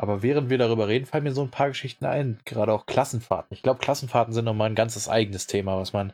Aber 0.00 0.22
während 0.22 0.48
wir 0.48 0.56
darüber 0.56 0.86
reden, 0.86 1.04
fallen 1.04 1.24
mir 1.24 1.32
so 1.32 1.42
ein 1.42 1.50
paar 1.50 1.66
Geschichten 1.66 2.04
ein, 2.04 2.40
gerade 2.44 2.72
auch 2.72 2.86
Klassenfahrten. 2.86 3.52
Ich 3.52 3.64
glaube, 3.64 3.80
Klassenfahrten 3.80 4.32
sind 4.32 4.44
nochmal 4.44 4.70
ein 4.70 4.76
ganzes 4.76 5.08
eigenes 5.08 5.48
Thema, 5.48 5.76
was 5.76 5.92
man 5.92 6.12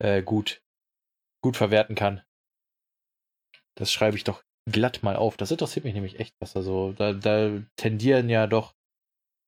äh, 0.00 0.22
gut, 0.22 0.62
gut 1.42 1.56
verwerten 1.56 1.96
kann. 1.96 2.22
Das 3.74 3.90
schreibe 3.90 4.16
ich 4.16 4.22
doch 4.22 4.44
glatt 4.70 5.02
mal 5.02 5.16
auf. 5.16 5.36
Das 5.36 5.50
interessiert 5.50 5.84
mich 5.84 5.94
nämlich 5.94 6.20
echt, 6.20 6.36
was 6.40 6.52
da 6.52 6.62
so. 6.62 6.92
Da, 6.92 7.14
da 7.14 7.64
tendieren 7.74 8.28
ja 8.28 8.46
doch, 8.46 8.76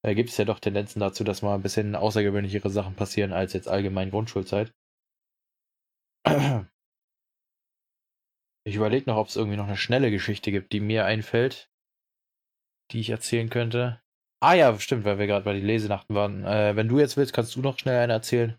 da 0.03 0.13
gibt 0.13 0.31
es 0.31 0.37
ja 0.39 0.45
doch 0.45 0.59
Tendenzen 0.59 0.99
dazu, 0.99 1.23
dass 1.23 1.43
mal 1.43 1.55
ein 1.55 1.63
bisschen 1.63 1.95
außergewöhnlichere 1.95 2.69
Sachen 2.69 2.97
passieren 2.97 3.33
als 3.33 3.53
jetzt 3.53 3.69
allgemein 3.69 4.11
Grundschulzeit. 4.11 4.75
Ich 8.66 8.77
überlege 8.77 9.09
noch, 9.09 9.16
ob 9.16 9.29
es 9.29 9.37
irgendwie 9.37 9.57
noch 9.57 9.66
eine 9.66 9.79
schnelle 9.79 10.11
Geschichte 10.11 10.53
gibt, 10.53 10.73
die 10.75 10.81
mir 10.81 11.07
einfällt 11.07 11.71
die 12.93 13.01
ich 13.01 13.11
erzählen 13.11 13.49
könnte. 13.51 14.01
Ah 14.43 14.55
ja, 14.55 14.79
stimmt, 14.79 15.05
weil 15.05 15.18
wir 15.18 15.27
gerade 15.27 15.45
bei 15.45 15.53
den 15.53 15.66
Lesenachten 15.66 16.14
waren. 16.14 16.45
Äh, 16.45 16.75
wenn 16.77 16.89
du 16.89 16.99
jetzt 16.99 17.16
willst, 17.16 17.33
kannst 17.33 17.55
du 17.57 17.61
noch 17.61 17.79
schnell 17.79 17.99
eine 17.99 18.14
erzählen. 18.14 18.57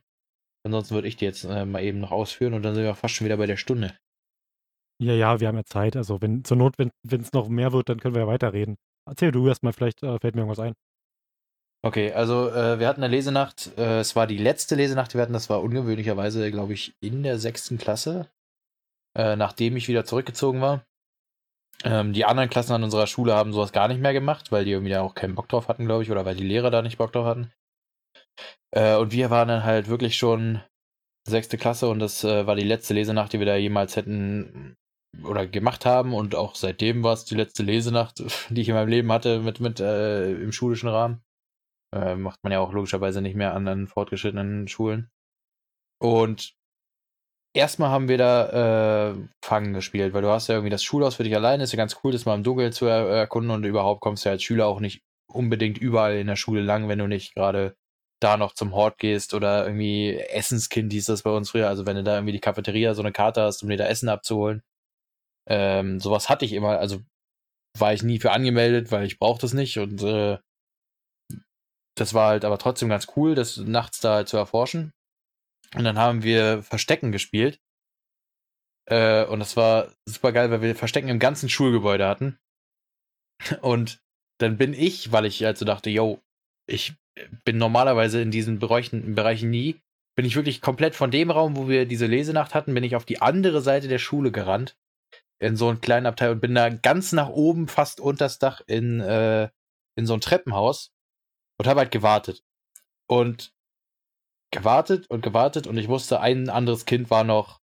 Ansonsten 0.63 0.93
würde 0.93 1.07
ich 1.07 1.15
die 1.15 1.25
jetzt 1.25 1.43
äh, 1.43 1.65
mal 1.65 1.83
eben 1.83 1.99
noch 1.99 2.11
ausführen 2.11 2.53
und 2.53 2.61
dann 2.61 2.75
sind 2.75 2.83
wir 2.83 2.93
fast 2.93 3.15
schon 3.15 3.25
wieder 3.25 3.37
bei 3.37 3.47
der 3.47 3.57
Stunde. 3.57 3.97
Ja, 5.01 5.13
ja, 5.13 5.39
wir 5.39 5.47
haben 5.47 5.57
ja 5.57 5.65
Zeit. 5.65 5.95
Also 5.95 6.21
wenn 6.21 6.43
zur 6.43 6.57
Not, 6.57 6.75
wenn 6.77 6.91
es 7.21 7.33
noch 7.33 7.49
mehr 7.49 7.73
wird, 7.73 7.89
dann 7.89 7.99
können 7.99 8.13
wir 8.13 8.21
ja 8.21 8.27
weiterreden. 8.27 8.75
Erzähl 9.07 9.31
du 9.31 9.47
erstmal, 9.47 9.73
vielleicht 9.73 10.03
äh, 10.03 10.19
fällt 10.19 10.35
mir 10.35 10.41
irgendwas 10.41 10.59
ein. 10.59 10.73
Okay, 11.83 12.13
also 12.13 12.49
äh, 12.49 12.79
wir 12.79 12.87
hatten 12.87 13.03
eine 13.03 13.13
Lesenacht. 13.13 13.71
Äh, 13.77 13.99
es 13.99 14.15
war 14.15 14.27
die 14.27 14.37
letzte 14.37 14.75
Lesenacht, 14.75 15.11
die 15.11 15.17
wir 15.17 15.23
hatten. 15.23 15.33
Das 15.33 15.49
war 15.49 15.63
ungewöhnlicherweise, 15.63 16.51
glaube 16.51 16.73
ich, 16.73 16.95
in 17.01 17.23
der 17.23 17.39
sechsten 17.39 17.79
Klasse, 17.79 18.29
äh, 19.17 19.35
nachdem 19.35 19.75
ich 19.75 19.87
wieder 19.87 20.05
zurückgezogen 20.05 20.61
war. 20.61 20.85
Ähm, 21.83 22.13
die 22.13 22.25
anderen 22.25 22.49
Klassen 22.49 22.73
an 22.73 22.83
unserer 22.83 23.07
Schule 23.07 23.33
haben 23.33 23.53
sowas 23.53 23.71
gar 23.71 23.87
nicht 23.87 23.99
mehr 23.99 24.13
gemacht, 24.13 24.51
weil 24.51 24.65
die 24.65 24.71
irgendwie 24.71 24.91
da 24.91 25.01
auch 25.01 25.15
keinen 25.15 25.33
Bock 25.33 25.49
drauf 25.49 25.67
hatten, 25.67 25.85
glaube 25.85 26.03
ich, 26.03 26.11
oder 26.11 26.25
weil 26.25 26.35
die 26.35 26.47
Lehrer 26.47 26.69
da 26.69 26.83
nicht 26.83 26.99
Bock 26.99 27.11
drauf 27.11 27.25
hatten. 27.25 27.51
Äh, 28.71 28.95
und 28.97 29.11
wir 29.11 29.31
waren 29.31 29.47
dann 29.47 29.63
halt 29.63 29.87
wirklich 29.87 30.15
schon 30.17 30.61
sechste 31.27 31.57
Klasse 31.57 31.87
und 31.89 31.99
das 31.99 32.23
äh, 32.23 32.45
war 32.47 32.55
die 32.55 32.63
letzte 32.63 32.93
Lesenacht, 32.93 33.33
die 33.33 33.39
wir 33.39 33.45
da 33.45 33.55
jemals 33.55 33.95
hätten 33.95 34.75
oder 35.23 35.45
gemacht 35.47 35.85
haben 35.85 36.13
und 36.13 36.35
auch 36.35 36.55
seitdem 36.55 37.03
war 37.03 37.13
es 37.13 37.25
die 37.25 37.35
letzte 37.35 37.63
Lesenacht, 37.63 38.23
die 38.49 38.61
ich 38.61 38.69
in 38.69 38.75
meinem 38.75 38.89
Leben 38.89 39.11
hatte 39.11 39.39
mit, 39.39 39.59
mit 39.59 39.79
äh, 39.79 40.31
im 40.33 40.51
schulischen 40.51 40.89
Rahmen. 40.89 41.23
Äh, 41.93 42.15
macht 42.15 42.43
man 42.43 42.51
ja 42.51 42.59
auch 42.59 42.73
logischerweise 42.73 43.21
nicht 43.21 43.35
mehr 43.35 43.53
an, 43.53 43.67
an 43.67 43.87
fortgeschrittenen 43.87 44.67
Schulen. 44.67 45.09
Und 45.99 46.53
erstmal 47.53 47.89
haben 47.89 48.07
wir 48.07 48.17
da 48.17 49.11
äh, 49.11 49.15
Fangen 49.43 49.73
gespielt, 49.73 50.13
weil 50.13 50.21
du 50.21 50.29
hast 50.29 50.47
ja 50.47 50.55
irgendwie 50.55 50.71
das 50.71 50.83
Schulhaus 50.83 51.15
für 51.15 51.23
dich 51.23 51.35
alleine, 51.35 51.63
ist 51.63 51.73
ja 51.73 51.77
ganz 51.77 51.97
cool, 52.03 52.11
das 52.11 52.25
mal 52.25 52.35
im 52.35 52.43
Dunkeln 52.43 52.71
zu 52.71 52.85
er 52.85 53.07
erkunden 53.07 53.51
und 53.51 53.63
überhaupt 53.65 54.01
kommst 54.01 54.25
du 54.25 54.29
ja 54.29 54.33
als 54.33 54.43
Schüler 54.43 54.67
auch 54.67 54.79
nicht 54.79 55.03
unbedingt 55.27 55.77
überall 55.77 56.15
in 56.17 56.27
der 56.27 56.35
Schule 56.35 56.61
lang, 56.61 56.87
wenn 56.87 56.99
du 56.99 57.07
nicht 57.07 57.35
gerade 57.35 57.75
da 58.21 58.37
noch 58.37 58.53
zum 58.53 58.73
Hort 58.75 58.99
gehst 58.99 59.33
oder 59.33 59.65
irgendwie 59.65 60.15
Essenskind 60.15 60.93
hieß 60.93 61.07
das 61.07 61.23
bei 61.23 61.31
uns 61.31 61.49
früher, 61.51 61.67
also 61.67 61.85
wenn 61.85 61.95
du 61.95 62.03
da 62.03 62.15
irgendwie 62.15 62.33
die 62.33 62.39
Cafeteria 62.39 62.93
so 62.93 63.01
eine 63.01 63.11
Karte 63.11 63.41
hast, 63.41 63.63
um 63.63 63.69
dir 63.69 63.77
da 63.77 63.85
Essen 63.85 64.09
abzuholen. 64.09 64.61
Ähm, 65.49 65.99
sowas 65.99 66.29
hatte 66.29 66.45
ich 66.45 66.53
immer, 66.53 66.79
also 66.79 67.01
war 67.77 67.93
ich 67.93 68.03
nie 68.03 68.19
für 68.19 68.31
angemeldet, 68.31 68.91
weil 68.91 69.05
ich 69.05 69.17
brauchte 69.17 69.45
es 69.45 69.53
nicht 69.53 69.79
und 69.79 70.03
äh, 70.03 70.37
das 71.95 72.13
war 72.13 72.29
halt 72.29 72.45
aber 72.45 72.57
trotzdem 72.57 72.89
ganz 72.89 73.07
cool, 73.15 73.35
das 73.35 73.57
nachts 73.57 73.99
da 73.99 74.25
zu 74.25 74.37
erforschen. 74.37 74.93
Und 75.75 75.83
dann 75.83 75.97
haben 75.97 76.23
wir 76.23 76.63
Verstecken 76.63 77.11
gespielt. 77.11 77.59
Äh, 78.89 79.25
und 79.25 79.39
das 79.39 79.55
war 79.55 79.93
super 80.05 80.31
geil, 80.31 80.51
weil 80.51 80.61
wir 80.61 80.75
Verstecken 80.75 81.09
im 81.09 81.19
ganzen 81.19 81.49
Schulgebäude 81.49 82.07
hatten. 82.07 82.37
Und 83.61 84.01
dann 84.39 84.57
bin 84.57 84.73
ich, 84.73 85.11
weil 85.11 85.25
ich 85.25 85.45
also 85.45 85.65
dachte, 85.65 85.89
yo, 85.89 86.19
ich 86.67 86.93
bin 87.43 87.57
normalerweise 87.57 88.21
in 88.21 88.31
diesen 88.31 88.59
Bereichen, 88.59 89.15
Bereichen 89.15 89.49
nie, 89.49 89.79
bin 90.15 90.25
ich 90.25 90.35
wirklich 90.35 90.61
komplett 90.61 90.95
von 90.95 91.11
dem 91.11 91.31
Raum, 91.31 91.55
wo 91.55 91.67
wir 91.67 91.85
diese 91.85 92.05
Lesenacht 92.05 92.53
hatten, 92.53 92.73
bin 92.73 92.83
ich 92.83 92.95
auf 92.95 93.05
die 93.05 93.21
andere 93.21 93.61
Seite 93.61 93.87
der 93.87 93.99
Schule 93.99 94.31
gerannt. 94.31 94.77
In 95.39 95.55
so 95.55 95.69
einen 95.69 95.81
kleinen 95.81 96.05
Abteil 96.05 96.31
und 96.31 96.39
bin 96.39 96.53
da 96.53 96.69
ganz 96.69 97.13
nach 97.13 97.29
oben, 97.29 97.67
fast 97.67 97.99
unter 97.99 98.25
das 98.25 98.37
Dach 98.37 98.61
in, 98.67 98.99
äh, 98.99 99.49
in 99.97 100.05
so 100.05 100.13
ein 100.13 100.21
Treppenhaus 100.21 100.91
und 101.61 101.67
habe 101.67 101.81
halt 101.81 101.91
gewartet. 101.91 102.43
Und 103.07 103.53
gewartet 104.51 105.07
und 105.11 105.21
gewartet 105.21 105.67
und 105.67 105.77
ich 105.77 105.89
wusste, 105.89 106.19
ein 106.19 106.49
anderes 106.49 106.87
Kind 106.87 107.11
war 107.11 107.23
noch 107.23 107.61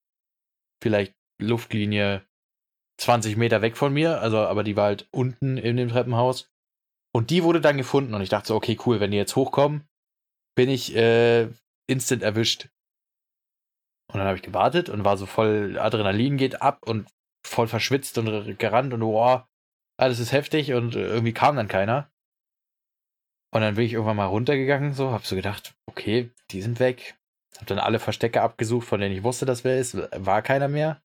vielleicht 0.83 1.15
Luftlinie 1.39 2.27
20 2.99 3.37
Meter 3.37 3.61
weg 3.61 3.77
von 3.77 3.93
mir, 3.93 4.23
also 4.23 4.39
aber 4.39 4.65
die 4.65 4.77
war 4.77 4.87
halt 4.87 5.09
unten 5.11 5.59
in 5.59 5.77
dem 5.77 5.91
Treppenhaus. 5.91 6.51
Und 7.15 7.29
die 7.29 7.45
wurde 7.45 7.61
dann 7.61 7.77
gefunden 7.77 8.15
und 8.15 8.23
ich 8.23 8.31
dachte 8.31 8.49
so, 8.49 8.55
okay, 8.55 8.79
cool, 8.87 8.99
wenn 8.99 9.11
die 9.11 9.19
jetzt 9.19 9.37
hochkommen, 9.37 9.87
bin 10.55 10.71
ich 10.71 10.97
äh, 10.97 11.51
instant 11.87 12.23
erwischt. 12.23 12.71
Und 14.11 14.21
dann 14.21 14.27
habe 14.27 14.37
ich 14.39 14.43
gewartet 14.43 14.89
und 14.89 15.05
war 15.05 15.19
so 15.19 15.27
voll 15.27 15.79
Adrenalin 15.79 16.39
geht 16.39 16.63
ab 16.63 16.79
und 16.87 17.11
voll 17.47 17.69
verschwitzt 17.69 18.17
und 18.17 18.59
gerannt 18.59 18.95
und 18.95 19.01
boah, 19.01 19.51
alles 19.99 20.19
ist 20.19 20.33
heftig 20.33 20.73
und 20.73 20.95
irgendwie 20.95 21.35
kam 21.35 21.57
dann 21.57 21.69
keiner. 21.69 22.11
Und 23.55 23.61
dann 23.61 23.75
bin 23.75 23.85
ich 23.85 23.93
irgendwann 23.93 24.17
mal 24.17 24.27
runtergegangen, 24.27 24.95
so, 24.95 25.11
hab 25.11 25.27
so 25.27 25.37
gedacht, 25.37 25.75
okay, 25.87 26.31
die 26.51 26.63
sind 26.63 26.81
weg. 26.81 27.17
Hab 27.59 27.67
dann 27.67 27.79
alle 27.79 27.99
Verstecke 27.99 28.41
abgesucht, 28.41 28.87
von 28.87 29.01
denen 29.01 29.15
ich 29.15 29.23
wusste, 29.23 29.45
dass 29.45 29.63
wer 29.63 29.79
ist. 29.79 29.97
War 30.17 30.41
keiner 30.41 30.69
mehr. 30.69 31.03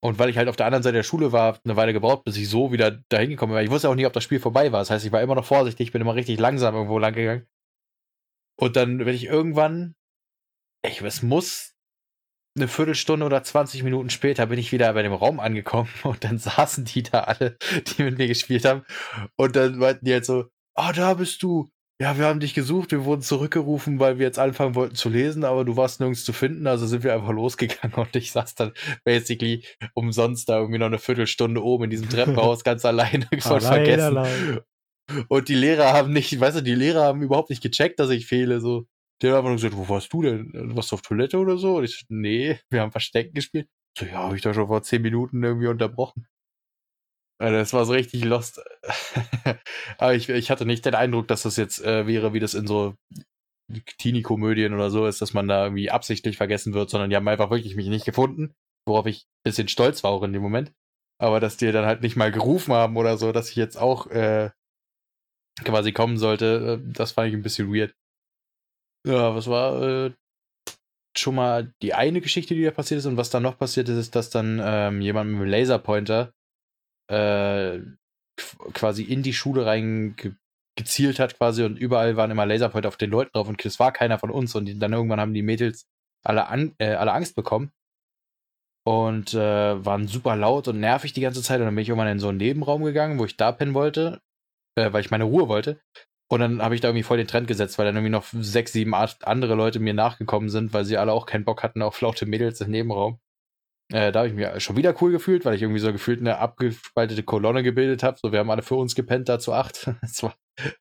Und 0.00 0.18
weil 0.18 0.30
ich 0.30 0.38
halt 0.38 0.48
auf 0.48 0.56
der 0.56 0.66
anderen 0.66 0.82
Seite 0.82 0.96
der 0.96 1.02
Schule 1.02 1.32
war, 1.32 1.58
eine 1.64 1.76
Weile 1.76 1.92
gebraucht, 1.92 2.24
bis 2.24 2.36
ich 2.36 2.48
so 2.48 2.72
wieder 2.72 2.92
dahin 3.10 3.30
gekommen 3.30 3.52
bin. 3.52 3.64
Ich 3.64 3.70
wusste 3.70 3.88
auch 3.88 3.94
nicht, 3.94 4.06
ob 4.06 4.12
das 4.12 4.24
Spiel 4.24 4.40
vorbei 4.40 4.72
war. 4.72 4.80
Das 4.80 4.90
heißt, 4.90 5.04
ich 5.04 5.12
war 5.12 5.20
immer 5.20 5.34
noch 5.34 5.44
vorsichtig, 5.44 5.92
bin 5.92 6.00
immer 6.00 6.14
richtig 6.14 6.38
langsam 6.38 6.74
irgendwo 6.74 6.98
lang 6.98 7.14
gegangen. 7.14 7.46
Und 8.56 8.76
dann 8.76 8.98
bin 8.98 9.08
ich 9.08 9.24
irgendwann, 9.24 9.94
ich, 10.84 11.02
es 11.02 11.22
muss 11.22 11.74
eine 12.56 12.68
Viertelstunde 12.68 13.26
oder 13.26 13.42
20 13.42 13.82
Minuten 13.82 14.10
später 14.10 14.46
bin 14.46 14.58
ich 14.58 14.72
wieder 14.72 14.92
bei 14.94 15.02
dem 15.02 15.12
Raum 15.12 15.38
angekommen 15.38 15.90
und 16.04 16.24
dann 16.24 16.38
saßen 16.38 16.84
die 16.84 17.02
da 17.02 17.24
alle, 17.24 17.58
die 17.86 18.02
mit 18.04 18.18
mir 18.18 18.26
gespielt 18.26 18.64
haben. 18.64 18.84
Und 19.36 19.54
dann 19.54 19.76
meinten 19.76 20.06
die 20.06 20.12
halt 20.12 20.24
so, 20.24 20.48
ah, 20.78 20.92
da 20.92 21.14
bist 21.14 21.42
du. 21.42 21.68
Ja, 22.00 22.16
wir 22.16 22.26
haben 22.26 22.38
dich 22.38 22.54
gesucht, 22.54 22.92
wir 22.92 23.04
wurden 23.04 23.22
zurückgerufen, 23.22 23.98
weil 23.98 24.18
wir 24.18 24.26
jetzt 24.26 24.38
anfangen 24.38 24.76
wollten 24.76 24.94
zu 24.94 25.08
lesen, 25.08 25.42
aber 25.42 25.64
du 25.64 25.76
warst 25.76 25.98
nirgends 25.98 26.24
zu 26.24 26.32
finden, 26.32 26.68
also 26.68 26.86
sind 26.86 27.02
wir 27.02 27.12
einfach 27.12 27.32
losgegangen 27.32 27.94
und 27.96 28.14
ich 28.14 28.30
saß 28.30 28.54
dann 28.54 28.72
basically 29.04 29.64
umsonst 29.94 30.48
da 30.48 30.58
irgendwie 30.58 30.78
noch 30.78 30.86
eine 30.86 30.98
Viertelstunde 30.98 31.62
oben 31.62 31.84
in 31.84 31.90
diesem 31.90 32.08
Treppenhaus 32.08 32.62
ganz 32.62 32.84
alleine 32.84 33.26
voll 33.40 33.60
vergessen. 33.60 34.16
Allein. 34.16 34.60
Und 35.26 35.48
die 35.48 35.56
Lehrer 35.56 35.92
haben 35.92 36.12
nicht, 36.12 36.38
weißt 36.38 36.58
du, 36.58 36.62
die 36.62 36.74
Lehrer 36.76 37.02
haben 37.02 37.22
überhaupt 37.22 37.50
nicht 37.50 37.62
gecheckt, 37.62 37.98
dass 37.98 38.10
ich 38.10 38.26
fehle, 38.26 38.60
so. 38.60 38.86
Die 39.20 39.26
haben 39.26 39.34
einfach 39.34 39.48
nur 39.48 39.56
gesagt, 39.56 39.76
wo 39.76 39.88
warst 39.88 40.12
du 40.12 40.22
denn? 40.22 40.76
Warst 40.76 40.92
du 40.92 40.94
auf 40.94 41.02
Toilette 41.02 41.38
oder 41.38 41.56
so? 41.56 41.78
Und 41.78 41.84
ich, 41.84 42.04
nee, 42.08 42.60
wir 42.70 42.82
haben 42.82 42.92
Verstecken 42.92 43.34
gespielt. 43.34 43.68
So, 43.98 44.06
ja, 44.06 44.18
habe 44.18 44.36
ich 44.36 44.42
doch 44.42 44.54
schon 44.54 44.68
vor 44.68 44.82
zehn 44.84 45.02
Minuten 45.02 45.42
irgendwie 45.42 45.66
unterbrochen. 45.66 46.28
Also, 47.38 47.56
das 47.56 47.72
war 47.72 47.84
so 47.84 47.92
richtig 47.92 48.24
lost. 48.24 48.60
Aber 49.98 50.14
ich, 50.14 50.28
ich 50.28 50.50
hatte 50.50 50.66
nicht 50.66 50.84
den 50.84 50.94
Eindruck, 50.94 51.28
dass 51.28 51.42
das 51.42 51.56
jetzt 51.56 51.82
äh, 51.84 52.06
wäre, 52.06 52.32
wie 52.32 52.40
das 52.40 52.54
in 52.54 52.66
so 52.66 52.96
Teenie-Komödien 53.98 54.74
oder 54.74 54.90
so 54.90 55.06
ist, 55.06 55.20
dass 55.20 55.34
man 55.34 55.46
da 55.46 55.64
irgendwie 55.64 55.90
absichtlich 55.90 56.36
vergessen 56.36 56.74
wird, 56.74 56.90
sondern 56.90 57.10
die 57.10 57.16
haben 57.16 57.28
einfach 57.28 57.50
wirklich 57.50 57.76
mich 57.76 57.88
nicht 57.88 58.06
gefunden, 58.06 58.54
worauf 58.86 59.06
ich 59.06 59.24
ein 59.24 59.44
bisschen 59.44 59.68
stolz 59.68 60.02
war 60.02 60.10
auch 60.10 60.22
in 60.22 60.32
dem 60.32 60.42
Moment. 60.42 60.72
Aber 61.20 61.40
dass 61.40 61.56
die 61.56 61.70
dann 61.70 61.84
halt 61.84 62.02
nicht 62.02 62.16
mal 62.16 62.32
gerufen 62.32 62.72
haben 62.72 62.96
oder 62.96 63.18
so, 63.18 63.32
dass 63.32 63.50
ich 63.50 63.56
jetzt 63.56 63.76
auch 63.76 64.06
äh, 64.06 64.50
quasi 65.64 65.92
kommen 65.92 66.16
sollte, 66.16 66.80
äh, 66.80 66.92
das 66.92 67.12
fand 67.12 67.28
ich 67.28 67.34
ein 67.34 67.42
bisschen 67.42 67.72
weird. 67.72 67.94
Ja, 69.06 69.34
was 69.34 69.46
war 69.48 69.82
äh, 69.82 70.12
schon 71.16 71.34
mal 71.34 71.72
die 71.82 71.94
eine 71.94 72.20
Geschichte, 72.20 72.54
die 72.54 72.64
da 72.64 72.70
passiert 72.70 72.98
ist 72.98 73.06
und 73.06 73.16
was 73.16 73.30
dann 73.30 73.42
noch 73.42 73.58
passiert 73.58 73.88
ist, 73.88 73.96
ist, 73.96 74.14
dass 74.14 74.30
dann 74.30 74.60
ähm, 74.62 75.00
jemand 75.00 75.30
mit 75.30 75.40
einem 75.40 75.50
Laserpointer 75.50 76.32
äh, 77.08 77.80
quasi 78.72 79.02
in 79.02 79.22
die 79.22 79.32
Schule 79.32 79.66
rein 79.66 80.14
ge 80.16 80.32
gezielt 80.76 81.18
hat 81.18 81.36
quasi 81.36 81.64
und 81.64 81.76
überall 81.76 82.16
waren 82.16 82.30
immer 82.30 82.46
Laserpointer 82.46 82.86
auf 82.86 82.96
den 82.96 83.10
Leuten 83.10 83.32
drauf 83.32 83.48
und 83.48 83.64
es 83.64 83.80
war 83.80 83.90
keiner 83.90 84.20
von 84.20 84.30
uns 84.30 84.54
und 84.54 84.78
dann 84.78 84.92
irgendwann 84.92 85.18
haben 85.18 85.34
die 85.34 85.42
Mädels 85.42 85.88
alle, 86.24 86.46
an, 86.46 86.72
äh, 86.78 86.94
alle 86.94 87.12
Angst 87.12 87.34
bekommen 87.34 87.72
und 88.86 89.34
äh, 89.34 89.84
waren 89.84 90.06
super 90.06 90.36
laut 90.36 90.68
und 90.68 90.78
nervig 90.78 91.12
die 91.12 91.20
ganze 91.20 91.42
Zeit 91.42 91.58
und 91.58 91.66
dann 91.66 91.74
bin 91.74 91.82
ich 91.82 91.88
irgendwann 91.88 92.12
in 92.12 92.20
so 92.20 92.28
einen 92.28 92.38
Nebenraum 92.38 92.84
gegangen, 92.84 93.18
wo 93.18 93.24
ich 93.24 93.36
da 93.36 93.50
pennen 93.50 93.74
wollte, 93.74 94.20
äh, 94.76 94.92
weil 94.92 95.00
ich 95.00 95.10
meine 95.10 95.24
Ruhe 95.24 95.48
wollte 95.48 95.80
und 96.30 96.40
dann 96.40 96.62
habe 96.62 96.74
ich 96.74 96.80
da 96.80 96.88
irgendwie 96.88 97.02
voll 97.02 97.16
den 97.16 97.26
Trend 97.26 97.48
gesetzt, 97.48 97.78
weil 97.78 97.86
dann 97.86 97.96
irgendwie 97.96 98.12
noch 98.12 98.26
sechs, 98.32 98.72
sieben, 98.72 98.94
acht 98.94 99.26
andere 99.26 99.54
Leute 99.54 99.80
mir 99.80 99.94
nachgekommen 99.94 100.50
sind, 100.50 100.72
weil 100.74 100.84
sie 100.84 100.98
alle 100.98 101.12
auch 101.12 101.26
keinen 101.26 101.44
Bock 101.44 101.62
hatten 101.62 101.82
auf 101.82 102.00
laute 102.00 102.26
Mädels 102.26 102.60
im 102.60 102.70
Nebenraum. 102.70 103.18
Äh, 103.90 104.12
da 104.12 104.20
habe 104.20 104.28
ich 104.28 104.34
mich 104.34 104.62
schon 104.62 104.76
wieder 104.76 104.94
cool 105.00 105.12
gefühlt, 105.12 105.44
weil 105.44 105.54
ich 105.54 105.62
irgendwie 105.62 105.80
so 105.80 105.92
gefühlt 105.92 106.20
eine 106.20 106.38
abgespaltete 106.38 107.22
Kolonne 107.22 107.62
gebildet 107.62 108.02
habe. 108.02 108.18
So, 108.20 108.32
wir 108.32 108.38
haben 108.40 108.50
alle 108.50 108.62
für 108.62 108.74
uns 108.74 108.94
gepennt, 108.94 109.28
da 109.28 109.38
zu 109.38 109.52
acht. 109.52 109.90
Es 110.02 110.22
war, 110.22 110.34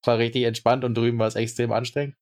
war 0.04 0.18
richtig 0.18 0.44
entspannt 0.44 0.84
und 0.84 0.96
drüben 0.96 1.20
war 1.20 1.28
es 1.28 1.36
extrem 1.36 1.72
anstrengend. 1.72 2.16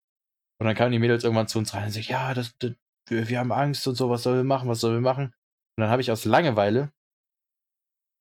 Und 0.60 0.68
dann 0.68 0.76
kamen 0.76 0.92
die 0.92 1.00
Mädels 1.00 1.24
irgendwann 1.24 1.48
zu 1.48 1.58
uns 1.60 1.74
rein 1.74 1.86
und 1.86 1.92
sagen, 1.92 2.06
ja, 2.08 2.34
das, 2.34 2.56
das, 2.60 2.74
wir, 3.08 3.28
wir 3.28 3.40
haben 3.40 3.52
Angst 3.52 3.88
und 3.88 3.96
so, 3.96 4.10
was 4.10 4.24
sollen 4.24 4.38
wir 4.38 4.44
machen, 4.44 4.70
was 4.70 4.80
sollen 4.80 4.96
wir 4.96 5.02
machen? 5.02 5.26
Und 5.26 5.82
dann 5.82 5.90
habe 5.90 6.02
ich 6.02 6.12
aus 6.12 6.26
Langeweile, 6.26 6.92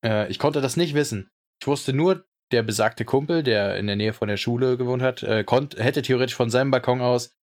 äh, 0.05 0.29
ich 0.31 0.39
konnte 0.39 0.61
das 0.61 0.77
nicht 0.77 0.95
wissen. 0.95 1.31
Ich 1.61 1.67
wusste 1.67 1.93
nur, 1.93 2.27
der 2.53 2.63
besagte 2.63 3.05
Kumpel, 3.05 3.43
der 3.43 3.77
in 3.77 3.87
der 3.87 3.97
Nähe 3.97 4.13
von 4.13 4.29
der 4.29 4.37
Schule 4.37 4.77
gewohnt 4.77 5.03
hat, 5.03 5.23
äh, 5.23 5.45
konnt, 5.45 5.77
hätte 5.77 6.03
theoretisch 6.03 6.35
von 6.35 6.51
seinem 6.51 6.71
Balkon 6.71 7.01
aus 7.01 7.35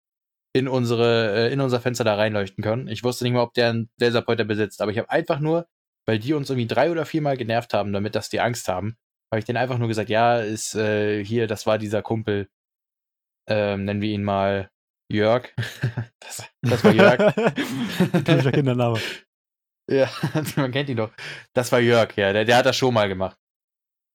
in 0.53 0.68
unsere, 0.68 1.48
äh, 1.48 1.53
in 1.53 1.61
unser 1.61 1.80
Fenster 1.80 2.05
da 2.05 2.14
reinleuchten 2.14 2.62
können. 2.62 2.88
Ich 2.88 3.05
wusste 3.05 3.24
nicht 3.24 3.34
mal, 3.34 3.42
ob 3.42 3.55
der 3.55 3.70
einen 3.70 3.90
Laserpointer 3.98 4.44
besitzt, 4.44 4.82
aber 4.82 4.90
ich 4.90 4.98
habe 4.98 5.11
einfach 5.11 5.40
nur, 5.40 5.68
weil 6.07 6.18
die 6.18 6.34
uns 6.34 6.51
irgendwie 6.51 6.66
drei 6.66 6.90
oder 6.90 7.07
viermal 7.07 7.36
genervt 7.36 7.74
haben, 7.74 7.92
damit 7.92 8.14
dass 8.14 8.30
die 8.30 8.40
Angst 8.40 8.68
haben, 8.68 8.96
habe 9.32 9.38
ich 9.38 9.44
denen 9.44 9.59
einfach 9.59 9.78
nur 9.78 9.88
gesagt, 9.88 10.11
ja, 10.11 10.40
ist 10.40 10.74
äh, 10.74 11.24
hier, 11.24 11.46
das 11.46 11.66
war 11.66 11.78
dieser 11.78 12.03
Kumpel, 12.03 12.48
ähm, 13.48 13.84
nennen 13.84 14.01
wir 14.01 14.11
ihn 14.11 14.24
mal 14.24 14.70
Jörg. 15.11 15.48
das, 16.20 16.44
das 16.62 16.84
war 16.84 16.92
Jörg. 16.92 17.34
Typischer 18.24 18.53
Kindername. 18.53 19.01
Ja, 19.90 20.09
man 20.55 20.70
kennt 20.70 20.88
ihn 20.88 20.98
doch. 20.98 21.11
Das 21.53 21.72
war 21.72 21.80
Jörg, 21.80 22.16
ja, 22.16 22.32
der, 22.32 22.44
der 22.44 22.59
hat 22.59 22.66
das 22.66 22.76
schon 22.76 22.94
mal 22.94 23.09
gemacht. 23.09 23.36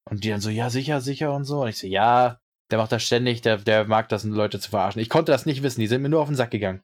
Und 0.10 0.24
die 0.24 0.30
dann 0.30 0.40
so, 0.40 0.50
ja, 0.50 0.70
sicher, 0.70 1.02
sicher 1.02 1.34
und 1.34 1.44
so. 1.44 1.64
Und 1.64 1.68
ich 1.68 1.78
so, 1.78 1.86
ja, 1.86 2.40
der 2.72 2.78
macht 2.80 2.92
das 2.92 3.04
ständig, 3.04 3.42
der, 3.42 3.58
der 3.58 3.86
mag 3.86 4.10
das, 4.10 4.24
Leute 4.24 4.60
zu 4.60 4.70
verarschen. 4.70 5.02
Ich 5.02 5.10
konnte 5.10 5.32
das 5.32 5.46
nicht 5.46 5.64
wissen, 5.64 5.82
die 5.82 5.88
sind 5.88 6.02
mir 6.02 6.10
nur 6.10 6.22
auf 6.22 6.28
den 6.28 6.36
Sack 6.36 6.52
gegangen. 6.52 6.84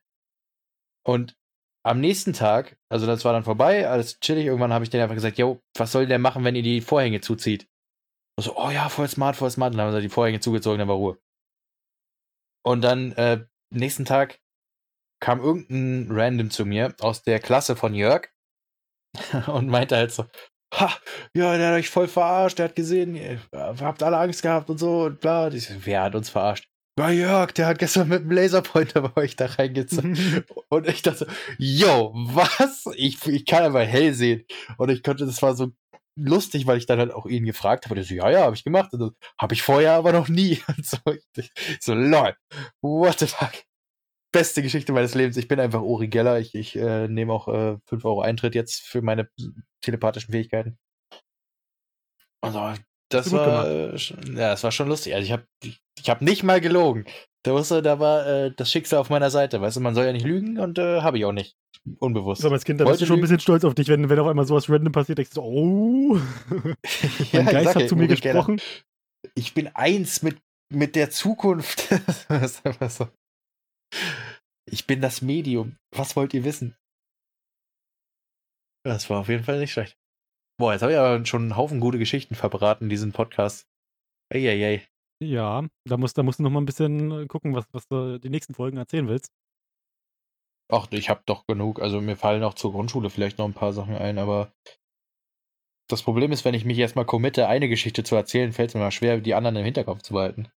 Und 1.05 1.35
am 1.83 1.99
nächsten 1.99 2.33
Tag, 2.33 2.77
also 2.89 3.07
das 3.07 3.25
war 3.25 3.33
dann 3.33 3.43
vorbei, 3.43 3.89
alles 3.89 4.19
chillig, 4.19 4.45
irgendwann 4.45 4.73
habe 4.73 4.83
ich 4.83 4.91
denen 4.91 5.03
einfach 5.03 5.15
gesagt, 5.15 5.39
yo, 5.39 5.61
was 5.75 5.91
soll 5.91 6.05
der 6.05 6.19
machen, 6.19 6.43
wenn 6.43 6.55
ihr 6.55 6.61
die 6.61 6.81
Vorhänge 6.81 7.21
zuzieht? 7.21 7.67
Und 8.37 8.43
so, 8.43 8.55
oh 8.55 8.69
ja, 8.69 8.89
voll 8.89 9.07
smart, 9.07 9.35
voll 9.35 9.49
smart. 9.49 9.73
Und 9.73 9.77
dann 9.77 9.87
haben 9.87 9.95
sie 9.95 10.01
die 10.01 10.09
Vorhänge 10.09 10.39
zugezogen, 10.39 10.79
dann 10.79 10.87
war 10.87 10.95
Ruhe. 10.95 11.17
Und 12.63 12.81
dann, 12.81 13.13
äh, 13.13 13.45
nächsten 13.71 14.05
Tag 14.05 14.39
kam 15.19 15.39
irgendein 15.39 16.07
Random 16.11 16.51
zu 16.51 16.65
mir 16.65 16.95
aus 16.99 17.23
der 17.23 17.39
Klasse 17.39 17.75
von 17.75 17.93
Jörg 17.95 18.29
und 19.47 19.67
meinte 19.67 19.95
halt 19.95 20.11
so, 20.11 20.25
ha, 20.73 20.91
ja, 21.33 21.57
der 21.57 21.69
hat 21.69 21.75
euch 21.75 21.89
voll 21.89 22.07
verarscht, 22.07 22.59
der 22.59 22.65
hat 22.65 22.75
gesehen, 22.75 23.15
ihr 23.15 23.39
habt 23.51 24.03
alle 24.03 24.17
Angst 24.17 24.41
gehabt 24.41 24.69
und 24.69 24.77
so 24.77 25.03
und 25.03 25.19
bla. 25.19 25.47
Ich 25.49 25.67
so, 25.67 25.73
wer 25.83 26.03
hat 26.03 26.15
uns 26.15 26.29
verarscht? 26.29 26.67
Ja, 26.99 27.09
Jörg, 27.09 27.53
der 27.53 27.67
hat 27.67 27.79
gestern 27.79 28.09
mit 28.09 28.23
dem 28.23 28.31
Laserpointer 28.31 29.01
bei 29.01 29.21
euch 29.23 29.35
da 29.35 29.45
reingezogen. 29.45 30.43
und 30.69 30.87
ich 30.87 31.01
dachte 31.01 31.25
yo, 31.57 32.11
was? 32.13 32.85
Ich, 32.95 33.25
ich 33.27 33.45
kann 33.45 33.63
aber 33.63 33.83
hell 33.83 34.13
sehen. 34.13 34.45
Und 34.77 34.89
ich 34.89 35.01
konnte, 35.01 35.25
das 35.25 35.41
war 35.41 35.55
so 35.55 35.71
lustig, 36.15 36.67
weil 36.67 36.77
ich 36.77 36.85
dann 36.85 36.99
halt 36.99 37.13
auch 37.13 37.25
ihn 37.25 37.45
gefragt 37.45 37.85
habe. 37.85 37.95
Und 37.95 37.99
er 37.99 38.03
so, 38.03 38.13
ja, 38.13 38.29
ja, 38.29 38.41
habe 38.41 38.55
ich 38.55 38.65
gemacht. 38.65 38.93
Und 38.93 38.99
so, 38.99 39.11
habe 39.39 39.53
ich 39.53 39.61
vorher 39.61 39.93
aber 39.93 40.11
noch 40.11 40.27
nie. 40.27 40.61
Und 40.67 40.85
so, 40.85 40.97
ich, 41.37 41.51
so, 41.79 41.93
lol, 41.93 42.35
what 42.81 43.19
the 43.19 43.27
fuck? 43.27 43.53
Beste 44.31 44.61
Geschichte 44.61 44.93
meines 44.93 45.15
Lebens. 45.15 45.37
Ich 45.37 45.47
bin 45.47 45.59
einfach 45.59 45.81
Uri 45.81 46.07
Geller. 46.07 46.39
Ich, 46.39 46.55
ich 46.55 46.75
äh, 46.77 47.07
nehme 47.07 47.33
auch 47.33 47.47
äh, 47.47 47.77
5 47.87 48.05
Euro 48.05 48.21
Eintritt 48.21 48.55
jetzt 48.55 48.81
für 48.81 49.01
meine 49.01 49.29
telepathischen 49.81 50.31
Fähigkeiten. 50.31 50.77
Also, 52.41 52.73
das 53.09 53.31
war, 53.31 53.67
äh, 53.67 53.95
ja, 53.95 54.51
das 54.51 54.63
war 54.63 54.71
schon 54.71 54.87
lustig. 54.87 55.13
Also 55.13 55.25
ich 55.25 55.31
habe 55.31 55.45
ich 55.63 56.09
hab 56.09 56.21
nicht 56.21 56.43
mal 56.43 56.61
gelogen. 56.61 57.05
Da, 57.43 57.53
wusste, 57.53 57.81
da 57.81 57.99
war 57.99 58.25
äh, 58.25 58.51
das 58.55 58.71
Schicksal 58.71 58.99
auf 58.99 59.09
meiner 59.09 59.29
Seite. 59.29 59.61
Weißt 59.61 59.75
du, 59.75 59.81
man 59.81 59.95
soll 59.95 60.05
ja 60.05 60.13
nicht 60.13 60.25
lügen 60.25 60.59
und 60.59 60.77
äh, 60.77 61.01
habe 61.01 61.17
ich 61.17 61.25
auch 61.25 61.31
nicht. 61.31 61.55
Unbewusst. 61.99 62.45
Aber 62.45 62.53
als 62.53 62.63
Kind, 62.63 62.79
da 62.79 62.85
bist 62.85 63.01
du 63.01 63.05
schon 63.05 63.17
ein 63.17 63.21
bisschen 63.21 63.39
stolz 63.39 63.63
auf 63.63 63.73
dich, 63.73 63.87
wenn, 63.87 64.07
wenn 64.07 64.19
auf 64.19 64.27
einmal 64.27 64.45
sowas 64.45 64.69
random 64.69 64.91
passiert, 64.91 65.17
denkst 65.17 65.33
du, 65.33 65.41
oh, 65.41 66.19
mein 67.33 67.45
ja, 67.45 67.51
Geist 67.51 67.75
hat 67.75 67.89
zu 67.89 67.95
mir 67.95 68.07
gesprochen. 68.07 68.61
Ich 69.35 69.53
bin 69.53 69.67
eins 69.73 70.21
mit, 70.21 70.37
mit 70.69 70.95
der 70.95 71.09
Zukunft. 71.09 71.91
das 72.29 72.51
ist 72.51 72.65
einfach 72.65 72.89
so. 72.89 73.07
Ich 74.71 74.87
bin 74.87 75.01
das 75.01 75.21
Medium. 75.21 75.75
Was 75.93 76.15
wollt 76.15 76.33
ihr 76.33 76.45
wissen? 76.45 76.77
Das 78.85 79.09
war 79.09 79.19
auf 79.19 79.27
jeden 79.27 79.43
Fall 79.43 79.59
nicht 79.59 79.73
schlecht. 79.73 79.97
Boah, 80.57 80.71
jetzt 80.71 80.81
habe 80.81 80.93
ich 80.93 80.97
aber 80.97 81.25
schon 81.25 81.41
einen 81.41 81.57
Haufen 81.57 81.81
gute 81.81 81.99
Geschichten 81.99 82.35
verbraten 82.35 82.85
in 82.85 82.89
diesem 82.89 83.11
Podcast. 83.11 83.67
Eieiei. 84.33 84.87
Ja, 85.21 85.67
da 85.85 85.97
musst, 85.97 86.17
da 86.17 86.23
musst 86.23 86.39
du 86.39 86.43
noch 86.43 86.51
mal 86.51 86.61
ein 86.61 86.65
bisschen 86.65 87.27
gucken, 87.27 87.53
was, 87.53 87.65
was 87.73 87.85
du 87.89 88.17
die 88.17 88.29
nächsten 88.29 88.53
Folgen 88.53 88.77
erzählen 88.77 89.09
willst. 89.09 89.33
Ach, 90.71 90.87
ich 90.91 91.09
habe 91.09 91.21
doch 91.25 91.45
genug. 91.47 91.81
Also 91.81 91.99
mir 91.99 92.15
fallen 92.15 92.43
auch 92.43 92.53
zur 92.53 92.71
Grundschule 92.71 93.09
vielleicht 93.09 93.39
noch 93.39 93.45
ein 93.45 93.53
paar 93.53 93.73
Sachen 93.73 93.95
ein, 93.95 94.17
aber 94.17 94.53
das 95.89 96.01
Problem 96.01 96.31
ist, 96.31 96.45
wenn 96.45 96.53
ich 96.53 96.63
mich 96.63 96.77
erstmal 96.77 97.05
committe, 97.05 97.49
eine 97.49 97.67
Geschichte 97.67 98.05
zu 98.05 98.15
erzählen, 98.15 98.53
fällt 98.53 98.69
es 98.69 98.75
mir 98.75 98.81
mal 98.81 98.91
schwer, 98.91 99.19
die 99.19 99.35
anderen 99.35 99.57
im 99.57 99.65
Hinterkopf 99.65 100.01
zu 100.01 100.13
behalten. 100.13 100.49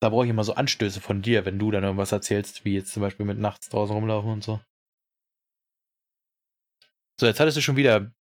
Da 0.00 0.10
brauche 0.10 0.24
ich 0.24 0.30
immer 0.30 0.44
so 0.44 0.54
Anstöße 0.54 1.00
von 1.00 1.22
dir, 1.22 1.44
wenn 1.44 1.58
du 1.58 1.70
dann 1.70 1.84
irgendwas 1.84 2.12
erzählst, 2.12 2.64
wie 2.64 2.74
jetzt 2.74 2.92
zum 2.92 3.00
Beispiel 3.00 3.26
mit 3.26 3.38
nachts 3.38 3.68
draußen 3.68 3.94
rumlaufen 3.94 4.30
und 4.30 4.44
so. 4.44 4.60
So, 7.18 7.24
jetzt 7.26 7.40
hattest 7.40 7.56
du 7.56 7.62
schon 7.62 7.76
wieder 7.76 8.12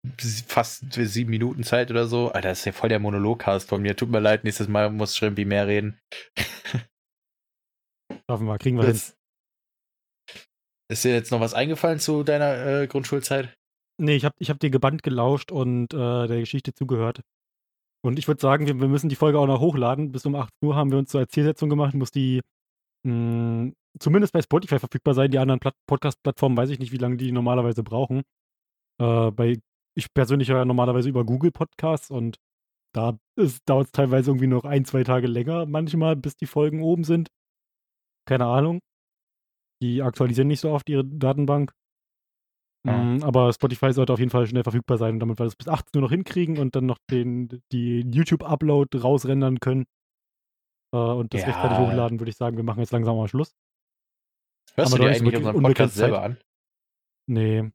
fast 0.46 0.92
sieben 0.92 1.30
Minuten 1.30 1.64
Zeit 1.64 1.90
oder 1.90 2.06
so. 2.06 2.30
Alter, 2.30 2.50
das 2.50 2.60
ist 2.60 2.66
ja 2.66 2.72
voll 2.72 2.90
der 2.90 3.00
Monologcast 3.00 3.68
von 3.68 3.82
mir. 3.82 3.96
Tut 3.96 4.08
mir 4.08 4.20
leid, 4.20 4.44
nächstes 4.44 4.68
Mal 4.68 4.90
muss 4.90 5.16
Shrimpy 5.16 5.44
mehr 5.44 5.66
reden. 5.66 5.98
Schaffen 8.30 8.46
wir, 8.46 8.56
kriegen 8.58 8.76
wir 8.76 8.86
das, 8.86 9.08
hin. 9.08 9.16
Ist 10.92 11.04
dir 11.04 11.12
jetzt 11.12 11.32
noch 11.32 11.40
was 11.40 11.54
eingefallen 11.54 11.98
zu 11.98 12.22
deiner 12.22 12.82
äh, 12.82 12.86
Grundschulzeit? 12.86 13.52
Nee, 14.00 14.14
ich 14.14 14.24
habe 14.24 14.36
ich 14.38 14.50
hab 14.50 14.60
dir 14.60 14.70
gebannt 14.70 15.02
gelauscht 15.02 15.50
und 15.50 15.92
äh, 15.92 16.26
der 16.28 16.40
Geschichte 16.40 16.72
zugehört. 16.72 17.20
Und 18.04 18.18
ich 18.18 18.28
würde 18.28 18.40
sagen, 18.40 18.66
wir, 18.66 18.78
wir, 18.78 18.88
müssen 18.88 19.08
die 19.08 19.16
Folge 19.16 19.38
auch 19.38 19.46
noch 19.46 19.60
hochladen. 19.60 20.12
Bis 20.12 20.26
um 20.26 20.34
8 20.34 20.52
Uhr 20.62 20.76
haben 20.76 20.90
wir 20.90 20.98
uns 20.98 21.10
zur 21.10 21.26
Zielsetzung 21.26 21.70
gemacht, 21.70 21.94
muss 21.94 22.10
die 22.10 22.42
mh, 23.04 23.12
hm, 23.12 23.74
zumindest 23.98 24.34
bei 24.34 24.42
Spotify 24.42 24.78
verfügbar 24.78 25.14
sein. 25.14 25.30
Die 25.30 25.38
anderen 25.38 25.60
Podcast-Plattformen 25.86 26.56
weiß 26.56 26.70
ich 26.70 26.78
nicht, 26.78 26.92
wie 26.92 26.98
lange 26.98 27.16
die 27.16 27.32
normalerweise 27.32 27.82
brauchen. 27.82 28.22
Äh, 29.00 29.30
bei, 29.30 29.58
ich 29.96 30.12
persönlich 30.12 30.50
höre 30.50 30.58
ja 30.58 30.64
normalerweise 30.66 31.08
über 31.08 31.24
Google 31.24 31.50
Podcasts 31.50 32.10
und 32.10 32.36
da 32.94 33.18
dauert 33.66 33.86
es 33.86 33.92
teilweise 33.92 34.30
irgendwie 34.30 34.48
noch 34.48 34.64
ein, 34.64 34.84
zwei 34.84 35.02
Tage 35.02 35.26
länger 35.26 35.66
manchmal, 35.66 36.14
bis 36.14 36.36
die 36.36 36.46
Folgen 36.46 36.82
oben 36.82 37.04
sind. 37.04 37.30
Keine 38.26 38.46
Ahnung. 38.46 38.80
Die 39.82 40.02
aktualisieren 40.02 40.48
nicht 40.48 40.60
so 40.60 40.70
oft 40.70 40.88
ihre 40.90 41.04
Datenbank. 41.04 41.72
Mm, 42.86 43.22
aber 43.22 43.52
Spotify 43.52 43.92
sollte 43.92 44.12
auf 44.12 44.18
jeden 44.18 44.30
Fall 44.30 44.46
schnell 44.46 44.62
verfügbar 44.62 44.98
sein, 44.98 45.18
damit 45.18 45.38
wir 45.38 45.44
das 45.44 45.56
bis 45.56 45.68
18 45.68 45.96
Uhr 45.96 46.02
noch 46.02 46.10
hinkriegen 46.10 46.58
und 46.58 46.76
dann 46.76 46.86
noch 46.86 46.98
den, 47.10 47.62
die 47.72 48.00
YouTube-Upload 48.00 48.98
rausrendern 48.98 49.58
können. 49.60 49.86
Äh, 50.94 50.98
und 50.98 51.32
das 51.32 51.42
ja. 51.42 51.46
rechtzeitig 51.48 51.78
hochladen, 51.78 52.20
würde 52.20 52.30
ich 52.30 52.36
sagen, 52.36 52.56
wir 52.56 52.64
machen 52.64 52.80
jetzt 52.80 52.92
langsam 52.92 53.16
mal 53.16 53.28
Schluss. 53.28 53.54
Hörst 54.74 54.92
aber 54.92 55.04
du 55.04 55.08
dir 55.08 55.16
eigentlich 55.16 55.36
unseren 55.36 55.62
Podcast 55.62 55.94
selber 55.94 56.22
an? 56.22 56.38
Nee. 57.26 57.70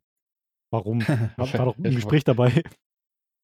Warum? 0.71 1.01
War, 1.07 1.53
war 1.53 1.65
doch 1.65 1.77
ein 1.77 1.95
Gespräch 1.95 2.23
dabei. 2.23 2.63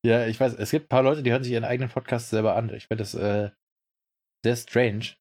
Ja, 0.06 0.28
ich 0.28 0.40
weiß, 0.40 0.54
es 0.54 0.70
gibt 0.70 0.86
ein 0.86 0.90
paar 0.90 1.02
Leute, 1.02 1.24
die 1.24 1.32
hören 1.32 1.44
sich 1.44 1.54
ihren 1.54 1.64
eigenen 1.64 1.90
Podcast 1.90 2.30
selber 2.30 2.56
an. 2.56 2.72
Ich 2.76 2.86
finde 2.88 3.02
das 3.02 3.16
äh, 3.16 3.50
sehr 4.46 4.56
strange. 4.56 5.16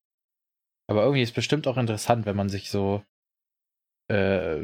Aber 0.90 1.02
irgendwie 1.04 1.22
ist 1.22 1.30
es 1.30 1.34
bestimmt 1.34 1.66
auch 1.66 1.78
interessant, 1.78 2.26
wenn 2.26 2.36
man 2.36 2.50
sich 2.50 2.70
so 2.70 3.02
äh, 4.10 4.60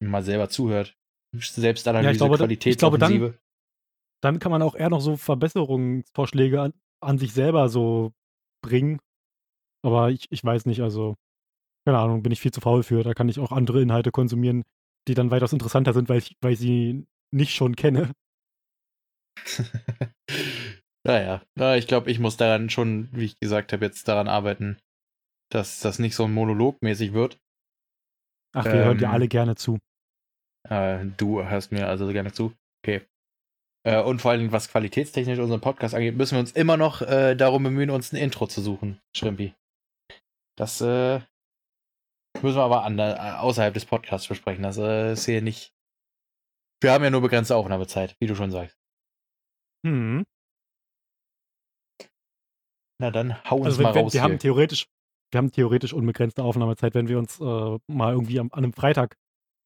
mal 0.00 0.24
selber 0.24 0.48
zuhört. 0.48 0.98
Selbstanalyse, 1.32 2.06
ja, 2.06 2.12
ich 2.12 2.18
glaube, 2.18 2.36
Qualität, 2.38 2.72
ich 2.72 2.78
glaube 2.78 2.98
dann, 2.98 3.34
dann 4.22 4.38
kann 4.38 4.50
man 4.50 4.62
auch 4.62 4.74
eher 4.74 4.90
noch 4.90 5.00
so 5.00 5.16
Verbesserungsvorschläge 5.16 6.60
an, 6.60 6.72
an 7.00 7.18
sich 7.18 7.32
selber 7.32 7.68
so 7.68 8.12
bringen. 8.62 9.00
Aber 9.82 10.10
ich, 10.10 10.26
ich 10.30 10.44
weiß 10.44 10.66
nicht, 10.66 10.80
also, 10.82 11.16
keine 11.86 11.98
Ahnung, 11.98 12.22
bin 12.22 12.32
ich 12.32 12.40
viel 12.40 12.52
zu 12.52 12.60
faul 12.60 12.82
für. 12.82 13.02
Da 13.02 13.14
kann 13.14 13.28
ich 13.28 13.38
auch 13.38 13.52
andere 13.52 13.80
Inhalte 13.80 14.10
konsumieren, 14.10 14.64
die 15.08 15.14
dann 15.14 15.30
weitaus 15.30 15.52
interessanter 15.52 15.92
sind, 15.92 16.08
weil 16.08 16.18
ich, 16.18 16.36
weil 16.40 16.52
ich 16.52 16.58
sie 16.58 17.06
nicht 17.32 17.54
schon 17.54 17.76
kenne. 17.76 18.12
naja, 21.06 21.42
ich 21.76 21.86
glaube, 21.86 22.10
ich 22.10 22.18
muss 22.18 22.36
daran 22.36 22.68
schon, 22.68 23.08
wie 23.12 23.24
ich 23.24 23.38
gesagt 23.40 23.72
habe, 23.72 23.86
jetzt 23.86 24.06
daran 24.08 24.28
arbeiten, 24.28 24.78
dass 25.50 25.80
das 25.80 25.98
nicht 25.98 26.14
so 26.14 26.24
ein 26.24 26.34
Monolog 26.34 26.82
mäßig 26.82 27.12
wird. 27.12 27.38
Ach, 28.52 28.64
wir 28.64 28.74
ähm, 28.74 28.84
hören 28.84 28.98
dir 28.98 29.10
alle 29.10 29.28
gerne 29.28 29.54
zu. 29.54 29.78
Äh, 30.68 31.06
du 31.16 31.42
hörst 31.42 31.72
mir 31.72 31.88
also 31.88 32.06
gerne 32.08 32.32
zu. 32.32 32.52
Okay. 32.82 33.02
Äh, 33.86 34.02
und 34.02 34.20
vor 34.20 34.32
allem, 34.32 34.52
was 34.52 34.70
qualitätstechnisch 34.70 35.38
unseren 35.38 35.60
Podcast 35.60 35.94
angeht, 35.94 36.16
müssen 36.16 36.34
wir 36.34 36.40
uns 36.40 36.52
immer 36.52 36.76
noch 36.76 37.02
äh, 37.02 37.34
darum 37.34 37.62
bemühen, 37.62 37.90
uns 37.90 38.12
ein 38.12 38.16
Intro 38.16 38.46
zu 38.46 38.60
suchen, 38.60 39.00
Schrimpi. 39.16 39.54
Das 40.58 40.80
äh, 40.80 41.20
müssen 42.42 42.56
wir 42.56 42.64
aber 42.64 42.84
an, 42.84 42.98
äh, 42.98 43.16
außerhalb 43.38 43.72
des 43.72 43.86
Podcasts 43.86 44.28
besprechen. 44.28 44.62
Das 44.62 44.76
äh, 44.76 45.12
ist 45.12 45.24
hier 45.24 45.40
nicht. 45.40 45.72
Wir 46.82 46.92
haben 46.92 47.04
ja 47.04 47.10
nur 47.10 47.22
begrenzte 47.22 47.56
Aufnahmezeit, 47.56 48.16
wie 48.20 48.26
du 48.26 48.34
schon 48.34 48.50
sagst. 48.50 48.76
Hm. 49.86 50.24
Na 53.00 53.10
dann 53.10 53.42
hau 53.44 53.56
uns 53.56 53.66
also, 53.66 53.82
mal 53.82 53.94
wir, 53.94 54.02
raus. 54.02 54.12
Wir 54.12 54.20
hier. 54.20 54.30
haben 54.30 54.38
theoretisch 54.38 54.86
wir 55.32 55.38
haben 55.38 55.52
theoretisch 55.52 55.92
unbegrenzte 55.92 56.42
Aufnahmezeit, 56.42 56.94
wenn 56.94 57.08
wir 57.08 57.18
uns 57.18 57.40
äh, 57.40 57.78
mal 57.86 58.12
irgendwie 58.12 58.40
am, 58.40 58.50
an 58.52 58.64
einem 58.64 58.72
Freitag 58.72 59.16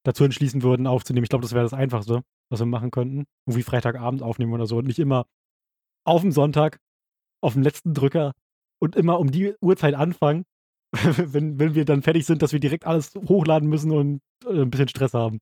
dazu 0.05 0.25
entschließen 0.25 0.63
würden, 0.63 0.87
aufzunehmen. 0.87 1.25
Ich 1.25 1.31
glaube, 1.31 1.43
das 1.43 1.53
wäre 1.53 1.65
das 1.65 1.73
Einfachste, 1.73 2.23
was 2.51 2.61
wir 2.61 2.67
machen 2.67 2.91
könnten. 2.91 3.25
Irgendwie 3.47 3.63
Freitagabend 3.63 4.23
aufnehmen 4.23 4.53
oder 4.53 4.67
so. 4.67 4.79
Und 4.79 4.87
nicht 4.87 4.99
immer 4.99 5.27
auf 6.07 6.21
dem 6.21 6.33
Sonntag, 6.33 6.79
auf 7.43 7.55
dem 7.55 7.63
letzten 7.63 7.95
Drücker 7.95 8.33
und 8.81 8.97
immer 8.97 9.19
um 9.19 9.31
die 9.31 9.55
Uhrzeit 9.61 9.95
anfangen, 9.95 10.45
wenn, 10.93 11.59
wenn 11.59 11.75
wir 11.75 11.85
dann 11.85 12.03
fertig 12.03 12.27
sind, 12.27 12.43
dass 12.43 12.53
wir 12.53 12.61
direkt 12.61 12.87
alles 12.87 13.15
hochladen 13.15 13.69
müssen 13.69 13.91
und 13.91 14.21
äh, 14.47 14.61
ein 14.63 14.71
bisschen 14.71 14.89
Stress 14.89 15.15
haben. 15.15 15.41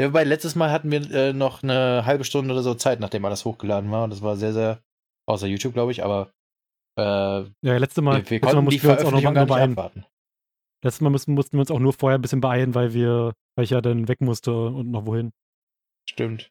Ja, 0.00 0.08
wobei 0.08 0.24
letztes 0.24 0.56
Mal 0.56 0.70
hatten 0.70 0.90
wir 0.90 1.10
äh, 1.10 1.32
noch 1.32 1.62
eine 1.62 2.04
halbe 2.06 2.24
Stunde 2.24 2.52
oder 2.52 2.62
so 2.62 2.74
Zeit, 2.74 2.98
nachdem 2.98 3.24
alles 3.24 3.44
hochgeladen 3.44 3.90
war. 3.90 4.04
Und 4.04 4.10
das 4.10 4.22
war 4.22 4.36
sehr, 4.36 4.52
sehr, 4.52 4.80
außer 5.28 5.46
YouTube, 5.46 5.74
glaube 5.74 5.92
ich, 5.92 6.02
aber 6.02 6.32
äh, 6.98 7.02
ja, 7.62 7.76
letzte 7.76 8.02
Mal, 8.02 8.16
wir, 8.16 8.30
wir 8.30 8.38
letztes 8.38 8.54
Mal 8.54 8.62
mussten 8.62 8.82
wir 8.82 9.10
noch 9.10 9.22
mal 9.22 9.46
beeilen. 9.46 9.72
Abwarten. 9.72 10.06
Letztes 10.84 11.00
Mal 11.00 11.10
mussten, 11.10 11.34
mussten 11.34 11.56
wir 11.56 11.60
uns 11.60 11.70
auch 11.70 11.78
nur 11.78 11.92
vorher 11.92 12.18
ein 12.18 12.22
bisschen 12.22 12.40
beeilen, 12.40 12.74
weil 12.74 12.92
wir, 12.92 13.34
weil 13.54 13.64
ich 13.64 13.70
ja 13.70 13.80
dann 13.80 14.08
weg 14.08 14.20
musste 14.20 14.52
und 14.52 14.90
noch 14.90 15.06
wohin. 15.06 15.32
Stimmt. 16.08 16.50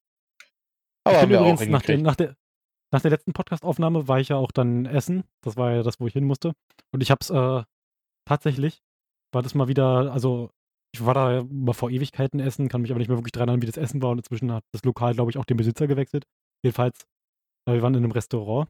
Aber 1.03 1.21
ich 1.21 1.27
bin 1.27 1.39
übrigens 1.39 1.67
nach 1.67 1.82
der, 1.82 1.97
nach, 1.97 2.15
der, 2.15 2.36
nach 2.91 3.01
der 3.01 3.11
letzten 3.11 3.34
Podcast-Aufnahme 3.34 4.07
war 4.07 4.19
ich 4.19 4.29
ja 4.29 4.38
auch 4.38 4.51
dann 4.51 4.86
essen. 4.86 5.23
Das 5.41 5.57
war 5.57 5.71
ja 5.71 5.84
das, 5.84 5.99
wo 5.99 6.07
ich 6.07 6.13
hin 6.13 6.25
musste. 6.25 6.53
Und 6.91 7.01
ich 7.01 7.11
hab's 7.11 7.29
äh, 7.29 7.63
tatsächlich, 8.25 8.82
war 9.34 9.41
das 9.41 9.55
mal 9.55 9.67
wieder, 9.67 10.13
also 10.13 10.51
ich 10.93 11.05
war 11.05 11.13
da 11.13 11.43
mal 11.49 11.73
vor 11.73 11.89
Ewigkeiten 11.89 12.39
essen, 12.39 12.69
kann 12.69 12.82
mich 12.82 12.91
aber 12.91 12.99
nicht 12.99 13.07
mehr 13.07 13.17
wirklich 13.17 13.32
dran 13.32 13.47
erinnern, 13.47 13.61
wie 13.61 13.67
das 13.67 13.77
Essen 13.77 14.01
war. 14.01 14.11
Und 14.11 14.19
inzwischen 14.19 14.51
hat 14.51 14.63
das 14.71 14.84
Lokal, 14.84 15.13
glaube 15.13 15.32
ich, 15.32 15.38
auch 15.38 15.45
den 15.45 15.57
Besitzer 15.57 15.88
gewechselt. 15.88 16.25
Jedenfalls, 16.63 17.03
äh, 17.67 17.73
wir 17.73 17.82
waren 17.82 17.95
in 17.95 18.03
einem 18.03 18.11
Restaurant. 18.11 18.69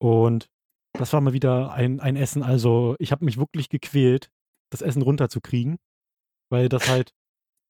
Und 0.00 0.48
das 0.92 1.12
war 1.12 1.20
mal 1.20 1.32
wieder 1.32 1.72
ein, 1.72 2.00
ein 2.00 2.16
Essen. 2.16 2.42
Also, 2.42 2.96
ich 2.98 3.12
habe 3.12 3.24
mich 3.24 3.38
wirklich 3.38 3.68
gequält, 3.68 4.30
das 4.70 4.82
Essen 4.82 5.02
runterzukriegen, 5.02 5.78
weil 6.50 6.68
das 6.68 6.88
halt 6.88 7.12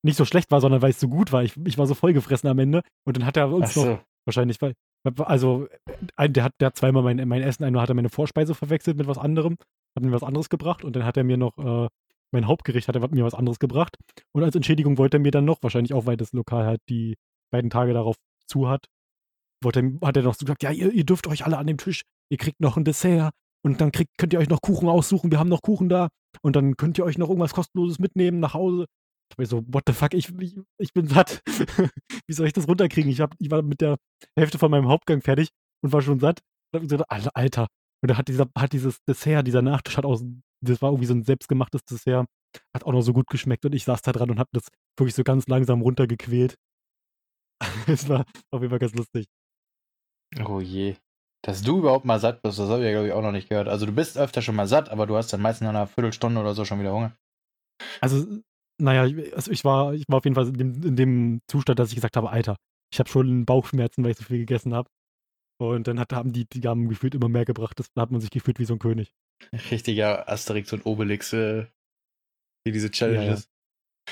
nicht 0.05 0.17
so 0.17 0.25
schlecht 0.25 0.51
war, 0.51 0.61
sondern 0.61 0.83
weil 0.83 0.91
es 0.91 1.01
so 1.01 1.09
gut 1.09 1.33
war. 1.33 1.43
Ich, 1.43 1.57
ich 1.65 1.79
war 1.79 1.87
so 1.87 1.95
vollgefressen 1.95 2.49
am 2.49 2.59
Ende. 2.59 2.83
Und 3.05 3.17
dann 3.17 3.27
hat 3.27 3.37
er 3.37 3.51
uns 3.51 3.75
so. 3.75 3.85
noch 3.85 4.05
wahrscheinlich, 4.25 4.61
weil, 4.61 4.75
also, 5.19 5.67
der 6.21 6.45
hat, 6.45 6.53
der 6.61 6.67
hat 6.67 6.77
zweimal 6.77 7.03
mein, 7.03 7.27
mein 7.27 7.43
Essen, 7.43 7.65
einmal 7.65 7.83
hat 7.83 7.89
er 7.89 7.95
meine 7.95 8.11
Vorspeise 8.11 8.55
verwechselt 8.55 8.97
mit 8.97 9.07
was 9.07 9.19
anderem, 9.19 9.57
hat 9.97 10.05
mir 10.05 10.13
was 10.13 10.23
anderes 10.23 10.51
gebracht 10.51 10.85
und 10.85 10.95
dann 10.95 11.05
hat 11.05 11.17
er 11.17 11.25
mir 11.25 11.37
noch 11.37 11.57
äh, 11.59 11.89
mein 12.31 12.47
Hauptgericht, 12.47 12.89
hat 12.89 12.97
er 12.97 13.09
mir 13.09 13.25
was 13.25 13.35
anderes 13.35 13.59
gebracht. 13.59 13.97
Und 14.33 14.45
als 14.45 14.55
Entschädigung 14.55 14.99
wollte 14.99 15.17
er 15.17 15.21
mir 15.21 15.31
dann 15.31 15.47
noch, 15.47 15.63
wahrscheinlich 15.63 15.95
auch, 15.95 16.07
weil 16.07 16.17
das 16.17 16.33
Lokal 16.33 16.67
halt 16.67 16.81
die 16.89 17.17
beiden 17.51 17.71
Tage 17.71 17.95
darauf 17.95 18.17
zu 18.47 18.69
hat, 18.69 18.87
wollte, 19.63 19.99
hat 20.03 20.17
er 20.17 20.23
noch 20.23 20.35
so 20.35 20.45
gesagt, 20.45 20.63
ja, 20.63 20.71
ihr, 20.71 20.93
ihr 20.93 21.05
dürft 21.05 21.27
euch 21.27 21.45
alle 21.45 21.59
an 21.59 21.67
dem 21.67 21.79
Tisch 21.79 22.03
ihr 22.31 22.39
kriegt 22.39 22.61
noch 22.61 22.77
ein 22.77 22.85
Dessert 22.85 23.35
und 23.65 23.81
dann 23.81 23.93
kriegt, 23.93 24.17
könnt 24.19 24.33
ihr 24.33 24.39
euch 24.39 24.49
noch 24.49 24.61
Kuchen 24.61 24.89
aussuchen, 24.89 25.31
wir 25.31 25.39
haben 25.39 25.49
noch 25.49 25.63
Kuchen 25.63 25.89
da 25.89 26.09
und 26.43 26.57
dann 26.57 26.77
könnt 26.77 26.99
ihr 26.99 27.05
euch 27.05 27.19
noch 27.19 27.29
irgendwas 27.29 27.55
kostenloses 27.55 27.99
mitnehmen 27.99 28.41
nach 28.41 28.55
Hause. 28.55 28.87
Ich 29.31 29.37
bin 29.37 29.47
so, 29.47 29.63
what 29.69 29.85
the 29.87 29.93
fuck, 29.93 30.15
ich, 30.15 30.33
ich, 30.39 30.57
ich 30.79 30.93
bin 30.93 31.07
satt. 31.07 31.43
Wie 32.27 32.33
soll 32.33 32.47
ich 32.47 32.53
das 32.53 32.67
runterkriegen? 32.67 33.11
Ich, 33.11 33.21
hab, 33.21 33.35
ich 33.39 33.51
war 33.51 33.63
mit 33.63 33.81
der 33.81 33.97
Hälfte 34.39 34.59
von 34.59 34.71
meinem 34.71 34.89
Hauptgang 34.89 35.21
fertig 35.21 35.51
und 35.83 35.93
war 35.93 36.01
schon 36.01 36.19
satt. 36.19 36.41
Und 36.73 36.81
hab 36.81 36.89
gesagt, 36.89 37.35
Alter. 37.35 37.67
Und 38.03 38.11
da 38.11 38.17
hat, 38.17 38.29
dieser, 38.29 38.47
hat 38.57 38.73
dieses 38.73 39.03
Dessert, 39.05 39.47
dieser 39.47 39.61
Nachtisch 39.61 39.97
hat 39.97 40.05
aus, 40.05 40.25
das 40.65 40.81
war 40.81 40.91
irgendwie 40.91 41.07
so 41.07 41.15
ein 41.15 41.25
selbstgemachtes 41.25 41.85
Dessert, 41.85 42.27
hat 42.75 42.85
auch 42.85 42.93
noch 42.93 43.03
so 43.03 43.13
gut 43.13 43.27
geschmeckt 43.27 43.65
und 43.67 43.75
ich 43.75 43.85
saß 43.85 44.03
da 44.03 44.13
dran 44.13 44.31
und 44.31 44.39
hab 44.39 44.49
das 44.53 44.69
wirklich 44.97 45.15
so 45.15 45.25
ganz 45.25 45.47
langsam 45.49 45.83
runtergequält. 45.83 46.57
Es 47.89 48.09
war 48.09 48.25
auf 48.53 48.61
jeden 48.61 48.71
Fall 48.71 48.79
ganz 48.79 48.95
lustig. 48.95 49.27
Oh 50.47 50.61
je. 50.61 50.97
Dass 51.43 51.63
du 51.63 51.79
überhaupt 51.79 52.05
mal 52.05 52.19
satt 52.19 52.43
bist, 52.43 52.59
das 52.59 52.69
habe 52.69 52.81
ich 52.81 52.87
ja, 52.87 52.93
glaube 52.93 53.07
ich, 53.07 53.13
auch 53.13 53.23
noch 53.23 53.33
nicht 53.33 53.49
gehört. 53.49 53.69
Also 53.69 53.87
du 53.87 53.93
bist 53.93 54.19
öfter 54.19 54.43
schon 54.43 54.57
mal 54.57 54.67
satt, 54.67 54.89
aber 54.89 55.07
du 55.07 55.17
hast 55.17 55.33
dann 55.33 55.41
meistens 55.41 55.67
nach 55.67 55.71
einer 55.71 55.87
Viertelstunde 55.87 56.41
oder 56.41 56.55
so 56.55 56.65
schon 56.65 56.81
wieder 56.81 56.93
Hunger. 56.93 57.17
Also, 58.01 58.27
naja, 58.81 59.03
also 59.35 59.51
ich, 59.51 59.65
war, 59.65 59.95
ich 59.95 60.05
war 60.09 60.19
auf 60.19 60.25
jeden 60.25 60.35
Fall 60.35 60.49
in 60.49 60.55
dem, 60.55 60.83
in 60.83 60.97
dem 60.97 61.41
Zustand, 61.49 61.79
dass 61.79 61.91
ich 61.91 61.95
gesagt 61.95 62.17
habe, 62.17 62.31
Alter, 62.31 62.57
ich 62.93 62.99
habe 62.99 63.09
schon 63.09 63.45
Bauchschmerzen, 63.45 64.03
weil 64.03 64.13
ich 64.13 64.19
so 64.19 64.25
viel 64.25 64.39
gegessen 64.39 64.75
habe. 64.75 64.91
Und 65.61 65.89
dann 65.89 65.99
hat, 65.99 66.13
haben 66.13 66.33
die, 66.33 66.45
die 66.47 66.67
haben 66.67 66.89
gefühlt 66.89 67.15
immer 67.15 67.29
mehr 67.29 67.45
gebracht. 67.45 67.79
Das, 67.79 67.93
da 67.93 68.03
hat 68.03 68.11
man 68.11 68.21
sich 68.21 68.31
gefühlt 68.31 68.59
wie 68.59 68.65
so 68.65 68.75
ein 68.75 68.79
König. 68.79 69.13
Richtiger 69.71 70.29
Asterix 70.29 70.73
und 70.73 70.87
Obelix, 70.87 71.33
äh, 71.33 71.67
wie 72.65 72.73
diese 72.73 72.91
Challenges. 72.91 73.49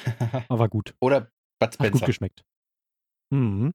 Ja, 0.04 0.12
ja. 0.32 0.44
Aber 0.48 0.68
gut. 0.68 0.94
Oder 1.00 1.30
Bud 1.60 1.74
Spencer. 1.74 1.84
Hat 1.84 1.92
gut 1.92 2.06
geschmeckt. 2.06 2.44
Mhm. 3.32 3.72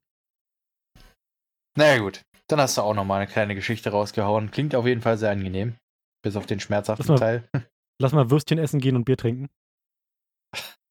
Naja, 1.76 1.98
gut. 1.98 2.22
Dann 2.48 2.60
hast 2.60 2.76
du 2.76 2.82
auch 2.82 2.94
nochmal 2.94 3.22
eine 3.22 3.30
kleine 3.30 3.54
Geschichte 3.54 3.90
rausgehauen. 3.90 4.50
Klingt 4.50 4.74
auf 4.74 4.86
jeden 4.86 5.00
Fall 5.00 5.16
sehr 5.18 5.30
angenehm. 5.30 5.76
Bis 6.22 6.36
auf 6.36 6.46
den 6.46 6.60
schmerzhaften 6.60 7.06
lass 7.08 7.20
mal, 7.20 7.26
Teil. 7.26 7.48
Lass 8.00 8.12
mal 8.12 8.30
Würstchen 8.30 8.58
essen 8.58 8.80
gehen 8.80 8.96
und 8.96 9.04
Bier 9.04 9.16
trinken. 9.16 9.48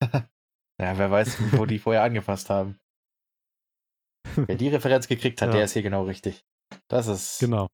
ja, 0.01 0.97
wer 0.97 1.11
weiß, 1.11 1.57
wo 1.57 1.65
die 1.65 1.79
vorher 1.79 2.03
angefasst 2.03 2.49
haben. 2.49 2.79
Wer 4.35 4.55
die 4.55 4.69
Referenz 4.69 5.07
gekriegt 5.07 5.41
hat, 5.41 5.49
ja. 5.49 5.55
der 5.55 5.65
ist 5.65 5.73
hier 5.73 5.81
genau 5.81 6.03
richtig. 6.05 6.45
Das 6.87 7.07
ist. 7.07 7.39
Genau. 7.39 7.67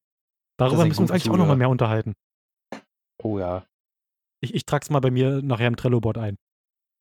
Darüber 0.58 0.84
müssen 0.84 0.98
wir 0.98 1.02
uns 1.02 1.10
eigentlich 1.10 1.24
Zuhörer. 1.24 1.34
auch 1.36 1.38
nochmal 1.44 1.56
mehr 1.56 1.68
unterhalten. 1.68 2.14
Oh 3.22 3.38
ja. 3.38 3.64
Ich, 4.40 4.54
ich 4.54 4.66
trage 4.66 4.82
es 4.82 4.90
mal 4.90 5.00
bei 5.00 5.10
mir 5.10 5.42
nachher 5.42 5.68
im 5.68 5.76
Trello-Board 5.76 6.18
ein. 6.18 6.36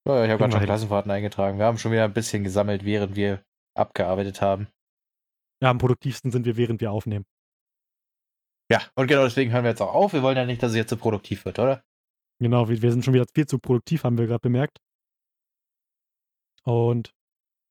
Ja, 0.07 0.23
ich 0.23 0.29
habe 0.31 0.39
gerade 0.39 0.53
schon 0.53 0.63
Klassenfahrten 0.63 1.11
eingetragen. 1.11 1.57
Wir 1.57 1.65
haben 1.65 1.77
schon 1.77 1.91
wieder 1.91 2.05
ein 2.05 2.13
bisschen 2.13 2.43
gesammelt, 2.43 2.85
während 2.85 3.15
wir 3.15 3.43
abgearbeitet 3.75 4.41
haben. 4.41 4.67
Ja, 5.61 5.69
am 5.69 5.77
produktivsten 5.77 6.31
sind 6.31 6.45
wir, 6.45 6.57
während 6.57 6.81
wir 6.81 6.91
aufnehmen. 6.91 7.25
Ja, 8.71 8.81
und 8.95 9.07
genau 9.07 9.23
deswegen 9.23 9.51
hören 9.51 9.63
wir 9.63 9.71
jetzt 9.71 9.81
auch 9.81 9.93
auf. 9.93 10.13
Wir 10.13 10.23
wollen 10.23 10.38
ja 10.38 10.45
nicht, 10.45 10.61
dass 10.61 10.71
es 10.71 10.77
jetzt 10.77 10.89
so 10.89 10.97
produktiv 10.97 11.45
wird, 11.45 11.57
oder? 11.59 11.84
Genau, 12.39 12.69
wir, 12.69 12.81
wir 12.81 12.91
sind 12.91 13.03
schon 13.03 13.13
wieder 13.13 13.25
viel 13.34 13.47
zu 13.47 13.59
produktiv, 13.59 14.03
haben 14.03 14.17
wir 14.17 14.27
gerade 14.27 14.41
bemerkt. 14.41 14.79
Und 16.63 17.11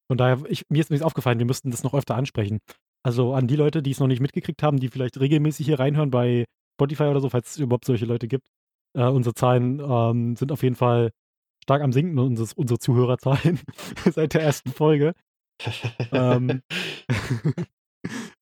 von 0.09 0.17
daher, 0.17 0.43
ich, 0.49 0.63
mir 0.71 0.81
ist 0.81 0.91
mir 0.91 1.05
aufgefallen, 1.05 1.39
wir 1.39 1.47
müssten 1.47 1.71
das 1.71 1.83
noch 1.83 1.95
öfter 1.95 2.17
ansprechen. 2.17 2.61
Also 3.05 3.35
an 3.35 3.47
die 3.47 3.57
Leute, 3.57 3.83
die 3.83 3.91
es 3.91 4.01
noch 4.01 4.07
nicht 4.07 4.21
mitgekriegt 4.21 4.63
haben, 4.63 4.81
die 4.81 4.89
vielleicht 4.89 5.21
regelmäßig 5.21 5.67
hier 5.67 5.79
reinhören 5.79 6.11
bei 6.11 6.47
Spotify 6.77 7.05
oder 7.05 7.21
so, 7.21 7.29
falls 7.29 7.51
es 7.51 7.59
überhaupt 7.59 7.85
solche 7.85 8.07
Leute 8.07 8.27
gibt. 8.27 8.49
Äh, 8.97 9.05
unsere 9.05 9.35
Zahlen 9.35 9.81
ähm, 9.81 10.37
sind 10.37 10.51
auf 10.51 10.63
jeden 10.63 10.77
Fall 10.77 11.13
stark 11.63 11.83
am 11.83 11.93
Sinken, 11.93 12.19
unsere, 12.19 12.49
unsere 12.57 12.79
Zuhörerzahlen 12.79 13.61
seit 14.11 14.35
der 14.35 14.43
ersten 14.43 14.73
Folge. 14.73 15.15
ähm, 16.13 16.63
äh, 17.09 17.65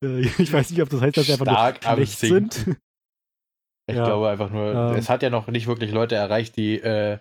ich 0.39 0.51
weiß 0.53 0.71
nicht, 0.71 0.81
ob 0.81 0.89
das 0.89 1.01
heißt, 1.01 1.17
dass 1.17 1.27
wir 1.27 1.33
einfach 1.35 1.45
Stark 1.45 1.83
nur 1.85 1.93
schlecht 1.95 2.19
sind. 2.19 2.77
Ich 3.87 3.95
Ja. 3.95 4.05
glaube 4.05 4.29
einfach 4.29 4.49
nur, 4.49 4.73
Ähm. 4.73 4.95
es 4.95 5.09
hat 5.09 5.21
ja 5.23 5.29
noch 5.29 5.47
nicht 5.47 5.67
wirklich 5.67 5.91
Leute 5.91 6.15
erreicht, 6.15 6.57
die 6.57 6.79
äh, 6.79 7.19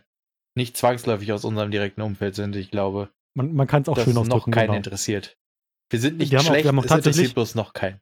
nicht 0.57 0.77
zwangsläufig 0.77 1.33
aus 1.33 1.45
unserem 1.45 1.71
direkten 1.71 2.01
Umfeld 2.01 2.35
sind. 2.35 2.57
Ich 2.57 2.71
glaube, 2.71 3.11
Man, 3.37 3.53
man 3.55 3.67
kann 3.67 3.83
es 3.83 3.89
auch 3.89 3.99
schön 3.99 4.15
noch 4.15 4.23
ausdrücken. 4.23 4.53
keinen 4.53 4.67
Genau. 4.69 4.77
interessiert. 4.79 5.37
Wir 5.91 6.01
sind 6.01 6.19
nicht 6.19 6.33
haben 6.33 6.39
auch- 6.41 6.45
wir 6.45 6.51
schlecht, 6.51 6.69
haben 6.69 6.79
auch 6.79 6.85
es 6.85 6.91
interessiert 6.91 7.35
bloß 7.35 7.55
noch 7.57 7.73
keinen. 7.75 8.01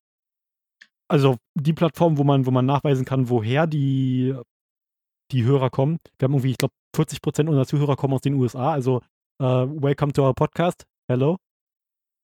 Also 1.10 1.36
die 1.58 1.72
Plattform, 1.72 2.16
wo 2.18 2.24
man, 2.24 2.46
wo 2.46 2.50
man 2.50 2.64
nachweisen 2.64 3.04
kann, 3.04 3.28
woher 3.28 3.66
die, 3.66 4.34
die 5.32 5.44
Hörer 5.44 5.68
kommen. 5.70 5.98
Wir 6.18 6.26
haben 6.26 6.34
irgendwie, 6.34 6.52
ich 6.52 6.58
glaube, 6.58 6.74
40% 6.96 7.48
unserer 7.48 7.66
Zuhörer 7.66 7.96
kommen 7.96 8.14
aus 8.14 8.20
den 8.20 8.34
USA. 8.34 8.72
Also 8.72 9.00
äh, 9.40 9.44
welcome 9.44 10.12
to 10.12 10.24
our 10.26 10.34
podcast. 10.34 10.84
Hello. 11.10 11.36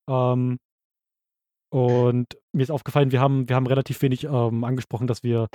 Ähm, 0.08 0.58
und 1.70 2.26
mir 2.52 2.62
ist 2.62 2.70
aufgefallen, 2.70 3.12
wir 3.12 3.20
haben, 3.20 3.48
wir 3.48 3.56
haben 3.56 3.66
relativ 3.66 4.00
wenig 4.02 4.24
ähm, 4.24 4.64
angesprochen, 4.64 5.06
dass 5.06 5.22
wir 5.22 5.48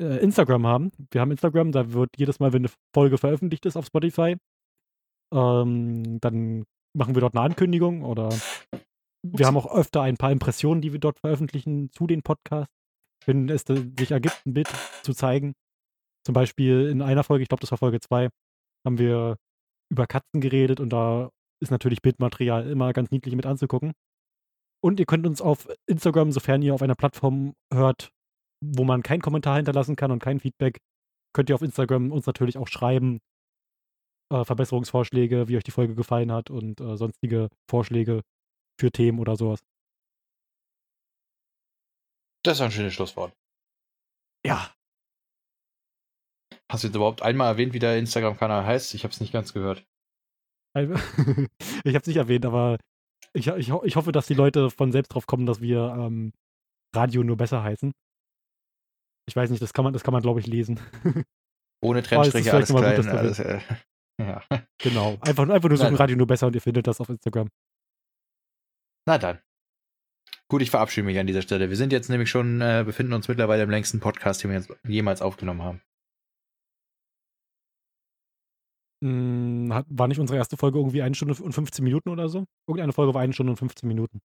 äh, 0.00 0.18
Instagram 0.22 0.66
haben. 0.66 0.92
Wir 1.10 1.20
haben 1.20 1.30
Instagram, 1.30 1.72
da 1.72 1.92
wird 1.92 2.10
jedes 2.16 2.40
Mal, 2.40 2.52
wenn 2.52 2.62
eine 2.62 2.72
Folge 2.94 3.18
veröffentlicht 3.18 3.66
ist 3.66 3.76
auf 3.76 3.86
Spotify, 3.86 4.36
ähm, 5.34 6.20
dann 6.20 6.64
machen 6.96 7.14
wir 7.14 7.20
dort 7.20 7.34
eine 7.34 7.44
Ankündigung 7.44 8.02
oder 8.02 8.30
wir 9.22 9.46
haben 9.46 9.56
auch 9.56 9.70
öfter 9.70 10.02
ein 10.02 10.16
paar 10.16 10.32
Impressionen, 10.32 10.80
die 10.80 10.92
wir 10.92 11.00
dort 11.00 11.18
veröffentlichen 11.18 11.90
zu 11.92 12.06
den 12.06 12.22
Podcasts, 12.22 12.72
wenn 13.26 13.48
es 13.48 13.64
sich 13.66 14.10
ergibt, 14.10 14.40
ein 14.46 14.54
Bild 14.54 14.68
zu 15.02 15.12
zeigen. 15.12 15.54
Zum 16.24 16.32
Beispiel 16.32 16.88
in 16.88 17.02
einer 17.02 17.24
Folge, 17.24 17.42
ich 17.42 17.48
glaube, 17.48 17.60
das 17.60 17.70
war 17.70 17.78
Folge 17.78 18.00
2, 18.00 18.28
haben 18.86 18.98
wir 18.98 19.36
über 19.90 20.06
Katzen 20.06 20.40
geredet 20.40 20.80
und 20.80 20.90
da 20.90 21.30
ist 21.60 21.70
natürlich 21.70 22.02
Bildmaterial 22.02 22.68
immer 22.70 22.92
ganz 22.92 23.10
niedlich 23.10 23.34
mit 23.34 23.46
anzugucken. 23.46 23.92
Und 24.80 25.00
ihr 25.00 25.06
könnt 25.06 25.26
uns 25.26 25.40
auf 25.40 25.68
Instagram, 25.86 26.32
sofern 26.32 26.62
ihr 26.62 26.74
auf 26.74 26.82
einer 26.82 26.94
Plattform 26.94 27.54
hört, 27.72 28.10
wo 28.64 28.84
man 28.84 29.02
keinen 29.02 29.22
Kommentar 29.22 29.56
hinterlassen 29.56 29.96
kann 29.96 30.10
und 30.10 30.20
kein 30.20 30.40
Feedback, 30.40 30.78
könnt 31.34 31.48
ihr 31.48 31.54
auf 31.54 31.62
Instagram 31.62 32.12
uns 32.12 32.26
natürlich 32.26 32.58
auch 32.58 32.68
schreiben. 32.68 33.20
Äh, 34.32 34.44
Verbesserungsvorschläge, 34.44 35.48
wie 35.48 35.56
euch 35.56 35.64
die 35.64 35.70
Folge 35.70 35.94
gefallen 35.94 36.32
hat 36.32 36.50
und 36.50 36.80
äh, 36.80 36.96
sonstige 36.96 37.48
Vorschläge 37.70 38.22
für 38.78 38.90
Themen 38.90 39.18
oder 39.18 39.36
sowas. 39.36 39.60
Das 42.44 42.58
ist 42.58 42.60
ein 42.60 42.70
schönes 42.70 42.94
Schlusswort. 42.94 43.32
Ja. 44.46 44.74
Hast 46.70 46.84
du 46.84 46.88
jetzt 46.88 46.94
überhaupt 46.94 47.22
einmal 47.22 47.52
erwähnt, 47.52 47.72
wie 47.72 47.78
der 47.78 47.98
Instagram-Kanal 47.98 48.64
heißt? 48.66 48.94
Ich 48.94 49.04
habe 49.04 49.12
es 49.12 49.20
nicht 49.20 49.32
ganz 49.32 49.54
gehört. 49.54 49.84
ich 50.76 50.78
habe 50.78 51.98
es 51.98 52.06
nicht 52.06 52.16
erwähnt, 52.16 52.44
aber 52.44 52.78
ich, 53.32 53.46
ich, 53.46 53.70
ich 53.70 53.96
hoffe, 53.96 54.12
dass 54.12 54.26
die 54.26 54.34
Leute 54.34 54.70
von 54.70 54.92
selbst 54.92 55.14
drauf 55.14 55.26
kommen, 55.26 55.46
dass 55.46 55.60
wir 55.60 55.94
ähm, 55.98 56.32
Radio 56.94 57.22
nur 57.22 57.36
besser 57.36 57.62
heißen. 57.62 57.92
Ich 59.26 59.36
weiß 59.36 59.50
nicht, 59.50 59.62
das 59.62 59.72
kann 59.72 59.84
man, 59.84 59.92
das 59.92 60.02
kann 60.02 60.12
man, 60.12 60.22
glaube 60.22 60.40
ich, 60.40 60.46
lesen. 60.46 60.80
Ohne 61.82 62.02
Trennstriche, 62.02 62.52
alles 62.52 62.68
klein, 62.70 62.96
gut, 62.96 63.06
dass 63.06 63.06
alles. 63.06 63.38
Äh, 63.38 63.60
ja. 64.20 64.42
genau. 64.78 65.18
Einfach, 65.20 65.48
einfach 65.48 65.68
nur 65.68 65.78
suchen. 65.78 65.94
Radio 65.94 66.16
nur 66.16 66.26
besser 66.26 66.46
und 66.46 66.54
ihr 66.54 66.62
findet 66.62 66.86
das 66.86 67.00
auf 67.00 67.08
Instagram. 67.08 67.48
Na 69.06 69.18
dann. 69.18 69.38
Gut, 70.50 70.62
ich 70.62 70.70
verabschiede 70.70 71.04
mich 71.04 71.18
an 71.18 71.26
dieser 71.26 71.42
Stelle. 71.42 71.68
Wir 71.68 71.76
sind 71.76 71.92
jetzt 71.92 72.08
nämlich 72.08 72.30
schon, 72.30 72.60
äh, 72.62 72.82
befinden 72.84 73.12
uns 73.12 73.28
mittlerweile 73.28 73.62
im 73.62 73.70
längsten 73.70 74.00
Podcast, 74.00 74.42
den 74.42 74.50
wir 74.50 74.58
jetzt 74.58 74.72
jemals 74.86 75.20
aufgenommen 75.20 75.62
haben. 75.62 75.82
Hm, 79.02 79.72
hat, 79.72 79.86
war 79.88 80.08
nicht 80.08 80.18
unsere 80.18 80.36
erste 80.38 80.56
Folge 80.56 80.78
irgendwie 80.78 81.02
eine 81.02 81.14
Stunde 81.14 81.40
und 81.42 81.52
15 81.52 81.84
Minuten 81.84 82.08
oder 82.08 82.28
so? 82.28 82.44
Irgendeine 82.66 82.92
Folge 82.92 83.14
war 83.14 83.22
eine 83.22 83.32
Stunde 83.32 83.52
und 83.52 83.56
15 83.56 83.86
Minuten. 83.86 84.20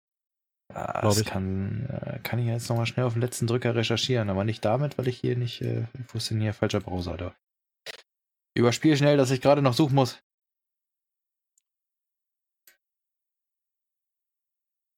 Glaub 0.74 1.02
Das 1.02 1.20
ich. 1.20 1.26
kann, 1.28 1.86
äh, 1.88 2.20
kann 2.24 2.40
ich 2.40 2.48
jetzt 2.48 2.70
nochmal 2.70 2.86
schnell 2.88 3.06
auf 3.06 3.14
den 3.14 3.22
letzten 3.22 3.46
Drücker 3.48 3.76
recherchieren, 3.76 4.30
aber 4.30 4.44
nicht 4.44 4.66
damit, 4.66 4.98
weil 4.98 5.08
ich 5.08 5.20
hier 5.20 5.38
nicht, 5.38 5.62
äh, 5.62 5.86
wo 6.08 6.18
ist 6.18 6.32
denn 6.32 6.42
hier 6.42 6.54
falscher 6.54 6.80
Browser 6.80 7.18
da? 7.18 7.36
Überspiel 8.56 8.96
schnell, 8.98 9.18
dass 9.18 9.32
ich 9.32 9.42
gerade 9.42 9.62
noch 9.62 9.74
suchen 9.74 9.96
muss. 9.96 10.24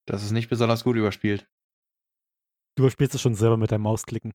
Das 0.07 0.23
ist 0.23 0.31
nicht 0.31 0.49
besonders 0.49 0.83
gut 0.83 0.95
überspielt. 0.95 1.47
Du 2.77 2.83
überspielst 2.83 3.15
es 3.15 3.21
schon 3.21 3.35
selber 3.35 3.57
mit 3.57 3.71
deinem 3.71 3.81
Mausklicken. 3.81 4.33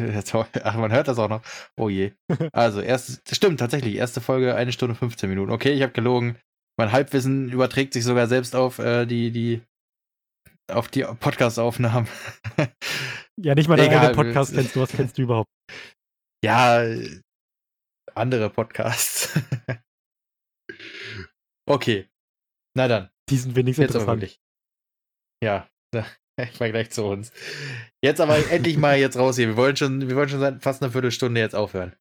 Ach, 0.64 0.76
man 0.76 0.92
hört 0.92 1.08
das 1.08 1.18
auch 1.18 1.28
noch. 1.28 1.42
Oh 1.76 1.88
je. 1.88 2.12
Also, 2.52 2.80
erst, 2.80 3.28
das 3.30 3.36
stimmt 3.36 3.60
tatsächlich. 3.60 3.96
Erste 3.96 4.20
Folge, 4.20 4.54
eine 4.54 4.72
Stunde 4.72 4.94
15 4.94 5.28
Minuten. 5.28 5.52
Okay, 5.52 5.72
ich 5.72 5.82
habe 5.82 5.92
gelogen. 5.92 6.38
Mein 6.78 6.92
Halbwissen 6.92 7.50
überträgt 7.50 7.92
sich 7.92 8.04
sogar 8.04 8.26
selbst 8.26 8.56
auf 8.56 8.78
äh, 8.78 9.04
die, 9.06 9.30
die, 9.30 9.62
auf 10.70 10.88
die 10.88 11.02
Podcast-Aufnahmen. 11.02 12.08
Ja, 13.42 13.54
nicht 13.54 13.68
mal 13.68 13.76
deinen 13.76 13.88
Egal. 13.88 14.08
eigenen 14.08 14.16
Podcast 14.16 14.52
kennst 14.52 14.76
du. 14.76 14.80
Was 14.80 14.92
kennst 14.92 15.16
du 15.16 15.22
überhaupt? 15.22 15.48
ja, 16.44 16.84
andere 18.14 18.50
Podcasts. 18.50 19.38
okay. 21.66 22.08
Na 22.76 22.88
dann. 22.88 23.10
Die 23.28 23.36
sind 23.36 23.56
wenigstens 23.56 23.84
Jetzt 23.84 23.94
interessant. 23.94 24.38
Ja, 25.42 25.68
ich 26.52 26.60
war 26.60 26.68
gleich 26.70 26.90
zu 26.90 27.04
uns. 27.04 27.32
Jetzt 28.02 28.20
aber 28.20 28.36
endlich 28.50 28.76
mal 28.76 28.98
jetzt 28.98 29.18
raus 29.18 29.36
hier. 29.36 29.48
Wir 29.48 29.56
wollen 29.56 29.76
schon, 29.76 30.08
wir 30.08 30.16
wollen 30.16 30.28
schon 30.28 30.40
seit 30.40 30.62
fast 30.62 30.82
einer 30.82 30.92
Viertelstunde 30.92 31.40
jetzt 31.40 31.54
aufhören. 31.54 31.94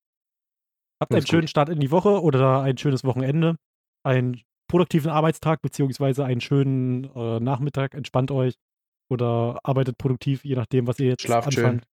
Habt 1.02 1.14
einen 1.14 1.26
schönen 1.26 1.42
gut. 1.42 1.50
Start 1.50 1.70
in 1.70 1.80
die 1.80 1.92
Woche 1.92 2.22
oder 2.22 2.62
ein 2.62 2.78
schönes 2.78 3.04
Wochenende. 3.04 3.56
Einen 4.04 4.42
produktiven 4.70 5.12
Arbeitstag 5.12 5.62
beziehungsweise 5.62 6.26
einen 6.26 6.42
schönen 6.42 7.06
äh, 7.16 7.40
Nachmittag. 7.40 7.94
Entspannt 7.94 8.32
euch 8.32 8.56
oder 9.10 9.60
arbeitet 9.64 9.98
produktiv, 9.98 10.46
je 10.46 10.56
nachdem, 10.56 10.88
was 10.88 11.00
ihr 11.00 11.08
jetzt 11.08 11.24
Schlaft 11.24 11.54
schön. 11.54 11.66
anfangt. 11.66 11.88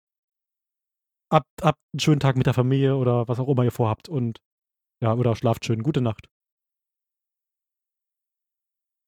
Habt, 1.32 1.48
habt 1.62 1.80
einen 1.94 2.00
schönen 2.00 2.20
Tag 2.20 2.38
mit 2.38 2.46
der 2.46 2.54
Familie 2.54 2.96
oder 2.96 3.28
was 3.28 3.40
auch 3.40 3.48
immer 3.48 3.64
ihr 3.64 3.72
vorhabt 3.72 4.10
und 4.10 4.40
ja, 5.02 5.14
oder 5.14 5.36
schlaft 5.36 5.66
schön. 5.66 5.84
Gute 5.84 6.02
Nacht. 6.02 6.28